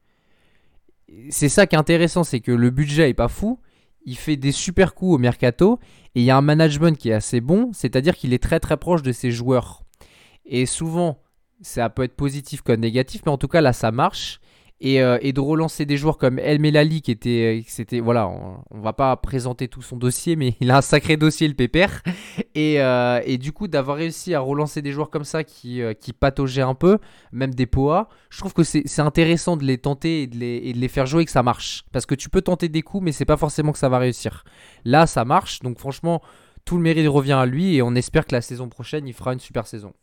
C'est 1.29 1.49
ça 1.49 1.67
qui 1.67 1.75
est 1.75 1.79
intéressant, 1.79 2.23
c'est 2.23 2.39
que 2.39 2.51
le 2.51 2.69
budget 2.69 3.09
est 3.09 3.13
pas 3.13 3.27
fou. 3.27 3.59
Il 4.05 4.17
fait 4.17 4.37
des 4.37 4.51
super 4.51 4.93
coups 4.93 5.15
au 5.15 5.17
mercato 5.17 5.79
et 6.13 6.21
il 6.21 6.23
y 6.25 6.31
a 6.31 6.37
un 6.37 6.41
management 6.41 6.97
qui 6.97 7.09
est 7.09 7.13
assez 7.13 7.41
bon, 7.41 7.71
c'est-à-dire 7.73 8.15
qu'il 8.15 8.33
est 8.33 8.43
très 8.43 8.59
très 8.59 8.77
proche 8.77 9.01
de 9.01 9.11
ses 9.11 9.31
joueurs. 9.31 9.83
Et 10.45 10.65
souvent, 10.65 11.19
ça 11.61 11.89
peut 11.89 12.03
être 12.03 12.15
positif 12.15 12.61
comme 12.61 12.81
négatif, 12.81 13.21
mais 13.25 13.31
en 13.31 13.37
tout 13.37 13.47
cas 13.47 13.61
là, 13.61 13.73
ça 13.73 13.91
marche. 13.91 14.39
Et, 14.85 15.01
euh, 15.01 15.17
de 15.19 15.39
relancer 15.39 15.87
des 15.87 15.97
joueurs 15.97 16.19
comme 16.19 16.37
El 16.37 16.59
Melali, 16.59 17.01
qui 17.01 17.09
était, 17.09 17.63
c'était, 17.67 17.99
voilà, 17.99 18.27
on, 18.27 18.79
va 18.79 18.93
pas 18.93 19.15
présenter 19.17 19.67
tout 19.67 19.81
son 19.81 19.97
dossier, 19.97 20.35
mais 20.35 20.57
il 20.61 20.69
a 20.69 20.77
un 20.77 20.81
sacré 20.81 21.17
dossier, 21.17 21.47
le 21.47 21.55
pépère. 21.55 22.03
Et, 22.53 22.79
euh, 22.79 23.19
et 23.25 23.39
du 23.39 23.51
coup, 23.51 23.67
d'avoir 23.67 23.97
réussi 23.97 24.35
à 24.35 24.39
relancer 24.41 24.83
des 24.83 24.91
joueurs 24.91 25.09
comme 25.09 25.23
ça 25.23 25.43
qui, 25.43 25.81
euh, 25.81 25.93
pataugeaient 26.19 26.61
un 26.61 26.75
peu, 26.75 26.99
même 27.31 27.55
des 27.55 27.65
POA, 27.65 28.09
je 28.29 28.37
trouve 28.37 28.53
que 28.53 28.63
c'est 28.63 28.99
intéressant 28.99 29.57
de 29.57 29.63
les 29.63 29.79
tenter 29.79 30.21
et 30.21 30.27
de 30.27 30.37
les, 30.37 30.57
et 30.63 30.73
de 30.73 30.77
les, 30.77 30.87
faire 30.87 31.07
jouer 31.07 31.23
et 31.23 31.25
que 31.25 31.31
ça 31.31 31.41
marche. 31.41 31.83
Parce 31.91 32.05
que 32.05 32.13
tu 32.13 32.29
peux 32.29 32.43
tenter 32.43 32.69
des 32.69 32.83
coups, 32.83 33.03
mais 33.03 33.11
c'est 33.11 33.25
pas 33.25 33.37
forcément 33.37 33.71
que 33.71 33.79
ça 33.79 33.89
va 33.89 33.97
réussir. 33.97 34.43
Là, 34.83 35.07
ça 35.07 35.25
marche, 35.25 35.61
donc 35.61 35.79
franchement, 35.79 36.21
tout 36.63 36.77
le 36.77 36.83
mérite 36.83 37.07
revient 37.07 37.33
à 37.33 37.47
lui 37.47 37.75
et 37.75 37.81
on 37.81 37.95
espère 37.95 38.27
que 38.27 38.35
la 38.35 38.41
saison 38.41 38.69
prochaine, 38.69 39.07
il 39.07 39.13
fera 39.13 39.33
une 39.33 39.39
super 39.39 39.65
saison. 39.65 39.93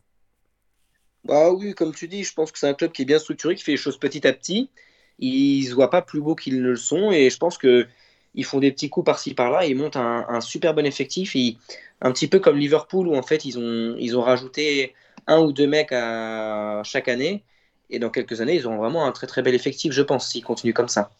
Bah 1.25 1.51
oui, 1.51 1.73
comme 1.73 1.93
tu 1.93 2.07
dis, 2.07 2.23
je 2.23 2.33
pense 2.33 2.51
que 2.51 2.59
c'est 2.59 2.67
un 2.67 2.73
club 2.73 2.91
qui 2.91 3.03
est 3.03 3.05
bien 3.05 3.19
structuré, 3.19 3.55
qui 3.55 3.63
fait 3.63 3.71
les 3.71 3.77
choses 3.77 3.97
petit 3.97 4.27
à 4.27 4.33
petit. 4.33 4.69
Ils 5.19 5.69
ne 5.69 5.73
voient 5.73 5.89
pas 5.89 6.01
plus 6.01 6.21
beaux 6.21 6.35
qu'ils 6.35 6.61
ne 6.61 6.69
le 6.69 6.75
sont 6.75 7.11
et 7.11 7.29
je 7.29 7.37
pense 7.37 7.57
que 7.57 7.87
ils 8.35 8.45
font 8.45 8.59
des 8.59 8.71
petits 8.71 8.89
coups 8.89 9.05
par-ci 9.05 9.33
par-là, 9.33 9.65
ils 9.65 9.75
montent 9.75 9.95
un, 9.95 10.41
super 10.41 10.73
bon 10.73 10.85
effectif, 10.85 11.35
un 12.01 12.11
petit 12.11 12.27
peu 12.27 12.39
comme 12.39 12.57
Liverpool 12.57 13.07
où 13.07 13.15
en 13.15 13.21
fait 13.21 13.45
ils 13.45 13.59
ont, 13.59 13.95
ils 13.99 14.17
ont 14.17 14.21
rajouté 14.21 14.93
un 15.27 15.39
ou 15.39 15.51
deux 15.51 15.67
mecs 15.67 15.91
à 15.91 16.81
chaque 16.83 17.07
année 17.07 17.43
et 17.89 17.99
dans 17.99 18.09
quelques 18.09 18.41
années 18.41 18.55
ils 18.55 18.65
auront 18.65 18.77
vraiment 18.77 19.05
un 19.05 19.11
très 19.11 19.27
très 19.27 19.41
bel 19.41 19.53
effectif, 19.53 19.93
je 19.93 20.01
pense, 20.01 20.29
s'ils 20.29 20.43
continuent 20.43 20.73
comme 20.73 20.87
ça. 20.87 21.11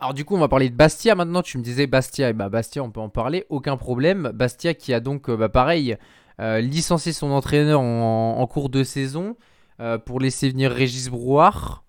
Alors 0.00 0.14
du 0.14 0.24
coup 0.24 0.34
on 0.34 0.40
va 0.40 0.48
parler 0.48 0.70
de 0.70 0.74
Bastia 0.74 1.14
maintenant, 1.14 1.42
tu 1.42 1.58
me 1.58 1.62
disais 1.62 1.86
Bastia, 1.86 2.30
et 2.30 2.32
bah 2.32 2.48
Bastia 2.48 2.82
on 2.82 2.90
peut 2.90 3.00
en 3.00 3.08
parler, 3.08 3.44
aucun 3.48 3.76
problème. 3.76 4.30
Bastia 4.34 4.74
qui 4.74 4.92
a 4.94 5.00
donc 5.00 5.28
euh, 5.28 5.36
bah, 5.36 5.48
pareil 5.48 5.96
licencier 6.38 7.12
son 7.12 7.30
entraîneur 7.30 7.80
en, 7.80 8.46
cours 8.46 8.68
de 8.68 8.82
saison 8.82 9.36
euh, 9.80 9.98
pour 9.98 10.20
laisser 10.20 10.50
venir 10.50 10.70
Régis 10.70 11.08
Brouard. 11.08 11.84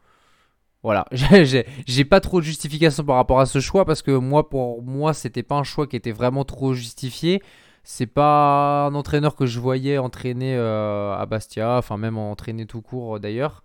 Voilà, 0.84 1.06
j'ai 1.12 2.06
pas 2.06 2.20
trop 2.20 2.40
de 2.40 2.46
justification 2.46 3.04
par 3.04 3.16
rapport 3.18 3.40
à 3.40 3.46
ce 3.46 3.60
choix 3.60 3.84
parce 3.84 4.02
que 4.02 4.12
moi, 4.12 4.50
pour 4.50 4.84
moi, 4.84 5.14
c'était 5.14 5.44
pas 5.44 5.56
un 5.56 5.64
choix 5.64 5.88
qui 5.88 5.96
était 5.96 6.12
vraiment 6.12 6.46
trop 6.46 6.74
justifié. 6.74 7.42
c'est 7.84 8.08
pas 8.08 8.86
un 8.86 8.96
entraîneur 8.96 9.36
que 9.36 9.46
je 9.46 9.60
voyais 9.60 9.98
entraîner 9.98 10.56
à 10.56 11.26
Bastia, 11.30 11.78
enfin 11.78 11.98
même 11.98 12.18
entraîner 12.18 12.66
tout 12.66 12.82
court 12.82 13.20
d'ailleurs. 13.20 13.64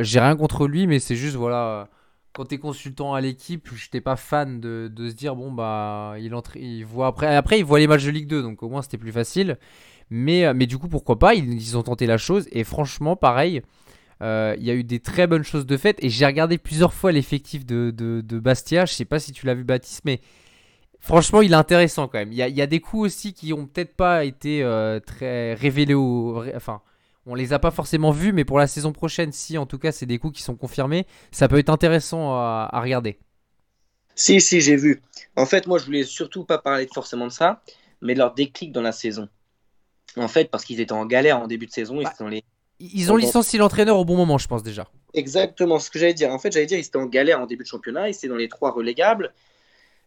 J'ai 0.00 0.20
rien 0.20 0.36
contre 0.36 0.66
lui, 0.66 0.86
mais 0.86 1.00
c'est 1.00 1.16
juste 1.16 1.36
voilà 1.36 1.88
quand 2.34 2.46
tu 2.46 2.56
es 2.56 2.58
consultant 2.58 3.14
à 3.14 3.20
l'équipe, 3.20 3.68
je 3.72 3.86
n'étais 3.86 4.00
pas 4.00 4.16
fan 4.16 4.60
de, 4.60 4.90
se 4.96 5.14
dire 5.14 5.36
bon 5.36 5.52
bah 5.52 6.14
il 6.18 6.34
il 6.56 6.84
voit 6.84 7.06
après 7.06 7.34
après 7.34 7.60
il 7.60 7.64
voit 7.64 7.78
les 7.78 7.86
matchs 7.86 8.04
de 8.04 8.10
Ligue 8.10 8.26
2 8.26 8.42
donc 8.42 8.62
au 8.62 8.68
moins 8.68 8.82
c'était 8.82 8.98
plus 8.98 9.12
facile. 9.12 9.56
Mais, 10.16 10.54
mais 10.54 10.66
du 10.66 10.78
coup 10.78 10.86
pourquoi 10.86 11.18
pas 11.18 11.34
ils, 11.34 11.76
ont 11.76 11.82
tenté 11.82 12.06
la 12.06 12.18
chose 12.18 12.46
et 12.52 12.62
franchement 12.62 13.16
pareil 13.16 13.62
euh, 14.22 14.54
il 14.58 14.64
y 14.64 14.70
a 14.70 14.74
eu 14.74 14.84
des 14.84 15.00
très 15.00 15.26
bonnes 15.26 15.42
choses 15.42 15.66
de 15.66 15.76
fait 15.76 15.96
et 16.04 16.08
j'ai 16.08 16.24
regardé 16.24 16.56
plusieurs 16.56 16.94
fois 16.94 17.10
l'effectif 17.10 17.66
de, 17.66 17.90
de, 17.90 18.38
Bastia. 18.38 18.86
Je 18.86 18.92
sais 18.92 19.04
pas 19.04 19.18
si 19.18 19.32
tu 19.32 19.44
l'as 19.44 19.54
vu 19.54 19.64
Baptiste 19.64 20.02
mais 20.04 20.20
franchement 21.00 21.42
il 21.42 21.50
est 21.50 21.56
intéressant 21.56 22.06
quand 22.06 22.18
même. 22.18 22.30
Il 22.30 22.38
y 22.38 22.62
a, 22.62 22.66
des 22.68 22.78
coups 22.78 23.06
aussi 23.06 23.32
qui 23.32 23.52
ont 23.52 23.66
peut-être 23.66 23.96
pas 23.96 24.24
été 24.24 24.62
euh, 24.62 25.00
très 25.00 25.54
révélés 25.54 25.94
au 25.94 26.44
enfin 26.54 26.80
on 27.26 27.34
les 27.34 27.52
a 27.52 27.58
pas 27.58 27.70
forcément 27.72 28.10
vus, 28.10 28.32
mais 28.32 28.44
pour 28.44 28.58
la 28.58 28.66
saison 28.66 28.92
prochaine, 28.92 29.32
si 29.32 29.58
en 29.58 29.66
tout 29.66 29.78
cas 29.78 29.92
c'est 29.92 30.06
des 30.06 30.18
coups 30.18 30.36
qui 30.36 30.42
sont 30.42 30.56
confirmés, 30.56 31.06
ça 31.32 31.48
peut 31.48 31.58
être 31.58 31.70
intéressant 31.70 32.34
à, 32.34 32.80
regarder. 32.80 33.18
Si, 34.14 34.40
si, 34.40 34.60
j'ai 34.60 34.76
vu. 34.76 35.02
En 35.34 35.46
fait, 35.46 35.66
moi, 35.66 35.78
je 35.78 35.86
voulais 35.86 36.04
surtout 36.04 36.44
pas 36.44 36.58
parler 36.58 36.86
forcément 36.92 37.26
de 37.26 37.32
ça, 37.32 37.62
mais 38.00 38.14
de 38.14 38.18
leur 38.18 38.34
déclic 38.34 38.70
dans 38.70 38.82
la 38.82 38.92
saison. 38.92 39.28
En 40.16 40.28
fait, 40.28 40.50
parce 40.50 40.64
qu'ils 40.64 40.80
étaient 40.80 40.92
en 40.92 41.06
galère 41.06 41.40
en 41.40 41.46
début 41.46 41.66
de 41.66 41.72
saison. 41.72 42.00
Ils, 42.00 42.04
bah, 42.04 42.28
les... 42.28 42.44
ils 42.78 43.12
ont 43.12 43.16
licencié 43.16 43.58
l'entraîneur 43.58 43.98
au 43.98 44.04
bon 44.04 44.16
moment, 44.16 44.38
je 44.38 44.46
pense 44.46 44.62
déjà. 44.62 44.88
Exactement, 45.12 45.78
ce 45.78 45.90
que 45.90 45.98
j'allais 45.98 46.14
dire. 46.14 46.30
En 46.30 46.38
fait, 46.38 46.52
j'allais 46.52 46.66
dire, 46.66 46.78
ils 46.78 46.86
étaient 46.86 46.96
en 46.96 47.06
galère 47.06 47.40
en 47.40 47.46
début 47.46 47.64
de 47.64 47.68
championnat, 47.68 48.08
ils 48.08 48.14
étaient 48.14 48.28
dans 48.28 48.36
les 48.36 48.48
trois 48.48 48.70
relégables. 48.70 49.32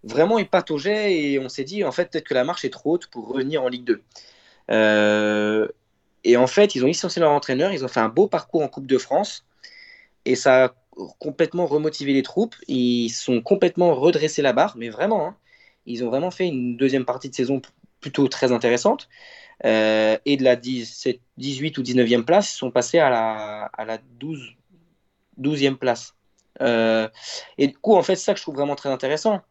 Vraiment, 0.03 0.37
ils 0.37 0.47
pataugeaient 0.47 1.19
et 1.19 1.39
on 1.39 1.49
s'est 1.49 1.63
dit, 1.63 1.83
en 1.83 1.91
fait, 1.91 2.11
peut-être 2.11 2.25
que 2.25 2.33
la 2.33 2.43
marche 2.43 2.65
est 2.65 2.69
trop 2.69 2.93
haute 2.93 3.07
pour 3.07 3.27
revenir 3.27 3.63
en 3.63 3.67
Ligue 3.67 3.85
2. 3.85 4.01
Euh, 4.69 5.67
et 6.23 6.37
en 6.37 6.47
fait, 6.47 6.75
ils 6.75 6.83
ont 6.83 6.87
licencié 6.87 7.21
leur 7.21 7.31
entraîneur, 7.31 7.71
ils 7.71 7.83
ont 7.83 7.87
fait 7.87 7.99
un 7.99 8.09
beau 8.09 8.27
parcours 8.27 8.61
en 8.61 8.67
Coupe 8.67 8.87
de 8.87 8.97
France. 8.97 9.45
Et 10.25 10.35
ça 10.35 10.65
a 10.65 10.75
complètement 11.19 11.65
remotivé 11.65 12.13
les 12.13 12.23
troupes. 12.23 12.55
Ils 12.67 13.09
sont 13.09 13.41
complètement 13.41 13.95
redressés 13.95 14.41
la 14.41 14.53
barre, 14.53 14.75
mais 14.77 14.89
vraiment. 14.89 15.27
Hein. 15.27 15.35
ils 15.85 16.03
ont 16.03 16.09
vraiment 16.09 16.31
fait 16.31 16.47
une 16.47 16.75
deuxième 16.75 17.05
partie 17.05 17.29
de 17.29 17.35
saison 17.35 17.61
plutôt 18.01 18.27
très 18.27 18.51
intéressante. 18.51 19.07
Euh, 19.65 20.17
et 20.25 20.37
de 20.37 20.43
la 20.43 20.55
18 20.55 21.77
ou 21.77 21.81
19e 21.81 22.23
place, 22.23 22.53
ils 22.53 22.57
sont 22.57 22.71
passés 22.71 22.99
à 22.99 23.09
la, 23.09 23.65
à 23.73 23.85
la 23.85 23.97
12, 24.19 24.55
12e 25.39 25.75
place. 25.75 26.13
Euh, 26.61 27.07
et 27.57 27.67
du 27.67 27.77
coup, 27.77 27.95
en 27.95 28.03
fait, 28.03 28.15
c'est 28.15 28.25
ça 28.25 28.33
que 28.33 28.39
je 28.39 28.43
trouve 28.43 28.55
vraiment 28.55 28.75
très 28.75 28.89
intéressant. 28.89 29.41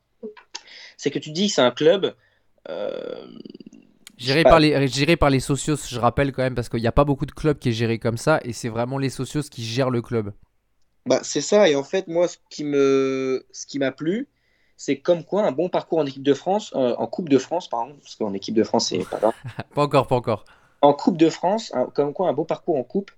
C'est 0.97 1.11
que 1.11 1.19
tu 1.19 1.31
dis 1.31 1.49
que 1.49 1.55
c'est 1.55 1.62
un 1.62 1.71
club 1.71 2.14
euh, 2.69 3.27
Géré 4.16 4.45
par, 4.45 4.61
les, 4.61 4.88
géré 4.88 5.16
par 5.16 5.29
les 5.29 5.40
socios, 5.40 5.77
je 5.77 5.99
rappelle 5.99 6.33
quand 6.33 6.42
même, 6.42 6.55
parce 6.55 6.71
qu'il 6.71 6.81
n'y 6.81 6.87
a 6.87 6.92
pas 6.92 7.05
beaucoup 7.05 7.27
de 7.27 7.33
clubs 7.33 7.59
qui 7.59 7.69
est 7.69 7.73
géré 7.73 7.99
comme 7.99 8.16
ça, 8.16 8.40
et 8.45 8.55
c'est 8.55 8.71
vraiment 8.71 8.97
les 8.97 9.11
socios 9.11 9.42
qui 9.42 9.62
gèrent 9.62 9.90
le 9.90 10.01
club. 10.01 10.33
Bah, 11.05 11.21
c'est 11.23 11.42
ça, 11.42 11.69
et 11.69 11.77
en 11.77 11.85
fait, 11.85 12.09
moi, 12.09 12.27
ce 12.27 12.38
qui 12.49 12.64
me, 12.64 13.47
ce 13.53 13.66
qui 13.66 13.79
m'a 13.79 13.92
plu, 13.92 14.27
c'est 14.77 14.97
comme 14.97 15.25
quoi 15.25 15.45
un 15.45 15.53
bon 15.53 15.69
parcours 15.69 15.99
en 15.99 16.07
équipe 16.07 16.23
de 16.23 16.35
France, 16.35 16.73
euh, 16.77 16.95
en 16.97 17.07
Coupe 17.07 17.29
de 17.29 17.39
France, 17.39 17.69
pardon, 17.69 17.95
parce 18.03 18.15
qu'en 18.17 18.35
équipe 18.35 18.55
de 18.55 18.65
France, 18.65 18.89
c'est 18.89 19.09
pas 19.09 19.19
pas 19.75 19.83
encore, 19.83 20.07
pas 20.07 20.17
encore. 20.17 20.45
En 20.83 20.93
Coupe 20.93 21.17
de 21.17 21.31
France, 21.31 21.73
comme 21.95 22.12
quoi 22.12 22.29
un 22.29 22.33
beau 22.33 22.45
parcours 22.45 22.77
en 22.77 22.85
Coupe, 22.85 23.11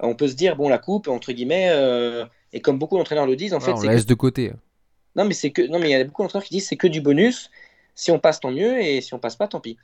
on 0.00 0.14
peut 0.14 0.28
se 0.28 0.34
dire, 0.34 0.56
bon, 0.56 0.68
la 0.68 0.78
Coupe, 0.78 1.08
entre 1.08 1.32
guillemets, 1.32 1.68
euh, 1.70 2.24
et 2.52 2.60
comme 2.60 2.78
beaucoup 2.78 2.96
d'entraîneurs 2.96 3.26
le 3.26 3.36
disent, 3.36 3.54
en 3.54 3.60
fait. 3.60 3.72
On 3.72 3.80
laisse 3.82 4.06
de 4.06 4.14
côté. 4.14 4.52
Non, 5.16 5.24
mais 5.24 5.34
c'est 5.34 5.50
que, 5.50 5.62
non, 5.62 5.78
mais 5.78 5.88
il 5.88 5.92
y 5.92 5.94
a 5.94 6.04
beaucoup 6.04 6.22
d'entraîneurs 6.22 6.44
qui 6.44 6.54
disent 6.54 6.68
c'est 6.68 6.76
que 6.76 6.86
du 6.86 7.00
bonus. 7.00 7.50
Si 7.94 8.10
on 8.10 8.18
passe, 8.18 8.40
tant 8.40 8.50
mieux, 8.50 8.80
et 8.80 9.00
si 9.00 9.14
on 9.14 9.18
passe 9.18 9.36
pas, 9.36 9.46
tant 9.46 9.60
pis. 9.60 9.76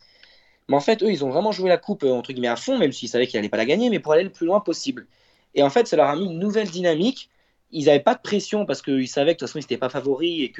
Mais 0.68 0.76
en 0.76 0.80
fait, 0.80 1.02
eux, 1.02 1.10
ils 1.10 1.24
ont 1.24 1.30
vraiment 1.30 1.52
joué 1.52 1.68
la 1.68 1.78
coupe 1.78 2.02
euh, 2.02 2.12
entre 2.12 2.32
guillemets 2.32 2.48
à 2.48 2.56
fond, 2.56 2.78
même 2.78 2.92
s'ils 2.92 3.08
savaient 3.08 3.26
qu'ils 3.26 3.38
n'allaient 3.38 3.48
pas 3.48 3.56
la 3.56 3.66
gagner, 3.66 3.90
mais 3.90 3.98
pour 3.98 4.12
aller 4.12 4.24
le 4.24 4.30
plus 4.30 4.46
loin 4.46 4.60
possible. 4.60 5.06
Et 5.54 5.62
en 5.62 5.70
fait, 5.70 5.86
ça 5.86 5.96
leur 5.96 6.08
a 6.08 6.16
mis 6.16 6.26
une 6.26 6.38
nouvelle 6.38 6.70
dynamique. 6.70 7.28
Ils 7.72 7.86
n'avaient 7.86 8.00
pas 8.00 8.14
de 8.14 8.20
pression 8.20 8.66
parce 8.66 8.82
qu'ils 8.82 9.08
savaient 9.08 9.32
que 9.32 9.36
de 9.36 9.38
toute 9.38 9.48
façon, 9.48 9.58
ils 9.58 9.62
n'étaient 9.62 9.78
pas 9.78 9.88
favoris 9.88 10.42
et 10.42 10.52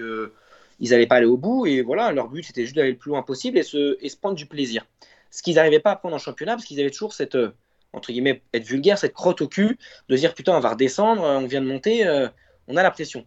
qu'ils 0.81 0.91
n'allaient 0.91 1.07
pas 1.07 1.17
aller 1.17 1.27
au 1.27 1.37
bout. 1.37 1.67
Et 1.67 1.83
voilà, 1.83 2.13
leur 2.13 2.29
but, 2.29 2.43
c'était 2.43 2.63
juste 2.65 2.77
d'aller 2.77 2.93
le 2.93 2.99
plus 2.99 3.11
loin 3.11 3.23
possible 3.23 3.59
et 3.59 3.63
se, 3.63 3.97
et 4.01 4.11
prendre 4.21 4.35
du 4.35 4.47
plaisir. 4.47 4.87
Ce 5.31 5.43
qu'ils 5.43 5.57
n'arrivaient 5.57 5.81
pas 5.81 5.93
à 5.93 5.97
prendre 5.97 6.15
en 6.15 6.19
championnat 6.19 6.55
parce 6.55 6.65
qu'ils 6.65 6.81
avaient 6.81 6.91
toujours 6.91 7.13
cette, 7.13 7.37
euh, 7.37 7.55
entre 7.93 8.11
guillemets, 8.13 8.43
être 8.53 8.65
vulgaire, 8.65 8.99
cette 8.99 9.15
crotte 9.15 9.41
au 9.41 9.49
cul 9.49 9.79
de 10.09 10.17
dire 10.17 10.35
putain, 10.35 10.57
on 10.57 10.61
va 10.61 10.71
redescendre, 10.71 11.23
on 11.23 11.47
vient 11.47 11.61
de 11.61 11.67
monter, 11.67 12.07
euh, 12.07 12.29
on 12.69 12.77
a 12.77 12.83
la 12.83 12.91
pression. 12.91 13.27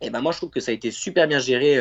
Et 0.00 0.10
ben 0.10 0.20
moi, 0.20 0.32
je 0.32 0.38
trouve 0.38 0.50
que 0.50 0.60
ça 0.60 0.70
a 0.70 0.74
été 0.74 0.90
super 0.90 1.28
bien 1.28 1.38
géré 1.38 1.78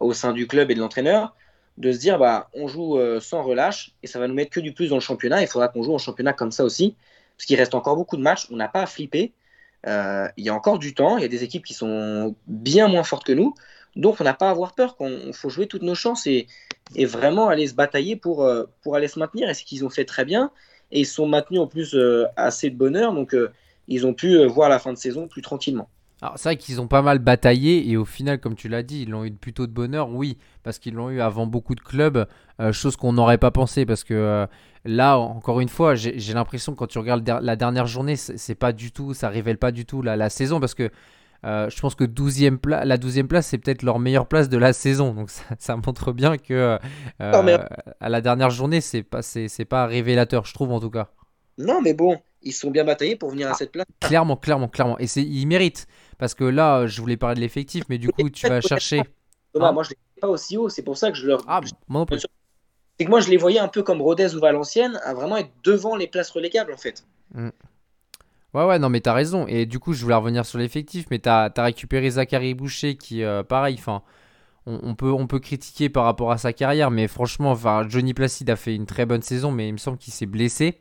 au 0.00 0.12
sein 0.12 0.32
du 0.32 0.48
club 0.48 0.70
et 0.70 0.74
de 0.74 0.80
l'entraîneur 0.80 1.34
de 1.76 1.92
se 1.92 1.98
dire 1.98 2.18
bah, 2.18 2.50
on 2.54 2.68
joue 2.68 2.98
euh, 2.98 3.20
sans 3.20 3.42
relâche 3.42 3.92
et 4.02 4.06
ça 4.06 4.18
va 4.18 4.28
nous 4.28 4.34
mettre 4.34 4.50
que 4.50 4.60
du 4.60 4.72
plus 4.72 4.88
dans 4.88 4.96
le 4.96 5.00
championnat. 5.00 5.42
Il 5.42 5.48
faudra 5.48 5.68
qu'on 5.68 5.82
joue 5.82 5.94
en 5.94 5.98
championnat 5.98 6.32
comme 6.32 6.52
ça 6.52 6.64
aussi, 6.64 6.96
parce 7.36 7.46
qu'il 7.46 7.56
reste 7.56 7.74
encore 7.74 7.96
beaucoup 7.96 8.16
de 8.16 8.22
matchs. 8.22 8.46
On 8.50 8.56
n'a 8.56 8.68
pas 8.68 8.82
à 8.82 8.86
flipper. 8.86 9.32
Euh, 9.86 10.28
il 10.36 10.44
y 10.44 10.48
a 10.48 10.54
encore 10.54 10.78
du 10.78 10.94
temps. 10.94 11.18
Il 11.18 11.22
y 11.22 11.24
a 11.24 11.28
des 11.28 11.42
équipes 11.42 11.64
qui 11.64 11.74
sont 11.74 12.34
bien 12.46 12.88
moins 12.88 13.02
fortes 13.02 13.24
que 13.24 13.32
nous. 13.32 13.54
Donc 13.96 14.20
on 14.20 14.24
n'a 14.24 14.34
pas 14.34 14.48
à 14.48 14.50
avoir 14.50 14.74
peur. 14.74 14.96
Il 15.00 15.32
faut 15.32 15.48
jouer 15.48 15.66
toutes 15.66 15.82
nos 15.82 15.94
chances 15.94 16.26
et, 16.26 16.46
vraiment 16.96 17.48
aller 17.48 17.66
se 17.66 17.74
batailler 17.74 18.16
pour, 18.16 18.44
euh, 18.44 18.64
pour 18.82 18.96
aller 18.96 19.08
se 19.08 19.18
maintenir. 19.18 19.48
Et 19.48 19.54
ce 19.54 19.64
qu'ils 19.64 19.84
ont 19.84 19.90
fait 19.90 20.04
très 20.04 20.24
bien. 20.24 20.50
Et 20.92 21.00
ils 21.00 21.06
sont 21.06 21.26
maintenus 21.26 21.60
en 21.60 21.66
plus 21.66 21.96
assez 22.36 22.70
de 22.70 22.76
bonheur. 22.76 23.12
Donc 23.12 23.34
ils 23.88 24.06
ont 24.06 24.14
pu 24.14 24.44
voir 24.46 24.68
la 24.68 24.78
fin 24.78 24.92
de 24.92 24.98
saison 24.98 25.28
plus 25.28 25.42
tranquillement. 25.42 25.88
Alors 26.24 26.38
c'est 26.38 26.48
vrai 26.48 26.56
qu'ils 26.56 26.80
ont 26.80 26.86
pas 26.86 27.02
mal 27.02 27.18
bataillé 27.18 27.86
et 27.90 27.98
au 27.98 28.06
final, 28.06 28.40
comme 28.40 28.54
tu 28.54 28.68
l'as 28.68 28.82
dit, 28.82 29.02
ils 29.02 29.10
l'ont 29.10 29.26
eu 29.26 29.32
plutôt 29.32 29.66
de 29.66 29.72
bonheur, 29.72 30.08
oui, 30.08 30.38
parce 30.62 30.78
qu'ils 30.78 30.94
l'ont 30.94 31.10
eu 31.10 31.20
avant 31.20 31.46
beaucoup 31.46 31.74
de 31.74 31.82
clubs, 31.82 32.26
euh, 32.60 32.72
chose 32.72 32.96
qu'on 32.96 33.12
n'aurait 33.12 33.36
pas 33.36 33.50
pensé, 33.50 33.84
parce 33.84 34.04
que 34.04 34.14
euh, 34.14 34.46
là, 34.86 35.18
encore 35.18 35.60
une 35.60 35.68
fois, 35.68 35.94
j'ai 35.94 36.32
l'impression 36.32 36.74
quand 36.74 36.86
tu 36.86 36.98
regardes 36.98 37.28
la 37.28 37.56
dernière 37.56 37.86
journée, 37.86 38.16
c'est 38.16 38.54
pas 38.54 38.72
du 38.72 38.90
tout, 38.90 39.12
ça 39.12 39.28
révèle 39.28 39.58
pas 39.58 39.70
du 39.70 39.84
tout 39.84 40.00
la, 40.00 40.30
saison, 40.30 40.60
parce 40.60 40.74
que 40.74 40.90
euh, 41.44 41.68
je 41.70 41.80
pense 41.80 41.94
que 41.94 42.04
12 42.04 42.40
la 42.66 42.96
12e 42.96 43.26
place, 43.26 43.46
c'est 43.48 43.58
peut-être 43.58 43.82
leur 43.82 43.98
meilleure 43.98 44.26
place 44.26 44.48
de 44.48 44.58
la 44.58 44.72
saison, 44.72 45.12
donc 45.12 45.30
ça, 45.30 45.76
montre 45.86 46.12
bien 46.12 46.38
que 46.38 46.78
à 47.18 48.08
la 48.08 48.20
dernière 48.20 48.50
journée, 48.50 48.80
c'est 48.80 49.02
pas, 49.02 49.22
c'est 49.22 49.64
pas 49.64 49.86
révélateur, 49.86 50.44
je 50.46 50.54
trouve 50.54 50.72
en 50.72 50.80
tout 50.80 50.90
cas. 50.90 51.08
Non, 51.58 51.80
mais 51.80 51.94
bon, 51.94 52.18
ils 52.42 52.52
sont 52.52 52.70
bien 52.70 52.84
bataillés 52.84 53.16
pour 53.16 53.30
venir 53.30 53.48
à 53.48 53.52
ah, 53.52 53.54
cette 53.54 53.72
place. 53.72 53.86
Clairement, 54.00 54.36
clairement, 54.36 54.68
clairement. 54.68 54.98
Et 54.98 55.06
ils 55.16 55.46
méritent. 55.46 55.86
Parce 56.18 56.34
que 56.34 56.44
là, 56.44 56.86
je 56.86 57.00
voulais 57.00 57.16
parler 57.16 57.36
de 57.36 57.40
l'effectif, 57.40 57.84
mais 57.88 57.98
du 57.98 58.10
coup, 58.10 58.28
tu 58.30 58.48
vas 58.48 58.60
chercher. 58.60 59.02
Thomas, 59.52 59.68
hein 59.68 59.72
moi, 59.72 59.82
je 59.82 59.90
ne 59.90 59.94
les 59.94 60.20
pas 60.20 60.28
aussi 60.28 60.56
haut. 60.56 60.68
C'est 60.68 60.82
pour 60.82 60.96
ça 60.96 61.10
que 61.10 61.16
je 61.16 61.26
leur. 61.26 61.42
Ah, 61.46 61.60
moi 61.88 62.06
C'est 62.98 63.04
que 63.04 63.10
moi, 63.10 63.20
je 63.20 63.30
les 63.30 63.36
voyais 63.36 63.58
un 63.58 63.68
peu 63.68 63.82
comme 63.82 64.00
Rodez 64.00 64.34
ou 64.34 64.40
Valenciennes, 64.40 65.00
à 65.04 65.14
vraiment 65.14 65.36
être 65.36 65.50
devant 65.64 65.96
les 65.96 66.06
places 66.06 66.30
relégables, 66.30 66.72
en 66.72 66.76
fait. 66.76 67.04
Mm. 67.32 67.50
Ouais, 68.54 68.64
ouais, 68.64 68.78
non, 68.78 68.88
mais 68.88 69.00
t'as 69.00 69.12
raison. 69.12 69.46
Et 69.48 69.66
du 69.66 69.78
coup, 69.78 69.92
je 69.92 70.02
voulais 70.02 70.14
revenir 70.14 70.46
sur 70.46 70.58
l'effectif, 70.58 71.06
mais 71.10 71.18
t'as 71.18 71.50
as 71.54 71.62
récupéré 71.62 72.10
Zachary 72.10 72.54
Boucher 72.54 72.96
qui, 72.96 73.22
euh, 73.22 73.42
pareil, 73.42 73.76
enfin. 73.78 74.02
On, 74.66 74.94
peut, 74.94 75.12
on 75.12 75.26
peut 75.26 75.40
critiquer 75.40 75.90
par 75.90 76.04
rapport 76.04 76.32
à 76.32 76.38
sa 76.38 76.54
carrière, 76.54 76.90
mais 76.90 77.06
franchement, 77.06 77.54
Johnny 77.86 78.14
Placide 78.14 78.48
a 78.48 78.56
fait 78.56 78.74
une 78.74 78.86
très 78.86 79.04
bonne 79.04 79.20
saison, 79.20 79.50
mais 79.52 79.68
il 79.68 79.72
me 79.72 79.76
semble 79.76 79.98
qu'il 79.98 80.14
s'est 80.14 80.24
blessé. 80.24 80.78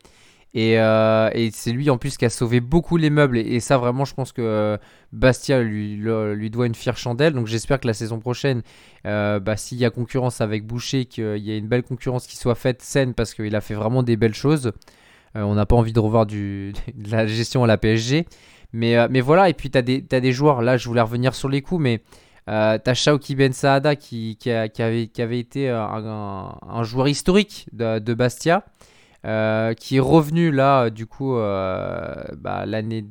Euh, 0.55 1.29
et, 1.33 1.49
c'est 1.51 1.71
lui 1.71 1.89
en 1.89 1.97
plus 1.97 2.17
qui 2.17 2.25
a 2.25 2.29
sauvé 2.29 2.59
beaucoup 2.59 2.97
les 2.97 3.09
meubles. 3.09 3.37
Et, 3.37 3.59
ça, 3.59 3.77
vraiment, 3.77 4.05
je 4.05 4.13
pense 4.13 4.31
que 4.31 4.41
euh, 4.41 4.77
Bastia 5.11 5.61
lui, 5.61 6.49
doit 6.49 6.67
une 6.67 6.75
fière 6.75 6.97
chandelle. 6.97 7.33
Donc 7.33 7.47
j'espère 7.47 7.79
que 7.79 7.87
la 7.87 7.93
saison 7.93 8.19
prochaine, 8.19 8.61
euh, 9.05 9.39
bah, 9.39 9.57
s'il 9.57 9.79
y 9.79 9.85
a 9.85 9.89
concurrence 9.89 10.41
avec 10.41 10.65
Boucher, 10.65 11.05
qu'il 11.05 11.37
y 11.37 11.51
ait 11.51 11.57
une 11.57 11.67
belle 11.67 11.83
concurrence 11.83 12.27
qui 12.27 12.37
soit 12.37 12.55
faite 12.55 12.81
saine 12.81 13.13
parce 13.13 13.33
qu'il 13.33 13.55
a 13.55 13.61
fait 13.61 13.75
vraiment 13.75 14.03
des 14.03 14.17
belles 14.17 14.35
choses. 14.35 14.71
On 15.35 15.55
n'a 15.55 15.65
pas 15.65 15.75
envie 15.75 15.93
de 15.93 15.99
revoir 15.99 16.25
du, 16.25 16.73
de 16.93 17.11
la 17.11 17.27
gestion 17.27 17.63
à 17.63 17.67
la 17.67 17.77
PSG. 17.77 18.25
Mais, 18.73 19.07
mais 19.09 19.21
voilà, 19.21 19.49
et 19.49 19.53
puis 19.53 19.69
tu 19.69 19.77
as, 19.77 19.81
des 19.81 20.31
joueurs, 20.31 20.61
là 20.61 20.77
je 20.77 20.87
voulais 20.87 21.01
revenir 21.01 21.35
sur 21.35 21.47
les 21.47 21.61
coups, 21.61 21.81
mais 21.81 22.01
euh, 22.49 22.77
t'as 22.83 22.93
Shaoki 22.93 23.35
Ben 23.35 23.53
Saada 23.53 23.95
qui, 23.95 24.37
qui, 24.37 24.51
avait, 24.51 25.07
qui, 25.07 25.21
avait, 25.21 25.39
été 25.39 25.69
un, 25.69 26.57
un, 26.61 26.83
joueur 26.83 27.07
historique 27.07 27.67
de, 27.71 28.13
Bastia. 28.13 28.65
Euh, 29.25 29.73
qui 29.73 29.95
est 29.95 30.01
revenu 30.01 30.51
là, 30.51 30.89
du 30.89 31.05
coup, 31.05 31.37
euh, 31.37 32.13
bah, 32.35 32.65
l'année, 32.65 33.05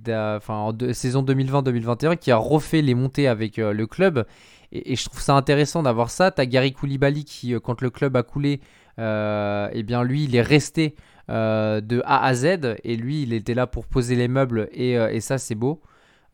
en 0.47 0.73
saison 0.93 1.23
2020-2021, 1.23 2.19
qui 2.19 2.31
a 2.31 2.37
refait 2.37 2.83
les 2.83 2.95
montées 2.95 3.29
avec 3.29 3.59
euh, 3.59 3.73
le 3.73 3.87
club. 3.87 4.27
Et, 4.73 4.95
je 4.95 5.09
trouve 5.09 5.23
ça 5.23 5.35
intéressant 5.35 5.83
d'avoir 5.83 6.11
ça. 6.11 6.31
T'as 6.31 6.45
Gary 6.45 6.75
Koulibaly 6.75 7.25
qui, 7.25 7.55
quand 7.65 7.81
le 7.81 7.89
club 7.89 8.15
a 8.17 8.23
coulé, 8.23 8.61
eh 8.99 9.83
bien 9.83 10.05
lui, 10.05 10.25
il 10.25 10.37
est 10.37 10.43
resté 10.43 10.97
de 11.29 12.03
A 12.05 12.25
à 12.25 12.35
Z. 12.35 12.77
Et 12.85 12.97
lui, 12.97 13.23
il 13.23 13.33
était 13.33 13.55
là 13.55 13.67
pour 13.67 13.87
poser 13.87 14.17
les 14.17 14.29
meubles. 14.29 14.69
Et, 14.73 14.93
et 14.93 15.21
ça, 15.21 15.39
c'est 15.39 15.55
beau. 15.55 15.83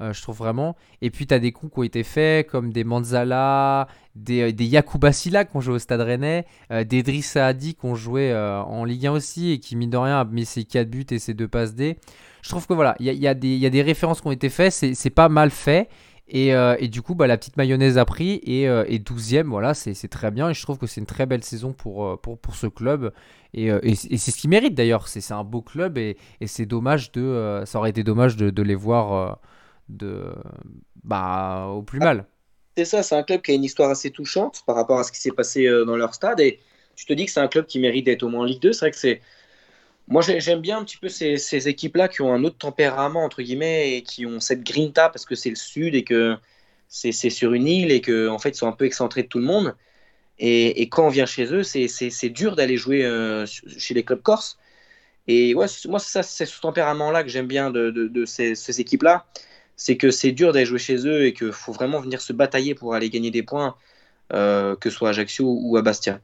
Euh, 0.01 0.13
je 0.13 0.23
trouve 0.23 0.37
vraiment. 0.37 0.77
Et 1.03 1.11
puis, 1.11 1.27
tu 1.27 1.35
as 1.35 1.41
des 1.41 1.51
coups 1.51 1.73
qui 1.73 1.81
ont 1.81 1.83
été 1.83 2.05
faits, 2.05 2.47
comme 2.49 2.73
des 2.73 2.85
Manzala, 2.85 3.89
des, 4.15 4.43
euh, 4.43 4.53
des 4.53 4.65
Yacouba 4.65 5.13
Silla 5.13 5.45
qui 5.45 5.57
ont 5.57 5.61
joué 5.61 5.75
au 5.75 5.79
Stade 5.79 6.01
Rennais, 6.01 6.47
euh, 6.71 6.85
des 6.85 7.03
Driss 7.03 7.33
Saadi 7.33 7.75
qui 7.75 7.85
ont 7.85 7.97
joué 7.97 8.33
en 8.35 8.85
Ligue 8.85 9.07
1 9.07 9.13
aussi 9.13 9.53
et 9.53 9.59
qui, 9.59 9.75
mine 9.75 9.91
de 9.91 9.97
rien, 9.97 10.21
a 10.21 10.25
mis 10.25 10.45
ses 10.45 10.65
4 10.65 10.89
buts 10.89 11.07
et 11.11 11.19
ses 11.19 11.35
2 11.35 11.49
passes 11.49 11.75
D. 11.75 11.99
Je 12.43 12.51
trouve 12.51 12.67
que 12.67 12.75
voilà, 12.75 12.95
il 13.01 13.07
y 13.07 13.11
a, 13.11 13.33
y, 13.33 13.47
y 13.47 13.67
a, 13.67 13.71
des 13.71 13.83
références 13.83 14.21
qui 14.21 14.29
ont 14.29 14.33
été 14.33 14.49
faites, 14.49 14.73
c'est 14.73 15.11
pas 15.11 15.29
mal 15.29 15.51
fait. 15.51 15.89
Et, 16.29 16.55
euh, 16.55 16.77
et, 16.79 16.89
du 16.89 17.01
coup, 17.01 17.15
bah, 17.15 17.27
la 17.27 17.39
petite 17.39 17.57
mayonnaise 17.57 17.97
a 17.97 18.05
pris 18.05 18.35
et, 18.45 18.65
et 18.65 18.99
12e, 18.99 19.45
voilà, 19.45 19.75
c'est 19.75 19.95
très 20.09 20.31
bien. 20.31 20.51
Et 20.51 20.55
je 20.55 20.63
trouve 20.63 20.79
que 20.79 20.87
c'est 20.87 21.01
une 21.01 21.07
très 21.07 21.27
belle 21.27 21.43
saison 21.43 21.73
pour, 21.73 22.21
pour, 22.21 22.39
pour 22.39 22.55
ce 22.55 22.67
club. 22.67 23.13
Et, 23.55 23.67
et 23.69 23.95
c'est 23.95 24.31
ce 24.31 24.37
qu'il 24.37 24.51
mérite 24.51 24.75
d'ailleurs. 24.75 25.09
C'est 25.09 25.33
un 25.33 25.45
beau 25.45 25.63
club 25.63 25.97
et, 25.97 26.17
c'est 26.47 26.67
dommage 26.67 27.13
de. 27.13 27.63
ça 27.65 27.79
aurait 27.79 27.91
été 27.91 28.05
dommage 28.05 28.37
de, 28.37 28.51
de 28.51 28.63
les 28.63 28.75
voir 28.75 29.39
de, 29.89 30.35
bah, 31.03 31.67
au 31.69 31.83
plus 31.83 31.99
mal. 31.99 32.27
C'est 32.77 32.85
ça, 32.85 33.03
c'est 33.03 33.17
un 33.17 33.23
club 33.23 33.41
qui 33.41 33.53
a 33.53 33.55
une 33.55 33.65
histoire 33.65 33.91
assez 33.91 34.11
touchante 34.11 34.63
par 34.67 34.77
rapport 34.77 34.99
à 34.99 35.05
ce 35.05 35.13
qui 35.13 35.21
s'est 35.21 35.33
passé 35.33 35.67
dans 35.87 35.97
leur 35.97 36.15
stade. 36.15 36.41
Et 36.41 36.61
tu 36.95 37.07
te 37.07 37.13
dis 37.15 37.25
que 37.25 37.33
c'est 37.33 37.41
un 37.41 37.49
club 37.49 37.65
qui 37.65 37.79
mérite 37.79 38.05
d'être 38.05 38.23
au 38.23 38.29
moins 38.29 38.43
en 38.43 38.45
Ligue 38.45 38.61
2. 38.61 38.73
C'est 38.73 38.81
vrai 38.81 38.91
que 38.91 38.99
c'est 38.99 39.23
moi, 40.09 40.23
j'aime 40.23 40.61
bien 40.61 40.79
un 40.79 40.85
petit 40.85 40.97
peu 40.97 41.09
ces, 41.09 41.69
équipes-là 41.69 42.09
qui 42.09 42.23
ont 42.23 42.33
un 42.33 42.43
autre 42.45 42.57
tempérament, 42.57 43.25
entre 43.25 43.43
guillemets, 43.43 43.97
et 43.97 44.03
qui 44.03 44.25
ont 44.27 44.41
cette 44.41 44.63
grinta 44.65 45.11
parce 45.11 45.27
que 45.27 45.35
c'est 45.35 45.51
le 45.51 45.57
sud 45.57 45.95
et 45.95 46.03
que 46.05 46.37
c'est 46.89 47.13
sur 47.13 47.53
une 47.53 47.67
île 47.67 47.93
et 47.93 48.01
qu'en 48.01 48.35
en 48.35 48.39
fait, 48.39 48.51
ils 48.51 48.55
sont 48.57 48.69
un 48.69 48.73
peu 48.73 48.87
excentrés 48.87 49.23
de 49.25 49.29
tout 49.29 49.39
le 49.39 49.45
monde. 49.45 49.77
Et, 50.39 50.89
quand 50.89 51.07
on 51.07 51.11
vient 51.11 51.27
chez 51.27 51.53
eux, 51.53 51.63
c'est 51.63 52.29
dur 52.31 52.57
d'aller 52.57 52.77
jouer 52.77 53.05
euh, 53.05 53.45
chez 53.47 53.95
les 53.95 54.05
clubs 54.05 54.23
corses. 54.23 54.59
Et 55.29 55.55
ouais, 55.55 55.67
moi, 55.89 55.99
c'est 56.01 56.23
ce 56.23 56.61
tempérament-là 56.61 57.23
que 57.25 57.29
j'aime 57.29 57.47
bien 57.47 57.71
de, 57.71 58.25
ces, 58.27 58.81
équipes-là. 58.81 59.27
C'est 59.77 59.97
que 59.97 60.11
c'est 60.11 60.33
dur 60.33 60.53
d'aller 60.53 60.67
jouer 60.67 60.79
chez 60.79 61.07
eux 61.07 61.27
et 61.27 61.35
qu'il 61.35 61.53
faut 61.53 61.73
vraiment 61.73 62.01
venir 62.01 62.21
se 62.23 62.33
batailler 62.33 62.75
pour 62.75 62.95
aller 62.95 63.11
gagner 63.11 63.31
des 63.31 63.43
points, 63.43 63.77
euh, 64.33 64.77
que 64.77 64.91
ce 64.91 64.97
soit 64.97 65.09
à 65.09 65.11
Ajaccio 65.11 65.47
ou 65.47 65.77
à 65.77 65.83
Bastia. 65.83 66.21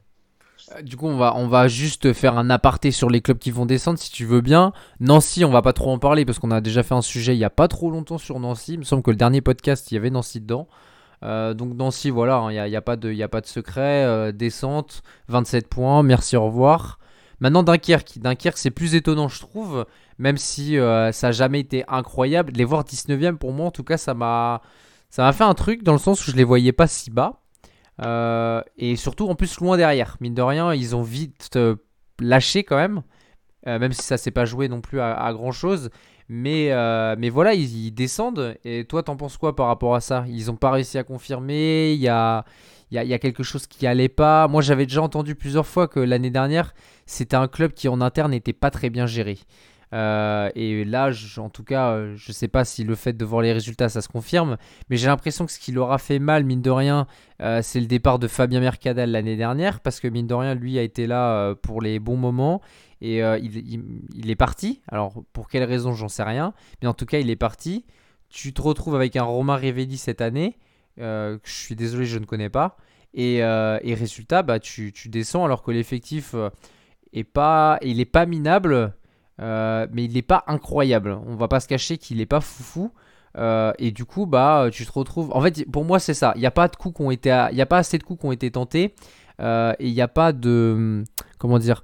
Euh, 0.71 0.81
du 0.81 0.97
coup, 0.97 1.07
on 1.07 1.47
va, 1.47 1.67
juste 1.67 2.13
faire 2.13 2.37
un 2.37 2.49
aparté 2.49 2.91
sur 2.91 3.09
les 3.09 3.21
clubs 3.21 3.37
qui 3.37 3.51
vont 3.51 3.65
descendre, 3.65 3.99
si 3.99 4.11
tu 4.11 4.25
veux 4.25 4.41
bien. 4.41 4.73
Nancy, 4.99 5.45
on 5.45 5.51
va 5.51 5.61
pas 5.61 5.73
trop 5.73 5.91
en 5.91 5.99
parler 5.99 6.25
parce 6.25 6.39
qu'on 6.39 6.51
a 6.51 6.61
déjà 6.61 6.83
fait 6.83 6.95
un 6.95 7.01
sujet 7.01 7.35
il 7.35 7.39
y 7.39 7.43
a 7.43 7.49
pas 7.49 7.67
trop 7.67 7.91
longtemps 7.91 8.17
sur 8.17 8.39
Nancy. 8.39 8.73
Il 8.73 8.79
me 8.79 8.83
semble 8.83 9.03
que 9.03 9.11
le 9.11 9.17
dernier 9.17 9.41
podcast, 9.41 9.91
il 9.91 9.95
y 9.95 9.97
avait 9.97 10.09
Nancy 10.09 10.41
dedans. 10.41 10.67
Euh, 11.23 11.53
donc 11.53 11.75
Nancy, 11.75 12.09
voilà, 12.09 12.37
hein, 12.37 12.51
il 12.51 12.69
n'y 12.69 12.75
a, 12.75 12.79
a, 12.79 12.81
pas 12.81 12.95
de, 12.97 13.21
a 13.21 13.27
pas 13.27 13.41
de 13.41 13.47
secret. 13.47 14.05
Euh, 14.05 14.31
descente, 14.31 15.03
27 15.27 15.67
points, 15.67 16.03
merci, 16.03 16.35
au 16.35 16.45
revoir. 16.45 16.99
Maintenant, 17.39 17.63
Dunkerque. 17.63 18.19
Dunkerque, 18.19 18.57
c'est 18.57 18.71
plus 18.71 18.95
étonnant, 18.95 19.27
je 19.27 19.39
trouve. 19.39 19.85
Même 20.17 20.37
si 20.37 20.77
ça 20.77 21.11
n'a 21.27 21.31
jamais 21.31 21.59
été 21.59 21.83
incroyable. 21.89 22.53
Les 22.55 22.63
voir 22.63 22.85
19ème, 22.85 23.35
pour 23.35 23.51
moi, 23.51 23.67
en 23.67 23.71
tout 23.71 23.83
cas, 23.83 23.97
ça 23.97 24.13
m'a 24.13 24.61
fait 25.11 25.43
un 25.43 25.53
truc 25.53 25.83
dans 25.83 25.91
le 25.91 25.99
sens 25.99 26.25
où 26.25 26.31
je 26.31 26.37
les 26.37 26.45
voyais 26.45 26.71
pas 26.71 26.87
si 26.87 27.11
bas. 27.11 27.41
Euh, 28.01 28.61
et 28.77 28.95
surtout, 28.95 29.27
en 29.27 29.35
plus, 29.35 29.59
loin 29.59 29.77
derrière. 29.77 30.17
Mine 30.19 30.33
de 30.33 30.41
rien, 30.41 30.73
ils 30.73 30.95
ont 30.95 31.01
vite 31.01 31.49
euh, 31.55 31.75
lâché 32.19 32.63
quand 32.63 32.77
même. 32.77 33.01
Euh, 33.67 33.79
même 33.79 33.93
si 33.93 34.03
ça 34.03 34.17
s'est 34.17 34.31
pas 34.31 34.45
joué 34.45 34.67
non 34.67 34.81
plus 34.81 34.99
à, 34.99 35.31
grand 35.33 35.51
chose. 35.51 35.89
Mais, 36.27 36.71
mais 37.17 37.29
voilà, 37.29 37.53
ils, 37.53 37.91
descendent. 37.91 38.57
Et 38.63 38.85
toi, 38.85 39.03
t'en 39.03 39.15
penses 39.15 39.37
quoi 39.37 39.55
par 39.55 39.67
rapport 39.67 39.95
à 39.95 40.01
ça? 40.01 40.25
Ils 40.27 40.51
ont 40.51 40.55
pas 40.55 40.71
réussi 40.71 40.97
à 40.97 41.03
confirmer? 41.03 41.93
Il 41.93 42.01
y 42.01 42.07
a, 42.07 42.45
il 42.91 43.01
y, 43.03 43.13
a, 43.13 43.19
quelque 43.19 43.43
chose 43.43 43.67
qui 43.67 43.87
allait 43.87 44.09
pas? 44.09 44.47
Moi, 44.47 44.61
j'avais 44.61 44.85
déjà 44.85 45.01
entendu 45.01 45.35
plusieurs 45.35 45.65
fois 45.65 45.87
que 45.87 45.99
l'année 45.99 46.29
dernière, 46.29 46.73
c'était 47.05 47.35
un 47.35 47.47
club 47.47 47.73
qui 47.73 47.87
en 47.87 48.01
interne 48.01 48.31
n'était 48.31 48.53
pas 48.53 48.71
très 48.71 48.89
bien 48.89 49.05
géré. 49.07 49.37
Euh, 49.95 50.49
et 50.55 50.83
là, 50.83 51.11
en 51.37 51.49
tout 51.49 51.63
cas, 51.63 51.91
euh, 51.91 52.15
je 52.17 52.29
ne 52.29 52.33
sais 52.33 52.49
pas 52.49 52.65
si 52.65 52.83
le 52.83 52.95
fait 52.95 53.13
de 53.13 53.23
voir 53.23 53.41
les 53.41 53.53
résultats, 53.53 53.87
ça 53.87 54.01
se 54.01 54.09
confirme, 54.09 54.57
mais 54.89 54.97
j'ai 54.97 55.07
l'impression 55.07 55.45
que 55.45 55.53
ce 55.53 55.59
qui 55.59 55.71
leur 55.71 55.93
a 55.93 55.97
fait 55.97 56.19
mal, 56.19 56.43
mine 56.43 56.61
de 56.61 56.69
rien, 56.69 57.07
euh, 57.41 57.61
c'est 57.61 57.79
le 57.79 57.85
départ 57.85 58.19
de 58.19 58.27
Fabien 58.27 58.59
Mercadal 58.59 59.11
l'année 59.11 59.37
dernière, 59.37 59.79
parce 59.79 60.01
que 60.01 60.09
mine 60.09 60.27
de 60.27 60.33
rien, 60.33 60.53
lui 60.53 60.77
a 60.77 60.81
été 60.81 61.07
là 61.07 61.55
pour 61.55 61.81
les 61.81 61.99
bons 61.99 62.17
moments, 62.17 62.61
et 63.01 63.19
il, 63.19 64.29
est 64.29 64.35
parti. 64.35 64.81
Alors, 64.89 65.23
pour 65.31 65.47
quelle 65.47 65.63
raison, 65.63 65.93
j'en 65.93 66.07
sais 66.07 66.23
rien, 66.23 66.53
mais 66.81 66.87
en 66.87 66.93
tout 66.93 67.05
cas, 67.05 67.19
il 67.19 67.29
est 67.29 67.35
parti. 67.35 67.85
Tu 68.29 68.53
te 68.53 68.61
retrouves 68.61 68.95
avec 68.95 69.15
un 69.15 69.23
Romain 69.23 69.55
Rivelli 69.55 69.97
cette 69.97 70.21
année, 70.21 70.57
je 70.97 71.39
suis 71.45 71.75
désolé, 71.75 72.05
je 72.05 72.19
ne 72.19 72.25
connais 72.25 72.49
pas, 72.49 72.77
et, 73.13 73.41
résultat, 73.93 74.43
bah, 74.43 74.59
tu, 74.59 74.91
descends 75.05 75.45
alors 75.45 75.63
que 75.63 75.71
l'effectif 75.71 76.35
est 77.13 77.23
pas, 77.23 77.77
il 77.81 78.01
est 78.01 78.05
pas 78.05 78.25
minable. 78.25 78.93
Euh, 79.41 79.87
mais 79.91 80.05
il 80.05 80.13
n'est 80.13 80.21
pas 80.21 80.43
incroyable. 80.47 81.17
On 81.27 81.35
va 81.35 81.47
pas 81.47 81.59
se 81.59 81.67
cacher 81.67 81.97
qu'il 81.97 82.17
n'est 82.17 82.25
pas 82.25 82.41
foufou. 82.41 82.91
Euh, 83.37 83.73
et 83.79 83.91
du 83.91 84.05
coup, 84.05 84.25
bah, 84.25 84.69
tu 84.71 84.85
te 84.85 84.91
retrouves. 84.91 85.31
En 85.33 85.41
fait, 85.41 85.69
pour 85.69 85.83
moi, 85.83 85.99
c'est 85.99 86.13
ça. 86.13 86.33
Il 86.35 86.39
n'y 86.39 86.45
a 86.45 86.51
pas 86.51 86.67
de 86.67 86.75
coups 86.75 86.95
qui 86.97 87.01
ont 87.01 87.11
été, 87.11 87.29
il 87.51 87.57
y 87.57 87.61
a 87.61 87.65
pas 87.65 87.79
assez 87.79 87.97
de 87.97 88.03
coups 88.03 88.21
qui 88.21 88.25
ont 88.25 88.31
été 88.31 88.51
tentés. 88.51 88.95
Euh, 89.41 89.73
et 89.79 89.87
il 89.87 89.93
n'y 89.93 90.01
a 90.01 90.07
pas 90.07 90.31
de, 90.31 91.03
comment 91.37 91.59
dire. 91.59 91.83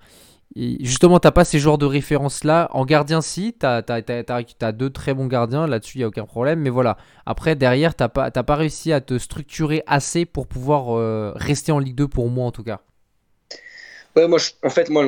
justement, 0.55 1.19
t'as 1.19 1.31
pas 1.31 1.43
ces 1.43 1.59
joueurs 1.59 1.77
de 1.77 1.85
référence 1.85 2.45
là. 2.45 2.69
En 2.71 2.85
gardien, 2.85 3.19
si, 3.21 3.53
tu 3.59 3.65
as, 3.65 4.71
deux 4.71 4.89
très 4.89 5.13
bons 5.13 5.27
gardiens. 5.27 5.67
Là-dessus, 5.67 5.97
il 5.97 6.01
n'y 6.01 6.05
a 6.05 6.07
aucun 6.07 6.25
problème. 6.25 6.61
Mais 6.61 6.69
voilà. 6.69 6.95
Après, 7.25 7.55
derrière, 7.55 7.95
t'as 7.95 8.07
pas, 8.07 8.31
pas 8.31 8.55
réussi 8.55 8.93
à 8.93 9.01
te 9.01 9.17
structurer 9.17 9.83
assez 9.87 10.25
pour 10.25 10.47
pouvoir 10.47 11.35
rester 11.35 11.73
en 11.73 11.79
Ligue 11.79 11.95
2 11.95 12.07
pour 12.07 12.29
moi 12.29 12.45
en 12.45 12.51
tout 12.51 12.63
cas. 12.63 12.79
Ouais, 14.15 14.27
moi, 14.27 14.39
en 14.63 14.69
fait, 14.69 14.89
moi, 14.89 15.05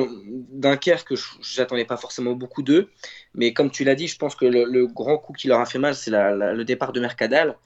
Dunkerque, 0.52 1.14
j'attendais 1.42 1.84
pas 1.84 1.96
forcément 1.98 2.32
beaucoup 2.32 2.62
d'eux. 2.62 2.90
Mais 3.34 3.52
comme 3.52 3.70
tu 3.70 3.84
l'as 3.84 3.94
dit, 3.94 4.08
je 4.08 4.16
pense 4.16 4.34
que 4.34 4.46
le, 4.46 4.86
grand 4.86 5.18
coup 5.18 5.32
qui 5.34 5.48
leur 5.48 5.60
a 5.60 5.66
fait 5.66 5.78
mal, 5.78 5.94
c'est 5.94 6.10
le 6.10 6.62
départ 6.64 6.92
de 6.92 7.00
Mercadal, 7.00 7.56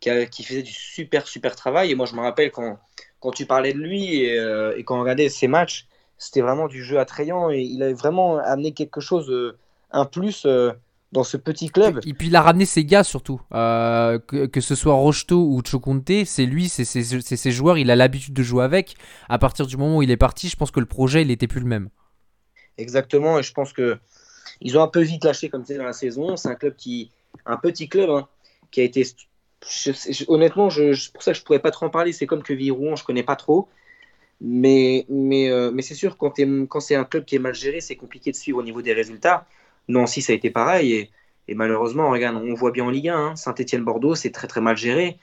qui, 0.00 0.42
faisait 0.44 0.62
du 0.62 0.72
super, 0.72 1.26
super 1.26 1.54
travail. 1.54 1.90
Et 1.90 1.94
moi, 1.94 2.06
je 2.06 2.14
me 2.14 2.20
rappelle 2.20 2.50
quand, 2.50 2.78
quand 3.20 3.30
tu 3.30 3.46
parlais 3.46 3.72
de 3.74 3.78
lui 3.78 4.22
et, 4.22 4.38
euh, 4.38 4.80
quand 4.84 4.96
on 4.96 5.00
regardait 5.00 5.28
ses 5.28 5.48
matchs, 5.48 5.86
c'était 6.18 6.40
vraiment 6.40 6.68
du 6.68 6.82
jeu 6.82 6.98
attrayant. 6.98 7.50
Et 7.50 7.60
il 7.60 7.82
avait 7.82 7.92
vraiment 7.92 8.38
amené 8.38 8.72
quelque 8.72 9.00
chose, 9.00 9.30
euh, 9.30 9.58
un 9.90 10.06
plus. 10.06 10.44
Euh, 10.46 10.72
dans 11.16 11.24
ce 11.24 11.38
petit 11.38 11.70
club. 11.70 12.00
Et 12.06 12.12
puis 12.12 12.28
il 12.28 12.36
a 12.36 12.42
ramené 12.42 12.66
ses 12.66 12.84
gars 12.84 13.02
surtout. 13.02 13.40
Euh, 13.52 14.18
que, 14.18 14.60
ce 14.60 14.74
soit 14.74 14.92
Rocheto 14.92 15.38
ou 15.38 15.62
Choconte, 15.64 16.24
c'est 16.26 16.44
lui, 16.44 16.68
c'est 16.68 16.84
ses 16.84 17.50
joueurs, 17.50 17.78
il 17.78 17.90
a 17.90 17.96
l'habitude 17.96 18.34
de 18.34 18.42
jouer 18.42 18.64
avec. 18.64 18.96
À 19.28 19.38
partir 19.38 19.66
du 19.66 19.76
moment 19.76 19.96
où 19.96 20.02
il 20.02 20.10
est 20.10 20.18
parti, 20.18 20.48
je 20.48 20.56
pense 20.56 20.70
que 20.70 20.80
le 20.80 20.86
projet, 20.86 21.22
il 21.22 21.28
n'était 21.28 21.46
plus 21.46 21.60
le 21.60 21.66
même. 21.66 21.88
Exactement, 22.76 23.38
et 23.38 23.42
je 23.42 23.52
pense 23.52 23.72
que 23.72 23.98
ils 24.60 24.76
ont 24.76 24.82
un 24.82 24.88
peu 24.88 25.00
vite 25.00 25.24
lâché 25.24 25.48
comme 25.48 25.64
c'est 25.64 25.78
dans 25.78 25.84
la 25.84 25.94
saison. 25.94 26.36
C'est 26.36 26.48
un 26.48 26.54
club 26.54 26.76
qui, 26.76 27.10
un 27.46 27.56
petit 27.56 27.88
club, 27.88 28.10
hein, 28.10 28.28
qui 28.70 28.82
a 28.82 28.84
été. 28.84 29.04
honnêtement, 30.28 30.68
je, 30.68 31.10
pour 31.12 31.22
ça 31.22 31.32
que 31.32 31.38
je 31.38 31.44
pourrais 31.44 31.60
pas 31.60 31.70
trop 31.70 31.86
en 31.86 31.90
parler. 31.90 32.12
C'est 32.12 32.26
comme 32.26 32.42
que 32.42 32.52
Viron, 32.52 32.94
je 32.94 33.04
connais 33.04 33.22
pas 33.22 33.36
trop. 33.36 33.68
Mais, 34.42 35.06
mais, 35.08 35.50
euh, 35.50 35.70
mais 35.72 35.80
c'est 35.80 35.94
sûr, 35.94 36.18
quand, 36.18 36.34
quand 36.68 36.80
c'est 36.80 36.94
un 36.94 37.04
club 37.04 37.24
qui 37.24 37.36
est 37.36 37.38
mal 37.38 37.54
géré, 37.54 37.80
c'est 37.80 37.96
compliqué 37.96 38.30
de 38.30 38.36
suivre 38.36 38.58
au 38.58 38.62
niveau 38.62 38.82
des 38.82 38.92
résultats. 38.92 39.46
Nancy, 39.88 40.22
ça 40.22 40.32
a 40.32 40.36
été 40.36 40.50
pareil. 40.50 41.10
Et, 41.48 41.54
malheureusement, 41.54 42.10
regarde, 42.10 42.36
on 42.36 42.54
voit 42.54 42.72
bien 42.72 42.84
en 42.84 42.90
Ligue 42.90 43.08
1, 43.08 43.16
hein, 43.16 43.36
Saint-Etienne-Bordeaux, 43.36 44.14
c'est 44.14 44.30
très 44.30 44.48
très 44.48 44.60
mal 44.60 44.76
géré. 44.76 45.18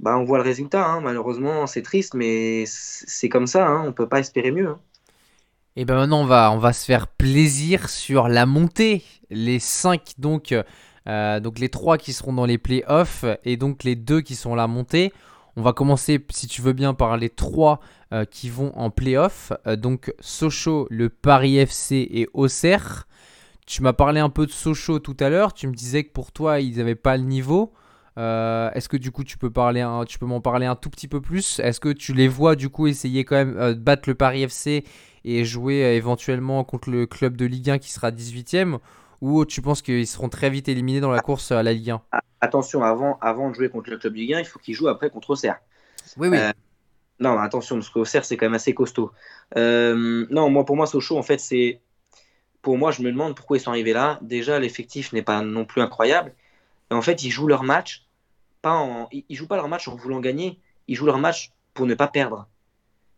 Bah, 0.00 0.16
on 0.18 0.24
voit 0.24 0.38
le 0.38 0.44
résultat. 0.44 0.86
Hein. 0.86 1.00
Malheureusement, 1.00 1.66
c'est 1.66 1.82
triste, 1.82 2.14
mais 2.14 2.64
c'est 2.66 3.28
comme 3.28 3.46
ça. 3.46 3.66
Hein. 3.66 3.82
On 3.84 3.86
ne 3.86 3.92
peut 3.92 4.08
pas 4.08 4.20
espérer 4.20 4.50
mieux. 4.50 4.74
Et 5.76 5.84
ben 5.84 5.96
maintenant, 5.96 6.22
on 6.22 6.26
va, 6.26 6.52
on 6.52 6.58
va 6.58 6.72
se 6.72 6.84
faire 6.84 7.08
plaisir 7.08 7.88
sur 7.88 8.28
la 8.28 8.46
montée. 8.46 9.02
Les 9.30 9.58
5, 9.58 10.14
donc, 10.18 10.54
euh, 11.08 11.40
donc 11.40 11.58
les 11.58 11.68
3 11.68 11.98
qui 11.98 12.12
seront 12.12 12.32
dans 12.32 12.46
les 12.46 12.58
playoffs 12.58 13.24
et 13.44 13.56
donc 13.56 13.82
les 13.82 13.96
2 13.96 14.20
qui 14.20 14.36
sont 14.36 14.52
à 14.52 14.56
la 14.56 14.68
montée. 14.68 15.12
On 15.56 15.62
va 15.62 15.72
commencer, 15.72 16.24
si 16.30 16.46
tu 16.46 16.62
veux 16.62 16.72
bien, 16.72 16.94
par 16.94 17.16
les 17.16 17.30
3 17.30 17.80
euh, 18.12 18.24
qui 18.24 18.50
vont 18.50 18.72
en 18.76 18.90
playoff. 18.90 19.52
Euh, 19.66 19.76
donc 19.76 20.12
Sochaux, 20.20 20.86
le 20.90 21.08
Paris 21.08 21.58
FC 21.58 22.08
et 22.10 22.28
Auxerre. 22.34 23.06
Tu 23.66 23.82
m'as 23.82 23.92
parlé 23.92 24.20
un 24.20 24.28
peu 24.28 24.46
de 24.46 24.50
Sochaux 24.50 24.98
tout 24.98 25.16
à 25.20 25.30
l'heure. 25.30 25.54
Tu 25.54 25.66
me 25.66 25.74
disais 25.74 26.04
que 26.04 26.12
pour 26.12 26.32
toi, 26.32 26.60
ils 26.60 26.76
n'avaient 26.76 26.94
pas 26.94 27.16
le 27.16 27.24
niveau. 27.24 27.72
Euh, 28.16 28.70
est-ce 28.72 28.88
que 28.88 28.96
du 28.96 29.10
coup, 29.10 29.24
tu 29.24 29.38
peux 29.38 29.50
parler, 29.50 29.86
tu 30.06 30.18
peux 30.18 30.26
m'en 30.26 30.40
parler 30.40 30.66
un 30.66 30.76
tout 30.76 30.90
petit 30.90 31.08
peu 31.08 31.20
plus? 31.20 31.58
Est-ce 31.60 31.80
que 31.80 31.88
tu 31.88 32.12
les 32.12 32.28
vois 32.28 32.56
du 32.56 32.68
coup 32.68 32.86
essayer 32.86 33.24
quand 33.24 33.36
même 33.36 33.56
euh, 33.56 33.74
de 33.74 33.80
battre 33.80 34.08
le 34.08 34.14
Paris 34.14 34.42
FC 34.42 34.84
et 35.24 35.44
jouer 35.44 35.84
euh, 35.84 35.94
éventuellement 35.94 36.62
contre 36.64 36.90
le 36.90 37.06
club 37.06 37.36
de 37.36 37.46
Ligue 37.46 37.70
1 37.70 37.78
qui 37.78 37.90
sera 37.90 38.10
18ème 38.10 38.78
ou 39.20 39.44
tu 39.46 39.62
penses 39.62 39.82
qu'ils 39.82 40.06
seront 40.06 40.28
très 40.28 40.50
vite 40.50 40.68
éliminés 40.68 41.00
dans 41.00 41.10
la 41.10 41.20
course 41.20 41.50
à 41.50 41.62
la 41.62 41.72
Ligue 41.72 41.90
1 41.90 42.02
Attention, 42.40 42.84
avant, 42.84 43.18
avant 43.20 43.48
de 43.48 43.54
jouer 43.54 43.70
contre 43.70 43.90
le 43.90 43.96
club 43.96 44.12
de 44.12 44.18
Ligue 44.18 44.34
1, 44.34 44.40
il 44.40 44.44
faut 44.44 44.58
qu'ils 44.58 44.74
jouent 44.74 44.88
après 44.88 45.08
contre 45.08 45.30
Auxerre. 45.30 45.60
Oui, 46.18 46.28
oui. 46.28 46.38
non, 47.18 47.38
attention, 47.38 47.76
parce 47.76 47.88
qu'Auxerre, 47.88 48.24
c'est 48.26 48.36
quand 48.36 48.44
même 48.46 48.54
assez 48.54 48.74
costaud. 48.74 49.12
non, 49.56 50.50
moi, 50.50 50.66
pour 50.66 50.76
moi, 50.76 50.86
Sochaux, 50.86 51.16
en 51.16 51.22
fait, 51.22 51.38
c'est 51.38 51.80
pour 52.64 52.78
moi, 52.78 52.90
je 52.90 53.02
me 53.02 53.12
demande 53.12 53.36
pourquoi 53.36 53.58
ils 53.58 53.60
sont 53.60 53.70
arrivés 53.70 53.92
là. 53.92 54.18
Déjà, 54.22 54.58
l'effectif 54.58 55.12
n'est 55.12 55.22
pas 55.22 55.42
non 55.42 55.66
plus 55.66 55.82
incroyable. 55.82 56.32
Et 56.90 56.94
en 56.94 57.02
fait, 57.02 57.22
ils 57.22 57.30
jouent 57.30 57.46
leur 57.46 57.62
match, 57.62 58.06
pas 58.62 58.72
en, 58.72 59.08
ils 59.12 59.36
jouent 59.36 59.46
pas 59.46 59.56
leur 59.56 59.68
match 59.68 59.86
en 59.86 59.94
voulant 59.94 60.18
gagner, 60.18 60.58
ils 60.88 60.96
jouent 60.96 61.06
leur 61.06 61.18
match 61.18 61.52
pour 61.74 61.86
ne 61.86 61.94
pas 61.94 62.08
perdre. 62.08 62.48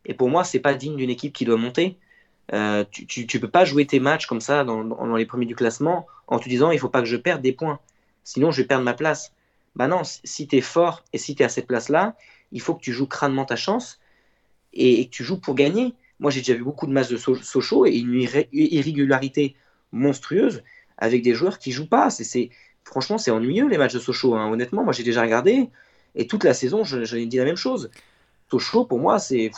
Et 0.05 0.15
pour 0.15 0.29
moi, 0.29 0.43
c'est 0.43 0.59
pas 0.59 0.75
digne 0.75 0.97
d'une 0.97 1.11
équipe 1.11 1.33
qui 1.33 1.45
doit 1.45 1.57
monter. 1.57 1.97
Euh, 2.53 2.85
tu, 2.91 3.21
ne 3.21 3.41
peux 3.41 3.49
pas 3.49 3.65
jouer 3.65 3.87
tes 3.87 4.01
matchs 4.01 4.27
comme 4.27 4.41
ça 4.41 4.65
dans, 4.65 5.17
les 5.17 5.27
premiers 5.27 5.47
du 5.47 5.57
classement 5.57 6.07
en 6.29 6.39
te 6.39 6.49
disant 6.49 6.71
il 6.71 6.79
faut 6.79 6.89
pas 6.89 7.01
que 7.01 7.09
je 7.09 7.17
perde 7.17 7.43
des 7.43 7.53
points, 7.53 7.81
sinon 8.23 8.53
je 8.53 8.63
vais 8.63 8.67
perdre 8.67 8.85
ma 8.85 8.95
place. 8.95 9.33
Bah 9.75 9.89
non, 9.89 10.03
si 10.05 10.47
tu 10.47 10.57
es 10.57 10.61
fort 10.61 11.03
et 11.13 11.19
si 11.19 11.35
tu 11.35 11.43
es 11.43 11.47
à 11.47 11.49
cette 11.49 11.67
place-là, 11.67 12.17
il 12.53 12.61
faut 12.61 12.75
que 12.75 12.81
tu 12.81 12.93
joues 12.93 13.07
crânement 13.07 13.45
ta 13.45 13.57
chance 13.57 14.01
et, 14.73 15.01
et 15.01 15.07
que 15.07 15.11
tu 15.11 15.23
joues 15.25 15.39
pour 15.39 15.55
gagner. 15.55 15.95
Moi, 16.19 16.31
j'ai 16.31 16.41
déjà 16.41 16.55
vu 16.55 16.65
beaucoup 16.65 16.87
de 16.87 16.93
matchs 16.93 17.09
de 17.09 17.17
Sochaux 17.17 17.87
et 17.87 17.97
une 17.97 18.27
irrégularité 18.53 19.55
monstrueuse 19.93 20.63
avec 20.99 21.23
des 21.23 21.35
joueurs 21.35 21.59
qui 21.59 21.73
jouent 21.73 21.89
pas. 21.89 22.11
C'est, 22.11 22.51
franchement, 22.85 23.19
c'est 23.19 23.31
ennuyeux 23.31 23.69
les 23.69 23.79
matchs 23.79 23.95
de 23.95 23.99
Sochaux. 23.99 24.35
Hein. 24.35 24.51
Honnêtement, 24.51 24.85
moi, 24.85 24.93
j'ai 24.93 25.03
déjà 25.03 25.23
regardé. 25.23 25.69
Et 26.15 26.27
toute 26.27 26.45
la 26.45 26.55
saison, 26.55 26.85
j'avais 26.85 27.27
dit 27.27 27.37
la 27.37 27.45
même 27.45 27.57
chose. 27.57 27.91
Sochaux, 28.51 28.85
pour 28.85 28.99
moi, 28.99 29.19
c'est. 29.19 29.51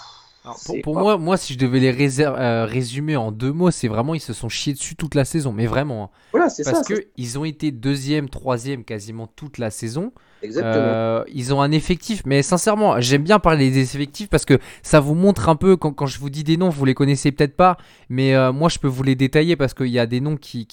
Pour, 0.83 0.95
moi, 0.95 1.19
moi, 1.19 1.37
si 1.37 1.53
je 1.53 1.59
devais 1.59 1.79
les 1.79 2.21
euh, 2.21 2.65
résumer 2.65 3.17
en 3.17 3.33
deux 3.33 3.53
mots, 3.53 3.71
c'est 3.71 3.89
vraiment 3.89 4.15
ils 4.15 4.21
se 4.21 4.33
sont 4.33 4.49
chiés 4.49 4.73
dessus 4.73 4.97
toute 4.97 5.15
la 5.15 5.25
saison, 5.25 5.53
mais 5.53 5.67
vraiment. 5.67 6.05
Hein. 6.05 6.11
Voilà, 6.33 6.49
c'est 6.49 6.65
ça. 6.65 6.73
Parce 6.73 6.89
qu'ils 6.89 7.39
ont 7.39 7.45
été 7.45 7.71
deuxième, 7.71 8.31
troisième 8.31 8.85
quasiment 8.85 9.27
toute 9.27 9.59
la 9.59 9.71
saison. 9.71 10.13
Euh, 10.45 11.25
ils 11.33 11.53
ont 11.53 11.61
un 11.61 11.73
effectif, 11.73 12.23
mais 12.25 12.43
sincèrement, 12.43 13.01
j'aime 13.01 13.23
bien 13.23 13.39
parler 13.39 13.71
des 13.71 13.97
effectifs 13.97 14.29
parce 14.29 14.45
que 14.45 14.59
ça 14.83 15.01
vous 15.01 15.15
montre 15.15 15.49
un 15.49 15.57
peu, 15.57 15.77
quand, 15.77 16.07
je 16.07 16.19
vous 16.19 16.31
dis 16.31 16.45
des 16.45 16.57
noms, 16.57 16.69
vous 16.69 16.85
les 16.85 16.95
connaissez 16.95 17.33
peut-être 17.33 17.57
pas, 17.57 17.77
mais 18.09 18.35
euh, 18.35 18.53
moi 18.53 18.69
je 18.69 18.79
peux 18.79 18.89
vous 18.89 19.03
les 19.03 19.15
détailler 19.15 19.57
parce 19.57 19.75
qu'il 19.75 19.89
y 19.89 19.99
a 19.99 20.07
des 20.07 20.21
noms 20.21 20.37
qui, 20.37 20.67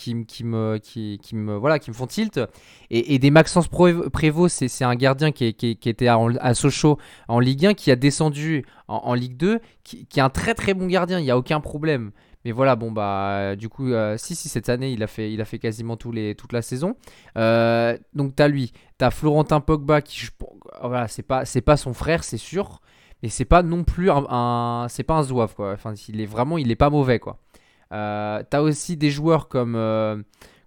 me, 0.43 1.55
voilà, 1.57 1.80
qui 1.80 1.89
me 1.89 1.95
font 1.95 2.07
tilt. 2.07 2.39
Et, 2.91 3.18
des 3.18 3.32
Maxence 3.32 3.68
Prévost, 3.68 4.68
c'est 4.68 4.86
un 4.86 4.95
gardien 4.95 5.32
qui, 5.32 5.45
était 5.45 6.07
à, 6.07 6.53
Sochaux 6.53 6.97
en 7.28 7.39
Ligue 7.39 7.66
1, 7.66 7.74
qui 7.74 7.91
a 7.91 7.95
descendu 7.95 8.66
en, 8.88 8.97
en 8.97 9.13
Ligue 9.13 9.38
2, 9.38 9.59
qui, 9.84 10.05
qui, 10.05 10.20
est 10.20 10.24
un 10.24 10.30
très 10.30 10.53
très 10.53 10.74
bon 10.74 10.88
gardien, 10.88 11.20
il 11.20 11.24
n'y 11.24 11.32
a 11.32 11.38
aucun 11.38 11.59
problème. 11.59 12.11
Mais 12.45 12.51
voilà, 12.51 12.75
bon 12.75 12.91
bah 12.91 13.55
du 13.55 13.69
coup, 13.69 13.87
euh, 13.87 14.17
si 14.17 14.35
si 14.35 14.49
cette 14.49 14.69
année 14.69 14.91
il 14.91 15.01
a 15.01 15.07
fait, 15.07 15.33
il 15.33 15.41
a 15.41 15.45
fait 15.45 15.57
quasiment 15.57 15.97
tous 15.97 16.11
les, 16.11 16.35
toute 16.35 16.53
la 16.53 16.61
saison. 16.61 16.95
Euh, 17.37 17.97
donc 18.13 18.35
t'as 18.35 18.47
lui, 18.47 18.71
t'as 18.99 19.09
Florentin 19.09 19.59
Pogba 19.61 20.01
qui, 20.01 20.27
voilà, 20.79 21.07
c'est 21.07 21.23
pas 21.23 21.43
c'est 21.45 21.61
pas 21.61 21.75
son 21.75 21.95
frère, 21.95 22.23
c'est 22.23 22.37
sûr, 22.37 22.81
mais 23.23 23.29
c'est 23.29 23.45
pas 23.45 23.63
non 23.63 23.83
plus 23.83 24.11
un, 24.11 24.85
c'est 24.89 25.03
pas 25.03 25.15
un 25.15 25.23
zouave 25.23 25.55
quoi. 25.55 25.73
Enfin, 25.73 25.95
il 26.07 26.21
est 26.21 26.27
vraiment, 26.27 26.59
il 26.59 26.69
est 26.69 26.75
pas 26.75 26.91
mauvais 26.91 27.17
quoi. 27.17 27.39
Euh, 27.91 28.43
t'as 28.47 28.61
aussi 28.61 28.95
des 28.95 29.09
joueurs 29.09 29.47
comme 29.47 29.75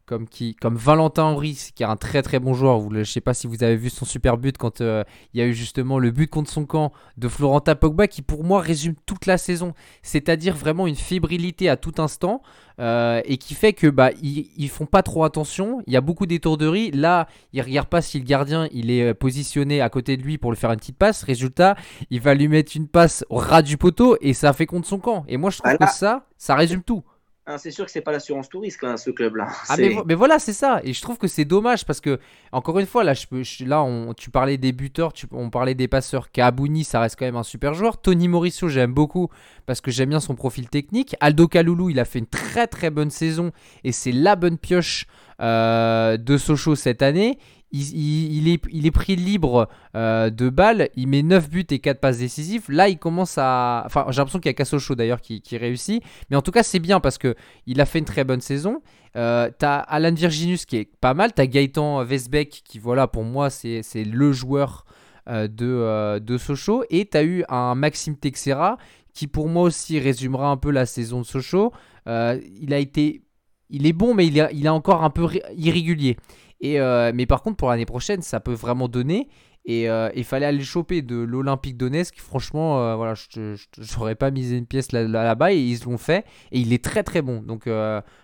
comme, 0.08 0.26
qui, 0.26 0.54
comme 0.54 0.76
Valentin 0.76 1.24
Henry, 1.24 1.70
qui 1.74 1.82
est 1.82 1.86
un 1.86 1.96
très 1.96 2.22
très 2.22 2.38
bon 2.40 2.54
joueur. 2.54 2.78
Vous, 2.78 2.90
je 2.92 2.98
ne 3.00 3.04
sais 3.04 3.20
pas 3.20 3.34
si 3.34 3.46
vous 3.46 3.62
avez 3.62 3.76
vu 3.76 3.90
son 3.90 4.06
super 4.06 4.38
but 4.38 4.56
quand 4.56 4.80
euh, 4.80 5.04
il 5.34 5.40
y 5.40 5.42
a 5.42 5.46
eu 5.46 5.52
justement 5.52 5.98
le 5.98 6.10
but 6.10 6.28
contre 6.28 6.50
son 6.50 6.64
camp 6.64 6.92
de 7.18 7.28
Florentin 7.28 7.74
Pogba, 7.74 8.08
qui 8.08 8.22
pour 8.22 8.42
moi 8.42 8.60
résume 8.60 8.94
toute 9.06 9.26
la 9.26 9.36
saison. 9.36 9.74
C'est-à-dire 10.02 10.56
vraiment 10.56 10.86
une 10.86 10.96
fébrilité 10.96 11.68
à 11.68 11.76
tout 11.76 11.94
instant 11.98 12.42
euh, 12.80 13.20
et 13.24 13.36
qui 13.36 13.54
fait 13.54 13.74
que 13.74 13.86
bah 13.86 14.10
ils, 14.22 14.68
font 14.68 14.86
pas 14.86 15.02
trop 15.02 15.24
attention. 15.24 15.82
Il 15.86 15.92
y 15.92 15.96
a 15.96 16.00
beaucoup 16.00 16.24
d'étourderies. 16.26 16.90
Là, 16.92 17.28
il 17.52 17.60
regarde 17.60 17.88
pas 17.88 18.00
si 18.00 18.18
le 18.18 18.24
gardien 18.24 18.66
il 18.72 18.90
est 18.90 19.10
euh, 19.10 19.14
positionné 19.14 19.82
à 19.82 19.90
côté 19.90 20.16
de 20.16 20.22
lui 20.22 20.38
pour 20.38 20.52
lui 20.52 20.58
faire 20.58 20.72
une 20.72 20.78
petite 20.78 20.96
passe. 20.96 21.22
Résultat, 21.22 21.76
il 22.10 22.20
va 22.22 22.34
lui 22.34 22.48
mettre 22.48 22.72
une 22.74 22.88
passe 22.88 23.24
au 23.28 23.36
ras 23.36 23.62
du 23.62 23.76
poteau 23.76 24.16
et 24.22 24.32
ça 24.32 24.54
fait 24.54 24.66
contre 24.66 24.88
son 24.88 24.98
camp. 24.98 25.24
Et 25.28 25.36
moi 25.36 25.50
je 25.50 25.58
trouve 25.58 25.76
que 25.76 25.92
ça, 25.92 26.26
ça 26.38 26.54
résume 26.54 26.82
tout. 26.82 27.02
Hein, 27.50 27.56
c'est 27.56 27.70
sûr 27.70 27.86
que 27.86 27.90
c'est 27.90 28.02
pas 28.02 28.12
l'assurance 28.12 28.50
touriste 28.50 28.84
hein, 28.84 28.98
ce 28.98 29.08
club-là. 29.08 29.48
Ah 29.70 29.76
mais, 29.78 30.14
voilà, 30.14 30.38
c'est 30.38 30.52
ça. 30.52 30.82
Et 30.84 30.92
je 30.92 31.00
trouve 31.00 31.16
que 31.16 31.26
c'est 31.26 31.46
dommage 31.46 31.86
parce 31.86 31.98
que 31.98 32.20
encore 32.52 32.78
une 32.78 32.84
fois, 32.84 33.04
là, 33.04 33.14
je 33.14 33.26
peux, 33.26 33.42
là, 33.64 33.82
on, 33.82 34.12
tu 34.12 34.28
parlais 34.28 34.58
des 34.58 34.72
buteurs, 34.72 35.14
tu, 35.14 35.26
on 35.32 35.48
parlait 35.48 35.74
des 35.74 35.88
passeurs. 35.88 36.30
Kabouni, 36.30 36.84
ça 36.84 37.00
reste 37.00 37.18
quand 37.18 37.24
même 37.24 37.36
un 37.36 37.42
super 37.42 37.72
joueur. 37.72 38.02
Tony 38.02 38.28
Morisseau, 38.28 38.68
j'aime 38.68 38.92
beaucoup 38.92 39.28
parce 39.64 39.80
que 39.80 39.90
j'aime 39.90 40.10
bien 40.10 40.20
son 40.20 40.34
profil 40.34 40.68
technique. 40.68 41.16
Aldo 41.20 41.48
Kaloulou, 41.48 41.88
il 41.88 41.98
a 41.98 42.04
fait 42.04 42.18
une 42.18 42.26
très 42.26 42.66
très 42.66 42.90
bonne 42.90 43.10
saison 43.10 43.50
et 43.82 43.92
c'est 43.92 44.12
la 44.12 44.36
bonne 44.36 44.58
pioche 44.58 45.06
euh, 45.40 46.18
de 46.18 46.36
Sochaux 46.36 46.74
cette 46.74 47.00
année 47.00 47.38
il, 47.70 48.48
est, 48.48 48.90
pris 48.90 49.16
libre 49.16 49.68
euh, 49.94 50.30
de 50.30 50.48
balles, 50.48 50.88
il 50.96 51.08
met 51.08 51.22
9 51.22 51.50
buts 51.50 51.66
et 51.70 51.78
4 51.78 52.00
passes 52.00 52.18
décisives. 52.18 52.64
Là, 52.68 52.88
il 52.88 52.98
commence 52.98 53.36
à. 53.36 53.82
Enfin, 53.84 54.06
j'ai 54.08 54.18
l'impression 54.18 54.38
qu'il 54.38 54.48
y 54.48 54.50
a 54.50 54.54
Cassocho 54.54 54.94
d'ailleurs 54.94 55.20
qui, 55.20 55.42
qui, 55.42 55.56
réussit. 55.56 56.02
Mais 56.30 56.36
en 56.36 56.42
tout 56.42 56.50
cas, 56.50 56.62
c'est 56.62 56.78
bien 56.78 57.00
parce 57.00 57.18
que 57.18 57.34
il 57.66 57.80
a 57.80 57.86
fait 57.86 57.98
une 57.98 58.06
très 58.06 58.24
bonne 58.24 58.40
saison. 58.40 58.80
Euh, 59.16 59.50
t'as 59.58 59.78
Alan 59.78 60.12
Virginus 60.12 60.64
qui 60.64 60.76
est 60.76 60.90
pas 61.00 61.14
mal. 61.14 61.32
T'as 61.34 61.46
Gaëtan 61.46 62.04
Vesbeck 62.04 62.62
qui, 62.64 62.78
voilà, 62.78 63.06
pour 63.06 63.24
moi, 63.24 63.50
c'est 63.50 63.82
le 63.96 64.32
joueur 64.32 64.86
euh, 65.28 65.46
de, 65.46 66.18
de 66.20 66.38
Sochaux. 66.38 66.84
Et 66.88 67.04
t'as 67.04 67.24
eu 67.24 67.44
un 67.50 67.74
Maxime 67.74 68.16
Texera 68.16 68.78
qui, 69.12 69.26
pour 69.26 69.48
moi 69.48 69.64
aussi, 69.64 69.98
résumera 69.98 70.48
un 70.48 70.56
peu 70.56 70.70
la 70.70 70.86
saison 70.86 71.20
de 71.20 71.26
Sochaux. 71.26 71.72
il 72.06 72.72
a 72.72 72.78
été. 72.78 73.22
Il 73.70 73.86
est 73.86 73.92
bon, 73.92 74.14
mais 74.14 74.26
il, 74.26 74.48
il 74.54 74.64
est 74.64 74.70
encore 74.70 75.04
un 75.04 75.10
peu 75.10 75.28
irrégulier. 75.54 76.16
Et, 76.60 76.80
euh, 76.80 77.12
mais 77.14 77.26
par 77.26 77.42
contre, 77.42 77.56
pour 77.56 77.70
l'année 77.70 77.86
prochaine, 77.86 78.22
ça 78.22 78.40
peut 78.40 78.52
vraiment 78.52 78.88
donner. 78.88 79.28
Et 79.64 79.90
euh, 79.90 80.08
il 80.14 80.24
fallait 80.24 80.46
aller 80.46 80.64
choper 80.64 81.02
de 81.02 81.16
l'Olympique 81.16 81.76
Donetsk. 81.76 82.18
Franchement, 82.20 82.80
euh, 82.80 82.96
voilà, 82.96 83.12
je 83.14 83.56
n'aurais 83.98 84.14
pas 84.14 84.30
misé 84.30 84.56
une 84.56 84.64
pièce 84.64 84.92
là-bas 84.92 85.52
et 85.52 85.58
ils 85.58 85.84
l'ont 85.84 85.98
fait. 85.98 86.24
Et 86.52 86.60
il 86.60 86.72
est 86.72 86.82
très 86.82 87.02
très 87.02 87.20
bon. 87.20 87.42
Donc, 87.42 87.68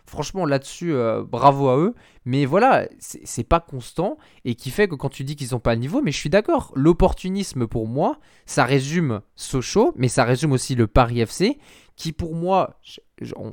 franchement, 0.06 0.46
là-dessus, 0.46 0.94
bravo 1.28 1.68
à 1.68 1.76
eux. 1.76 1.94
Mais 2.24 2.46
voilà, 2.46 2.88
c'est 2.98 3.44
pas 3.44 3.60
constant 3.60 4.16
et 4.46 4.54
qui 4.54 4.70
fait 4.70 4.88
que 4.88 4.94
quand 4.94 5.10
tu 5.10 5.22
dis 5.24 5.36
qu'ils 5.36 5.50
n'ont 5.52 5.60
pas 5.60 5.74
le 5.74 5.80
niveau, 5.80 6.00
mais 6.00 6.12
je 6.12 6.16
suis 6.16 6.30
d'accord. 6.30 6.72
L'opportunisme 6.74 7.66
pour 7.66 7.86
moi, 7.86 8.18
ça 8.46 8.64
résume 8.64 9.20
Sochaux, 9.36 9.92
mais 9.96 10.08
ça 10.08 10.24
résume 10.24 10.52
aussi 10.52 10.74
le 10.74 10.86
Paris 10.86 11.20
FC. 11.20 11.58
Qui 11.96 12.12
pour 12.12 12.34
moi, 12.34 12.80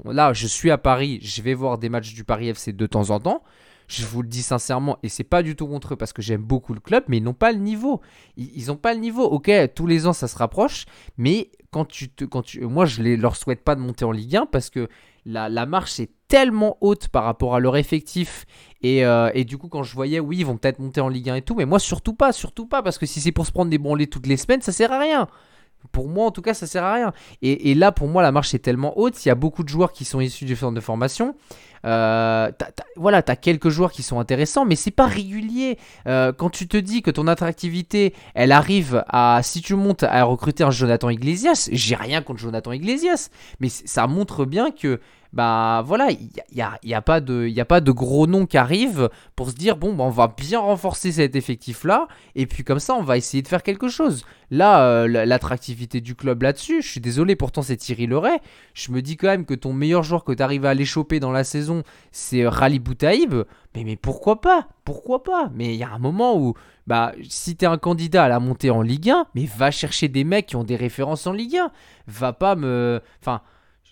là, 0.06 0.32
je 0.34 0.48
suis 0.48 0.72
à 0.72 0.78
Paris, 0.78 1.20
je 1.22 1.42
vais 1.42 1.54
voir 1.54 1.78
des 1.78 1.90
matchs 1.90 2.14
du 2.14 2.24
Paris 2.24 2.48
FC 2.48 2.72
de 2.72 2.88
temps 2.88 3.10
en 3.10 3.20
temps. 3.20 3.44
Je 3.92 4.06
vous 4.06 4.22
le 4.22 4.30
dis 4.30 4.42
sincèrement, 4.42 4.98
et 5.04 5.10
c'est 5.10 5.26
pas 5.26 5.44
du 5.44 5.58
tout 5.58 5.68
contre 5.68 5.94
eux 5.94 5.98
parce 5.98 6.14
que 6.14 6.22
j'aime 6.22 6.42
beaucoup 6.42 6.74
le 6.74 6.80
club, 6.80 7.04
mais 7.10 7.18
ils 7.18 7.24
n'ont 7.24 7.34
pas 7.34 7.52
le 7.52 7.58
niveau. 7.58 8.00
Ils 8.38 8.68
n'ont 8.68 8.78
pas 8.78 8.94
le 8.94 9.02
niveau. 9.02 9.24
Ok, 9.26 9.52
tous 9.76 9.86
les 9.86 10.08
ans 10.08 10.14
ça 10.14 10.30
se 10.30 10.38
rapproche, 10.38 10.86
mais 11.18 11.50
quand 11.72 11.84
tu 11.84 12.08
te, 12.10 12.24
quand 12.24 12.44
moi 12.62 12.86
je 12.86 13.02
ne 13.02 13.16
leur 13.18 13.36
souhaite 13.36 13.66
pas 13.66 13.76
de 13.76 13.82
monter 13.82 14.06
en 14.06 14.14
Ligue 14.14 14.38
1 14.38 14.46
parce 14.46 14.70
que 14.70 14.88
la, 15.26 15.66
marche 15.66 16.00
est 16.00 16.10
tellement 16.30 16.78
haute 16.80 17.10
par 17.10 17.26
rapport 17.26 17.54
à 17.54 17.60
leur 17.60 17.76
effectif. 17.76 18.46
Et, 18.82 19.06
euh, 19.06 19.30
et, 19.34 19.44
du 19.44 19.58
coup, 19.58 19.68
quand 19.68 19.84
je 19.84 19.94
voyais, 19.94 20.22
oui, 20.22 20.38
ils 20.40 20.46
vont 20.46 20.56
peut-être 20.56 20.80
monter 20.80 21.02
en 21.02 21.10
Ligue 21.10 21.30
1 21.30 21.36
et 21.36 21.42
tout, 21.42 21.56
mais 21.56 21.66
moi 21.66 21.78
surtout 21.78 22.14
pas, 22.14 22.32
surtout 22.32 22.68
pas, 22.68 22.82
parce 22.82 22.98
que 22.98 23.06
si 23.06 23.20
c'est 23.20 23.34
pour 23.34 23.46
se 23.46 23.52
prendre 23.52 23.70
des 23.70 23.78
branlées 23.78 24.08
toutes 24.08 24.28
les 24.28 24.38
semaines, 24.38 24.62
ça 24.62 24.72
sert 24.72 24.94
à 24.94 25.00
rien. 25.00 25.28
Pour 25.92 26.08
moi, 26.08 26.28
en 26.28 26.32
tout 26.32 26.42
cas, 26.42 26.54
ça 26.54 26.68
sert 26.68 26.84
à 26.84 26.94
rien. 26.94 27.14
Et, 27.42 27.72
et 27.72 27.76
là, 27.76 27.92
pour 27.92 28.08
moi, 28.08 28.22
la 28.22 28.32
marche 28.32 28.54
est 28.54 28.60
tellement 28.60 28.98
haute. 28.98 29.26
Il 29.26 29.28
y 29.28 29.32
a 29.32 29.36
beaucoup 29.36 29.64
de 29.64 29.70
joueurs 29.70 29.92
qui 29.92 30.06
sont 30.06 30.22
issus 30.22 30.46
du 30.46 30.56
centre 30.56 30.76
de 30.76 30.80
formation. 30.80 31.36
Euh, 31.86 32.52
voilà, 32.96 33.22
tu 33.22 33.32
as 33.32 33.36
quelques 33.36 33.70
joueurs 33.70 33.92
qui 33.92 34.04
sont 34.04 34.20
intéressants, 34.20 34.66
mais 34.66 34.76
c'est 34.76 34.92
pas 34.92 35.08
régulier. 35.08 35.78
Euh, 36.08 36.32
quand 36.34 36.50
tu 36.50 36.68
te 36.68 36.78
dis 36.78 37.02
que 37.02 37.12
ton 37.12 37.28
attractivité, 37.28 38.14
elle 38.34 38.52
arrive 38.52 39.04
à. 39.08 39.42
Si 39.44 39.62
tu 39.62 39.76
montes 39.76 40.04
à 40.04 40.24
recruter 40.24 40.64
un 40.64 40.72
Jonathan 40.72 41.10
Iglesias, 41.10 41.70
j'ai 41.72 41.96
rien 41.96 42.22
contre 42.22 42.40
Jonathan 42.40 42.72
Iglesias, 42.72 43.30
mais 43.60 43.70
ça 43.70 44.08
montre 44.08 44.46
bien 44.46 44.72
que 44.72 45.00
bah 45.34 45.82
voilà, 45.86 46.12
il 46.12 46.30
n'y 46.54 46.62
a, 46.62 46.78
y 46.84 46.94
a, 46.94 47.02
pas 47.02 47.22
de, 47.22 47.48
y 47.48 47.62
a 47.62 47.66
pas 47.66 47.80
de 47.80 47.92
gros 47.92 48.28
noms 48.28 48.46
qui 48.46 48.58
arrivent 48.58 49.10
pour 49.36 49.50
se 49.50 49.56
dire 49.56 49.78
bon, 49.78 49.94
bah, 49.94 50.04
on 50.04 50.10
va 50.10 50.28
bien 50.28 50.60
renforcer 50.60 51.14
cet 51.14 51.36
effectif-là, 51.36 52.08
et 52.36 52.46
puis 52.48 52.64
comme 52.64 52.80
ça, 52.80 52.96
on 52.96 53.04
va 53.04 53.18
essayer 53.18 53.42
de 53.42 53.48
faire 53.48 53.64
quelque 53.64 53.88
chose. 53.88 54.26
Là, 54.50 54.84
euh, 54.84 55.08
l'attractivité 55.08 56.02
du 56.02 56.16
club 56.16 56.42
là-dessus, 56.44 56.82
je 56.82 56.88
suis 56.90 57.00
désolé, 57.00 57.38
pourtant 57.38 57.62
c'est 57.62 57.78
Thierry 57.78 58.08
Leray. 58.08 58.40
Je 58.74 58.92
me 58.92 59.02
dis 59.02 59.16
quand 59.16 59.28
même 59.28 59.46
que 59.46 59.54
ton 59.54 59.72
meilleur 59.72 60.04
joueur 60.04 60.26
que 60.26 60.34
tu 60.34 60.44
arrives 60.44 60.66
à 60.66 60.72
aller 60.72 60.84
choper 60.84 61.22
dans 61.22 61.32
la 61.32 61.46
saison, 61.46 61.84
c'est 62.12 62.46
Rally 62.46 62.80
Boutaïb. 62.80 63.34
Mais, 63.74 63.86
mais 63.86 63.96
pourquoi 63.96 64.42
pas? 64.42 64.68
Pourquoi 64.84 65.24
pas? 65.24 65.50
Mais 65.56 65.74
il 65.74 65.78
y 65.78 65.84
a 65.84 65.92
un 65.92 66.00
moment 66.00 66.38
où, 66.38 66.56
bah, 66.88 67.14
si 67.30 67.56
tu 67.56 67.64
es 67.64 67.68
un 67.70 67.78
candidat 67.78 68.26
à 68.26 68.28
la 68.28 68.42
montée 68.42 68.70
en 68.70 68.82
Ligue 68.82 69.12
1, 69.12 69.28
mais 69.36 69.46
va 69.46 69.72
chercher 69.72 70.10
des 70.10 70.26
mecs 70.26 70.48
qui 70.48 70.58
ont 70.58 70.66
des 70.66 70.76
références 70.76 71.26
en 71.28 71.32
Ligue 71.32 71.56
1. 71.56 71.72
Va 72.08 72.34
pas 72.34 72.56
me. 72.56 73.02
Enfin. 73.22 73.42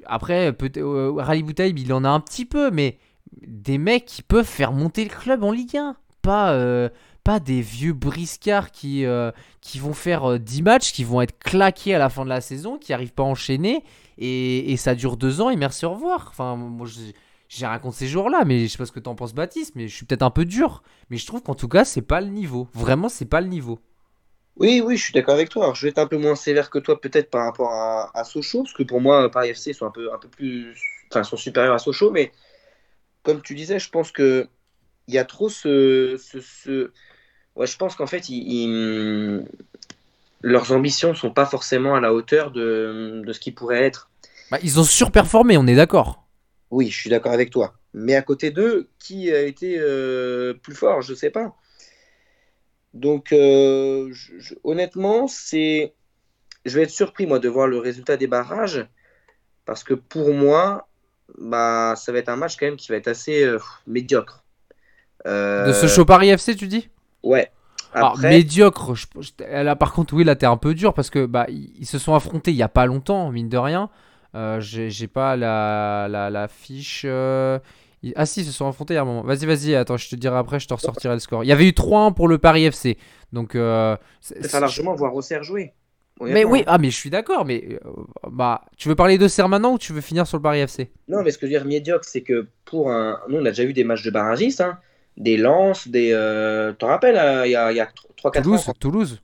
Après, 0.06 0.54
peut 0.54 0.72
euh, 0.78 1.12
Rally 1.18 1.44
Boutaïb, 1.44 1.78
il 1.80 1.94
en 1.94 2.04
a 2.04 2.10
un 2.10 2.20
petit 2.20 2.46
peu, 2.46 2.72
mais 2.72 2.98
des 3.42 3.78
mecs 3.78 4.06
qui 4.06 4.24
peuvent 4.24 4.46
faire 4.46 4.72
monter 4.72 5.04
le 5.04 5.10
club 5.10 5.44
en 5.44 5.52
Ligue 5.52 5.78
1. 5.78 5.96
Pas, 6.22 6.52
euh, 6.52 6.90
pas 7.24 7.40
des 7.40 7.62
vieux 7.62 7.94
briscards 7.94 8.72
qui, 8.72 9.06
euh, 9.06 9.32
vont 9.76 9.94
faire 9.94 10.40
10 10.40 10.62
matchs, 10.64 10.92
qui 10.92 11.04
vont 11.04 11.22
être 11.22 11.38
claqués 11.40 11.96
à 11.96 12.00
la 12.00 12.10
fin 12.10 12.24
de 12.24 12.30
la 12.30 12.42
saison, 12.42 12.78
qui 12.78 12.92
n'arrivent 12.92 13.14
pas 13.14 13.24
à 13.24 13.28
enchaîner, 13.28 13.84
et, 14.18 14.76
ça 14.78 14.96
dure 14.96 15.16
2 15.16 15.42
ans, 15.42 15.50
et 15.50 15.56
merci, 15.56 15.86
au 15.86 15.92
revoir. 15.92 16.28
Enfin, 16.30 16.56
moi, 16.56 16.88
j'ai 16.88 17.66
ces 17.92 18.08
jours-là, 18.08 18.44
mais 18.46 18.68
je 18.68 18.68
sais 18.68 18.78
pas 18.78 18.86
ce 18.86 18.92
que 18.92 19.00
t'en 19.00 19.16
penses, 19.16 19.34
Baptiste, 19.34 19.74
mais 19.76 19.88
je 19.88 19.96
suis 19.96 20.06
peut-être 20.06 20.24
un 20.24 20.30
peu 20.30 20.46
dur. 20.46 20.84
Mais 21.10 21.18
je 21.18 21.26
trouve 21.26 21.42
qu'en 21.42 21.56
tout 21.56 21.68
cas, 21.68 21.86
c'est 21.86 22.02
pas 22.02 22.22
le 22.22 22.28
niveau. 22.28 22.68
Vraiment, 22.74 23.10
c'est 23.10 23.26
pas 23.26 23.42
le 23.42 23.48
niveau. 23.48 23.80
Oui, 24.60 24.82
oui, 24.86 24.98
je 24.98 25.04
suis 25.04 25.14
d'accord 25.14 25.34
avec 25.34 25.50
toi. 25.50 25.64
Alors, 25.64 25.76
je 25.76 25.84
vais 25.84 25.90
être 25.90 26.00
un 26.00 26.08
peu 26.08 26.18
moins 26.18 26.36
sévère 26.36 26.70
que 26.70 26.80
toi, 26.80 27.00
peut-être 27.00 27.30
par 27.30 27.46
rapport 27.46 27.72
à, 27.72 28.12
à, 28.14 28.24
Sochaux, 28.26 28.64
parce 28.64 28.74
que 28.74 28.84
pour 28.84 29.00
moi, 29.00 29.32
Paris 29.32 29.50
FC 29.50 29.72
sont 29.72 29.86
un 29.86 29.92
peu, 29.92 30.14
un 30.14 30.18
peu 30.18 30.28
plus, 30.28 30.76
enfin, 31.10 31.24
sont 31.24 31.38
supérieurs 31.38 31.74
à 31.74 31.80
Sochaux, 31.80 32.12
mais 32.12 32.34
comme 33.24 33.42
tu 33.42 33.56
disais, 33.56 33.80
je 33.80 33.90
pense 33.90 34.12
que 34.12 34.48
il 35.08 35.16
y 35.16 35.18
a 35.18 35.26
trop 35.26 35.50
ce, 35.50 36.18
ce, 36.18 36.92
ouais, 37.56 37.66
je 37.66 37.78
pense 37.78 37.96
qu'en 37.96 38.06
fait, 38.06 38.30
ils, 38.30 39.46
leurs 40.42 40.72
ambitions 40.72 41.16
sont 41.16 41.32
pas 41.32 41.46
forcément 41.46 41.96
à 41.96 42.00
la 42.00 42.14
hauteur 42.14 42.52
de, 42.52 43.24
de 43.26 43.34
ce 43.34 43.40
qu'ils 43.40 43.56
pourraient 43.56 43.84
être. 43.84 44.10
Bah, 44.52 44.60
ils 44.62 44.80
ont 44.80 44.84
surperformé, 44.84 45.58
on 45.58 45.68
est 45.68 45.76
d'accord. 45.76 46.28
Oui, 46.70 46.90
je 46.90 47.00
suis 47.00 47.10
d'accord 47.10 47.32
avec 47.32 47.50
toi. 47.50 47.74
Mais 47.94 48.16
à 48.16 48.22
côté 48.22 48.52
d'eux, 48.52 48.90
qui 49.00 49.32
a 49.32 49.42
été 49.42 49.78
euh, 49.80 50.54
plus 50.54 50.76
fort? 50.76 51.02
Je 51.02 51.14
sais 51.14 51.30
pas. 51.32 51.56
Donc, 52.94 53.32
euh, 53.34 54.12
honnêtement, 54.64 55.28
c'est, 55.28 55.94
je 56.66 56.76
vais 56.76 56.84
être 56.84 56.92
surpris 56.92 57.28
moi 57.28 57.40
de 57.40 57.50
voir 57.50 57.68
le 57.68 57.80
résultat 57.80 58.18
des 58.18 58.28
barrages 58.28 58.88
parce 59.66 59.84
que 59.84 59.94
pour 59.96 60.34
moi, 60.34 60.90
bah, 61.38 61.96
ça 61.98 62.12
va 62.12 62.20
être 62.20 62.30
un 62.30 62.38
match 62.38 62.58
quand 62.58 62.68
même 62.68 62.78
qui 62.78 62.92
va 62.92 62.98
être 62.98 63.08
assez 63.10 63.44
euh, 63.44 63.60
médiocre. 63.88 64.46
Euh, 65.28 65.66
de 65.66 65.74
ce 65.74 65.88
show 65.88 66.06
Paris 66.06 66.36
FC, 66.36 66.56
tu 66.56 66.68
dis? 66.68 66.90
Ouais. 67.24 67.52
Alors, 68.00 68.18
Après, 68.18 68.28
médiocre, 68.28 68.94
je- 68.96 69.44
là 69.44 69.76
par 69.76 69.94
contre, 69.94 70.14
oui, 70.14 70.24
là 70.24 70.36
t'es 70.36 70.46
un 70.46 70.58
peu 70.58 70.74
dur 70.74 70.94
parce 70.94 71.10
que 71.10 71.26
bah, 71.26 71.46
ils, 71.50 71.86
se 71.86 72.00
sont 72.00 72.14
affrontés 72.16 72.52
il 72.52 72.58
y 72.58 72.64
a 72.64 72.70
pas 72.70 72.86
longtemps, 72.86 73.30
mine 73.32 73.50
de 73.50 73.58
rien. 73.58 73.90
J'ai 74.60 74.90
j'ai 74.90 75.08
pas 75.08 75.36
la, 75.36 76.08
la, 76.10 76.30
la 76.30 76.48
fiche. 76.48 77.06
Ils- 78.04 78.14
Ah 78.16 78.26
si, 78.26 78.42
ils 78.42 78.46
se 78.46 78.52
sont 78.52 78.68
affrontés 78.68 78.94
il 78.94 78.98
y 78.98 79.00
a 79.00 79.02
un 79.02 79.06
moment. 79.06 79.24
Vas-y, 79.24 79.46
vas-y, 79.46 79.76
attends, 79.76 79.98
je 79.98 80.10
te 80.10 80.16
dirai 80.16 80.38
après, 80.38 80.60
je 80.60 80.68
te 80.68 80.74
ressortirai 80.74 81.14
le 81.14 81.20
score. 81.20 81.44
Il 81.44 81.48
y 81.48 81.52
avait 81.52 81.68
eu 81.68 81.74
3-1 81.74 82.12
pour 82.14 82.28
le 82.28 82.38
Paris 82.38 82.66
FC. 82.66 82.98
Donc, 83.34 83.56
euh, 83.56 83.96
ça 84.22 84.60
largement 84.60 84.96
voir 84.96 85.14
Auxerre 85.16 85.44
jouer. 85.44 85.74
Mais 86.22 86.44
oui, 86.44 86.64
ah, 86.68 86.78
mais 86.78 86.90
je 86.90 86.96
suis 86.98 87.10
d'accord, 87.10 87.46
mais 87.46 87.80
euh, 87.86 87.90
bah, 88.30 88.66
tu 88.76 88.90
veux 88.90 88.96
parler 88.96 89.18
d'Auxerre 89.18 89.48
maintenant 89.48 89.74
ou 89.74 89.78
tu 89.78 89.94
veux 89.94 90.02
finir 90.02 90.28
sur 90.28 90.38
le 90.38 90.42
Paris 90.44 90.60
FC 90.60 90.92
Non, 91.08 91.22
mais 91.24 91.32
ce 91.32 91.38
que 91.38 91.48
je 91.48 91.54
veux 91.54 91.58
dire 91.60 91.66
médiocre, 91.66 92.04
c'est 92.04 92.24
que 92.24 92.48
pour 92.66 92.92
un. 92.92 93.20
Nous, 93.30 93.38
on 93.38 93.46
a 93.46 93.50
déjà 93.52 93.64
eu 93.64 93.72
des 93.72 93.86
matchs 93.86 94.04
de 94.04 94.12
barragistes, 94.12 94.60
hein, 94.60 94.80
des 95.16 95.38
lances, 95.38 95.88
des. 95.88 96.12
Euh... 96.12 96.74
T'en 96.74 96.88
rappelles, 96.88 97.16
euh, 97.18 97.48
il 97.48 97.52
y 97.52 97.56
a, 97.56 97.72
il 97.72 97.78
y 97.78 97.80
a 97.80 97.88
3-4 98.18 98.40
ans, 98.40 98.42
Toulouse, 98.42 98.64
quand 98.66 98.74
Toulouse. 98.80 99.22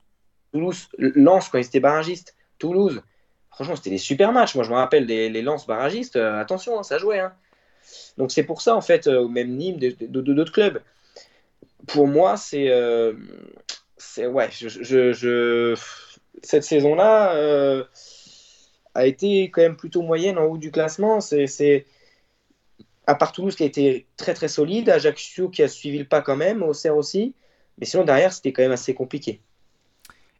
Toulouse, 0.54 0.88
Lens, 0.98 1.50
quand 1.50 1.58
ils 1.58 1.66
étaient 1.66 1.82
barragistes, 1.82 2.34
Toulouse, 2.60 3.02
franchement, 3.52 3.76
c'était 3.76 3.90
des 3.90 3.98
super 3.98 4.32
matchs. 4.32 4.56
Moi, 4.56 4.64
je 4.64 4.70
me 4.70 4.76
rappelle 4.76 5.06
des 5.06 5.28
les 5.30 5.42
Lens 5.42 5.68
barragistes, 5.68 6.16
euh, 6.16 6.40
attention, 6.40 6.80
hein, 6.80 6.84
ça 6.84 6.98
jouait. 6.98 7.20
hein. 7.20 7.34
Donc, 8.18 8.32
c'est 8.32 8.44
pour 8.44 8.62
ça, 8.62 8.76
en 8.76 8.82
fait, 8.82 9.08
euh, 9.08 9.28
même 9.28 9.56
Nîmes, 9.58 9.78
d'autres 9.80 10.52
clubs. 10.52 10.80
Pour 11.88 12.08
moi, 12.08 12.38
c'est. 12.38 12.70
euh, 12.70 13.14
ouais, 14.18 14.50
je, 14.52 14.68
je- 15.14 15.76
cette 16.44 16.64
saison-là 16.64 17.36
euh, 17.36 17.84
a 18.94 19.06
été 19.06 19.50
quand 19.52 19.62
même 19.62 19.76
plutôt 19.78 20.02
moyenne 20.02 20.38
en 20.38 20.46
haut 20.46 20.58
du 20.58 20.72
classement. 20.72 21.20
C'est- 21.22 21.86
À 23.08 23.16
part 23.16 23.32
Toulouse 23.32 23.56
qui 23.56 23.64
a 23.64 23.66
été 23.66 24.06
très 24.18 24.34
très 24.36 24.48
solide, 24.48 24.90
Ajaccio 24.90 25.50
qui 25.50 25.64
a 25.64 25.68
suivi 25.68 25.98
le 25.98 26.06
pas 26.06 26.22
quand 26.22 26.36
même, 26.36 26.62
Auxerre 26.64 26.96
aussi. 26.98 27.34
Mais 27.80 27.86
sinon, 27.86 28.04
derrière, 28.04 28.32
c'était 28.34 28.54
quand 28.54 28.62
même 28.64 28.72
assez 28.72 28.94
compliqué. 28.94 29.42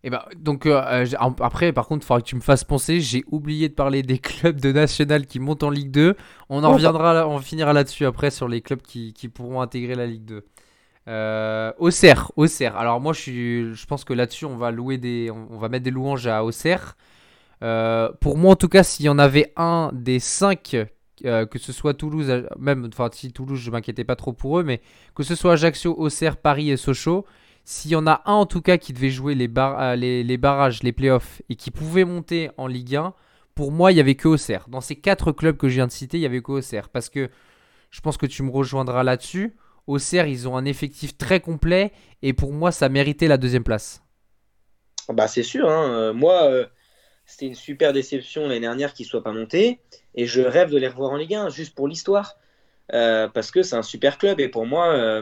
Et 0.06 0.12
bah, 0.12 0.30
donc 0.38 0.68
euh, 0.68 0.84
euh, 0.86 1.06
après, 1.40 1.74
par 1.74 1.88
contre, 1.88 2.04
il 2.04 2.08
faudra 2.08 2.22
que 2.22 2.28
tu 2.28 2.36
me 2.36 2.42
fasses 2.42 2.64
penser. 2.64 3.02
J'ai 3.02 3.24
oublié 3.32 3.70
de 3.70 3.74
parler 3.74 4.04
des 4.04 4.20
clubs 4.20 4.62
de 4.62 4.72
national 4.72 5.26
qui 5.26 5.40
montent 5.40 5.64
en 5.64 5.72
Ligue 5.72 5.90
2. 5.90 6.16
On 6.50 6.64
en 6.64 6.74
reviendra, 6.74 7.28
on 7.28 7.40
finira 7.40 7.74
là-dessus 7.74 8.06
après 8.06 8.30
sur 8.30 8.48
les 8.48 8.62
clubs 8.62 8.84
qui, 8.84 9.14
qui 9.14 9.30
pourront 9.30 9.62
intégrer 9.62 9.96
la 9.96 10.06
Ligue 10.06 10.26
2. 10.26 10.46
Euh, 11.08 11.74
Auxerre, 11.80 12.32
Auxerre. 12.36 12.78
Alors 12.78 13.02
moi, 13.02 13.14
je 13.14 13.20
suis, 13.20 13.74
je 13.74 13.86
pense 13.88 14.04
que 14.04 14.14
là-dessus, 14.14 14.46
on 14.46 14.58
va 14.58 14.70
louer 14.70 15.00
des, 15.00 15.32
on 15.32 15.58
va 15.58 15.70
mettre 15.70 15.84
des 15.84 15.92
louanges 15.92 16.28
à 16.28 16.44
Auxerre. 16.44 16.96
Euh, 17.64 18.12
pour 18.22 18.38
moi, 18.38 18.52
en 18.52 18.56
tout 18.56 18.70
cas, 18.70 18.84
s'il 18.84 19.08
y 19.08 19.10
en 19.10 19.18
avait 19.18 19.54
un 19.56 19.90
des 19.92 20.20
cinq, 20.20 20.78
euh, 21.26 21.48
que 21.48 21.58
ce 21.58 21.72
soit 21.72 21.96
Toulouse, 21.96 22.32
même, 22.60 22.88
enfin, 22.94 23.10
si 23.12 23.32
Toulouse, 23.32 23.60
je 23.60 23.72
m'inquiétais 23.72 24.04
pas 24.04 24.16
trop 24.16 24.34
pour 24.34 24.60
eux, 24.60 24.64
mais 24.64 24.82
que 25.16 25.24
ce 25.24 25.34
soit 25.34 25.54
Ajaccio, 25.54 25.96
Auxerre, 25.98 26.38
Paris 26.38 26.70
et 26.70 26.78
Sochaux, 26.78 27.26
s'il 27.66 27.92
y 27.92 27.96
en 27.96 28.06
a 28.06 28.22
un 28.26 28.34
en 28.34 28.46
tout 28.46 28.62
cas 28.62 28.78
qui 28.78 28.94
devait 28.94 29.10
jouer 29.10 29.34
les, 29.34 29.48
euh, 29.48 30.38
barrages, 30.38 30.84
les 30.84 30.92
playoffs 30.94 31.42
et 31.50 31.56
qui 31.56 31.72
pouvait 31.72 32.06
monter 32.06 32.52
en 32.58 32.68
Ligue 32.68 32.96
1, 32.96 33.14
pour 33.56 33.72
moi, 33.72 33.92
il 33.92 33.98
y 33.98 34.00
avait 34.00 34.16
que 34.16 34.28
Auxerre. 34.28 34.68
Dans 34.70 34.82
ces 34.82 34.96
quatre 34.96 35.32
clubs 35.32 35.58
que 35.58 35.68
je 35.68 35.76
viens 35.76 35.88
de 35.88 35.92
citer, 35.92 36.18
il 36.18 36.22
y 36.22 36.28
avait 36.28 36.42
que 36.42 36.52
Auxerre. 36.52 36.90
Parce 36.90 37.10
que 37.10 37.30
je 37.90 38.02
pense 38.02 38.18
que 38.18 38.28
tu 38.28 38.44
me 38.44 38.52
rejoindras 38.52 39.04
là-dessus. 39.04 39.56
Auxerre, 39.88 40.28
ils 40.28 40.48
ont 40.48 40.56
un 40.58 40.66
effectif 40.66 41.18
très 41.18 41.40
complet 41.40 41.92
et 42.22 42.34
pour 42.34 42.54
moi, 42.54 42.72
ça 42.72 42.88
méritait 42.88 43.28
la 43.28 43.38
deuxième 43.38 43.64
place. 43.64 44.04
Bah, 45.10 45.28
c'est 45.28 45.44
sûr, 45.44 45.68
hein. 45.68 45.92
Euh, 45.92 46.14
Moi, 46.14 46.44
euh, 46.44 46.66
c'était 47.26 47.48
une 47.48 47.56
super 47.56 47.94
déception 47.94 48.44
l'année 48.44 48.60
dernière 48.60 48.94
qu'ils 48.94 49.08
ne 49.08 49.10
soient 49.10 49.24
pas 49.24 49.34
montés. 49.34 49.80
Et 50.14 50.28
je 50.28 50.42
rêve 50.42 50.70
de 50.70 50.78
les 50.78 50.88
revoir 50.88 51.12
en 51.12 51.18
Ligue 51.18 51.34
1, 51.34 51.50
juste 51.50 51.74
pour 51.74 51.88
l'histoire. 51.88 52.38
Parce 52.90 53.50
que 53.50 53.64
c'est 53.64 53.76
un 53.76 53.82
super 53.82 54.20
club. 54.20 54.40
Et 54.40 54.50
pour 54.50 54.68
moi, 54.68 55.22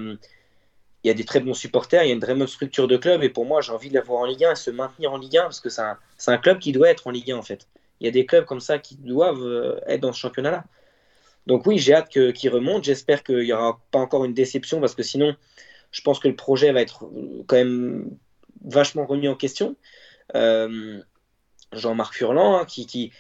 il 1.04 1.08
y 1.08 1.12
a 1.12 1.14
des 1.14 1.26
très 1.26 1.42
bons 1.42 1.54
supporters, 1.54 2.04
il 2.04 2.08
y 2.08 2.12
a 2.12 2.14
une 2.14 2.22
très 2.22 2.34
bonne 2.34 2.48
structure 2.48 2.88
de 2.88 2.96
club. 2.96 3.24
Et 3.24 3.30
pour 3.30 3.46
moi, 3.46 3.62
j'ai 3.62 3.74
envie 3.74 3.90
de 3.90 3.94
les 3.94 4.02
voir 4.02 4.22
en 4.22 4.26
Ligue 4.26 4.46
1 4.46 4.52
et 4.54 4.56
se 4.56 4.72
maintenir 4.72 5.12
en 5.12 5.18
Ligue 5.18 5.38
1. 5.38 5.44
Parce 5.44 5.60
que 5.60 5.70
c'est 5.70 5.82
un, 5.82 6.38
club 6.38 6.60
qui 6.60 6.72
doit 6.72 6.90
être 6.90 7.08
en 7.08 7.12
Ligue 7.12 7.32
1, 7.32 7.38
en 7.38 7.42
fait. 7.42 7.68
Il 8.00 8.06
y 8.06 8.08
a 8.08 8.12
des 8.12 8.26
clubs 8.26 8.46
comme 8.46 8.62
ça 8.62 8.80
qui 8.80 8.96
doivent 8.96 9.44
euh, 9.44 9.80
être 9.88 10.02
dans 10.02 10.14
ce 10.14 10.20
championnat-là. 10.20 10.64
Donc 11.46 11.66
oui, 11.66 11.78
j'ai 11.78 11.94
hâte 11.94 12.10
que- 12.10 12.32
qu'ils 12.32 12.52
remontent. 12.52 12.84
J'espère 12.84 13.24
qu'il 13.24 13.40
n'y 13.40 13.52
aura 13.52 13.82
pas 13.92 14.00
encore 14.00 14.24
une 14.24 14.34
déception. 14.34 14.80
Parce 14.80 14.96
que 14.96 15.04
sinon, 15.04 15.36
je 15.92 16.02
pense 16.02 16.20
que 16.20 16.30
le 16.30 16.36
projet 16.36 16.72
va 16.72 16.82
être 16.82 17.04
euh, 17.06 17.44
quand 17.48 17.58
même 17.58 18.10
vachement 18.64 19.06
remis 19.06 19.28
en 19.28 19.36
question. 19.36 19.76
Euh, 20.36 21.02
Jean-Marc 21.74 22.14
Furlan, 22.14 22.60
hein, 22.60 22.66
qui, 22.66 22.86
qui, 22.86 23.12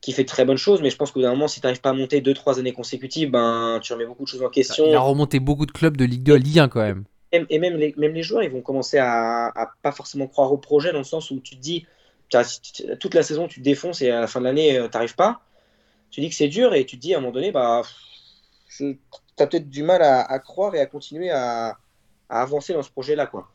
qui 0.00 0.12
fait 0.12 0.22
de 0.22 0.28
très 0.28 0.44
bonnes 0.44 0.58
choses, 0.58 0.82
mais 0.82 0.90
je 0.90 0.96
pense 0.96 1.10
qu'au 1.10 1.18
bout 1.18 1.24
d'un 1.24 1.30
moment, 1.30 1.48
si 1.48 1.60
tu 1.60 1.66
n'arrives 1.66 1.80
pas 1.80 1.90
à 1.90 1.94
monter 1.94 2.20
2-3 2.20 2.60
années 2.60 2.72
consécutives, 2.72 3.30
ben, 3.30 3.80
tu 3.82 3.92
remets 3.92 4.06
beaucoup 4.06 4.22
de 4.22 4.28
choses 4.28 4.42
en 4.42 4.50
question. 4.50 4.86
Il 4.86 4.94
a 4.94 5.00
remonté 5.00 5.40
beaucoup 5.40 5.66
de 5.66 5.72
clubs 5.72 5.96
de 5.96 6.04
Ligue 6.04 6.22
2 6.22 6.34
à 6.34 6.38
Ligue 6.38 6.58
1 6.60 6.68
quand 6.68 6.82
même. 6.82 7.04
Et, 7.48 7.58
même, 7.58 7.76
les, 7.76 8.22
joueurs, 8.22 8.42
ils 8.42 8.50
vont 8.50 8.62
commencer 8.62 8.98
à, 8.98 9.52
pas 9.82 9.92
forcément 9.92 10.26
croire 10.26 10.52
au 10.52 10.58
projet, 10.58 10.92
dans 10.92 10.98
le 10.98 11.04
sens 11.04 11.30
où 11.30 11.40
tu 11.40 11.56
te 11.56 11.60
dis, 11.60 11.86
toute 13.00 13.14
la 13.14 13.22
saison, 13.22 13.48
tu 13.48 13.60
te 13.60 13.64
défonces 13.64 14.02
et 14.02 14.10
à 14.10 14.20
la 14.20 14.26
fin 14.26 14.40
de 14.40 14.44
l'année, 14.44 14.80
tu 14.82 14.90
n'arrives 14.92 15.14
pas. 15.14 15.40
Tu 16.10 16.20
dis 16.20 16.28
que 16.28 16.34
c'est 16.34 16.48
dur 16.48 16.74
et 16.74 16.84
tu 16.84 16.96
te 16.96 17.02
dis 17.02 17.14
à 17.14 17.18
un 17.18 17.20
moment 17.20 17.32
donné, 17.32 17.50
bah, 17.50 17.82
tu 18.78 18.98
as 19.38 19.46
peut-être 19.46 19.68
du 19.68 19.82
mal 19.82 20.02
à, 20.02 20.38
croire 20.38 20.74
et 20.74 20.80
à 20.80 20.86
continuer 20.86 21.30
à, 21.30 21.76
avancer 22.28 22.72
dans 22.72 22.82
ce 22.82 22.90
projet-là. 22.90 23.26
quoi. 23.26 23.48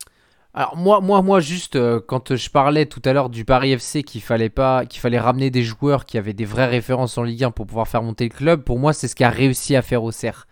Alors 0.52 0.76
moi, 0.76 1.00
moi, 1.00 1.22
moi, 1.22 1.40
juste 1.40 1.76
euh, 1.76 2.00
quand 2.04 2.34
je 2.34 2.50
parlais 2.50 2.86
tout 2.86 3.02
à 3.04 3.12
l'heure 3.12 3.30
du 3.30 3.44
Paris 3.44 3.72
FC 3.72 4.02
qu'il 4.02 4.20
fallait 4.20 4.48
pas, 4.48 4.84
qu'il 4.84 5.00
fallait 5.00 5.18
ramener 5.18 5.50
des 5.50 5.62
joueurs 5.62 6.06
qui 6.06 6.18
avaient 6.18 6.32
des 6.32 6.44
vraies 6.44 6.66
références 6.66 7.18
en 7.18 7.22
Ligue 7.22 7.44
1 7.44 7.50
pour 7.52 7.66
pouvoir 7.66 7.86
faire 7.86 8.02
monter 8.02 8.24
le 8.24 8.34
club. 8.34 8.64
Pour 8.64 8.78
moi, 8.78 8.92
c'est 8.92 9.06
ce 9.06 9.14
qu'a 9.14 9.30
réussi 9.30 9.76
à 9.76 9.82
faire 9.82 10.02
Auxerre. 10.02 10.48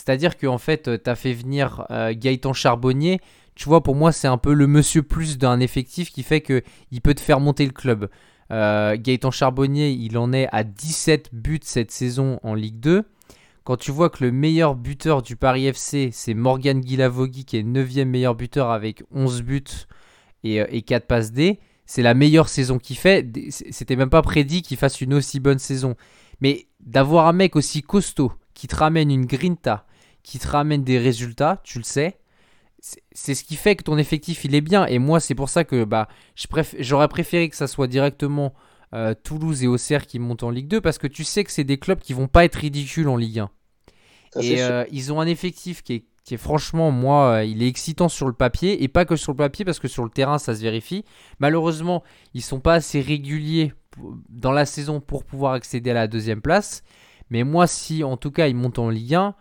C'est-à-dire 0.00 0.38
qu'en 0.38 0.56
fait, 0.56 1.02
tu 1.02 1.10
as 1.10 1.14
fait 1.14 1.34
venir 1.34 1.84
euh, 1.90 2.14
Gaëtan 2.16 2.54
Charbonnier. 2.54 3.20
Tu 3.54 3.68
vois, 3.68 3.82
pour 3.82 3.94
moi, 3.94 4.12
c'est 4.12 4.28
un 4.28 4.38
peu 4.38 4.54
le 4.54 4.66
monsieur 4.66 5.02
plus 5.02 5.36
d'un 5.36 5.60
effectif 5.60 6.10
qui 6.10 6.22
fait 6.22 6.40
que 6.40 6.62
il 6.90 7.02
peut 7.02 7.12
te 7.12 7.20
faire 7.20 7.38
monter 7.38 7.66
le 7.66 7.72
club. 7.72 8.08
Euh, 8.50 8.96
Gaëtan 8.98 9.30
Charbonnier, 9.30 9.90
il 9.90 10.16
en 10.16 10.32
est 10.32 10.48
à 10.52 10.64
17 10.64 11.34
buts 11.34 11.60
cette 11.62 11.90
saison 11.90 12.40
en 12.42 12.54
Ligue 12.54 12.80
2. 12.80 13.04
Quand 13.64 13.76
tu 13.76 13.90
vois 13.90 14.08
que 14.08 14.24
le 14.24 14.32
meilleur 14.32 14.74
buteur 14.74 15.20
du 15.20 15.36
Paris 15.36 15.66
FC, 15.66 16.08
c'est 16.12 16.32
Morgan 16.32 16.80
Guilavogui, 16.80 17.44
qui 17.44 17.58
est 17.58 17.62
9e 17.62 18.06
meilleur 18.06 18.34
buteur 18.34 18.70
avec 18.70 19.02
11 19.12 19.42
buts 19.42 19.64
et, 20.44 20.62
euh, 20.62 20.66
et 20.70 20.80
4 20.80 21.06
passes 21.06 21.32
D, 21.32 21.60
c'est 21.84 22.02
la 22.02 22.14
meilleure 22.14 22.48
saison 22.48 22.78
qu'il 22.78 22.96
fait. 22.96 23.30
C'était 23.50 23.96
même 23.96 24.08
pas 24.08 24.22
prédit 24.22 24.62
qu'il 24.62 24.78
fasse 24.78 25.02
une 25.02 25.12
aussi 25.12 25.40
bonne 25.40 25.58
saison. 25.58 25.94
Mais 26.40 26.68
d'avoir 26.80 27.26
un 27.26 27.34
mec 27.34 27.54
aussi 27.54 27.82
costaud, 27.82 28.32
qui 28.54 28.66
te 28.66 28.76
ramène 28.76 29.10
une 29.10 29.24
grinta, 29.26 29.86
qui 30.22 30.38
te 30.38 30.48
ramène 30.48 30.84
des 30.84 30.98
résultats, 30.98 31.60
tu 31.64 31.78
le 31.78 31.84
sais, 31.84 32.18
c'est- 32.80 33.34
ce 33.34 33.44
qui 33.44 33.56
fait 33.56 33.76
que 33.76 33.84
ton 33.84 33.98
effectif 33.98 34.44
il 34.44 34.54
est 34.54 34.60
bien. 34.60 34.86
Et 34.86 34.98
moi, 34.98 35.20
c'est 35.20 35.34
pour 35.34 35.48
ça 35.48 35.64
que 35.64 35.84
bah, 35.84 36.08
j'aurais 36.78 37.08
préféré 37.08 37.48
que 37.48 37.56
ça 37.56 37.66
soit 37.66 37.86
directement 37.86 38.54
euh, 38.92 39.14
Toulouse 39.22 39.62
et 39.62 39.68
Auxerre 39.68 40.04
qui 40.06 40.18
montent 40.18 40.42
en 40.42 40.50
Ligue 40.50 40.66
2 40.66 40.80
parce 40.80 40.98
que 40.98 41.06
tu 41.06 41.22
sais 41.22 41.44
que 41.44 41.52
c'est 41.52 41.62
des 41.62 41.78
clubs 41.78 42.00
qui 42.00 42.12
vont 42.12 42.26
pas 42.26 42.44
être 42.44 42.56
ridicules 42.56 43.08
en 43.08 43.16
Ligue 43.16 43.38
1. 43.40 43.50
Ça, 44.32 44.40
c'est 44.42 44.48
Et 44.54 44.62
euh, 44.62 44.84
ils 44.90 45.12
ont 45.12 45.20
un 45.20 45.26
effectif 45.28 45.82
qui 45.82 45.92
est, 45.94 46.04
qui 46.24 46.34
est 46.34 46.38
franchement, 46.38 46.90
moi, 46.90 47.34
euh, 47.36 47.44
il 47.44 47.62
est 47.62 47.68
excitant 47.68 48.08
sur 48.08 48.26
le 48.26 48.32
papier 48.32 48.82
et 48.82 48.88
pas 48.88 49.04
que 49.04 49.14
sur 49.14 49.30
le 49.32 49.36
papier 49.36 49.64
parce 49.64 49.78
que 49.78 49.86
sur 49.88 50.02
le 50.02 50.10
terrain 50.10 50.38
ça 50.38 50.56
se 50.56 50.60
vérifie. 50.62 51.04
Malheureusement, 51.38 52.02
ils 52.34 52.42
sont 52.42 52.58
pas 52.60 52.74
assez 52.74 53.00
réguliers 53.00 53.72
dans 54.28 54.52
la 54.52 54.66
saison 54.66 55.00
pour 55.00 55.24
pouvoir 55.24 55.52
accéder 55.52 55.90
à 55.90 55.94
la 55.94 56.08
deuxième 56.08 56.40
place. 56.42 56.82
Mais 57.30 57.44
moi, 57.44 57.66
si 57.68 58.02
en 58.02 58.16
tout 58.16 58.30
cas 58.32 58.48
ils 58.48 58.56
montent 58.56 58.78
en 58.80 58.88
Ligue 58.90 59.14
1, 59.14 59.34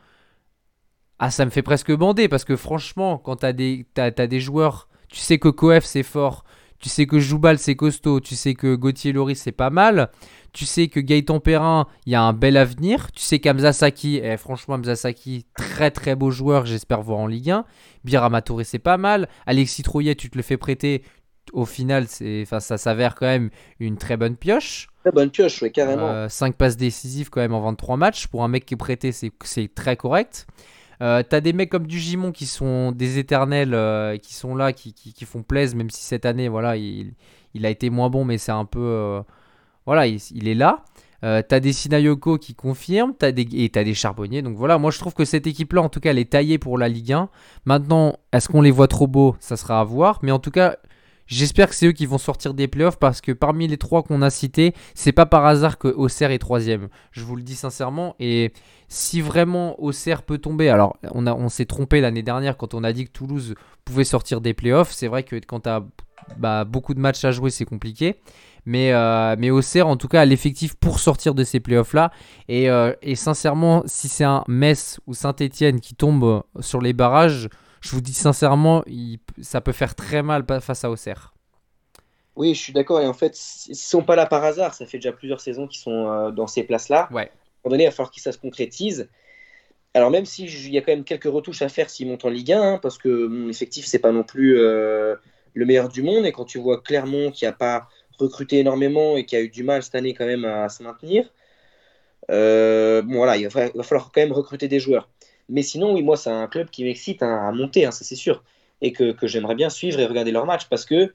ah, 1.19 1.31
ça 1.31 1.45
me 1.45 1.49
fait 1.49 1.61
presque 1.61 1.91
bander 1.91 2.29
parce 2.29 2.45
que 2.45 2.55
franchement, 2.55 3.17
quand 3.17 3.37
tu 3.37 3.45
as, 3.45 4.01
as, 4.01 4.27
des 4.27 4.39
joueurs, 4.39 4.87
tu 5.09 5.19
sais 5.19 5.37
que 5.37 5.49
Koef 5.49 5.83
c'est 5.83 6.03
fort, 6.03 6.45
tu 6.79 6.87
sais 6.87 7.05
que 7.05 7.19
Joubal 7.19 7.59
c'est 7.59 7.75
costaud, 7.75 8.21
tu 8.21 8.35
sais 8.35 8.53
que 8.53 8.73
Gauthier 8.75 9.11
Loris 9.11 9.41
c'est 9.41 9.51
pas 9.51 9.69
mal, 9.69 10.11
tu 10.53 10.65
sais 10.65 10.87
que 10.87 11.01
Gaëtan 11.01 11.41
Perrin, 11.41 11.87
il 12.05 12.13
y 12.13 12.15
a 12.15 12.21
un 12.21 12.31
bel 12.31 12.55
avenir, 12.55 13.11
tu 13.11 13.21
sais 13.21 13.39
qu'Amza 13.39 13.73
Saki, 13.73 14.21
eh, 14.23 14.37
franchement 14.37 14.75
Amza 14.75 14.95
Saki, 14.95 15.45
très 15.57 15.91
très 15.91 16.15
beau 16.15 16.31
joueur, 16.31 16.65
j'espère 16.65 17.01
voir 17.01 17.19
en 17.19 17.27
Ligue 17.27 17.51
1, 17.51 17.65
Birama 18.05 18.41
Touré 18.41 18.63
c'est 18.63 18.79
pas 18.79 18.97
mal, 18.97 19.27
Alexis 19.45 19.83
Trouillet 19.83 20.15
tu 20.15 20.29
te 20.29 20.37
le 20.37 20.43
fais 20.43 20.55
prêter, 20.55 21.03
au 21.51 21.65
final 21.65 22.05
enfin, 22.43 22.61
ça 22.61 22.77
s'avère 22.77 23.15
quand 23.15 23.25
même 23.25 23.49
une 23.81 23.97
très 23.97 24.15
bonne 24.15 24.37
pioche. 24.37 24.87
Très 25.03 25.11
bonne 25.11 25.31
pioche, 25.31 25.61
ouais, 25.61 25.71
carrément. 25.71 26.29
5 26.29 26.55
passes 26.55 26.77
décisives 26.77 27.29
quand 27.29 27.41
même 27.41 27.53
en 27.53 27.61
23 27.61 27.97
matchs. 27.97 28.27
Pour 28.27 28.43
un 28.43 28.47
mec 28.47 28.65
qui 28.65 28.73
est 28.73 28.77
prêté, 28.77 29.11
c'est 29.11 29.73
très 29.73 29.95
correct. 29.95 30.45
Euh, 31.01 31.23
T'as 31.27 31.41
des 31.41 31.53
mecs 31.53 31.69
comme 31.69 31.87
du 31.87 31.99
Gimon 31.99 32.31
qui 32.31 32.45
sont 32.45 32.91
des 32.91 33.19
éternels, 33.19 33.73
euh, 33.73 34.17
qui 34.17 34.33
sont 34.33 34.55
là, 34.55 34.73
qui, 34.73 34.93
font 35.25 35.43
plaisir, 35.43 35.77
même 35.77 35.89
si 35.89 36.03
cette 36.03 36.25
année, 36.25 36.49
voilà, 36.49 36.75
il, 36.75 37.13
a 37.63 37.69
été 37.69 37.89
moins 37.89 38.09
bon, 38.09 38.25
mais 38.25 38.37
c'est 38.37 38.51
un 38.51 38.65
peu. 38.65 38.79
euh, 38.79 39.21
voilà, 39.85 40.07
il, 40.07 40.47
est 40.47 40.55
là. 40.55 40.83
T'as 41.21 41.59
des 41.59 41.73
Sinayoko 41.73 42.37
qui 42.37 42.53
confirment, 42.53 43.13
et 43.21 43.69
t'as 43.69 43.83
des 43.83 43.93
Charbonniers. 43.93 44.41
Donc 44.41 44.55
voilà, 44.55 44.77
moi 44.77 44.91
je 44.91 44.99
trouve 44.99 45.13
que 45.13 45.25
cette 45.25 45.47
équipe-là, 45.47 45.81
en 45.81 45.89
tout 45.89 45.99
cas, 45.99 46.11
elle 46.11 46.19
est 46.19 46.31
taillée 46.31 46.57
pour 46.57 46.77
la 46.77 46.87
Ligue 46.89 47.13
1. 47.13 47.29
Maintenant, 47.65 48.17
est-ce 48.31 48.49
qu'on 48.49 48.61
les 48.61 48.71
voit 48.71 48.87
trop 48.87 49.07
beaux? 49.07 49.35
Ça 49.39 49.57
sera 49.57 49.79
à 49.79 49.83
voir. 49.83 50.19
Mais 50.21 50.31
en 50.31 50.39
tout 50.39 50.51
cas, 50.51 50.77
J'espère 51.29 51.69
que 51.69 51.75
c'est 51.75 51.85
eux 51.85 51.91
qui 51.91 52.07
vont 52.07 52.17
sortir 52.17 52.55
des 52.55 52.67
playoffs 52.67 52.97
parce 52.97 53.21
que 53.21 53.31
parmi 53.31 53.67
les 53.67 53.77
trois 53.77 54.01
qu'on 54.01 54.23
a 54.23 54.31
cités, 54.31 54.73
c'est 54.95 55.11
pas 55.11 55.27
par 55.27 55.45
hasard 55.45 55.77
que 55.77 55.87
Auxerre 55.87 56.31
est 56.31 56.39
troisième. 56.39 56.89
Je 57.11 57.23
vous 57.23 57.35
le 57.35 57.43
dis 57.43 57.53
sincèrement. 57.53 58.15
Et 58.19 58.51
si 58.87 59.21
vraiment 59.21 59.79
Auxerre 59.79 60.23
peut 60.23 60.39
tomber, 60.39 60.69
alors 60.69 60.97
on, 61.13 61.27
on 61.27 61.47
s'est 61.47 61.65
trompé 61.65 62.01
l'année 62.01 62.23
dernière 62.23 62.57
quand 62.57 62.73
on 62.73 62.83
a 62.83 62.93
dit 62.93 63.05
que 63.05 63.11
Toulouse 63.11 63.53
pouvait 63.85 64.05
sortir 64.05 64.41
des 64.41 64.55
playoffs. 64.55 64.91
C'est 64.91 65.07
vrai 65.07 65.21
que 65.21 65.35
quand 65.35 65.59
tu 65.61 65.69
as 65.69 65.85
bah, 66.39 66.65
beaucoup 66.65 66.95
de 66.95 66.99
matchs 66.99 67.23
à 67.23 67.29
jouer, 67.29 67.51
c'est 67.51 67.65
compliqué. 67.65 68.19
Mais, 68.65 68.91
euh, 68.91 69.35
mais 69.37 69.51
Auxerre, 69.51 69.87
en 69.87 69.97
tout 69.97 70.07
cas, 70.07 70.21
a 70.21 70.25
l'effectif 70.25 70.75
pour 70.75 70.99
sortir 70.99 71.35
de 71.35 71.43
ces 71.43 71.59
playoffs-là. 71.59 72.11
Et, 72.47 72.71
euh, 72.71 72.93
et, 73.03 73.15
sincèrement, 73.15 73.83
si 73.85 74.07
c'est 74.07 74.23
un 74.23 74.43
Metz 74.47 74.99
ou 75.05 75.13
Saint-Etienne 75.13 75.79
qui 75.79 75.93
tombe 75.93 76.43
sur 76.59 76.81
les 76.81 76.93
barrages, 76.93 77.49
je 77.81 77.91
vous 77.91 78.01
dis 78.01 78.13
sincèrement, 78.13 78.83
ça 79.41 79.61
peut 79.61 79.71
faire 79.71 79.95
très 79.95 80.21
mal 80.23 80.45
face 80.61 80.83
à 80.83 80.89
Auxerre. 80.89 81.33
Oui, 82.35 82.53
je 82.53 82.59
suis 82.59 82.73
d'accord. 82.73 83.01
Et 83.01 83.07
en 83.07 83.13
fait, 83.13 83.37
ils 83.67 83.71
ne 83.71 83.75
sont 83.75 84.03
pas 84.03 84.15
là 84.15 84.25
par 84.25 84.43
hasard. 84.43 84.73
Ça 84.73 84.85
fait 84.85 84.97
déjà 84.97 85.11
plusieurs 85.11 85.41
saisons 85.41 85.67
qu'ils 85.67 85.81
sont 85.81 86.07
euh, 86.07 86.31
dans 86.31 86.47
ces 86.47 86.63
places-là. 86.63 87.09
Ouais. 87.11 87.23
À 87.23 87.25
un 87.25 87.27
moment 87.65 87.71
donné, 87.71 87.83
il 87.83 87.87
va 87.87 87.91
falloir 87.91 88.11
que 88.11 88.21
ça 88.21 88.31
se 88.31 88.37
concrétise. 88.37 89.09
Alors, 89.93 90.09
même 90.09 90.25
s'il 90.25 90.69
y 90.69 90.77
a 90.77 90.81
quand 90.81 90.93
même 90.93 91.03
quelques 91.03 91.25
retouches 91.25 91.61
à 91.61 91.69
faire 91.69 91.89
s'ils 91.89 92.07
montent 92.07 92.23
en 92.23 92.29
Ligue 92.29 92.53
1, 92.53 92.61
hein, 92.61 92.79
parce 92.81 92.97
que 92.97 93.27
mon 93.27 93.49
effectif, 93.49 93.85
c'est 93.85 93.99
pas 93.99 94.11
non 94.11 94.23
plus 94.23 94.55
le 94.55 95.19
meilleur 95.53 95.89
du 95.89 96.01
monde. 96.01 96.25
Et 96.25 96.31
quand 96.31 96.45
tu 96.45 96.59
vois 96.59 96.79
Clermont 96.79 97.31
qui 97.31 97.45
n'a 97.45 97.51
pas 97.51 97.89
recruté 98.19 98.59
énormément 98.59 99.17
et 99.17 99.25
qui 99.25 99.35
a 99.35 99.41
eu 99.41 99.49
du 99.49 99.63
mal 99.63 99.81
cette 99.83 99.95
année 99.95 100.13
quand 100.13 100.25
même 100.25 100.45
à, 100.45 100.69
se 100.69 100.83
maintenir. 100.83 101.25
Euh, 102.29 103.01
bon 103.01 103.15
voilà, 103.15 103.37
il 103.37 103.47
va, 103.47 103.69
falloir 103.83 104.11
quand 104.11 104.21
même 104.21 104.31
recruter 104.31 104.67
des 104.67 104.79
joueurs. 104.79 105.09
Mais 105.49 105.63
sinon, 105.63 105.93
oui, 105.93 106.03
moi, 106.03 106.17
c'est 106.17 106.29
un 106.29 106.47
club 106.47 106.69
qui 106.69 106.83
m'excite 106.83 107.23
à, 107.23 107.51
monter, 107.51 107.85
hein, 107.85 107.91
ça 107.91 108.03
c'est 108.03 108.15
sûr. 108.15 108.43
Et 108.81 108.93
que, 108.93 109.15
j'aimerais 109.23 109.55
bien 109.55 109.69
suivre 109.69 109.99
et 109.99 110.05
regarder 110.05 110.31
leurs 110.31 110.45
matchs 110.45 110.67
parce 110.69 110.85
que 110.85 111.13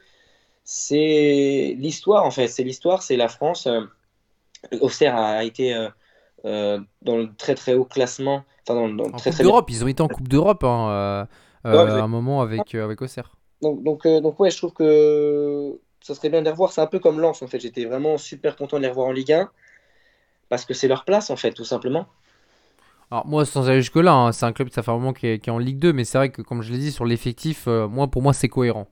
c'est 0.64 1.74
l'histoire, 1.78 2.24
en 2.24 2.30
fait. 2.30 2.49
C'est 2.49 2.64
l'histoire, 2.64 3.03
c'est 3.03 3.16
la 3.16 3.28
France. 3.28 3.66
Euh, 3.66 3.82
Auxerre 4.80 5.16
a 5.16 5.45
été 5.45 5.74
euh, 6.45 6.80
dans 7.03 7.16
le 7.16 7.35
très 7.37 7.55
très 7.55 7.74
haut 7.74 7.85
classement. 7.85 8.45
Enfin, 8.66 8.74
dans, 8.74 8.89
dans 8.89 9.05
en 9.05 9.16
très, 9.16 9.30
Coupe 9.30 9.43
d'Europe, 9.43 9.70
ils 9.70 9.85
ont 9.85 9.89
été 9.89 10.03
en 10.03 10.09
Coupe 10.09 10.28
d'Europe 10.28 10.64
hein, 10.64 11.28
à 11.64 11.70
un 11.70 12.09
moment 12.09 12.43
avec, 12.43 12.74
avec 12.74 13.01
Auxerre. 13.01 13.37
Donc, 13.62 13.82
donc, 13.82 14.07
donc, 14.07 14.41
ouais, 14.41 14.51
je 14.51 14.59
trouve 14.59 14.72
que 14.72 15.78
ça 16.05 16.14
serait 16.14 16.28
bien 16.28 16.41
de 16.41 16.45
les 16.45 16.51
revoir. 16.51 16.72
C'est 16.72 16.82
un 16.82 16.87
peu 16.87 16.99
comme 16.99 17.18
Lens, 17.18 17.41
en 17.41 17.47
fait. 17.47 17.61
J'étais 17.61 17.87
vraiment 17.87 18.18
super 18.18 18.57
content 18.57 18.76
de 18.76 18.82
les 18.82 18.89
revoir 18.89 19.09
en 19.09 19.12
Ligue 19.12 19.32
1 19.32 19.51
parce 20.51 20.66
que 20.66 20.74
c'est 20.74 20.87
leur 20.87 21.05
place, 21.07 21.30
en 21.30 21.37
fait, 21.37 21.53
tout 21.53 21.64
simplement. 21.64 22.07
Alors, 23.15 23.29
moi, 23.29 23.47
sans 23.47 23.69
aller 23.69 23.81
jusque-là, 23.81 24.12
hein, 24.12 24.33
c'est 24.33 24.45
un 24.45 24.53
club, 24.53 24.71
ça 24.71 24.83
fait 24.83 24.91
un 24.91 24.95
moment 24.95 25.12
qui 25.12 25.29
est, 25.29 25.49
en 25.49 25.59
Ligue 25.59 25.79
2, 25.79 25.93
mais 25.93 26.03
c'est 26.03 26.19
vrai 26.19 26.31
que, 26.31 26.43
comme 26.43 26.62
je 26.62 26.73
l'ai 26.73 26.79
dit, 26.79 26.91
sur 26.91 27.05
l'effectif, 27.05 27.69
euh, 27.69 27.87
moi, 27.87 28.09
pour 28.09 28.23
moi, 28.23 28.33
c'est 28.33 28.49
cohérent. 28.49 28.89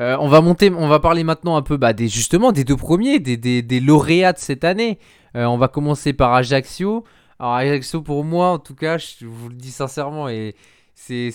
Euh, 0.00 0.16
on 0.18 0.26
va 0.26 0.40
monter, 0.40 0.72
on 0.72 0.88
va 0.88 0.98
parler 0.98 1.22
maintenant 1.22 1.54
un 1.54 1.62
peu 1.62 1.76
bah, 1.76 1.92
des, 1.92 2.08
justement 2.08 2.50
des 2.50 2.64
deux 2.64 2.76
premiers, 2.76 3.20
des, 3.20 3.36
des, 3.36 3.80
lauréats 3.80 4.32
de 4.32 4.38
cette 4.38 4.64
année. 4.64 4.98
Euh, 5.36 5.44
on 5.44 5.58
va 5.58 5.68
commencer 5.68 6.12
par 6.12 6.34
Ajaccio. 6.34 7.04
Alors 7.38 7.54
Ajaccio 7.54 8.02
pour 8.02 8.24
moi, 8.24 8.48
en 8.48 8.58
tout 8.58 8.74
cas, 8.74 8.98
je 8.98 9.26
vous 9.26 9.48
le 9.48 9.54
dis 9.54 9.70
sincèrement, 9.70 10.28
et 10.28 10.56
c'est, 10.96 11.30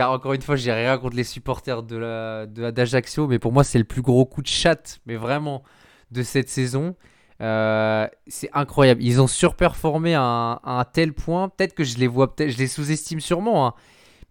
encore 0.00 0.32
une 0.32 0.42
fois, 0.42 0.56
j'ai 0.56 0.72
rien 0.72 0.98
contre 0.98 1.14
les 1.14 1.22
supporters 1.22 1.84
de 1.84 2.46
d'Ajaccio, 2.72 3.28
mais 3.28 3.38
pour 3.38 3.52
moi, 3.52 3.62
c'est 3.62 3.78
le 3.78 3.84
plus 3.84 4.02
gros 4.02 4.24
coup 4.24 4.42
de 4.42 4.48
chat, 4.48 4.98
mais 5.06 5.14
vraiment, 5.14 5.62
de 6.10 6.24
cette 6.24 6.48
saison. 6.48 6.96
Euh, 7.40 8.06
c'est 8.26 8.50
incroyable. 8.52 9.02
Ils 9.02 9.20
ont 9.20 9.26
surperformé 9.26 10.14
à 10.14 10.60
un, 10.62 10.84
tel 10.84 11.12
point. 11.12 11.48
Peut-être 11.48 11.74
que 11.74 11.84
je 11.84 11.98
les 11.98 12.06
vois, 12.06 12.34
peut-être, 12.34 12.50
je 12.50 12.58
les 12.58 12.66
sous-estime 12.66 13.20
sûrement. 13.20 13.66
Hein. 13.66 13.74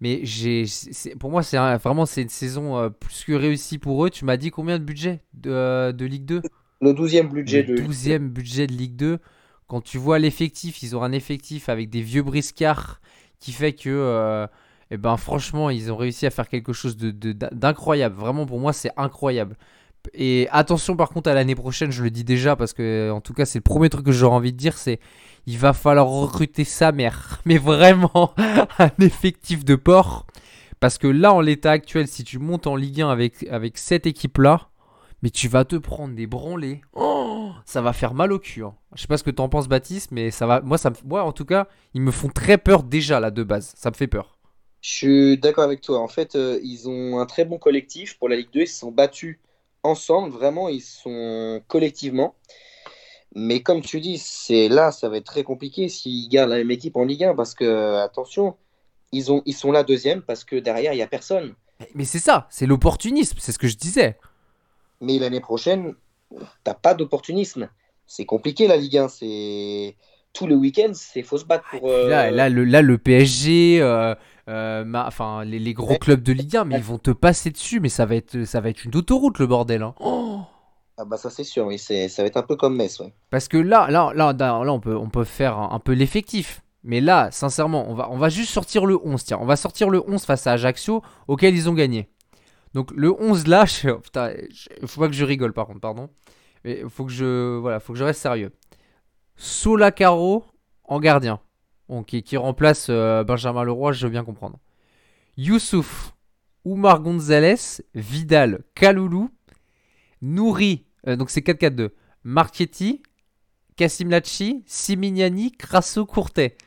Mais 0.01 0.21
j'ai, 0.23 0.65
pour 1.19 1.29
moi, 1.31 1.43
c'est 1.43 1.57
vraiment 1.77 2.05
c'est 2.05 2.21
une 2.21 2.29
saison 2.29 2.77
euh, 2.77 2.89
plus 2.89 3.23
que 3.25 3.33
réussie 3.33 3.77
pour 3.77 4.05
eux. 4.05 4.09
Tu 4.09 4.25
m'as 4.25 4.37
dit 4.37 4.51
combien 4.51 4.79
de 4.79 4.83
budget 4.83 5.21
de, 5.33 5.91
de 5.91 6.05
Ligue 6.05 6.25
2 6.25 6.41
Le 6.81 6.93
12e 6.93 7.29
budget 7.29 7.63
Le 7.63 7.75
12e 7.75 8.29
budget 8.29 8.67
de 8.67 8.73
Ligue 8.73 8.95
2. 8.95 9.19
Quand 9.67 9.81
tu 9.81 9.97
vois 9.97 10.17
l'effectif, 10.19 10.81
ils 10.83 10.95
ont 10.95 11.03
un 11.03 11.11
effectif 11.11 11.69
avec 11.69 11.89
des 11.89 12.01
vieux 12.01 12.23
briscards 12.23 13.01
qui 13.39 13.51
fait 13.51 13.73
que, 13.73 13.89
euh, 13.89 14.47
eh 14.89 14.97
ben, 14.97 15.17
franchement, 15.17 15.69
ils 15.69 15.91
ont 15.91 15.97
réussi 15.97 16.25
à 16.25 16.31
faire 16.31 16.47
quelque 16.47 16.73
chose 16.73 16.97
d'incroyable. 16.97 18.15
De, 18.15 18.19
Vraiment, 18.21 18.45
pour 18.45 18.59
moi, 18.59 18.73
c'est 18.73 18.91
incroyable. 18.97 19.55
Et 20.13 20.47
attention 20.51 20.95
par 20.95 21.09
contre 21.09 21.29
à 21.29 21.33
l'année 21.33 21.55
prochaine, 21.55 21.91
je 21.91 22.03
le 22.03 22.09
dis 22.09 22.23
déjà 22.23 22.55
parce 22.55 22.73
que 22.73 23.11
en 23.11 23.21
tout 23.21 23.33
cas 23.33 23.45
c'est 23.45 23.59
le 23.59 23.63
premier 23.63 23.89
truc 23.89 24.05
que 24.05 24.11
j'aurais 24.11 24.35
envie 24.35 24.53
de 24.53 24.57
dire, 24.57 24.77
c'est 24.77 24.99
il 25.45 25.57
va 25.57 25.73
falloir 25.73 26.07
recruter 26.07 26.63
sa 26.63 26.91
mère, 26.91 27.41
mais 27.45 27.57
vraiment 27.57 28.33
un 28.79 28.91
effectif 28.99 29.65
de 29.65 29.75
port. 29.75 30.25
Parce 30.79 30.97
que 30.97 31.07
là 31.07 31.33
en 31.33 31.41
l'état 31.41 31.71
actuel, 31.71 32.07
si 32.07 32.23
tu 32.23 32.39
montes 32.39 32.67
en 32.67 32.75
Ligue 32.75 33.01
1 33.01 33.09
avec, 33.09 33.45
avec 33.49 33.77
cette 33.77 34.05
équipe 34.05 34.37
là, 34.37 34.69
mais 35.21 35.29
tu 35.29 35.47
vas 35.47 35.65
te 35.65 35.75
prendre 35.75 36.15
des 36.15 36.27
branlés. 36.27 36.81
Oh, 36.93 37.51
ça 37.65 37.81
va 37.81 37.93
faire 37.93 38.13
mal 38.13 38.31
au 38.31 38.39
cul. 38.39 38.63
Hein. 38.63 38.73
Je 38.95 39.01
sais 39.01 39.07
pas 39.07 39.17
ce 39.17 39.23
que 39.23 39.31
t'en 39.31 39.49
penses, 39.49 39.67
Baptiste, 39.67 40.11
mais 40.11 40.31
ça 40.31 40.45
va. 40.47 40.61
Moi, 40.61 40.77
ça 40.77 40.91
me... 40.91 40.95
moi, 41.05 41.23
en 41.23 41.31
tout 41.31 41.45
cas, 41.45 41.67
ils 41.93 42.01
me 42.01 42.11
font 42.11 42.29
très 42.29 42.57
peur 42.57 42.83
déjà 42.83 43.19
là 43.19 43.31
de 43.31 43.43
base. 43.43 43.73
Ça 43.75 43.89
me 43.89 43.95
fait 43.95 44.07
peur. 44.07 44.37
Je 44.81 44.89
suis 44.89 45.37
d'accord 45.37 45.65
avec 45.65 45.81
toi. 45.81 45.99
En 45.99 46.07
fait, 46.07 46.35
euh, 46.35 46.57
ils 46.63 46.87
ont 46.87 47.19
un 47.19 47.25
très 47.25 47.43
bon 47.43 47.57
collectif 47.57 48.17
pour 48.17 48.29
la 48.29 48.37
Ligue 48.37 48.49
2. 48.53 48.61
Ils 48.61 48.67
se 48.67 48.79
sont 48.79 48.91
battus 48.91 49.39
ensemble. 49.89 50.31
Vraiment, 50.31 50.69
ils 50.69 50.81
sont 50.81 51.61
collectivement. 51.67 52.35
Mais 53.35 53.61
comme 53.61 53.81
tu 53.81 53.99
dis, 53.99 54.17
c'est 54.17 54.69
là, 54.69 54.91
ça 54.91 55.07
va 55.07 55.17
être 55.17 55.25
très 55.25 55.43
compliqué 55.43 55.87
s'ils 55.87 56.29
gardent 56.29 56.49
la 56.49 56.57
même 56.57 56.71
équipe 56.71 56.95
en 56.95 57.05
Ligue 57.05 57.25
1 57.25 57.35
parce 57.35 57.53
que 57.53 57.97
attention, 57.97 58.55
ils 59.11 59.31
ont, 59.31 59.43
ils 59.45 59.53
sont 59.53 59.71
là 59.71 59.83
deuxième 59.83 60.21
parce 60.21 60.43
que 60.43 60.55
derrière 60.55 60.93
il 60.93 60.97
y 60.97 61.03
a 61.03 61.07
personne. 61.07 61.53
Mais 61.93 62.05
c'est 62.05 62.19
ça, 62.19 62.47
c'est 62.49 62.65
l'opportunisme, 62.65 63.37
c'est 63.39 63.51
ce 63.51 63.59
que 63.59 63.67
je 63.67 63.77
disais. 63.77 64.17
Mais 64.99 65.19
l'année 65.19 65.39
prochaine, 65.39 65.93
t'as 66.63 66.73
pas 66.73 66.93
d'opportunisme. 66.93 67.69
C'est 68.07 68.25
compliqué 68.25 68.67
la 68.67 68.77
Ligue 68.77 68.97
1. 68.97 69.07
C'est 69.07 69.95
tous 70.33 70.47
les 70.47 70.55
week-ends, 70.55 70.93
c'est 70.93 71.23
faut 71.23 71.37
se 71.37 71.45
battre 71.45 71.65
pour. 71.69 71.87
Là, 71.87 72.27
euh, 72.27 72.31
là, 72.31 72.49
le, 72.49 72.63
là, 72.63 72.81
le 72.81 72.97
PSG, 72.97 73.79
euh, 73.81 74.15
euh, 74.49 74.83
enfin 74.95 75.43
les, 75.45 75.73
gros 75.73 75.97
clubs 75.97 76.21
de 76.21 76.33
Ligue 76.33 76.57
1, 76.57 76.65
mais 76.65 76.77
ils 76.77 76.83
vont 76.83 76.97
te 76.97 77.11
passer 77.11 77.51
dessus, 77.51 77.79
mais 77.79 77.89
ça 77.89 78.05
va 78.05 78.15
être, 78.15 78.43
ça 78.45 78.59
va 78.61 78.69
être 78.69 78.83
une 78.83 78.95
autoroute 78.95 79.39
le 79.39 79.47
bordel. 79.47 79.83
Hein. 79.83 79.93
Oh 79.99 80.41
ah 81.01 81.05
bah 81.05 81.15
ça 81.15 81.29
c'est 81.29 81.45
sûr, 81.45 81.65
oui, 81.65 81.77
ça 81.77 81.93
va 81.93 82.25
être 82.25 82.35
un 82.35 82.43
peu 82.43 82.57
comme 82.57 82.75
Metz, 82.75 82.99
ouais. 82.99 83.13
Parce 83.29 83.47
que 83.47 83.55
là, 83.55 83.89
là, 83.89 84.11
là, 84.13 84.33
là, 84.33 84.73
on 84.73 84.81
peut, 84.81 84.97
on 84.97 85.09
peut 85.09 85.23
faire 85.23 85.57
un, 85.57 85.79
peu 85.79 85.93
l'effectif. 85.93 86.61
Mais 86.83 86.99
là, 86.99 87.29
sincèrement, 87.31 87.89
on 87.89 87.93
va, 87.93 88.09
on 88.11 88.17
va 88.17 88.27
juste 88.27 88.51
sortir 88.51 88.85
le 88.85 88.99
11. 89.01 89.23
Tiens, 89.23 89.37
on 89.39 89.45
va 89.45 89.55
sortir 89.55 89.89
le 89.89 90.03
11 90.05 90.25
face 90.25 90.45
à 90.45 90.53
Ajaccio, 90.53 91.01
auquel 91.29 91.55
ils 91.55 91.69
ont 91.69 91.73
gagné. 91.73 92.09
Donc 92.73 92.91
le 92.91 93.13
11 93.13 93.47
là, 93.47 93.65
je, 93.65 93.91
putain, 93.91 94.33
faut 94.85 94.99
pas 94.99 95.07
que 95.07 95.13
je 95.13 95.23
rigole 95.23 95.53
par 95.53 95.67
contre, 95.67 95.79
pardon. 95.79 96.09
Mais 96.65 96.83
faut 96.89 97.05
que 97.05 97.11
je 97.11 97.57
voilà, 97.57 97.79
faut 97.79 97.93
que 97.93 97.99
je 97.99 98.03
reste 98.03 98.21
sérieux. 98.21 98.51
Solacaro 99.37 100.43
en 100.83 100.99
gardien. 100.99 101.39
Qui, 102.05 102.37
remplace 102.37 102.87
euh, 102.89 103.23
Benjamin 103.23 103.63
Leroy, 103.63 103.93
je 103.93 104.05
veux 104.05 104.11
bien 104.11 104.23
comprendre. 104.23 104.59
Youssouf, 105.37 106.13
Oumar 106.65 107.01
Gonzalez, 107.01 107.81
Vidal, 107.95 108.63
Kaloulou, 108.75 109.29
Nouri, 110.21 110.85
euh, 111.07 111.15
donc 111.15 111.29
c'est 111.29 111.41
4-4-2. 111.41 111.89
Marchetti, 112.23 113.01
Kassim 113.75 114.09
Lachi, 114.09 114.63
Simignani, 114.65 115.51
Crasso, 115.51 116.05
Courtet. 116.05 116.57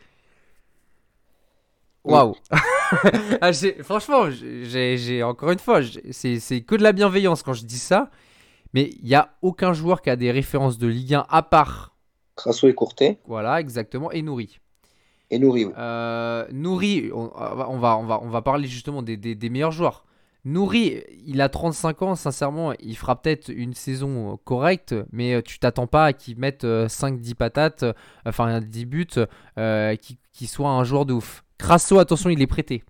Waouh! 2.04 2.34
Ah, 3.40 3.52
franchement, 3.82 4.28
j'ai 4.30 5.22
encore 5.22 5.50
une 5.50 5.58
fois, 5.58 5.80
c'est 6.10 6.60
que 6.60 6.74
de 6.74 6.82
la 6.82 6.92
bienveillance 6.92 7.42
quand 7.42 7.54
je 7.54 7.64
dis 7.64 7.78
ça. 7.78 8.10
Mais 8.74 8.90
il 9.00 9.06
n'y 9.06 9.14
a 9.14 9.34
aucun 9.40 9.72
joueur 9.72 10.02
qui 10.02 10.10
a 10.10 10.16
des 10.16 10.30
références 10.30 10.76
de 10.76 10.86
Ligue 10.86 11.14
1 11.14 11.26
à 11.28 11.42
part. 11.42 11.96
Crasso 12.36 12.68
et 12.68 12.74
Courtet. 12.74 13.18
Voilà, 13.26 13.60
exactement. 13.60 14.10
Et 14.12 14.20
Nouri. 14.20 14.58
Et 15.32 15.38
Nouri. 15.38 15.66
Euh, 15.76 16.44
on, 17.12 17.78
va, 17.78 18.42
parler 18.42 18.68
justement 18.68 19.02
des, 19.02 19.50
meilleurs 19.50 19.72
joueurs. 19.72 20.04
Nouri, 20.44 21.02
il 21.26 21.40
a 21.40 21.48
35 21.48 22.02
ans, 22.02 22.14
sincèrement, 22.14 22.72
il 22.80 22.96
fera 22.96 23.20
peut-être 23.20 23.48
une 23.48 23.74
saison 23.74 24.38
correcte, 24.44 24.94
mais 25.12 25.40
tu 25.42 25.58
t'attends 25.58 25.86
pas 25.86 26.06
à 26.06 26.12
qu'il 26.12 26.38
mette 26.38 26.64
5-10 26.64 27.34
patates, 27.34 27.84
enfin 28.26 28.60
10 28.60 28.86
buts, 28.86 29.06
euh, 29.58 29.96
qu'il 30.32 30.48
soit 30.48 30.70
un 30.70 30.84
joueur 30.84 31.06
de 31.06 31.14
ouf. 31.14 31.44
Crasso, 31.58 31.98
attention, 31.98 32.28
il 32.28 32.42
est 32.42 32.46
prêté. 32.46 32.82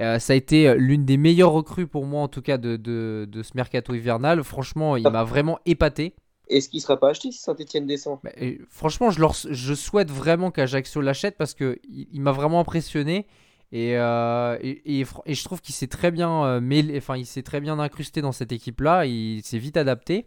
Euh, 0.00 0.18
ça 0.18 0.32
a 0.32 0.36
été 0.36 0.68
euh, 0.68 0.74
l'une 0.74 1.04
des 1.04 1.16
meilleures 1.16 1.52
recrues 1.52 1.86
pour 1.86 2.06
moi, 2.06 2.22
en 2.22 2.28
tout 2.28 2.42
cas, 2.42 2.56
de, 2.56 3.28
ce 3.32 3.50
mercato 3.54 3.94
hivernal. 3.94 4.42
Franchement, 4.42 4.96
il 4.96 5.08
m'a 5.08 5.24
vraiment 5.24 5.58
épaté. 5.66 6.14
Est-ce 6.48 6.68
qu'il 6.68 6.78
ne 6.78 6.82
sera 6.82 6.98
pas 6.98 7.10
acheté 7.10 7.30
si 7.30 7.38
Saint-Etienne 7.38 7.86
descend? 7.86 8.18
Bah, 8.22 8.30
Franchement, 8.68 9.10
je, 9.10 9.22
je 9.50 9.74
souhaite 9.74 10.10
vraiment 10.10 10.50
qu'Ajaccio 10.50 11.00
l'achète 11.00 11.36
parce 11.36 11.54
qu'il 11.54 11.78
il, 11.88 12.20
m'a 12.20 12.32
vraiment 12.32 12.60
impressionné. 12.60 13.26
Euh, 13.74 14.58
et, 14.60 15.00
et, 15.00 15.34
je 15.34 15.44
trouve 15.44 15.62
qu'il 15.62 15.74
s'est 15.74 15.86
très 15.86 16.10
bien 16.10 16.60
enfin, 16.98 17.16
il 17.16 17.24
s'est 17.24 17.42
très 17.42 17.60
bien 17.60 17.78
incrusté 17.78 18.20
dans 18.20 18.32
cette 18.32 18.52
équipe-là. 18.52 19.06
Il 19.06 19.42
s'est 19.42 19.58
vite 19.58 19.76
adapté. 19.76 20.26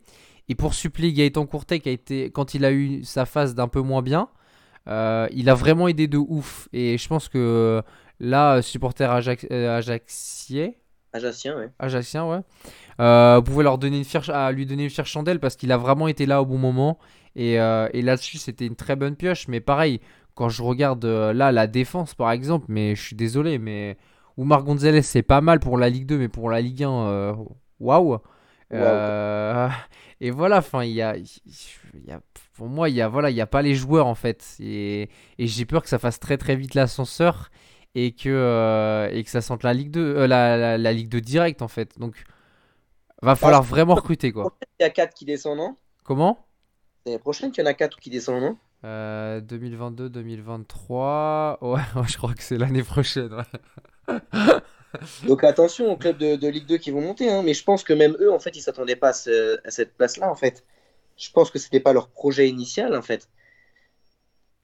Et 0.49 0.55
pour 0.55 0.73
suppléer 0.73 1.13
Gaëtan 1.13 1.45
Courtet, 1.45 1.79
qui 1.79 1.89
a 1.89 1.91
été, 1.91 2.31
quand 2.31 2.53
il 2.53 2.65
a 2.65 2.71
eu 2.71 3.03
sa 3.03 3.25
phase 3.25 3.55
d'un 3.55 3.67
peu 3.67 3.81
moins 3.81 4.01
bien, 4.01 4.29
euh, 4.87 5.27
il 5.31 5.49
a 5.49 5.55
vraiment 5.55 5.87
aidé 5.87 6.07
de 6.07 6.17
ouf. 6.17 6.69
Et 6.73 6.97
je 6.97 7.07
pense 7.07 7.29
que 7.29 7.81
là, 8.19 8.61
supporter 8.61 9.09
Ajax, 9.11 9.45
euh, 9.51 9.81
Ajaxien, 11.79 12.25
ouais. 12.27 12.35
Ouais. 12.37 12.41
Euh, 12.99 13.35
vous 13.37 13.43
pouvez 13.43 13.63
leur 13.63 13.77
donner 13.77 13.97
une 13.97 14.03
fière, 14.05 14.29
à 14.29 14.51
lui 14.51 14.65
donner 14.65 14.83
une 14.85 14.89
fière 14.89 15.05
chandelle 15.05 15.39
parce 15.39 15.55
qu'il 15.55 15.71
a 15.71 15.77
vraiment 15.77 16.07
été 16.07 16.25
là 16.25 16.41
au 16.41 16.45
bon 16.45 16.57
moment. 16.57 16.97
Et, 17.35 17.59
euh, 17.59 17.89
et 17.93 18.01
là-dessus, 18.01 18.37
c'était 18.37 18.65
une 18.65 18.75
très 18.75 18.95
bonne 18.95 19.15
pioche. 19.15 19.47
Mais 19.47 19.59
pareil, 19.59 19.99
quand 20.35 20.49
je 20.49 20.63
regarde 20.63 21.03
euh, 21.05 21.33
là 21.33 21.51
la 21.51 21.67
défense, 21.67 22.13
par 22.15 22.31
exemple, 22.31 22.65
mais 22.69 22.95
je 22.95 23.01
suis 23.01 23.15
désolé, 23.15 23.57
mais 23.59 23.97
Oumar 24.37 24.63
Gonzalez, 24.63 25.01
c'est 25.01 25.23
pas 25.23 25.41
mal 25.41 25.59
pour 25.59 25.77
la 25.77 25.89
Ligue 25.89 26.05
2, 26.05 26.17
mais 26.17 26.27
pour 26.29 26.49
la 26.49 26.61
Ligue 26.61 26.83
1, 26.83 26.89
euh, 26.91 27.33
waouh! 27.79 28.17
Euh, 28.73 29.69
et 30.21 30.31
voilà, 30.31 30.57
enfin, 30.57 30.83
il 30.83 30.91
y 30.93 31.01
a, 31.01 31.15
y 31.17 32.11
a- 32.11 32.19
pour 32.55 32.67
moi, 32.67 32.89
il 32.89 32.95
y 32.95 33.01
a, 33.01 33.07
voilà, 33.07 33.29
il 33.29 33.35
y 33.35 33.41
a 33.41 33.45
pas 33.45 33.61
les 33.61 33.75
joueurs 33.75 34.07
en 34.07 34.15
fait, 34.15 34.55
et, 34.59 35.09
et 35.37 35.47
j'ai 35.47 35.65
peur 35.65 35.83
que 35.83 35.89
ça 35.89 35.99
fasse 35.99 36.19
très 36.19 36.37
très 36.37 36.55
vite 36.55 36.73
l'ascenseur 36.73 37.51
et 37.95 38.11
que 38.13 38.29
euh, 38.29 39.09
et 39.11 39.23
que 39.23 39.29
ça 39.29 39.41
sente 39.41 39.63
la 39.63 39.73
Ligue 39.73 39.91
2, 39.91 40.01
euh, 40.01 40.27
la, 40.27 40.57
la, 40.57 40.77
la 40.77 40.93
Ligue 40.93 41.09
2 41.09 41.21
direct 41.21 41.61
en 41.61 41.67
fait. 41.67 41.97
Donc, 41.99 42.23
va 43.21 43.35
falloir 43.35 43.63
vraiment 43.63 43.95
recruter 43.95 44.31
quoi. 44.31 44.53
Il 44.79 44.83
y 44.83 44.85
a 44.85 44.89
4 44.89 45.13
qui 45.13 45.25
descendent, 45.25 45.57
non? 45.57 45.75
Comment? 46.03 46.45
L'année 47.05 47.19
prochaine, 47.19 47.51
il 47.55 47.59
y 47.59 47.63
en 47.63 47.67
a 47.67 47.73
4 47.73 47.99
qui 47.99 48.09
descendent, 48.09 48.41
non? 48.43 48.57
Euh, 48.83 49.41
2022, 49.41 50.09
2023, 50.09 51.57
ouais, 51.61 51.81
ouais, 51.95 52.07
je 52.07 52.17
crois 52.17 52.33
que 52.33 52.43
c'est 52.43 52.57
l'année 52.57 52.83
prochaine. 52.83 53.33
ouais. 53.33 53.43
Donc 55.23 55.43
attention 55.43 55.91
aux 55.91 55.97
clubs 55.97 56.17
de, 56.17 56.35
de 56.35 56.47
Ligue 56.47 56.67
2 56.67 56.77
qui 56.77 56.91
vont 56.91 57.01
monter, 57.01 57.29
hein. 57.29 57.41
mais 57.43 57.53
je 57.53 57.63
pense 57.63 57.83
que 57.83 57.93
même 57.93 58.15
eux, 58.19 58.31
en 58.31 58.39
fait, 58.39 58.55
ils 58.55 58.61
s'attendaient 58.61 58.95
pas 58.95 59.09
à, 59.09 59.13
ce- 59.13 59.59
à 59.67 59.71
cette 59.71 59.95
place-là, 59.97 60.29
en 60.31 60.35
fait. 60.35 60.63
Je 61.17 61.31
pense 61.31 61.51
que 61.51 61.59
c'était 61.59 61.79
pas 61.81 61.93
leur 61.93 62.09
projet 62.09 62.49
initial, 62.49 62.95
en 62.95 63.01
fait. 63.01 63.29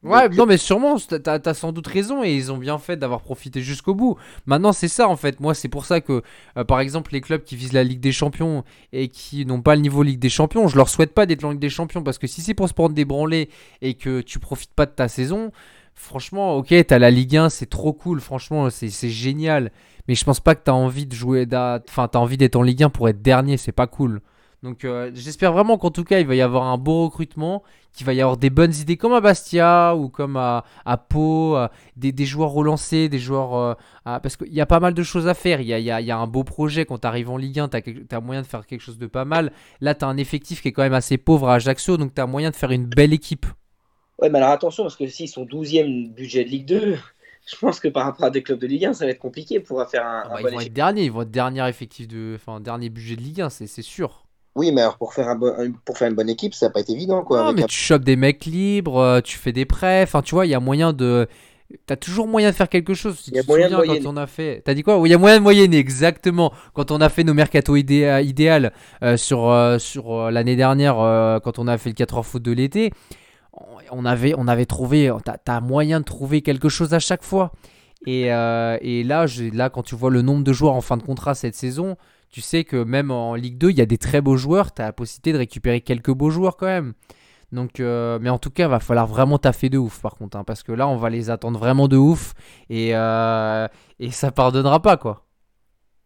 Ouais, 0.03 0.29
Donc, 0.29 0.37
non, 0.37 0.45
mais 0.47 0.57
sûrement, 0.57 0.97
t'as, 0.97 1.53
sans 1.53 1.71
doute 1.71 1.85
raison 1.85 2.23
et 2.23 2.33
ils 2.33 2.51
ont 2.51 2.57
bien 2.57 2.79
fait 2.79 2.97
d'avoir 2.97 3.21
profité 3.21 3.61
jusqu'au 3.61 3.93
bout. 3.93 4.17
Maintenant, 4.47 4.73
c'est 4.73 4.87
ça 4.87 5.07
en 5.07 5.15
fait. 5.15 5.39
Moi, 5.39 5.53
c'est 5.53 5.67
pour 5.67 5.85
ça 5.85 6.01
que, 6.01 6.23
euh, 6.57 6.63
par 6.63 6.79
exemple, 6.79 7.13
les 7.13 7.21
clubs 7.21 7.43
qui 7.43 7.55
visent 7.55 7.73
la 7.73 7.83
Ligue 7.83 7.99
des 7.99 8.11
Champions 8.11 8.63
et 8.93 9.09
qui 9.09 9.45
n'ont 9.45 9.61
pas 9.61 9.75
le 9.75 9.81
niveau 9.81 10.01
Ligue 10.01 10.19
des 10.19 10.29
Champions, 10.29 10.67
je 10.67 10.75
leur 10.75 10.89
souhaite 10.89 11.13
pas 11.13 11.27
d'être 11.27 11.43
en 11.43 11.51
Ligue 11.51 11.59
des 11.59 11.69
Champions 11.69 12.01
parce 12.01 12.17
que 12.17 12.25
si 12.25 12.41
c'est 12.41 12.55
pour 12.55 12.67
se 12.67 12.73
prendre 12.73 12.95
des 12.95 13.05
branlées 13.05 13.49
et 13.81 13.93
que 13.93 14.21
tu 14.21 14.39
profites 14.39 14.73
pas 14.73 14.87
de 14.87 14.91
ta 14.91 15.07
saison, 15.07 15.51
franchement, 15.93 16.55
ok, 16.55 16.73
t'as 16.87 16.97
la 16.99 17.11
Ligue 17.11 17.37
1, 17.37 17.49
c'est 17.49 17.69
trop 17.69 17.93
cool, 17.93 18.21
franchement, 18.21 18.69
c'est, 18.71 18.89
génial. 19.09 19.71
Mais 20.07 20.15
je 20.15 20.25
pense 20.25 20.39
pas 20.39 20.55
que 20.55 20.61
t'as 20.63 20.71
envie 20.71 21.05
de 21.05 21.13
jouer, 21.13 21.47
enfin, 21.87 22.07
t'as 22.07 22.19
envie 22.19 22.37
d'être 22.37 22.55
en 22.55 22.63
Ligue 22.63 22.83
1 22.83 22.89
pour 22.89 23.07
être 23.07 23.21
dernier, 23.21 23.57
c'est 23.57 23.71
pas 23.71 23.87
cool. 23.87 24.21
Donc, 24.63 24.85
euh, 24.85 25.09
j'espère 25.15 25.53
vraiment 25.53 25.77
qu'en 25.79 25.89
tout 25.89 26.03
cas, 26.03 26.19
il 26.19 26.27
va 26.27 26.35
y 26.35 26.41
avoir 26.41 26.65
un 26.65 26.77
beau 26.77 27.05
recrutement 27.05 27.63
qu'il 27.93 28.05
va 28.05 28.13
y 28.13 28.21
avoir 28.21 28.37
des 28.37 28.51
bonnes 28.51 28.73
idées 28.75 28.95
comme 28.95 29.11
à 29.13 29.19
Bastia 29.19 29.95
ou 29.95 30.07
comme 30.07 30.37
à, 30.37 30.63
à 30.85 30.97
Pau, 30.97 31.57
des, 31.97 32.11
des 32.11 32.25
joueurs 32.25 32.51
relancés, 32.51 33.09
des 33.09 33.17
joueurs... 33.17 33.55
euh, 33.55 33.73
à- 34.05 34.19
parce 34.19 34.37
qu'il 34.37 34.53
y 34.53 34.61
a 34.61 34.67
pas 34.67 34.79
mal 34.79 34.93
de 34.93 35.01
choses 35.03 35.27
à 35.27 35.33
faire, 35.33 35.61
il 35.61 35.67
y 35.67 35.73
a, 35.73 35.79
il 35.79 35.85
y 35.85 35.89
a- 35.91 35.99
il 35.99 36.05
y 36.05 36.11
a 36.11 36.17
un 36.17 36.27
beau 36.27 36.43
projet 36.43 36.85
quand 36.85 36.99
tu 36.99 37.07
arrives 37.07 37.31
en 37.31 37.37
Ligue 37.37 37.59
1, 37.59 37.69
tu 37.69 37.77
as, 38.11 38.19
moyen 38.21 38.43
de 38.43 38.47
faire 38.47 38.67
quelque 38.67 38.81
chose 38.81 38.99
de 38.99 39.07
pas 39.07 39.25
mal. 39.25 39.51
Là, 39.81 39.95
tu 39.95 40.05
as 40.05 40.07
un 40.07 40.17
effectif 40.17 40.61
qui 40.61 40.67
est 40.67 40.71
quand 40.73 40.83
même 40.83 40.93
assez 40.93 41.17
pauvre 41.17 41.49
à 41.49 41.55
Ajaccio, 41.55 41.97
donc 41.97 42.13
tu 42.13 42.21
as 42.21 42.27
moyen 42.27 42.51
de 42.51 42.55
faire 42.55 42.71
une 42.71 42.85
belle 42.85 43.13
équipe. 43.13 43.47
Ouais, 44.19 44.29
mais 44.29 44.37
alors 44.37 44.51
attention, 44.51 44.83
parce 44.83 44.95
que 44.95 45.07
s'ils 45.07 45.27
sont 45.27 45.45
12e 45.45 46.13
budget 46.13 46.43
de 46.45 46.49
Ligue 46.49 46.67
2, 46.67 46.97
je 47.51 47.55
pense 47.57 47.79
que 47.79 47.87
par 47.87 48.05
rapport 48.05 48.25
à 48.25 48.29
des 48.29 48.43
clubs 48.43 48.59
de 48.59 48.67
Ligue 48.67 48.85
1, 48.85 48.93
ça 48.93 49.05
va 49.05 49.11
être 49.11 49.19
compliqué 49.19 49.59
pour 49.59 49.83
faire 49.89 50.05
un, 50.05 50.23
Ah 50.29 50.37
un 50.37 50.41
bah, 50.41 50.41
bon 50.41 50.47
ils 50.49 50.51
vont 50.53 50.59
être 50.61 50.73
derniers, 50.73 51.03
ils 51.05 51.11
vont 51.11 51.21
être 51.23 51.31
dernier 51.31 51.67
effectif 51.67 52.07
de... 52.07 52.33
Enfin, 52.35 52.59
dernier 52.59 52.89
budget 52.89 53.15
de 53.15 53.21
Ligue 53.21 53.41
1, 53.41 53.49
c'est 53.49 53.67
c'est 53.67 53.81
sûr. 53.81 54.25
Oui, 54.55 54.71
mais 54.71 54.81
alors 54.81 54.97
pour 54.97 55.13
faire, 55.13 55.29
un 55.29 55.35
bon- 55.35 55.73
pour 55.85 55.97
faire 55.97 56.09
une 56.09 56.15
bonne 56.15 56.29
équipe, 56.29 56.53
ça 56.53 56.65
n'a 56.67 56.71
pas 56.71 56.81
été 56.81 56.91
évident. 56.91 57.23
Quoi, 57.23 57.41
non, 57.43 57.53
mais 57.53 57.63
un- 57.63 57.67
tu 57.67 57.75
chopes 57.77 58.03
des 58.03 58.15
mecs 58.17 58.45
libres, 58.45 58.97
euh, 58.97 59.21
tu 59.21 59.37
fais 59.37 59.51
des 59.53 59.65
prêts, 59.65 60.03
enfin 60.03 60.21
tu 60.21 60.35
vois, 60.35 60.45
il 60.45 60.49
y 60.49 60.55
a 60.55 60.59
moyen 60.59 60.91
de... 60.93 61.27
T'as 61.85 61.95
toujours 61.95 62.27
moyen 62.27 62.49
de 62.49 62.55
faire 62.55 62.67
quelque 62.67 62.93
chose. 62.93 63.17
Si 63.17 63.31
Il 63.31 63.37
y 63.37 63.39
a 63.39 63.43
tu 63.43 63.47
moyen 63.47 63.69
de 63.69 63.75
souviens 63.75 63.95
quand 64.03 64.09
on 64.09 64.17
a 64.17 64.27
fait... 64.27 64.61
T'as 64.65 64.73
dit 64.73 64.83
quoi? 64.83 64.97
Oui, 64.99 65.07
il 65.07 65.13
y 65.13 65.15
a 65.15 65.17
moyen 65.17 65.37
de 65.37 65.41
moyenner, 65.43 65.77
exactement. 65.77 66.51
Quand 66.73 66.91
on 66.91 66.99
a 66.99 67.07
fait 67.07 67.23
nos 67.23 67.33
mercato 67.33 67.77
idéa- 67.77 68.21
idéal 68.21 68.73
euh, 69.03 69.15
sur, 69.15 69.49
euh, 69.49 69.79
sur 69.79 70.11
euh, 70.13 70.31
l'année 70.31 70.57
dernière, 70.57 70.99
euh, 70.99 71.39
quand 71.39 71.59
on 71.59 71.67
a 71.69 71.77
fait 71.77 71.89
le 71.89 71.95
4 71.95 72.17
heures 72.17 72.25
foot 72.25 72.43
de 72.43 72.51
l'été, 72.51 72.91
on 73.91 74.05
avait, 74.05 74.33
on 74.37 74.47
avait 74.49 74.65
trouvé... 74.65 75.11
T'as 75.23 75.37
t'as 75.37 75.61
moyen 75.61 75.99
de 75.99 76.05
trouver 76.05 76.41
quelque 76.41 76.67
chose 76.69 76.93
à 76.93 76.99
chaque 76.99 77.23
fois. 77.23 77.51
Et, 78.05 78.33
euh, 78.33 78.77
et 78.81 79.03
là, 79.03 79.25
là, 79.53 79.69
quand 79.69 79.83
tu 79.83 79.95
vois 79.95 80.09
le 80.09 80.21
nombre 80.21 80.43
de 80.43 80.53
joueurs 80.53 80.73
en 80.73 80.81
fin 80.81 80.97
de 80.97 81.03
contrat 81.03 81.35
cette 81.35 81.55
saison, 81.55 81.95
tu 82.31 82.41
sais 82.41 82.63
que 82.63 82.83
même 82.83 83.11
en 83.11 83.35
Ligue 83.35 83.57
2, 83.57 83.69
il 83.71 83.77
y 83.77 83.81
a 83.81 83.85
des 83.85 83.97
très 83.97 84.21
beaux 84.21 84.37
joueurs. 84.37 84.73
Tu 84.73 84.81
as 84.81 84.85
la 84.85 84.93
possibilité 84.93 85.33
de 85.33 85.37
récupérer 85.39 85.81
quelques 85.81 86.11
beaux 86.11 86.29
joueurs 86.29 86.57
quand 86.57 86.67
même. 86.67 86.93
Donc, 87.51 87.79
euh, 87.81 88.19
mais 88.21 88.29
en 88.29 88.39
tout 88.39 88.51
cas, 88.51 88.67
va 88.69 88.79
falloir 88.79 89.07
vraiment 89.07 89.37
taffer 89.37 89.69
de 89.69 89.77
ouf 89.77 90.01
par 90.01 90.15
contre. 90.15 90.37
hein, 90.37 90.43
parce 90.45 90.63
que 90.63 90.71
là, 90.71 90.87
on 90.87 90.97
va 90.97 91.09
les 91.09 91.29
attendre 91.29 91.59
vraiment 91.59 91.87
de 91.87 91.97
ouf. 91.97 92.33
Et, 92.69 92.95
euh, 92.95 93.67
et 93.99 94.11
ça 94.11 94.31
pardonnera 94.31 94.81
pas 94.81 94.97
quoi. 94.97 95.25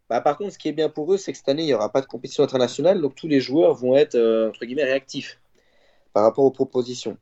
Bah, 0.10 0.22
par 0.22 0.38
contre, 0.38 0.54
ce 0.54 0.58
qui 0.60 0.68
est 0.70 0.74
bien 0.74 0.90
pour 0.90 1.14
eux, 1.14 1.18
c'est 1.18 1.32
que 1.32 1.38
cette 1.38 1.50
année, 1.50 1.64
il 1.64 1.68
n'y 1.68 1.74
aura 1.74 1.92
pas 1.92 2.02
de 2.02 2.06
compétition 2.06 2.44
internationale, 2.44 3.02
donc 3.02 3.16
tous 3.16 3.28
les 3.28 3.40
joueurs 3.42 3.74
vont 3.76 3.96
être, 3.96 4.16
euh, 4.16 4.50
entre 4.50 4.66
guillemets, 4.66 4.84
réactifs 4.84 5.40
par 6.14 6.24
rapport 6.24 6.46
aux 6.46 6.52
propositions. 6.52 7.18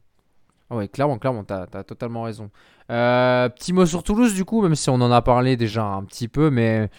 Ah 0.70 0.76
ouais, 0.78 0.88
clairement, 0.88 1.18
clairement, 1.20 1.44
t'as 1.44 1.68
as 1.74 1.84
totalement 1.84 2.24
raison. 2.24 2.50
Euh, 2.90 3.50
petit 3.50 3.74
mot 3.74 3.86
sur 3.86 4.04
Toulouse 4.04 4.34
du 4.34 4.46
coup, 4.46 4.62
même 4.62 4.76
si 4.76 4.90
on 4.90 4.96
en 4.96 5.12
a 5.12 5.22
parlé 5.22 5.56
déjà 5.58 5.84
un 5.86 6.04
petit 6.04 6.28
peu, 6.28 6.50
mais 6.50 6.90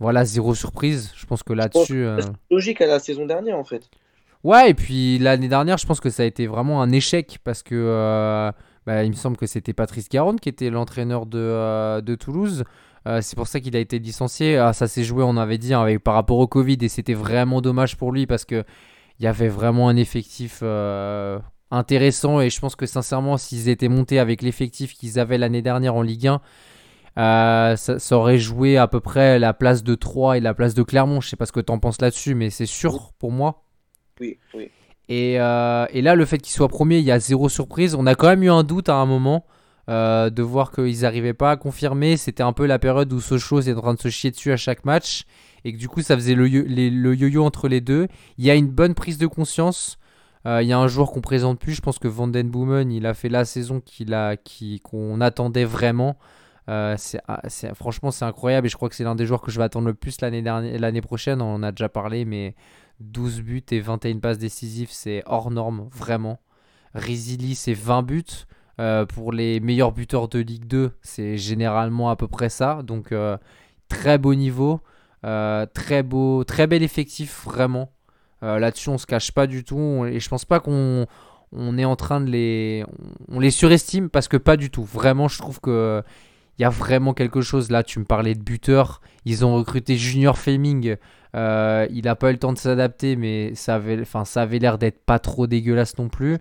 voilà, 0.00 0.24
zéro 0.24 0.54
surprise. 0.54 1.12
Je 1.16 1.26
pense 1.26 1.42
que 1.42 1.52
là-dessus. 1.52 2.04
euh, 2.04 2.20
logique 2.50 2.80
à 2.80 2.86
la 2.86 2.98
saison 2.98 3.26
dernière, 3.26 3.58
en 3.58 3.64
fait. 3.64 3.88
Ouais, 4.44 4.70
et 4.70 4.74
puis 4.74 5.18
l'année 5.18 5.48
dernière, 5.48 5.76
je 5.78 5.86
pense 5.86 5.98
que 6.00 6.10
ça 6.10 6.22
a 6.22 6.26
été 6.26 6.46
vraiment 6.46 6.80
un 6.80 6.92
échec 6.92 7.38
parce 7.42 7.62
que 7.64 7.74
euh, 7.74 8.52
bah, 8.86 9.02
il 9.02 9.10
me 9.10 9.16
semble 9.16 9.36
que 9.36 9.46
c'était 9.46 9.72
Patrice 9.72 10.08
Caron 10.08 10.36
qui 10.36 10.48
était 10.48 10.70
l'entraîneur 10.70 11.26
de, 11.26 11.38
euh, 11.38 12.00
de 12.00 12.14
Toulouse. 12.14 12.62
Euh, 13.08 13.20
c'est 13.22 13.34
pour 13.34 13.48
ça 13.48 13.58
qu'il 13.58 13.74
a 13.76 13.80
été 13.80 13.98
licencié. 13.98 14.56
Ah, 14.56 14.72
ça 14.72 14.86
s'est 14.86 15.02
joué, 15.02 15.24
on 15.24 15.36
avait 15.36 15.58
dit, 15.58 15.74
hein, 15.74 15.80
avec, 15.82 16.04
par 16.04 16.14
rapport 16.14 16.38
au 16.38 16.46
Covid 16.46 16.78
et 16.82 16.88
c'était 16.88 17.14
vraiment 17.14 17.60
dommage 17.60 17.96
pour 17.96 18.12
lui 18.12 18.26
parce 18.26 18.44
que 18.44 18.62
il 19.18 19.24
y 19.24 19.26
avait 19.26 19.48
vraiment 19.48 19.88
un 19.88 19.96
effectif 19.96 20.62
intéressant 21.70 22.40
et 22.40 22.50
je 22.50 22.60
pense 22.60 22.76
que 22.76 22.86
sincèrement, 22.86 23.36
s'ils 23.36 23.68
étaient 23.68 23.88
montés 23.88 24.18
avec 24.18 24.42
l'effectif 24.42 24.92
qu'ils 24.94 25.18
avaient 25.18 25.38
l'année 25.38 25.62
dernière 25.62 25.94
en 25.94 26.02
Ligue 26.02 26.28
1, 26.28 26.40
euh, 27.18 27.76
ça, 27.76 27.98
ça 27.98 28.16
aurait 28.16 28.38
joué 28.38 28.76
à 28.76 28.86
peu 28.88 29.00
près 29.00 29.38
la 29.38 29.54
place 29.54 29.82
de 29.82 29.94
Troyes 29.94 30.36
et 30.36 30.40
la 30.40 30.54
place 30.54 30.74
de 30.74 30.82
Clermont. 30.82 31.20
Je 31.20 31.28
sais 31.28 31.36
pas 31.36 31.46
ce 31.46 31.52
que 31.52 31.60
tu 31.60 31.72
en 31.72 31.78
penses 31.78 32.00
là-dessus, 32.00 32.34
mais 32.34 32.50
c'est 32.50 32.66
sûr 32.66 33.12
pour 33.18 33.32
moi. 33.32 33.62
Oui, 34.20 34.38
oui. 34.54 34.70
Et, 35.08 35.40
euh, 35.40 35.86
et 35.90 36.02
là, 36.02 36.14
le 36.14 36.24
fait 36.24 36.38
qu'il 36.38 36.52
soit 36.52 36.68
premier, 36.68 36.98
il 36.98 37.04
y 37.04 37.12
a 37.12 37.18
zéro 37.18 37.48
surprise. 37.48 37.94
On 37.94 38.06
a 38.06 38.14
quand 38.14 38.28
même 38.28 38.42
eu 38.42 38.50
un 38.50 38.64
doute 38.64 38.88
à 38.88 38.96
un 38.96 39.06
moment 39.06 39.46
euh, 39.88 40.30
de 40.30 40.42
voir 40.42 40.72
qu'ils 40.72 41.02
n'arrivaient 41.02 41.32
pas 41.32 41.52
à 41.52 41.56
confirmer. 41.56 42.16
C'était 42.16 42.42
un 42.42 42.52
peu 42.52 42.66
la 42.66 42.78
période 42.78 43.12
où 43.12 43.20
Sochaux 43.20 43.60
était 43.60 43.72
en 43.74 43.80
train 43.82 43.94
de 43.94 44.00
se 44.00 44.08
chier 44.08 44.30
dessus 44.30 44.52
à 44.52 44.56
chaque 44.56 44.84
match. 44.84 45.22
Et 45.64 45.72
que 45.72 45.78
du 45.78 45.88
coup, 45.88 46.02
ça 46.02 46.16
faisait 46.16 46.34
le 46.34 46.48
yo- 46.48 46.64
les- 46.66 46.90
le 46.90 47.14
yo-yo 47.14 47.44
entre 47.44 47.68
les 47.68 47.80
deux. 47.80 48.08
Il 48.36 48.44
y 48.44 48.50
a 48.50 48.54
une 48.54 48.68
bonne 48.68 48.94
prise 48.94 49.18
de 49.18 49.26
conscience. 49.26 49.98
Il 50.44 50.62
y 50.68 50.72
a 50.72 50.78
un 50.78 50.86
joueur 50.86 51.10
qu'on 51.10 51.20
présente 51.22 51.58
plus. 51.58 51.72
Je 51.74 51.80
pense 51.80 51.98
que 51.98 52.06
Van 52.06 52.28
Den 52.28 52.48
Boomen, 52.48 52.92
il 52.92 53.04
a 53.06 53.14
fait 53.14 53.28
la 53.28 53.44
saison 53.44 53.80
qu'il 53.80 54.14
a, 54.14 54.36
qui, 54.36 54.78
qu'on 54.78 55.20
attendait 55.20 55.64
vraiment. 55.64 56.16
Euh, 56.68 56.96
ah, 57.28 57.40
c'est- 57.48 57.74
franchement, 57.74 58.10
c'est 58.10 58.24
incroyable. 58.24 58.66
Et 58.66 58.70
je 58.70 58.76
crois 58.76 58.88
que 58.88 58.94
c'est 58.94 59.04
l'un 59.04 59.14
des 59.14 59.26
joueurs 59.26 59.40
que 59.40 59.50
je 59.50 59.58
vais 59.58 59.64
attendre 59.64 59.86
le 59.86 59.94
plus 59.94 60.20
l'année, 60.20 60.42
dernière, 60.42 60.78
l'année 60.80 61.00
prochaine. 61.00 61.40
On 61.42 61.54
en 61.54 61.62
a 61.62 61.70
déjà 61.72 61.88
parlé, 61.88 62.24
mais 62.24 62.54
12 63.00 63.40
buts 63.42 63.64
et 63.70 63.80
21 63.80 64.18
passes 64.18 64.38
décisives, 64.38 64.88
c'est 64.90 65.22
hors 65.26 65.50
norme, 65.50 65.88
vraiment. 65.92 66.40
Rizili, 66.94 67.54
c'est 67.54 67.74
20 67.74 68.02
buts. 68.02 68.24
Euh, 68.78 69.06
pour 69.06 69.32
les 69.32 69.58
meilleurs 69.60 69.92
buteurs 69.92 70.28
de 70.28 70.38
Ligue 70.38 70.66
2, 70.66 70.92
c'est 71.00 71.38
généralement 71.38 72.10
à 72.10 72.16
peu 72.16 72.28
près 72.28 72.48
ça. 72.50 72.82
Donc, 72.82 73.12
euh, 73.12 73.38
très 73.88 74.18
beau 74.18 74.34
niveau. 74.34 74.80
Très 75.74 76.02
beau, 76.04 76.44
très 76.44 76.66
bel 76.68 76.82
effectif, 76.84 77.44
vraiment. 77.44 77.90
Là-dessus, 78.42 78.90
on 78.90 78.98
se 78.98 79.06
cache 79.06 79.32
pas 79.32 79.46
du 79.48 79.64
tout. 79.64 80.04
Et 80.06 80.20
je 80.20 80.28
pense 80.28 80.44
pas 80.44 80.60
qu'on 80.60 81.06
on 81.52 81.78
est 81.78 81.84
en 81.84 81.96
train 81.96 82.20
de 82.20 82.30
les. 82.30 82.84
On 83.28 83.40
les 83.40 83.50
surestime 83.50 84.08
parce 84.08 84.28
que 84.28 84.36
pas 84.36 84.56
du 84.56 84.70
tout. 84.70 84.84
Vraiment, 84.84 85.26
je 85.28 85.38
trouve 85.38 85.60
que. 85.60 86.02
Il 86.58 86.62
y 86.62 86.64
a 86.64 86.70
vraiment 86.70 87.14
quelque 87.14 87.40
chose 87.42 87.70
là. 87.70 87.82
Tu 87.82 87.98
me 87.98 88.04
parlais 88.04 88.34
de 88.34 88.42
buteurs. 88.42 89.00
Ils 89.24 89.44
ont 89.44 89.54
recruté 89.56 89.96
Junior 89.96 90.38
Fleming. 90.38 90.96
Euh, 91.34 91.86
il 91.90 92.04
n'a 92.04 92.14
pas 92.16 92.30
eu 92.30 92.32
le 92.32 92.38
temps 92.38 92.52
de 92.52 92.58
s'adapter, 92.58 93.16
mais 93.16 93.54
ça 93.54 93.74
avait, 93.76 94.00
enfin, 94.00 94.24
ça 94.24 94.42
avait 94.42 94.58
l'air 94.58 94.78
d'être 94.78 95.04
pas 95.04 95.18
trop 95.18 95.46
dégueulasse 95.46 95.98
non 95.98 96.08
plus. 96.08 96.38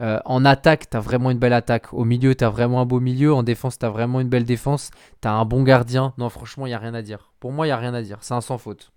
Euh, 0.00 0.18
en 0.24 0.46
attaque, 0.46 0.88
tu 0.88 0.96
as 0.96 1.00
vraiment 1.00 1.30
une 1.30 1.38
belle 1.38 1.52
attaque. 1.52 1.92
Au 1.92 2.04
milieu, 2.04 2.34
tu 2.34 2.42
as 2.44 2.48
vraiment 2.50 2.80
un 2.80 2.86
beau 2.86 3.00
milieu. 3.00 3.34
En 3.34 3.42
défense, 3.42 3.78
tu 3.78 3.84
as 3.84 3.90
vraiment 3.90 4.20
une 4.20 4.28
belle 4.30 4.44
défense. 4.44 4.90
Tu 5.20 5.28
as 5.28 5.32
un 5.32 5.44
bon 5.44 5.62
gardien. 5.62 6.14
Non, 6.16 6.30
franchement, 6.30 6.66
il 6.66 6.70
n'y 6.70 6.74
a 6.74 6.78
rien 6.78 6.94
à 6.94 7.02
dire. 7.02 7.32
Pour 7.38 7.52
moi, 7.52 7.66
il 7.66 7.68
n'y 7.68 7.72
a 7.72 7.76
rien 7.76 7.92
à 7.92 8.00
dire. 8.02 8.18
C'est 8.22 8.34
un 8.34 8.40
sans 8.40 8.56
faute. 8.58 8.92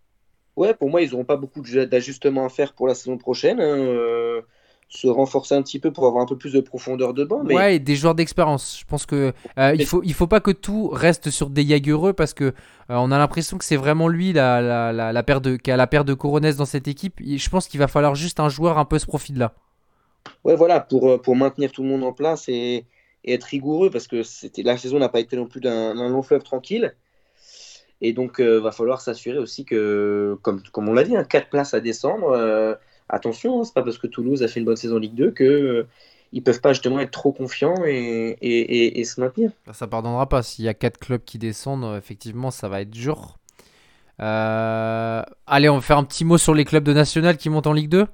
Ouais, 0.56 0.74
pour 0.74 0.90
moi, 0.90 1.02
ils 1.02 1.12
n'auront 1.12 1.26
pas 1.26 1.36
beaucoup 1.38 1.62
d'ajustements 1.62 2.46
à 2.46 2.50
faire 2.50 2.74
pour 2.74 2.88
la 2.88 2.96
saison 2.96 3.18
prochaine. 3.18 3.60
hein, 3.60 3.78
euh, 3.78 4.42
se 4.96 5.08
renforcer 5.08 5.56
un 5.56 5.64
petit 5.64 5.80
peu 5.80 5.92
pour 5.92 6.06
avoir 6.08 6.24
un 6.24 6.28
peu 6.28 6.38
plus 6.38 6.54
de 6.54 6.62
profondeur 6.62 7.14
de 7.14 7.24
banc. 7.24 7.44
Mais 7.44 7.56
Ouais, 7.56 7.76
et 7.76 7.80
des 7.80 7.96
joueurs 7.96 8.16
d'expérience. 8.16 8.78
Je 8.80 8.86
pense 8.86 9.06
que 9.06 9.34
euh, 9.58 9.74
il 9.76 9.84
faut 9.84 10.02
il 10.04 10.14
faut 10.14 10.28
pas 10.28 10.40
que 10.40 10.52
tout 10.52 10.88
reste 10.90 11.30
sur 11.30 11.50
des 11.50 11.66
Jagereux 11.68 12.14
parce 12.14 12.34
que 12.34 12.46
euh, 12.46 12.54
on 12.90 13.12
a 13.12 13.18
l'impression 13.18 13.58
que 13.58 13.66
c'est 13.66 13.76
vraiment 13.76 14.08
lui 14.08 14.34
la, 14.34 14.62
la, 14.62 14.94
la, 14.94 15.12
la 15.14 15.24
paire 15.24 15.42
de 15.42 15.56
qui 15.58 15.72
a 15.72 15.78
la 15.78 15.88
paire 15.88 16.06
de 16.06 16.14
Coronès 16.14 16.56
dans 16.56 16.66
cette 16.66 16.88
équipe. 16.88 17.20
Et 17.22 17.38
Je 17.38 17.50
pense 17.50 17.68
qu'il 17.68 17.80
va 17.80 17.88
falloir 17.88 18.16
juste 18.16 18.40
un 18.40 18.50
joueur 18.50 18.78
un 18.78 18.86
peu 18.86 19.00
ce 19.00 19.06
profil-là. 19.08 19.54
ouais, 20.44 20.56
voilà, 20.56 20.80
pour, 20.80 21.10
euh, 21.10 21.18
pour 21.22 21.36
maintenir 21.36 21.72
tout 21.72 21.84
le 21.84 21.90
monde 21.90 22.04
en 22.04 22.14
place 22.14 22.48
et, 22.50 22.86
et 23.24 23.34
être 23.34 23.44
rigoureux, 23.46 23.90
parce 23.90 24.08
que 24.08 24.24
c'était 24.24 24.64
la 24.64 24.78
saison 24.78 25.00
n'a 25.00 25.10
pas 25.10 25.20
été 25.20 25.36
non 25.36 25.48
plus 25.48 25.62
d'un 25.62 25.94
long 25.94 26.22
fleuve 26.24 26.44
tranquille. 26.44 26.96
Et 28.02 28.12
donc, 28.14 28.36
il 28.40 28.46
va 28.60 28.72
falloir 28.72 29.00
s'assurer 29.02 29.38
aussi 29.38 29.64
que, 29.66 30.38
comme, 30.42 30.62
comme 30.74 30.90
on 30.90 30.94
l'a 30.94 31.04
dit, 31.04 31.16
hein, 31.16 31.24
4 31.24 31.50
places 31.50 31.74
à 31.74 31.80
descendre. 31.80 32.78
Attention, 33.14 33.60
hein, 33.60 33.64
c'est 33.64 33.74
pas 33.74 33.84
parce 33.84 33.98
que 33.98 34.08
Toulouse 34.08 34.44
a 34.44 34.48
fait 34.48 34.60
une 34.60 34.66
bonne 34.66 34.76
saison 34.76 34.98
Ligue 34.98 35.16
2 35.16 35.32
que 35.32 35.86
ils 36.34 36.42
peuvent 36.42 36.62
pas 36.62 36.74
justement 36.74 37.00
être 37.00 37.12
trop 37.12 37.32
confiants 37.32 37.86
et, 37.86 38.36
et, 38.42 39.00
et, 39.00 39.04
se 39.04 39.22
maintenir. 39.22 39.52
Ça 39.72 39.86
pardonnera 39.86 40.28
pas. 40.28 40.42
S'il 40.42 40.66
y 40.66 40.68
a 40.68 40.74
quatre 40.74 40.98
clubs 40.98 41.24
qui 41.24 41.38
descendent, 41.38 41.96
effectivement, 41.96 42.50
ça 42.50 42.68
va 42.68 42.82
être 42.82 42.90
dur. 42.90 43.38
Euh, 44.20 45.22
allez, 45.46 45.70
on 45.70 45.76
va 45.76 45.82
faire 45.82 46.00
un 46.00 46.04
petit 46.04 46.26
mot 46.26 46.40
sur 46.40 46.56
les 46.56 46.66
clubs 46.66 46.84
de 46.84 46.94
national 46.94 47.38
qui 47.38 47.50
montent 47.50 47.68
en 47.68 47.74
Ligue 47.74 47.90
2 47.90 48.08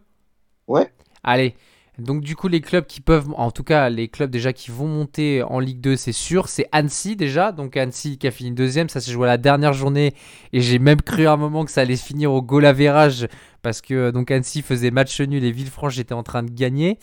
Ouais. 0.68 0.92
Allez. 1.24 1.56
Donc 2.00 2.22
du 2.22 2.36
coup 2.36 2.48
les 2.48 2.62
clubs 2.62 2.86
qui 2.86 3.02
peuvent, 3.02 3.28
en 3.36 3.52
tout 3.52 3.64
cas 3.64 3.90
les 3.90 4.08
clubs 4.08 4.30
déjà 4.30 4.54
qui 4.54 4.72
vont 4.72 4.88
monter 4.88 5.44
en 5.44 5.60
Ligue 5.60 5.82
2 5.82 5.96
c'est 5.96 6.12
sûr, 6.12 6.48
c'est 6.48 6.68
Annecy 6.72 7.16
déjà, 7.16 7.52
donc 7.52 7.78
Annecy 7.78 8.18
qui 8.18 8.28
a 8.28 8.32
fini 8.32 8.52
deuxième, 8.52 8.90
ça 8.90 9.02
s'est 9.02 9.12
joué 9.12 9.28
à 9.28 9.32
la 9.32 9.38
dernière 9.38 9.74
journée. 9.74 10.14
Et 10.54 10.62
j'ai 10.62 10.80
même 10.80 11.02
cru 11.02 11.28
à 11.28 11.34
un 11.34 11.38
moment 11.38 11.66
que 11.66 11.72
ça 11.72 11.82
allait 11.82 11.96
finir 11.96 12.32
au 12.32 12.42
goal 12.42 12.66
parce 13.62 13.82
que 13.82 14.12
donc 14.12 14.32
Annecy 14.32 14.62
faisait 14.62 14.92
match 14.92 15.20
nul 15.22 15.44
et 15.44 15.52
Villefranche 15.52 16.00
était 16.00 16.14
en 16.14 16.24
train 16.24 16.44
de 16.44 16.52
gagner. 16.52 16.98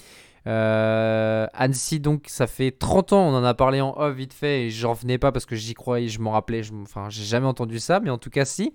Euh, 0.47 1.47
Annecy, 1.55 1.99
donc, 2.01 2.26
ça 2.28 2.47
fait 2.47 2.70
30 2.70 3.12
ans, 3.12 3.28
on 3.28 3.34
en 3.34 3.44
a 3.44 3.55
parlé 3.55 3.80
en 3.80 3.94
off 3.97 4.14
vite 4.14 4.32
fait, 4.32 4.66
et 4.66 4.70
j'en 4.70 4.90
revenais 4.90 5.18
pas 5.18 5.32
parce 5.32 5.47
que 5.47 5.57
j'y 5.57 5.74
croyais, 5.74 6.09
je 6.09 6.20
m'en 6.20 6.30
rappelais, 6.30 6.62
enfin, 6.82 7.09
j'ai 7.11 7.24
jamais 7.24 7.47
entendu 7.47 7.80
ça, 7.80 8.01
mais 8.01 8.11
en 8.11 8.18
tout 8.18 8.30
cas, 8.30 8.44
si. 8.44 8.72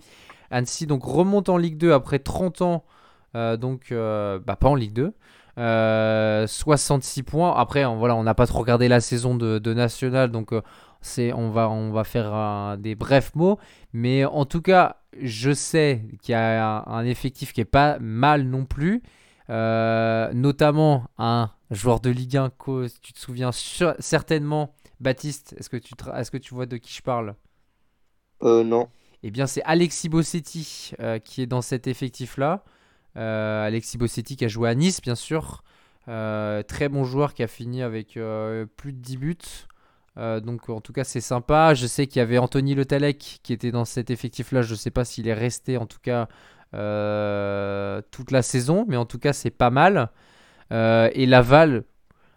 Annecy, 0.49 0.85
donc, 0.85 1.03
remonte 1.03 1.47
en 1.49 1.57
Ligue 1.57 1.77
2 1.77 1.93
après 1.93 2.19
30 2.19 2.61
ans, 2.61 2.83
euh, 3.35 3.55
donc, 3.55 3.91
euh, 3.91 4.39
bah, 4.39 4.57
pas 4.57 4.67
en 4.67 4.75
Ligue 4.75 4.93
2. 4.93 5.13
66 6.47 7.23
points. 7.23 7.53
Après, 7.55 7.85
on, 7.85 7.97
voilà, 7.97 8.15
on 8.15 8.23
n'a 8.23 8.33
pas 8.33 8.47
trop 8.47 8.59
regardé 8.59 8.87
la 8.87 9.01
saison 9.01 9.35
de, 9.35 9.59
de 9.59 9.73
National, 9.73 10.31
donc 10.31 10.53
c'est, 11.01 11.33
on, 11.33 11.49
va, 11.51 11.69
on 11.69 11.91
va 11.91 12.03
faire 12.03 12.77
des 12.77 12.95
brefs 12.95 13.35
mots. 13.35 13.59
Mais 13.93 14.25
en 14.25 14.45
tout 14.45 14.61
cas, 14.61 14.97
je 15.19 15.51
sais 15.51 16.03
qu'il 16.21 16.33
y 16.33 16.35
a 16.35 16.79
un, 16.79 16.83
un 16.87 17.05
effectif 17.05 17.53
qui 17.53 17.61
est 17.61 17.65
pas 17.65 17.97
mal 17.99 18.43
non 18.43 18.65
plus. 18.65 19.01
notamment 19.49 21.05
un 21.17 21.49
joueur 21.71 21.99
de 22.01 22.09
Ligue 22.09 22.37
1, 22.37 22.51
tu 23.01 23.13
te 23.13 23.19
souviens 23.19 23.51
certainement, 23.51 24.73
Baptiste, 24.99 25.55
est-ce 25.57 25.69
que, 25.69 25.77
tu 25.77 25.93
est 26.15 26.29
que 26.29 26.37
tu 26.37 26.53
vois 26.53 26.65
de 26.67 26.77
qui 26.77 26.93
je 26.93 27.01
parle? 27.01 27.35
Euh, 28.43 28.63
Non. 28.63 28.89
Eh 29.23 29.31
bien, 29.31 29.47
c'est 29.47 29.63
Alexis 29.63 30.09
Bossetti 30.09 30.93
euh, 30.99 31.19
qui 31.19 31.41
est 31.41 31.47
dans 31.47 31.61
cet 31.61 31.87
effectif-là. 31.87 32.63
Euh, 33.17 33.65
Alexis 33.65 33.97
Bossetti 33.97 34.35
qui 34.35 34.45
a 34.45 34.47
joué 34.47 34.69
à 34.69 34.75
Nice, 34.75 35.01
bien 35.01 35.15
sûr. 35.15 35.63
Euh, 36.07 36.63
très 36.63 36.89
bon 36.89 37.03
joueur 37.03 37.33
qui 37.33 37.43
a 37.43 37.47
fini 37.47 37.83
avec 37.83 38.17
plus 38.77 38.93
de 38.93 38.97
10 38.97 39.17
buts. 39.17 39.37
donc 40.17 40.69
en 40.69 40.81
tout 40.81 40.93
cas 40.93 41.03
c'est 41.03 41.21
sympa. 41.21 41.73
Je 41.73 41.87
sais 41.87 42.07
qu'il 42.07 42.19
y 42.19 42.23
avait 42.23 42.37
Anthony 42.37 42.75
Le 42.75 42.83
qui 43.11 43.53
était 43.53 43.71
dans 43.71 43.85
cet 43.85 44.09
effectif-là. 44.09 44.61
Je 44.61 44.71
ne 44.71 44.77
sais 44.77 44.91
pas 44.91 45.05
s'il 45.05 45.27
est 45.27 45.33
resté 45.33 45.77
en 45.77 45.85
tout 45.85 45.99
cas 46.01 46.27
toute 48.11 48.31
la 48.31 48.41
saison, 48.41 48.85
mais 48.87 48.97
en 48.97 49.05
tout 49.05 49.19
cas 49.19 49.33
c'est 49.33 49.51
pas 49.51 49.69
mal. 49.69 50.09
Euh, 50.71 51.09
et 51.13 51.25
Laval, 51.25 51.83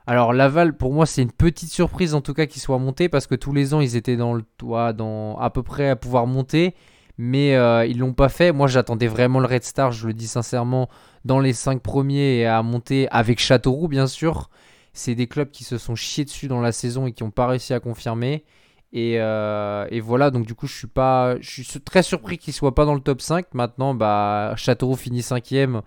alors 0.07 0.33
Laval, 0.33 0.77
pour 0.77 0.93
moi, 0.93 1.07
c'est 1.07 1.23
une 1.23 1.33
petite 1.33 1.71
surprise 1.71 2.15
en 2.15 2.21
tout 2.21 2.35
cas 2.35 2.47
qu'ils 2.47 2.63
soient 2.63 2.79
montés 2.79 3.09
parce 3.09 3.27
que 3.27 3.35
tous 3.35 3.53
les 3.53 3.75
ans, 3.75 3.81
ils 3.81 3.97
étaient 3.97 4.17
dans 4.17 4.35
le 4.35 4.43
toit, 4.59 4.93
dans 4.93 5.37
à 5.39 5.51
peu 5.51 5.63
près 5.63 5.89
à 5.89 5.97
pouvoir 5.97 6.27
monter, 6.27 6.75
mais 7.19 7.55
euh, 7.55 7.87
ils 7.87 7.99
l'ont 7.99 8.13
pas 8.13 8.29
fait. 8.29 8.53
Moi, 8.53 8.67
j'attendais 8.67 9.07
vraiment 9.07 9.41
le 9.41 9.47
Red 9.47 9.65
Star, 9.65 9.93
je 9.93 10.07
le 10.07 10.15
dis 10.15 10.29
sincèrement, 10.29 10.89
dans 11.25 11.41
les 11.41 11.53
5 11.53 11.81
premiers 11.81 12.39
et 12.39 12.47
à 12.47 12.63
monter 12.63 13.09
avec 13.11 13.41
Châteauroux, 13.41 13.89
bien 13.89 14.07
sûr. 14.07 14.51
C'est 14.93 15.15
des 15.15 15.27
clubs 15.27 15.51
qui 15.51 15.65
se 15.65 15.79
sont 15.79 15.97
chiés 15.97 16.25
dessus 16.25 16.49
dans 16.49 16.61
la 16.61 16.73
saison 16.73 17.07
et 17.07 17.13
qui 17.13 17.25
n'ont 17.25 17.31
pas 17.31 17.47
réussi 17.47 17.75
à 17.75 17.81
confirmer. 17.81 18.45
Et, 18.93 19.17
euh, 19.19 19.87
et, 19.91 20.01
voilà, 20.01 20.31
donc 20.31 20.47
du 20.47 20.55
coup, 20.55 20.69
je 20.69 20.77
suis 20.77 20.87
pas, 20.87 21.37
je 21.41 21.63
suis 21.63 21.81
très 21.81 22.05
surpris 22.05 22.39
qu'ils 22.39 22.53
soient 22.55 22.77
pas 22.77 22.85
dans 22.85 22.95
le 22.95 23.01
top 23.01 23.21
5. 23.21 23.53
Maintenant, 23.53 23.93
bah, 23.93 24.55
Châteauroux 24.57 24.97
finit 24.97 25.21
5ème. 25.21 25.83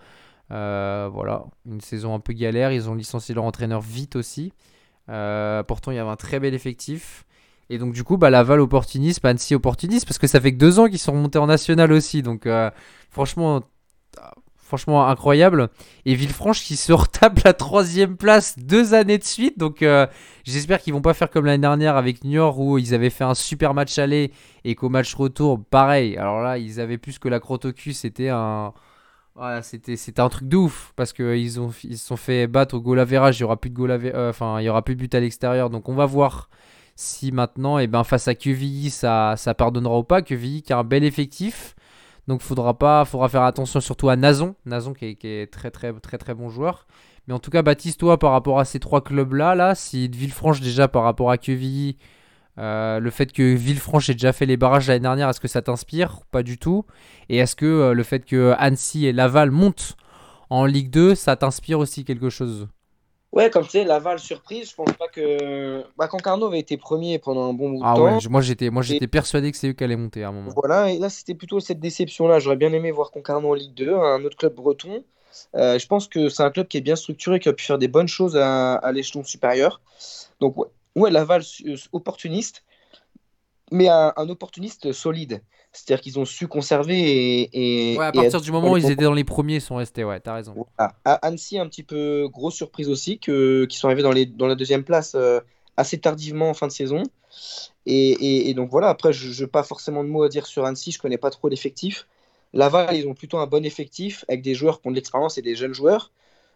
Euh, 0.51 1.09
voilà, 1.11 1.45
une 1.65 1.81
saison 1.81 2.13
un 2.13 2.19
peu 2.19 2.33
galère. 2.33 2.71
Ils 2.73 2.89
ont 2.89 2.95
licencié 2.95 3.33
leur 3.33 3.45
entraîneur 3.45 3.79
vite 3.81 4.17
aussi. 4.17 4.51
Euh, 5.09 5.63
pourtant, 5.63 5.91
il 5.91 5.95
y 5.95 5.99
avait 5.99 6.09
un 6.09 6.17
très 6.17 6.39
bel 6.41 6.53
effectif. 6.53 7.25
Et 7.69 7.77
donc, 7.77 7.93
du 7.93 8.03
coup, 8.03 8.17
bah, 8.17 8.29
Laval 8.29 8.59
opportuniste, 8.61 9.23
Annecy 9.25 9.55
opportuniste, 9.55 10.05
parce 10.05 10.17
que 10.17 10.27
ça 10.27 10.39
fait 10.39 10.53
que 10.53 10.57
deux 10.57 10.79
ans 10.79 10.87
qu'ils 10.87 10.99
sont 10.99 11.11
remontés 11.11 11.39
en 11.39 11.47
national 11.47 11.91
aussi. 11.91 12.21
Donc, 12.21 12.45
euh, 12.45 12.71
franchement, 13.09 13.61
franchement 14.55 15.07
incroyable. 15.07 15.69
Et 16.05 16.15
Villefranche 16.15 16.63
qui 16.63 16.75
se 16.75 16.93
retape 16.93 17.39
la 17.43 17.53
troisième 17.53 18.15
place 18.17 18.57
deux 18.57 18.93
années 18.93 19.17
de 19.17 19.23
suite. 19.23 19.57
Donc, 19.57 19.85
j'espère 20.45 20.81
qu'ils 20.81 20.93
vont 20.93 21.01
pas 21.01 21.13
faire 21.13 21.29
comme 21.29 21.45
l'année 21.45 21.61
dernière 21.61 21.97
avec 21.97 22.23
Niort 22.23 22.59
où 22.59 22.77
ils 22.77 22.93
avaient 22.93 23.09
fait 23.09 23.23
un 23.25 23.35
super 23.35 23.73
match 23.73 23.97
aller 23.97 24.31
et 24.63 24.75
qu'au 24.75 24.89
match 24.89 25.13
retour, 25.13 25.63
pareil. 25.63 26.17
Alors 26.17 26.41
là, 26.41 26.57
ils 26.57 26.79
avaient 26.79 26.97
plus 26.97 27.19
que 27.19 27.27
la 27.27 27.39
crotte 27.39 27.65
au 27.65 27.73
cul. 27.73 27.93
C'était 27.93 28.29
un 28.29 28.73
c'était, 29.61 29.97
c'était 29.97 30.21
un 30.21 30.29
truc 30.29 30.47
de 30.47 30.57
ouf 30.57 30.93
parce 30.95 31.13
qu'ils 31.13 31.59
ont 31.59 31.71
ils 31.83 31.97
se 31.97 32.07
sont 32.07 32.17
fait 32.17 32.47
battre 32.47 32.75
au 32.75 32.81
goal 32.81 32.99
average, 32.99 33.37
il 33.37 33.41
y 33.41 33.43
aura 33.43 33.59
euh, 33.63 34.31
il 34.59 34.63
y 34.63 34.69
aura 34.69 34.81
plus 34.81 34.95
de 34.95 34.99
but 34.99 35.13
à 35.13 35.19
l'extérieur. 35.19 35.69
Donc 35.69 35.89
on 35.89 35.93
va 35.93 36.05
voir 36.05 36.49
si 36.97 37.31
maintenant 37.31 37.77
eh 37.77 37.87
ben 37.87 38.03
face 38.03 38.27
à 38.27 38.35
Quevilly 38.35 38.89
ça 38.89 39.35
ça 39.37 39.53
pardonnera 39.53 39.99
ou 39.99 40.03
pas 40.03 40.21
Quevilly 40.23 40.63
qui 40.63 40.73
a 40.73 40.79
un 40.79 40.83
bel 40.83 41.03
effectif. 41.03 41.75
Donc 42.27 42.41
faudra 42.41 42.77
pas 42.77 43.05
faudra 43.05 43.29
faire 43.29 43.43
attention 43.43 43.79
surtout 43.79 44.09
à 44.09 44.15
Nazon, 44.17 44.55
Nazon 44.65 44.93
qui 44.93 45.17
est, 45.21 45.51
très 45.51 45.71
très 45.71 45.93
très 45.93 46.17
très 46.17 46.33
bon 46.33 46.49
joueur. 46.49 46.87
Mais 47.27 47.33
en 47.33 47.39
tout 47.39 47.51
cas 47.51 47.61
Baptiste 47.61 47.99
toi 47.99 48.17
par 48.19 48.31
rapport 48.31 48.59
à 48.59 48.65
ces 48.65 48.79
trois 48.79 49.03
clubs 49.03 49.33
là 49.33 49.55
là, 49.55 49.75
si 49.75 50.07
Villefranche 50.09 50.59
déjà 50.59 50.87
par 50.87 51.03
rapport 51.03 51.31
à 51.31 51.37
Quevilly 51.37 51.97
euh, 52.57 52.99
le 52.99 53.11
fait 53.11 53.31
que 53.31 53.53
Villefranche 53.53 54.09
ait 54.09 54.13
déjà 54.13 54.33
fait 54.33 54.47
les 54.47 54.57
barrages 54.57 54.87
l'année 54.87 55.01
dernière, 55.01 55.29
est-ce 55.29 55.39
que 55.39 55.47
ça 55.47 55.61
t'inspire 55.61 56.21
Pas 56.31 56.41
du 56.41 56.57
tout? 56.57 56.85
Et 57.29 57.37
est-ce 57.37 57.55
que 57.55 57.65
euh, 57.65 57.93
le 57.93 58.01
fait 58.01 58.25
que 58.25 58.55
Annecy 58.57 59.05
et 59.05 59.13
Laval 59.13 59.51
montent 59.51 59.95
en 60.49 60.65
Ligue 60.65 60.89
2, 60.89 61.13
ça 61.13 61.35
t'inspire 61.35 61.77
aussi 61.77 62.03
quelque 62.03 62.29
chose? 62.29 62.67
Ouais, 63.37 63.51
comme 63.51 63.65
tu 63.65 63.69
sais, 63.69 63.83
Laval 63.83 64.17
surprise, 64.17 64.71
je 64.71 64.75
pense 64.75 64.91
pas 64.93 65.07
que. 65.09 65.83
Bah, 65.95 66.07
Concarneau 66.07 66.47
avait 66.47 66.57
été 66.57 66.75
premier 66.75 67.19
pendant 67.19 67.47
un 67.47 67.53
bon 67.53 67.69
bout 67.69 67.81
de 67.81 67.83
ah 67.85 67.93
temps. 67.93 68.05
Ouais, 68.05 68.17
moi 68.31 68.41
j'étais, 68.41 68.71
moi 68.71 68.81
j'étais 68.81 69.05
persuadé 69.05 69.51
que 69.51 69.57
c'est 69.59 69.67
eux 69.67 69.73
qui 69.73 69.83
allaient 69.83 69.95
monter 69.95 70.23
à 70.23 70.29
un 70.29 70.31
moment. 70.31 70.49
Voilà, 70.55 70.91
et 70.91 70.97
là 70.97 71.07
c'était 71.09 71.35
plutôt 71.35 71.59
cette 71.59 71.79
déception-là. 71.79 72.39
J'aurais 72.39 72.55
bien 72.55 72.73
aimé 72.73 72.89
voir 72.89 73.11
Concarneau 73.11 73.51
en 73.51 73.53
Ligue 73.53 73.75
2, 73.75 73.93
un 73.93 74.25
autre 74.25 74.37
club 74.37 74.55
breton. 74.55 75.03
Euh, 75.53 75.77
je 75.77 75.85
pense 75.85 76.07
que 76.07 76.29
c'est 76.29 76.41
un 76.41 76.49
club 76.49 76.67
qui 76.67 76.77
est 76.77 76.81
bien 76.81 76.95
structuré, 76.95 77.39
qui 77.39 77.47
a 77.47 77.53
pu 77.53 77.63
faire 77.63 77.77
des 77.77 77.87
bonnes 77.87 78.07
choses 78.07 78.35
à, 78.35 78.73
à 78.73 78.91
l'échelon 78.91 79.23
supérieur. 79.23 79.81
Donc 80.39 80.57
ouais, 80.57 80.67
ouais, 80.95 81.11
Laval 81.11 81.43
euh, 81.67 81.75
opportuniste, 81.91 82.63
mais 83.71 83.87
un, 83.87 84.29
opportuniste 84.29 84.93
solide. 84.93 85.43
C'est-à-dire 85.77 86.01
qu'ils 86.01 86.19
ont 86.19 86.25
su 86.25 86.47
conserver 86.47 87.49
et. 87.53 87.97
ouais, 87.97 88.05
à 88.05 88.11
partir 88.11 88.41
du 88.41 88.51
moment 88.51 88.71
où 88.71 88.77
ils 88.77 88.91
étaient 88.91 89.03
dans 89.03 89.13
les 89.13 89.23
premiers, 89.23 89.55
ils 89.55 89.61
sont 89.61 89.75
restés, 89.75 90.03
ouais, 90.03 90.19
t'as 90.19 90.33
raison. 90.33 90.65
À 90.77 90.91
Annecy, 91.05 91.59
un 91.59 91.67
petit 91.67 91.83
peu 91.83 92.27
grosse 92.31 92.55
surprise 92.55 92.89
aussi, 92.89 93.19
que, 93.19 93.65
qui 93.65 93.77
sont 93.77 93.87
arrivés 93.87 94.01
dans, 94.01 94.11
les, 94.11 94.25
dans 94.25 94.47
la 94.47 94.55
deuxième 94.55 94.83
place 94.83 95.13
euh, 95.15 95.39
assez 95.77 95.99
tardivement 95.99 96.49
en 96.49 96.53
fin 96.53 96.67
de 96.67 96.71
saison. 96.71 97.03
Et, 97.85 98.49
et, 98.49 98.53
donc 98.53 98.69
voilà, 98.69 98.89
après, 98.89 99.13
je 99.13 99.43
n'ai 99.43 99.47
pas 99.47 99.63
forcément 99.63 100.03
de 100.03 100.09
mots 100.09 100.23
à 100.23 100.29
dire 100.29 100.45
sur 100.45 100.65
Annecy, 100.65 100.91
je 100.91 100.99
connais 100.99 101.17
pas 101.17 101.29
trop 101.29 101.47
l'effectif. 101.47 102.07
Laval, 102.53 102.95
ils 102.95 103.07
ont 103.07 103.13
plutôt 103.13 103.37
un 103.37 103.47
bon 103.47 103.63
effectif 103.63 104.25
avec 104.27 104.41
des 104.41 104.55
joueurs 104.55 104.81
qui 104.81 104.87
ont 104.87 104.91
de 104.91 104.95
l'expérience 104.95 105.37
et 105.37 105.41
des 105.41 105.55
jeunes 105.55 105.73
joueurs. 105.73 106.11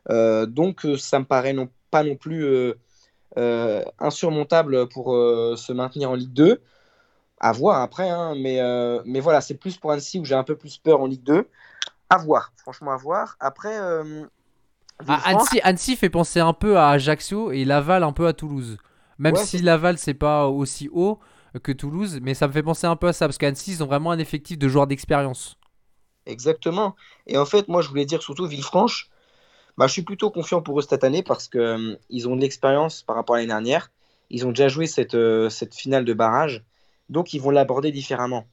Euh, 0.10 0.46
donc 0.46 0.86
ça 0.98 1.20
me 1.20 1.26
paraît 1.26 1.54
non, 1.54 1.70
pas 1.92 2.04
non 2.04 2.16
plus 2.16 2.74
euh, 3.38 3.84
insurmontable 4.00 4.90
pour 4.90 5.14
euh, 5.14 5.56
se 5.56 5.72
maintenir 5.72 6.12
en 6.12 6.16
Ligue 6.16 6.34
2. 6.34 6.62
À 7.42 7.52
voir 7.52 7.82
après, 7.82 8.10
hein, 8.10 8.36
mais, 8.38 8.62
euh, 8.62 9.02
mais 9.04 9.20
voilà, 9.20 9.42
c'est 9.42 9.56
plus 9.56 9.76
pour 9.76 9.92
Annecy 9.92 10.20
où 10.20 10.26
j'ai 10.26 10.36
un 10.36 10.44
peu 10.44 10.56
plus 10.56 10.78
peur 10.78 11.02
en 11.02 11.08
Ligue 11.08 11.24
2. 11.24 11.50
À 12.10 12.18
voir, 12.18 12.54
franchement 12.56 12.92
à 12.92 12.98
voir. 12.98 13.36
Après, 13.40 13.76
ah, 15.08 15.20
Annecy, 15.26 15.60
Annecy, 15.64 15.96
fait 15.96 16.10
penser 16.10 16.40
un 16.40 16.54
peu 16.54 16.78
à 16.78 16.90
Ajaccio 16.90 17.52
et 17.52 17.66
Laval 17.66 18.04
un 18.04 18.12
peu 18.12 18.28
à 18.28 18.34
Toulouse. 18.34 18.78
Même 19.18 19.36
si 19.36 19.60
Laval 19.60 19.98
c'est 19.98 20.14
pas 20.14 20.48
aussi 20.48 20.90
haut 20.92 21.20
que 21.64 21.72
Toulouse, 21.72 22.20
mais 22.22 22.34
ça 22.34 22.48
me 22.48 22.54
fait 22.54 22.64
penser 22.64 22.88
un 22.88 22.96
peu 22.96 23.08
à 23.08 23.14
ça 23.14 23.28
parce 23.28 23.38
qu'Annecy 23.38 23.72
ils 23.72 23.84
ont 23.84 23.88
vraiment 23.88 24.12
un 24.12 24.20
effectif 24.20 24.58
de 24.58 24.68
joueurs 24.68 24.88
d'expérience. 24.88 25.58
Exactement. 26.26 26.96
Et 27.28 27.38
en 27.38 27.46
fait, 27.46 27.68
moi 27.68 27.82
je 27.82 27.90
voulais 27.90 28.06
dire 28.06 28.22
surtout 28.22 28.46
Villefranche, 28.46 29.10
bah, 29.78 29.88
je 29.88 29.94
suis 29.94 30.02
plutôt 30.04 30.30
confiant 30.30 30.62
pour 30.62 30.80
eux 30.80 30.82
cette 30.82 31.04
année 31.04 31.24
parce 31.24 31.48
qu'ils 31.48 31.60
euh, 31.60 32.28
ont 32.28 32.36
de 32.36 32.42
l'expérience 32.42 33.04
par 33.04 33.16
rapport 33.16 33.36
à 33.36 33.40
l'année 33.40 33.48
dernière. 33.48 33.92
Ils 34.30 34.46
ont 34.46 34.50
déjà 34.50 34.68
joué 34.68 34.88
cette, 34.88 35.16
euh, 35.16 35.50
cette 35.50 35.76
finale 35.76 36.06
de 36.06 36.14
barrage, 36.14 36.64
donc 37.12 37.34
ils 37.34 37.42
vont 37.42 37.52
l'aborder 37.52 37.92
différemment. 37.92 38.46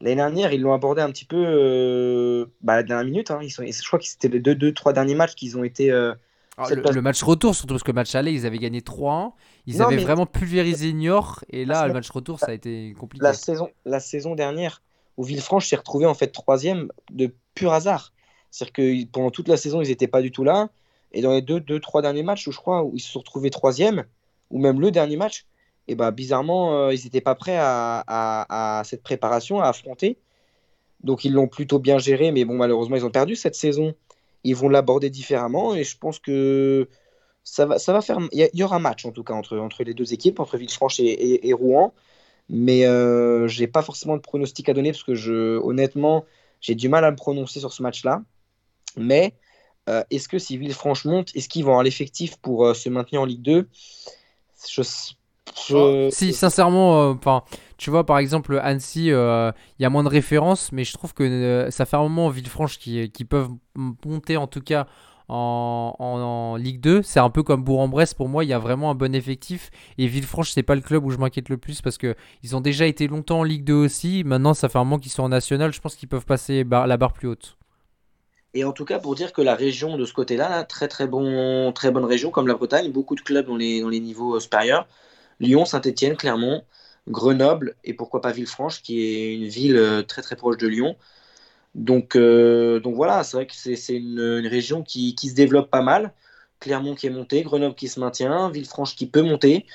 L'année 0.00 0.16
dernière, 0.16 0.52
ils 0.52 0.60
l'ont 0.60 0.72
abordé 0.72 1.02
un 1.02 1.10
petit 1.10 1.24
peu 1.24 1.36
euh, 1.36 2.46
bah, 2.62 2.74
à 2.74 2.76
la 2.76 2.82
dernière 2.82 3.04
minute. 3.04 3.30
Hein. 3.30 3.40
Ils 3.42 3.50
sont, 3.50 3.64
je 3.64 3.86
crois 3.86 3.98
que 3.98 4.06
c'était 4.06 4.28
les 4.28 4.40
deux, 4.40 4.54
deux, 4.54 4.72
trois 4.72 4.92
derniers 4.92 5.14
matchs 5.14 5.34
qu'ils 5.34 5.56
ont 5.56 5.64
été. 5.64 5.88
le, 5.88 7.00
match 7.00 7.22
retour, 7.22 7.54
surtout 7.54 7.74
parce 7.74 7.82
que 7.82 7.90
le 7.90 7.96
match 7.96 8.14
aller, 8.14 8.32
ils 8.32 8.46
avaient 8.46 8.58
gagné 8.58 8.80
3-1. 8.80 9.32
Ils 9.66 9.82
avaient 9.82 9.96
vraiment 9.96 10.26
pulvérisé 10.26 10.92
Niort. 10.92 11.44
Et 11.50 11.64
là, 11.64 11.86
le 11.86 11.92
match 11.92 12.10
retour, 12.10 12.38
ça 12.38 12.46
a 12.48 12.52
été 12.52 12.94
compliqué. 12.98 13.22
La 13.22 13.34
saison, 13.34 13.68
la 13.84 14.00
saison 14.00 14.34
dernière, 14.34 14.82
où 15.16 15.24
Villefranche 15.24 15.68
s'est 15.68 15.76
retrouvé 15.76 16.06
en 16.06 16.14
fait 16.14 16.28
troisième 16.28 16.90
de 17.10 17.34
pur 17.54 17.72
hasard. 17.72 18.12
C'est-à-dire 18.50 18.72
que 18.72 19.04
pendant 19.10 19.30
toute 19.30 19.48
la 19.48 19.56
saison, 19.56 19.80
ils 19.82 19.88
n'étaient 19.88 20.08
pas 20.08 20.22
du 20.22 20.30
tout 20.30 20.44
là. 20.44 20.68
Et 21.12 21.22
dans 21.22 21.32
les 21.32 21.42
deux, 21.42 21.60
deux, 21.60 21.80
trois 21.80 22.02
derniers 22.02 22.22
matchs, 22.22 22.46
où 22.46 22.52
je 22.52 22.58
crois, 22.58 22.82
où 22.84 22.92
ils 22.94 23.00
se 23.00 23.10
sont 23.10 23.20
retrouvés 23.20 23.50
troisième, 23.50 24.04
ou 24.50 24.60
même 24.60 24.80
le 24.80 24.90
dernier 24.90 25.16
match, 25.16 25.46
et 25.88 25.94
bah, 25.94 26.10
bizarrement, 26.10 26.76
euh, 26.76 26.94
ils 26.94 27.04
n'étaient 27.04 27.20
pas 27.20 27.34
prêts 27.34 27.58
à, 27.58 28.82
cette 28.84 29.02
préparation, 29.02 29.60
à 29.60 29.68
affronter. 29.68 30.18
Donc 31.02 31.24
ils 31.24 31.32
l'ont 31.32 31.48
plutôt 31.48 31.78
bien 31.78 31.98
géré, 31.98 32.32
mais 32.32 32.44
bon, 32.44 32.54
malheureusement, 32.54 32.96
ils 32.96 33.04
ont 33.04 33.10
perdu 33.10 33.36
cette 33.36 33.54
saison. 33.54 33.94
Ils 34.44 34.56
vont 34.56 34.68
l'aborder 34.68 35.10
différemment 35.10 35.74
et 35.74 35.84
je 35.84 35.96
pense 35.98 36.18
que 36.18 36.88
ça 37.44 37.66
va, 37.66 37.78
ça 37.78 37.92
va 37.92 38.00
faire. 38.00 38.18
Il 38.32 38.48
y, 38.54 38.62
aura 38.62 38.76
un 38.76 38.80
match 38.80 39.04
en 39.04 39.12
tout 39.12 39.22
cas 39.22 39.34
entre, 39.34 39.58
entre 39.58 39.84
les 39.84 39.94
deux 39.94 40.14
équipes, 40.14 40.40
entre 40.40 40.56
Villefranche 40.56 41.00
et, 41.00 41.52
Rouen. 41.52 41.92
Mais 42.50 42.86
euh, 42.86 43.48
j'ai 43.48 43.66
pas 43.66 43.82
forcément 43.82 44.16
de 44.16 44.22
pronostic 44.22 44.68
à 44.68 44.74
donner 44.74 44.92
parce 44.92 45.02
que 45.02 45.14
je, 45.14 45.58
honnêtement, 45.58 46.24
j'ai 46.60 46.74
du 46.74 46.88
mal 46.88 47.04
à 47.04 47.10
me 47.10 47.16
prononcer 47.16 47.60
sur 47.60 47.72
ce 47.72 47.82
match-là. 47.82 48.22
Mais 48.96 49.34
euh, 49.88 50.02
est-ce 50.10 50.28
que 50.28 50.38
si 50.38 50.56
Villefranche 50.56 51.04
monte, 51.04 51.34
est-ce 51.36 51.48
qu'ils 51.48 51.64
vont 51.64 51.70
avoir 51.70 51.82
l'effectif 51.82 52.36
pour 52.36 52.66
euh, 52.66 52.74
se 52.74 52.88
maintenir 52.88 53.22
en 53.22 53.24
Ligue 53.26 53.42
2 53.42 53.68
je, 54.66 54.82
Si, 55.56 56.32
sincèrement, 56.32 57.02
euh, 57.02 57.14
enfin, 57.14 57.42
tu 57.76 57.90
vois, 57.90 58.04
par 58.04 58.18
exemple, 58.18 58.58
Annecy, 58.62 59.06
il 59.06 59.54
y 59.78 59.84
a 59.84 59.90
moins 59.90 60.04
de 60.04 60.08
références, 60.08 60.72
mais 60.72 60.84
je 60.84 60.92
trouve 60.92 61.14
que 61.14 61.68
ça 61.70 61.86
fait 61.86 61.96
un 61.96 62.02
moment 62.02 62.28
Villefranche 62.28 62.78
qui, 62.78 63.10
qui 63.10 63.24
peuvent 63.24 63.50
monter 64.04 64.36
en 64.36 64.46
tout 64.46 64.60
cas 64.60 64.86
en, 65.28 66.56
Ligue 66.58 66.80
2. 66.80 67.02
C'est 67.02 67.20
un 67.20 67.30
peu 67.30 67.42
comme 67.42 67.64
Bourg-en-Bresse. 67.64 68.14
Pour 68.14 68.28
moi, 68.28 68.44
il 68.44 68.48
y 68.48 68.52
a 68.52 68.58
vraiment 68.58 68.90
un 68.90 68.94
bon 68.94 69.14
effectif. 69.14 69.70
Et 69.98 70.06
Villefranche, 70.06 70.50
c'est 70.50 70.62
pas 70.62 70.74
le 70.74 70.80
club 70.80 71.04
où 71.04 71.10
je 71.10 71.18
m'inquiète 71.18 71.48
le 71.48 71.56
plus 71.56 71.82
parce 71.82 71.98
que 71.98 72.14
ils 72.42 72.56
ont 72.56 72.60
déjà 72.60 72.86
été 72.86 73.06
longtemps 73.06 73.40
en 73.40 73.44
Ligue 73.44 73.64
2 73.64 73.74
aussi. 73.74 74.22
Maintenant, 74.24 74.54
ça 74.54 74.68
fait 74.68 74.78
un 74.78 74.84
moment 74.84 74.98
qu'ils 74.98 75.12
sont 75.12 75.22
en 75.22 75.28
National. 75.28 75.72
Je 75.72 75.80
pense 75.80 75.96
qu'ils 75.96 76.08
peuvent 76.08 76.26
passer 76.26 76.64
la 76.64 76.96
barre 76.96 77.12
plus 77.12 77.28
haute. 77.28 77.56
Et 78.56 78.64
en 78.64 78.72
tout 78.72 78.84
cas, 78.84 79.00
pour 79.00 79.16
dire 79.16 79.32
que 79.32 79.42
la 79.42 79.56
région 79.56 79.96
de 79.96 80.04
ce 80.04 80.12
côté-là, 80.12 80.62
très 80.62 80.86
très 80.86 81.08
bon, 81.08 81.72
très 81.72 81.90
bonne 81.90 82.04
région 82.04 82.30
comme 82.30 82.46
la 82.46 82.54
Bretagne, 82.54 82.92
beaucoup 82.92 83.16
de 83.16 83.20
clubs 83.20 83.46
dans 83.46 83.56
les, 83.56 83.80
dans 83.80 83.88
les 83.88 83.98
niveaux 83.98 84.36
euh, 84.36 84.40
supérieurs. 84.40 84.86
Lyon, 85.40 85.64
Saint-Etienne, 85.64 86.16
Clermont, 86.16 86.62
Grenoble 87.08 87.76
et 87.84 87.94
pourquoi 87.94 88.20
pas 88.20 88.32
Villefranche, 88.32 88.82
qui 88.82 89.02
est 89.02 89.34
une 89.34 89.46
ville 89.46 89.76
euh, 89.76 90.02
très 90.02 90.22
très 90.22 90.36
proche 90.36 90.56
de 90.56 90.66
Lyon. 90.66 90.96
Donc, 91.74 92.16
euh, 92.16 92.80
donc 92.80 92.94
voilà, 92.94 93.24
c'est 93.24 93.36
vrai 93.36 93.46
que 93.46 93.54
c'est 93.54 93.96
une, 93.96 94.18
une, 94.20 94.46
région 94.46 94.82
qui, 94.82 95.14
qui, 95.14 95.28
se 95.28 95.34
développe 95.34 95.70
pas 95.70 95.82
mal. 95.82 96.12
Clermont 96.60 96.94
qui 96.94 97.08
est 97.08 97.10
monté, 97.10 97.42
Grenoble 97.42 97.74
qui 97.74 97.88
se 97.88 98.00
maintient, 98.00 98.50
Villefranche 98.50 98.94
qui 98.96 99.06
peut 99.06 99.22
monter. 99.22 99.66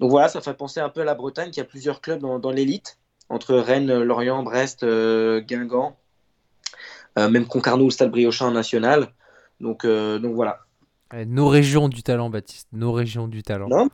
Donc 0.00 0.10
voilà, 0.10 0.28
ça 0.28 0.40
fait 0.40 0.54
penser 0.54 0.80
un 0.80 0.88
peu 0.88 1.02
à 1.02 1.04
la 1.04 1.14
Bretagne 1.14 1.50
qui 1.50 1.60
a 1.60 1.64
plusieurs 1.64 2.00
clubs 2.00 2.20
dans, 2.20 2.38
dans 2.38 2.50
l'élite, 2.50 2.98
entre 3.28 3.54
Rennes, 3.54 4.02
Lorient, 4.02 4.42
Brest, 4.42 4.84
Guingamp 4.84 5.96
euh, 7.16 7.30
même 7.30 7.46
Concarneau 7.46 7.86
ou 7.86 7.90
Stade 7.92 8.10
Briochin 8.10 8.50
national. 8.50 9.08
Donc, 9.60 9.86
donc 9.86 10.34
voilà. 10.34 10.58
Nos 11.26 11.48
régions 11.48 11.88
du 11.88 12.02
talent, 12.02 12.28
Baptiste. 12.28 12.68
Nos 12.72 12.92
régions 12.92 13.28
du 13.28 13.44
talent. 13.44 13.68
Non, 13.68 13.88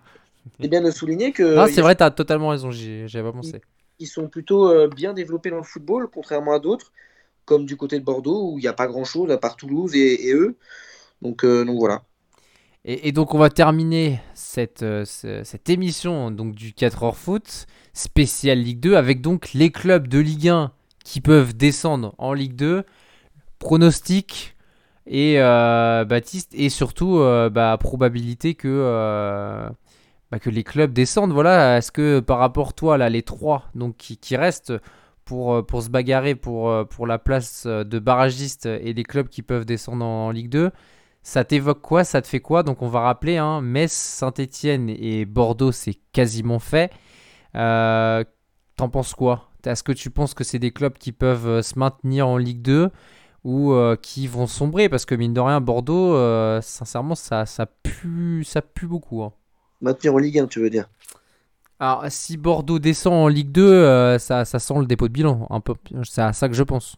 c'est 0.60 0.68
bien 0.68 0.80
de 0.80 0.90
souligner 0.90 1.32
que. 1.32 1.56
Non, 1.56 1.66
c'est 1.66 1.82
vrai, 1.82 1.96
tu 1.96 2.02
as 2.02 2.10
totalement 2.10 2.48
raison, 2.48 2.70
j'y 2.70 3.04
avais 3.14 3.22
pas 3.22 3.32
pensé. 3.32 3.60
Ils, 3.98 4.06
sont 4.06 4.28
plutôt 4.28 4.68
euh, 4.68 4.88
bien 4.88 5.12
développés 5.12 5.50
dans 5.50 5.58
le 5.58 5.62
football, 5.62 6.08
contrairement 6.12 6.54
à 6.54 6.58
d'autres, 6.58 6.92
comme 7.44 7.66
du 7.66 7.76
côté 7.76 7.98
de 7.98 8.04
Bordeaux, 8.04 8.52
où 8.52 8.58
il 8.58 8.62
n'y 8.62 8.68
a 8.68 8.72
pas 8.72 8.86
grand-chose 8.86 9.30
à 9.30 9.38
part 9.38 9.56
Toulouse 9.56 9.94
et, 9.94 10.32
eux. 10.32 10.56
Donc, 11.22 11.44
donc 11.44 11.78
voilà. 11.78 12.02
Et, 12.86 13.12
donc 13.12 13.34
on 13.34 13.38
va 13.38 13.50
terminer 13.50 14.20
cette, 14.32 14.84
cette 15.04 15.68
émission 15.68 16.30
donc, 16.30 16.54
du 16.54 16.70
4h 16.70 17.14
foot 17.14 17.66
spécial 17.92 18.58
Ligue 18.58 18.80
2 18.80 18.94
avec 18.94 19.20
donc 19.20 19.52
les 19.52 19.70
clubs 19.70 20.08
de 20.08 20.18
Ligue 20.18 20.48
1 20.48 20.72
qui 21.04 21.20
peuvent 21.20 21.54
descendre 21.54 22.14
en 22.16 22.32
Ligue 22.32 22.54
2 22.54 22.84
pronostic 23.58 24.56
et 25.06 25.34
euh, 25.38 26.04
Baptiste 26.04 26.52
et 26.54 26.68
surtout 26.68 27.18
euh, 27.18 27.50
bah, 27.50 27.76
probabilité 27.78 28.54
que 28.54 28.68
euh, 28.68 29.68
bah, 30.30 30.38
que 30.38 30.50
les 30.50 30.64
clubs 30.64 30.92
descendent. 30.92 31.32
Voilà 31.32 31.78
est-ce 31.78 31.92
que 31.92 32.20
par 32.20 32.38
rapport 32.38 32.74
toi 32.74 32.98
là 32.98 33.08
les 33.08 33.22
trois 33.22 33.64
donc 33.74 33.96
qui, 33.96 34.36
restent 34.36 34.72
pour, 35.24 35.64
pour 35.66 35.82
se 35.82 35.90
bagarrer 35.90 36.34
pour, 36.34 36.86
pour 36.88 37.06
la 37.06 37.18
place 37.18 37.66
de 37.66 37.98
barragiste 37.98 38.66
et 38.66 38.92
les 38.92 39.04
clubs 39.04 39.28
qui 39.28 39.42
peuvent 39.42 39.64
descendre 39.64 40.04
en, 40.04 40.30
Ligue 40.30 40.50
2 40.50 40.70
ça 41.22 41.44
t'évoque 41.44 41.82
quoi? 41.82 42.02
Ça 42.04 42.22
te 42.22 42.26
fait 42.26 42.40
quoi? 42.40 42.62
Donc 42.62 42.80
on 42.82 42.88
va 42.88 43.00
rappeler 43.00 43.36
hein, 43.36 43.60
Metz 43.60 43.92
Saint-Étienne 43.92 44.88
et 44.88 45.26
Bordeaux 45.26 45.72
c'est 45.72 45.98
quasiment 46.12 46.58
fait. 46.58 46.90
T'en 47.52 48.88
penses 48.88 49.14
quoi? 49.14 49.50
Est-ce 49.66 49.82
que 49.82 49.92
tu 49.92 50.10
penses 50.10 50.34
que 50.34 50.44
c'est 50.44 50.58
des 50.58 50.70
clubs 50.70 50.96
qui 50.96 51.12
peuvent 51.12 51.60
se 51.60 51.78
maintenir 51.78 52.26
en 52.26 52.38
Ligue 52.38 52.62
2 52.62 52.90
ou 53.44 53.72
euh, 53.72 53.96
qui 53.96 54.26
vont 54.26 54.46
sombrer? 54.46 54.88
Parce 54.88 55.04
que 55.04 55.14
mine 55.14 55.34
de 55.34 55.40
rien 55.40 55.60
Bordeaux 55.60 56.14
euh, 56.14 56.60
sincèrement 56.62 57.14
ça 57.14 57.44
ça 57.46 57.66
pue 57.66 58.42
ça 58.44 58.62
pue 58.62 58.86
beaucoup 58.86 59.22
hein. 59.22 59.32
Maintenir 59.80 60.14
en 60.14 60.18
Ligue 60.18 60.38
1 60.38 60.46
tu 60.46 60.60
veux 60.60 60.70
dire. 60.70 60.88
Alors 61.78 62.04
si 62.08 62.36
Bordeaux 62.36 62.78
descend 62.78 63.14
en 63.14 63.28
Ligue 63.28 63.52
2 63.52 63.62
euh, 63.62 64.18
ça, 64.18 64.44
ça, 64.44 64.58
sent 64.58 64.74
le 64.78 64.86
dépôt 64.86 65.08
de 65.08 65.12
bilan 65.12 65.46
un 65.50 65.60
peu. 65.60 65.74
C'est 66.04 66.22
à 66.22 66.32
ça 66.32 66.48
que 66.48 66.54
je 66.54 66.62
pense. 66.62 66.96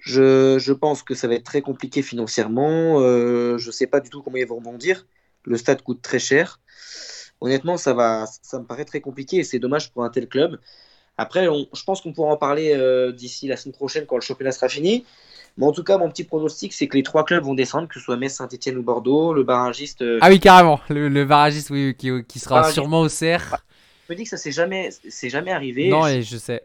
Je, 0.00 0.58
je, 0.58 0.72
pense 0.72 1.02
que 1.02 1.14
ça 1.14 1.28
va 1.28 1.34
être 1.34 1.44
très 1.44 1.60
compliqué 1.60 2.02
financièrement. 2.02 2.98
Je 3.00 3.70
sais 3.70 3.86
pas 3.86 4.00
du 4.00 4.10
tout 4.10 4.22
comment 4.22 4.36
ils 4.36 4.46
vont 4.46 4.56
rebondir 4.56 5.06
le 5.44 5.56
stade 5.56 5.82
coûte 5.82 6.02
très 6.02 6.18
cher. 6.18 6.60
Honnêtement 7.40 7.76
ça 7.76 7.94
va 7.94 8.26
ça 8.42 8.58
me 8.58 8.64
paraît 8.64 8.84
très 8.84 9.00
compliqué 9.00 9.38
et 9.38 9.44
c'est 9.44 9.58
dommage 9.58 9.92
pour 9.92 10.04
un 10.04 10.10
tel 10.10 10.28
club. 10.28 10.58
Après, 11.20 11.44
je 11.46 11.84
pense 11.84 12.00
qu'on 12.00 12.12
pourra 12.12 12.32
en 12.32 12.36
parler 12.36 12.72
euh, 12.74 13.10
d'ici 13.10 13.48
la 13.48 13.56
semaine 13.56 13.74
prochaine 13.74 14.06
quand 14.06 14.14
le 14.14 14.22
championnat 14.22 14.52
sera 14.52 14.68
fini. 14.68 15.04
Mais 15.58 15.66
en 15.66 15.72
tout 15.72 15.82
cas, 15.82 15.98
mon 15.98 16.08
petit 16.08 16.22
pronostic, 16.22 16.72
c'est 16.72 16.86
que 16.86 16.96
les 16.96 17.02
trois 17.02 17.24
clubs 17.24 17.42
vont 17.42 17.54
descendre, 17.54 17.88
que 17.88 17.94
ce 17.94 18.00
soit 18.00 18.16
Metz, 18.16 18.32
Saint-Etienne 18.32 18.78
ou 18.78 18.82
Bordeaux. 18.84 19.34
Le 19.34 19.42
barragiste. 19.42 20.02
Euh, 20.02 20.18
ah 20.22 20.28
oui, 20.28 20.38
carrément. 20.38 20.80
Le, 20.88 21.24
barragiste, 21.24 21.70
oui, 21.70 21.96
qui, 21.96 22.38
sera 22.38 22.70
sûrement 22.70 23.00
au 23.00 23.08
CER. 23.08 23.40
Je 24.06 24.12
me 24.12 24.16
dis 24.16 24.22
que 24.22 24.30
ça 24.30 24.36
s'est 24.36 24.52
jamais, 24.52 24.90
c'est 25.08 25.28
jamais 25.28 25.50
arrivé. 25.50 25.88
Non, 25.88 26.06
et 26.06 26.22
je 26.22 26.36
sais. 26.36 26.62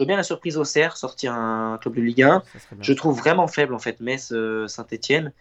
Je 0.00 0.04
bien 0.04 0.16
la 0.16 0.24
surprise 0.24 0.56
au 0.56 0.64
CER, 0.64 0.96
sortir 0.96 1.32
un 1.32 1.78
club 1.80 1.94
de 1.94 2.00
Ligue 2.00 2.22
1. 2.22 2.42
Je 2.80 2.92
trouve 2.92 3.16
vraiment 3.16 3.46
faible, 3.46 3.72
en 3.72 3.78
fait, 3.78 4.00
Metz, 4.00 4.32
euh, 4.32 4.66
Saint-Etienne. 4.66 5.32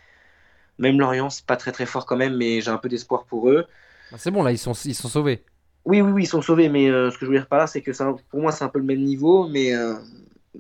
Même 0.77 0.99
Lorient, 0.99 1.31
c'est 1.31 1.45
pas 1.45 1.57
très 1.57 1.71
très 1.71 1.87
fort 1.87 2.05
quand 2.05 2.15
même, 2.15 2.37
mais 2.37 2.61
j'ai 2.61 2.69
un 2.69 2.77
peu 2.77 2.89
d'espoir 2.89 3.25
pour 3.25 3.49
eux. 3.49 3.65
Bah, 4.11 4.17
c'est 4.19 4.29
bon, 4.29 4.43
là, 4.43 4.51
ils 4.51 4.59
sont, 4.59 4.73
ils 4.73 4.93
sont 4.93 5.09
sauvés. 5.09 5.43
Oui, 5.83 6.01
oui, 6.01 6.11
oui, 6.11 6.23
ils 6.23 6.27
sont 6.27 6.43
sauvés, 6.43 6.69
mais 6.69 6.89
euh, 6.89 7.09
ce 7.09 7.17
que 7.17 7.25
je 7.25 7.31
veux 7.31 7.37
dire 7.37 7.47
par 7.47 7.57
là, 7.57 7.65
c'est 7.65 7.81
que 7.81 7.93
ça, 7.93 8.13
pour 8.29 8.39
moi, 8.39 8.51
c'est 8.51 8.63
un 8.63 8.69
peu 8.69 8.77
le 8.77 8.85
même 8.85 9.01
niveau, 9.01 9.47
mais, 9.47 9.73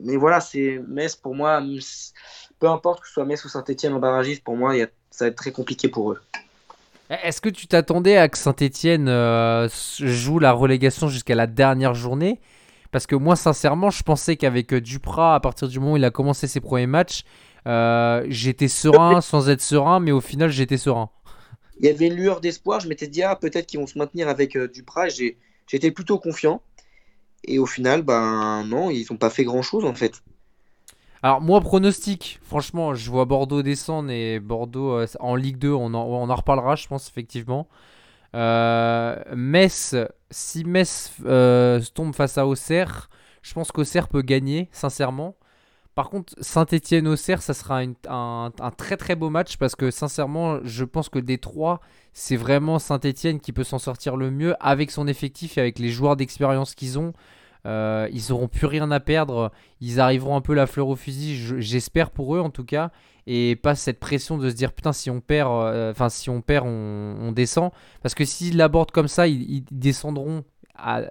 mais 0.03 0.15
voilà, 0.15 0.39
c'est 0.39 0.81
Metz, 0.87 1.15
pour 1.15 1.35
moi, 1.35 1.61
peu 2.59 2.67
importe 2.67 3.01
que 3.01 3.07
ce 3.07 3.13
soit 3.13 3.25
Metz 3.25 3.43
ou 3.45 3.49
Saint-Etienne 3.49 3.93
en 3.93 3.99
barragiste, 3.99 4.43
pour 4.43 4.55
moi, 4.55 4.73
ça 5.11 5.25
va 5.25 5.29
être 5.29 5.35
très 5.35 5.51
compliqué 5.51 5.87
pour 5.89 6.11
eux. 6.11 6.21
Est-ce 7.09 7.39
que 7.39 7.49
tu 7.49 7.67
t'attendais 7.67 8.17
à 8.17 8.27
que 8.27 8.37
Saint-Etienne 8.37 9.07
euh, 9.07 9.69
joue 9.99 10.39
la 10.39 10.51
relégation 10.51 11.07
jusqu'à 11.07 11.35
la 11.35 11.47
dernière 11.47 11.93
journée? 11.93 12.41
Parce 12.91 13.07
que 13.07 13.15
moi, 13.15 13.35
sincèrement, 13.35 13.89
je 13.89 14.03
pensais 14.03 14.35
qu'avec 14.35 14.73
Duprat, 14.73 15.35
à 15.35 15.39
partir 15.39 15.67
du 15.67 15.79
moment 15.79 15.93
où 15.93 15.97
il 15.97 16.05
a 16.05 16.11
commencé 16.11 16.47
ses 16.47 16.59
premiers 16.59 16.87
matchs, 16.87 17.23
j'étais 17.65 18.67
serein 18.67 19.21
sans 19.21 19.49
être 19.49 19.61
serein, 19.61 19.99
mais 19.99 20.11
au 20.11 20.21
final, 20.21 20.49
j'étais 20.49 20.77
serein 20.77 21.09
il 21.79 21.85
y 21.85 21.89
avait 21.89 22.07
une 22.07 22.15
lueur 22.15 22.41
d'espoir. 22.41 22.79
Je 22.79 22.87
m'étais 22.87 23.07
dit, 23.07 23.23
ah, 23.23 23.35
peut-être 23.35 23.67
qu'ils 23.67 23.79
vont 23.79 23.87
se 23.87 23.97
maintenir 23.97 24.27
avec 24.29 24.55
euh, 24.55 24.67
Duprat. 24.67 25.07
J'étais 25.09 25.91
plutôt 25.91 26.19
confiant. 26.19 26.61
Et 27.47 27.59
au 27.59 27.65
final, 27.65 28.01
ben 28.01 28.63
non, 28.65 28.89
ils 28.89 29.05
n'ont 29.09 29.17
pas 29.17 29.29
fait 29.29 29.43
grand-chose 29.43 29.85
en 29.85 29.93
fait. 29.93 30.21
Alors 31.23 31.41
moi 31.41 31.61
pronostic, 31.61 32.39
franchement, 32.43 32.93
je 32.93 33.09
vois 33.09 33.25
Bordeaux 33.25 33.63
descendre 33.63 34.11
et 34.11 34.39
Bordeaux 34.39 34.91
euh, 34.91 35.07
en 35.19 35.35
Ligue 35.35 35.57
2, 35.57 35.71
on 35.71 35.93
en, 35.93 36.03
on 36.03 36.29
en, 36.29 36.35
reparlera 36.35 36.75
je 36.75 36.87
pense 36.87 37.09
effectivement. 37.09 37.67
Euh, 38.35 39.15
Metz, 39.35 39.95
si 40.29 40.63
Metz 40.63 41.11
tombe 41.95 42.13
face 42.13 42.37
à 42.37 42.45
Auxerre, 42.45 43.09
je 43.41 43.53
pense 43.53 43.71
qu'Auxerre 43.71 44.09
peut 44.09 44.21
gagner 44.21 44.69
sincèrement. 44.71 45.35
Par 45.97 46.11
contre, 46.11 46.35
Saint-Etienne-Auxerre, 46.41 47.41
ça 47.41 47.55
sera 47.55 47.81
un, 48.07 48.51
très 48.77 48.97
très 48.97 49.15
beau 49.15 49.31
match 49.31 49.57
parce 49.57 49.75
que 49.75 49.89
sincèrement, 49.89 50.59
je 50.63 50.83
pense 50.83 51.09
que 51.09 51.17
des 51.17 51.39
trois, 51.39 51.81
c'est 52.13 52.35
vraiment 52.35 52.77
Saint-Etienne 52.77 53.39
qui 53.39 53.51
peut 53.51 53.63
s'en 53.63 53.79
sortir 53.79 54.15
le 54.15 54.29
mieux 54.29 54.53
avec 54.59 54.91
son 54.91 55.07
effectif 55.07 55.57
et 55.57 55.61
avec 55.61 55.79
les 55.79 55.89
joueurs 55.89 56.15
d'expérience 56.15 56.75
qu'ils 56.75 56.99
ont. 56.99 57.13
Euh, 57.67 58.07
ils 58.13 58.23
n'auront 58.29 58.47
plus 58.47 58.65
rien 58.65 58.89
à 58.91 58.99
perdre. 58.99 59.51
Ils 59.81 59.99
arriveront 59.99 60.35
un 60.35 60.41
peu 60.41 60.53
la 60.53 60.67
fleur 60.67 60.87
au 60.87 60.95
fusil, 60.95 61.35
j'espère 61.59 62.11
pour 62.11 62.35
eux 62.35 62.39
en 62.39 62.49
tout 62.49 62.63
cas. 62.63 62.91
Et 63.27 63.57
pas 63.57 63.75
cette 63.75 63.99
pression 63.99 64.37
de 64.37 64.49
se 64.49 64.55
dire 64.55 64.71
putain, 64.71 64.93
si 64.93 65.09
on 65.09 65.19
perd, 65.19 65.51
euh, 65.51 65.91
enfin, 65.91 66.07
si 66.07 66.29
on, 66.29 66.41
perd 66.41 66.65
on, 66.65 67.31
descend. 67.33 67.71
Parce 68.01 68.15
que 68.15 68.23
s'ils 68.23 68.55
l'abordent 68.55 68.91
comme 68.91 69.09
ça, 69.09 69.27
ils, 69.27 69.65
descendront 69.69 70.45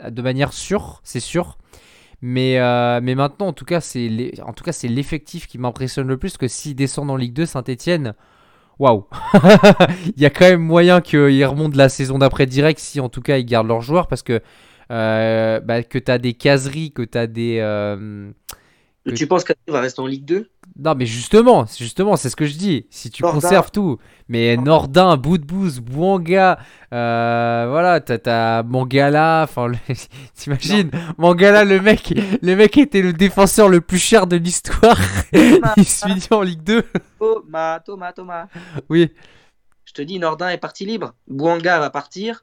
de 0.08 0.22
manière 0.22 0.52
sûre, 0.54 1.00
c'est 1.04 1.20
sûr. 1.20 1.58
Mais, 2.22 2.58
euh, 2.58 3.00
mais 3.02 3.14
maintenant, 3.14 3.48
en 3.48 3.52
tout 3.52 3.66
cas, 3.66 3.82
c'est 3.82 4.08
l'effectif 4.08 5.46
qui 5.46 5.58
m'impressionne 5.58 6.08
le 6.08 6.16
plus. 6.16 6.38
Que 6.38 6.48
s'ils 6.48 6.74
descendent 6.74 7.10
en 7.10 7.16
Ligue 7.16 7.34
2, 7.34 7.44
Saint-Etienne, 7.44 8.14
waouh 8.78 9.06
Il 10.16 10.22
y 10.22 10.24
a 10.24 10.30
quand 10.30 10.48
même 10.48 10.62
moyen 10.62 11.02
qu'ils 11.02 11.44
remontent 11.44 11.76
la 11.76 11.90
saison 11.90 12.18
d'après 12.18 12.46
direct 12.46 12.80
si 12.80 13.00
en 13.00 13.10
tout 13.10 13.20
cas 13.20 13.36
ils 13.36 13.44
gardent 13.44 13.68
leurs 13.68 13.82
joueurs. 13.82 14.08
Parce 14.08 14.22
que, 14.22 14.40
euh, 14.90 15.60
bah, 15.60 15.82
que 15.82 15.98
tu 15.98 16.10
as 16.10 16.18
des 16.18 16.34
caseries, 16.34 16.92
que 16.92 17.02
tu 17.02 17.18
as 17.18 17.26
des. 17.26 17.58
Euh, 17.60 18.30
Tu 19.14 19.26
penses 19.26 19.44
qu'Adri 19.44 19.62
va 19.68 19.80
rester 19.80 20.00
en 20.00 20.06
Ligue 20.06 20.24
2 20.24 20.48
Non, 20.78 20.94
mais 20.96 21.06
justement, 21.06 21.64
justement, 21.66 22.16
c'est 22.16 22.28
ce 22.28 22.36
que 22.36 22.44
je 22.46 22.56
dis. 22.56 22.86
Si 22.90 23.08
tu 23.10 23.22
Nordin. 23.22 23.40
conserves 23.40 23.70
tout, 23.70 23.98
mais 24.28 24.56
Nordin, 24.56 25.16
Boudbouz, 25.16 25.78
Bouanga, 25.80 26.58
euh, 26.92 27.66
voilà, 27.70 28.00
t'as- 28.00 28.62
Mangala, 28.64 29.42
enfin, 29.44 29.70
t'imagines, 30.34 30.90
Mangala, 31.18 31.64
le 31.64 31.80
mec, 31.80 32.12
le 32.42 32.54
mec 32.56 32.76
était 32.78 33.02
le 33.02 33.12
défenseur 33.12 33.68
le 33.68 33.80
plus 33.80 33.98
cher 33.98 34.26
de 34.26 34.36
l'histoire. 34.36 34.98
Il 35.76 35.84
se 35.84 36.06
finit 36.06 36.26
en 36.30 36.42
Ligue 36.42 36.62
2. 36.64 36.82
Thomas, 37.18 37.80
Thomas, 37.80 38.12
Thomas. 38.12 38.46
Oui. 38.88 39.12
Je 39.84 39.92
te 39.92 40.02
dis, 40.02 40.18
Nordin 40.18 40.48
est 40.48 40.58
parti 40.58 40.84
libre. 40.84 41.14
Bouanga 41.28 41.78
va 41.78 41.90
partir. 41.90 42.42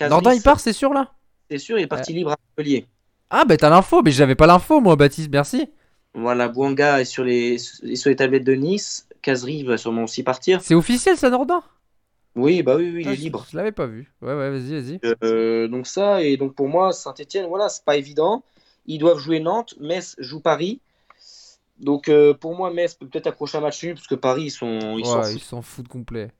Nordin, 0.00 0.32
il 0.34 0.42
part, 0.42 0.58
c'est 0.58 0.72
sûr, 0.72 0.92
là? 0.92 1.12
Sûr, 1.58 1.78
il 1.78 1.82
est 1.82 1.86
parti 1.86 2.12
libre 2.12 2.32
à 2.32 2.36
Montpellier. 2.48 2.86
Ah, 3.30 3.44
bah 3.44 3.56
t'as 3.56 3.70
l'info, 3.70 4.02
mais 4.02 4.10
j'avais 4.10 4.34
pas 4.34 4.46
l'info, 4.46 4.80
moi, 4.80 4.96
Baptiste, 4.96 5.30
merci. 5.32 5.68
Voilà, 6.14 6.48
Bouanga 6.48 7.00
est 7.00 7.06
sur 7.06 7.24
les, 7.24 7.54
est 7.54 7.96
sur 7.96 8.10
les 8.10 8.16
tablettes 8.16 8.44
de 8.44 8.52
Nice. 8.54 9.08
Kazri 9.22 9.62
va 9.62 9.78
sûrement 9.78 10.04
aussi 10.04 10.22
partir. 10.22 10.60
C'est 10.60 10.74
officiel, 10.74 11.16
ça, 11.16 11.30
Nordin 11.30 11.62
Oui, 12.36 12.62
bah 12.62 12.76
oui, 12.76 12.90
oui, 12.94 13.02
il 13.02 13.08
Ah, 13.08 13.12
est 13.12 13.16
je- 13.16 13.20
libre. 13.22 13.46
Je 13.50 13.56
l'avais 13.56 13.72
pas 13.72 13.86
vu. 13.86 14.12
Ouais, 14.20 14.34
ouais, 14.34 14.50
vas-y, 14.50 14.72
vas-y. 14.80 15.00
Euh, 15.24 15.68
donc 15.68 15.86
ça, 15.86 16.22
et 16.22 16.36
donc 16.36 16.54
pour 16.54 16.68
moi, 16.68 16.92
Saint-Etienne, 16.92 17.46
voilà, 17.46 17.68
c'est 17.70 17.84
pas 17.84 17.96
évident. 17.96 18.42
Ils 18.86 18.98
doivent 18.98 19.18
jouer 19.18 19.40
Nantes, 19.40 19.74
Metz 19.80 20.14
joue 20.18 20.40
Paris. 20.40 20.80
Donc 21.78 22.08
euh, 22.08 22.34
pour 22.34 22.54
moi, 22.56 22.72
Metz 22.72 22.94
peut 22.94 23.06
peut-être 23.06 23.28
accrocher 23.28 23.58
un 23.58 23.62
match 23.62 23.82
nul 23.82 23.94
parce 23.94 24.06
que 24.06 24.14
Paris, 24.14 24.44
ils 24.44 24.50
sont, 24.50 24.98
ils 24.98 25.06
s'en 25.40 25.62
foutent. 25.62 25.88
complet. 25.88 26.30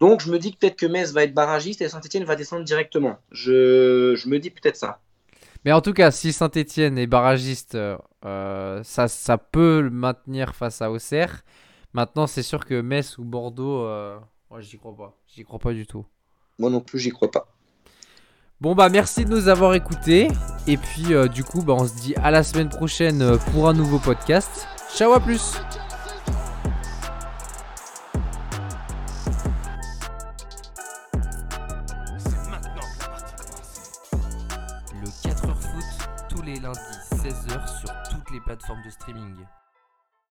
Donc 0.00 0.22
je 0.22 0.30
me 0.30 0.38
dis 0.38 0.52
que 0.52 0.58
peut-être 0.58 0.76
que 0.76 0.86
Metz 0.86 1.12
va 1.12 1.24
être 1.24 1.34
barragiste 1.34 1.82
et 1.82 1.88
Saint-Etienne 1.88 2.24
va 2.24 2.36
descendre 2.36 2.64
directement. 2.64 3.18
Je, 3.30 4.14
je 4.16 4.28
me 4.28 4.38
dis 4.38 4.50
peut-être 4.50 4.76
ça. 4.76 5.00
Mais 5.64 5.72
en 5.72 5.82
tout 5.82 5.92
cas, 5.92 6.10
si 6.10 6.32
Saint-Etienne 6.32 6.96
est 6.96 7.06
barragiste, 7.06 7.74
euh, 7.74 8.82
ça, 8.82 9.08
ça 9.08 9.36
peut 9.36 9.80
le 9.82 9.90
maintenir 9.90 10.54
face 10.54 10.80
à 10.80 10.90
Auxerre. 10.90 11.42
Maintenant, 11.92 12.26
c'est 12.26 12.42
sûr 12.42 12.64
que 12.64 12.80
Metz 12.80 13.18
ou 13.18 13.24
Bordeaux, 13.24 13.84
euh, 13.84 14.18
ouais, 14.50 14.62
j'y 14.62 14.78
crois 14.78 14.96
pas. 14.96 15.18
J'y 15.26 15.44
crois 15.44 15.58
pas 15.58 15.72
du 15.72 15.86
tout. 15.86 16.06
Moi 16.58 16.70
non 16.70 16.80
plus, 16.80 16.98
j'y 16.98 17.10
crois 17.10 17.30
pas. 17.30 17.48
Bon 18.60 18.74
bah 18.74 18.90
merci 18.90 19.24
de 19.24 19.30
nous 19.30 19.48
avoir 19.48 19.72
écoutés. 19.74 20.28
Et 20.66 20.76
puis 20.76 21.14
euh, 21.14 21.28
du 21.28 21.44
coup, 21.44 21.62
bah, 21.62 21.74
on 21.78 21.86
se 21.86 21.94
dit 21.94 22.14
à 22.16 22.30
la 22.30 22.42
semaine 22.42 22.68
prochaine 22.68 23.22
euh, 23.22 23.36
pour 23.52 23.68
un 23.68 23.72
nouveau 23.72 23.98
podcast. 23.98 24.68
Ciao 24.94 25.12
à 25.12 25.20
plus 25.20 25.54
16h 37.22 37.80
sur 37.80 37.90
toutes 38.10 38.30
les 38.30 38.40
plateformes 38.40 38.82
de 38.82 38.88
streaming. 38.88 39.36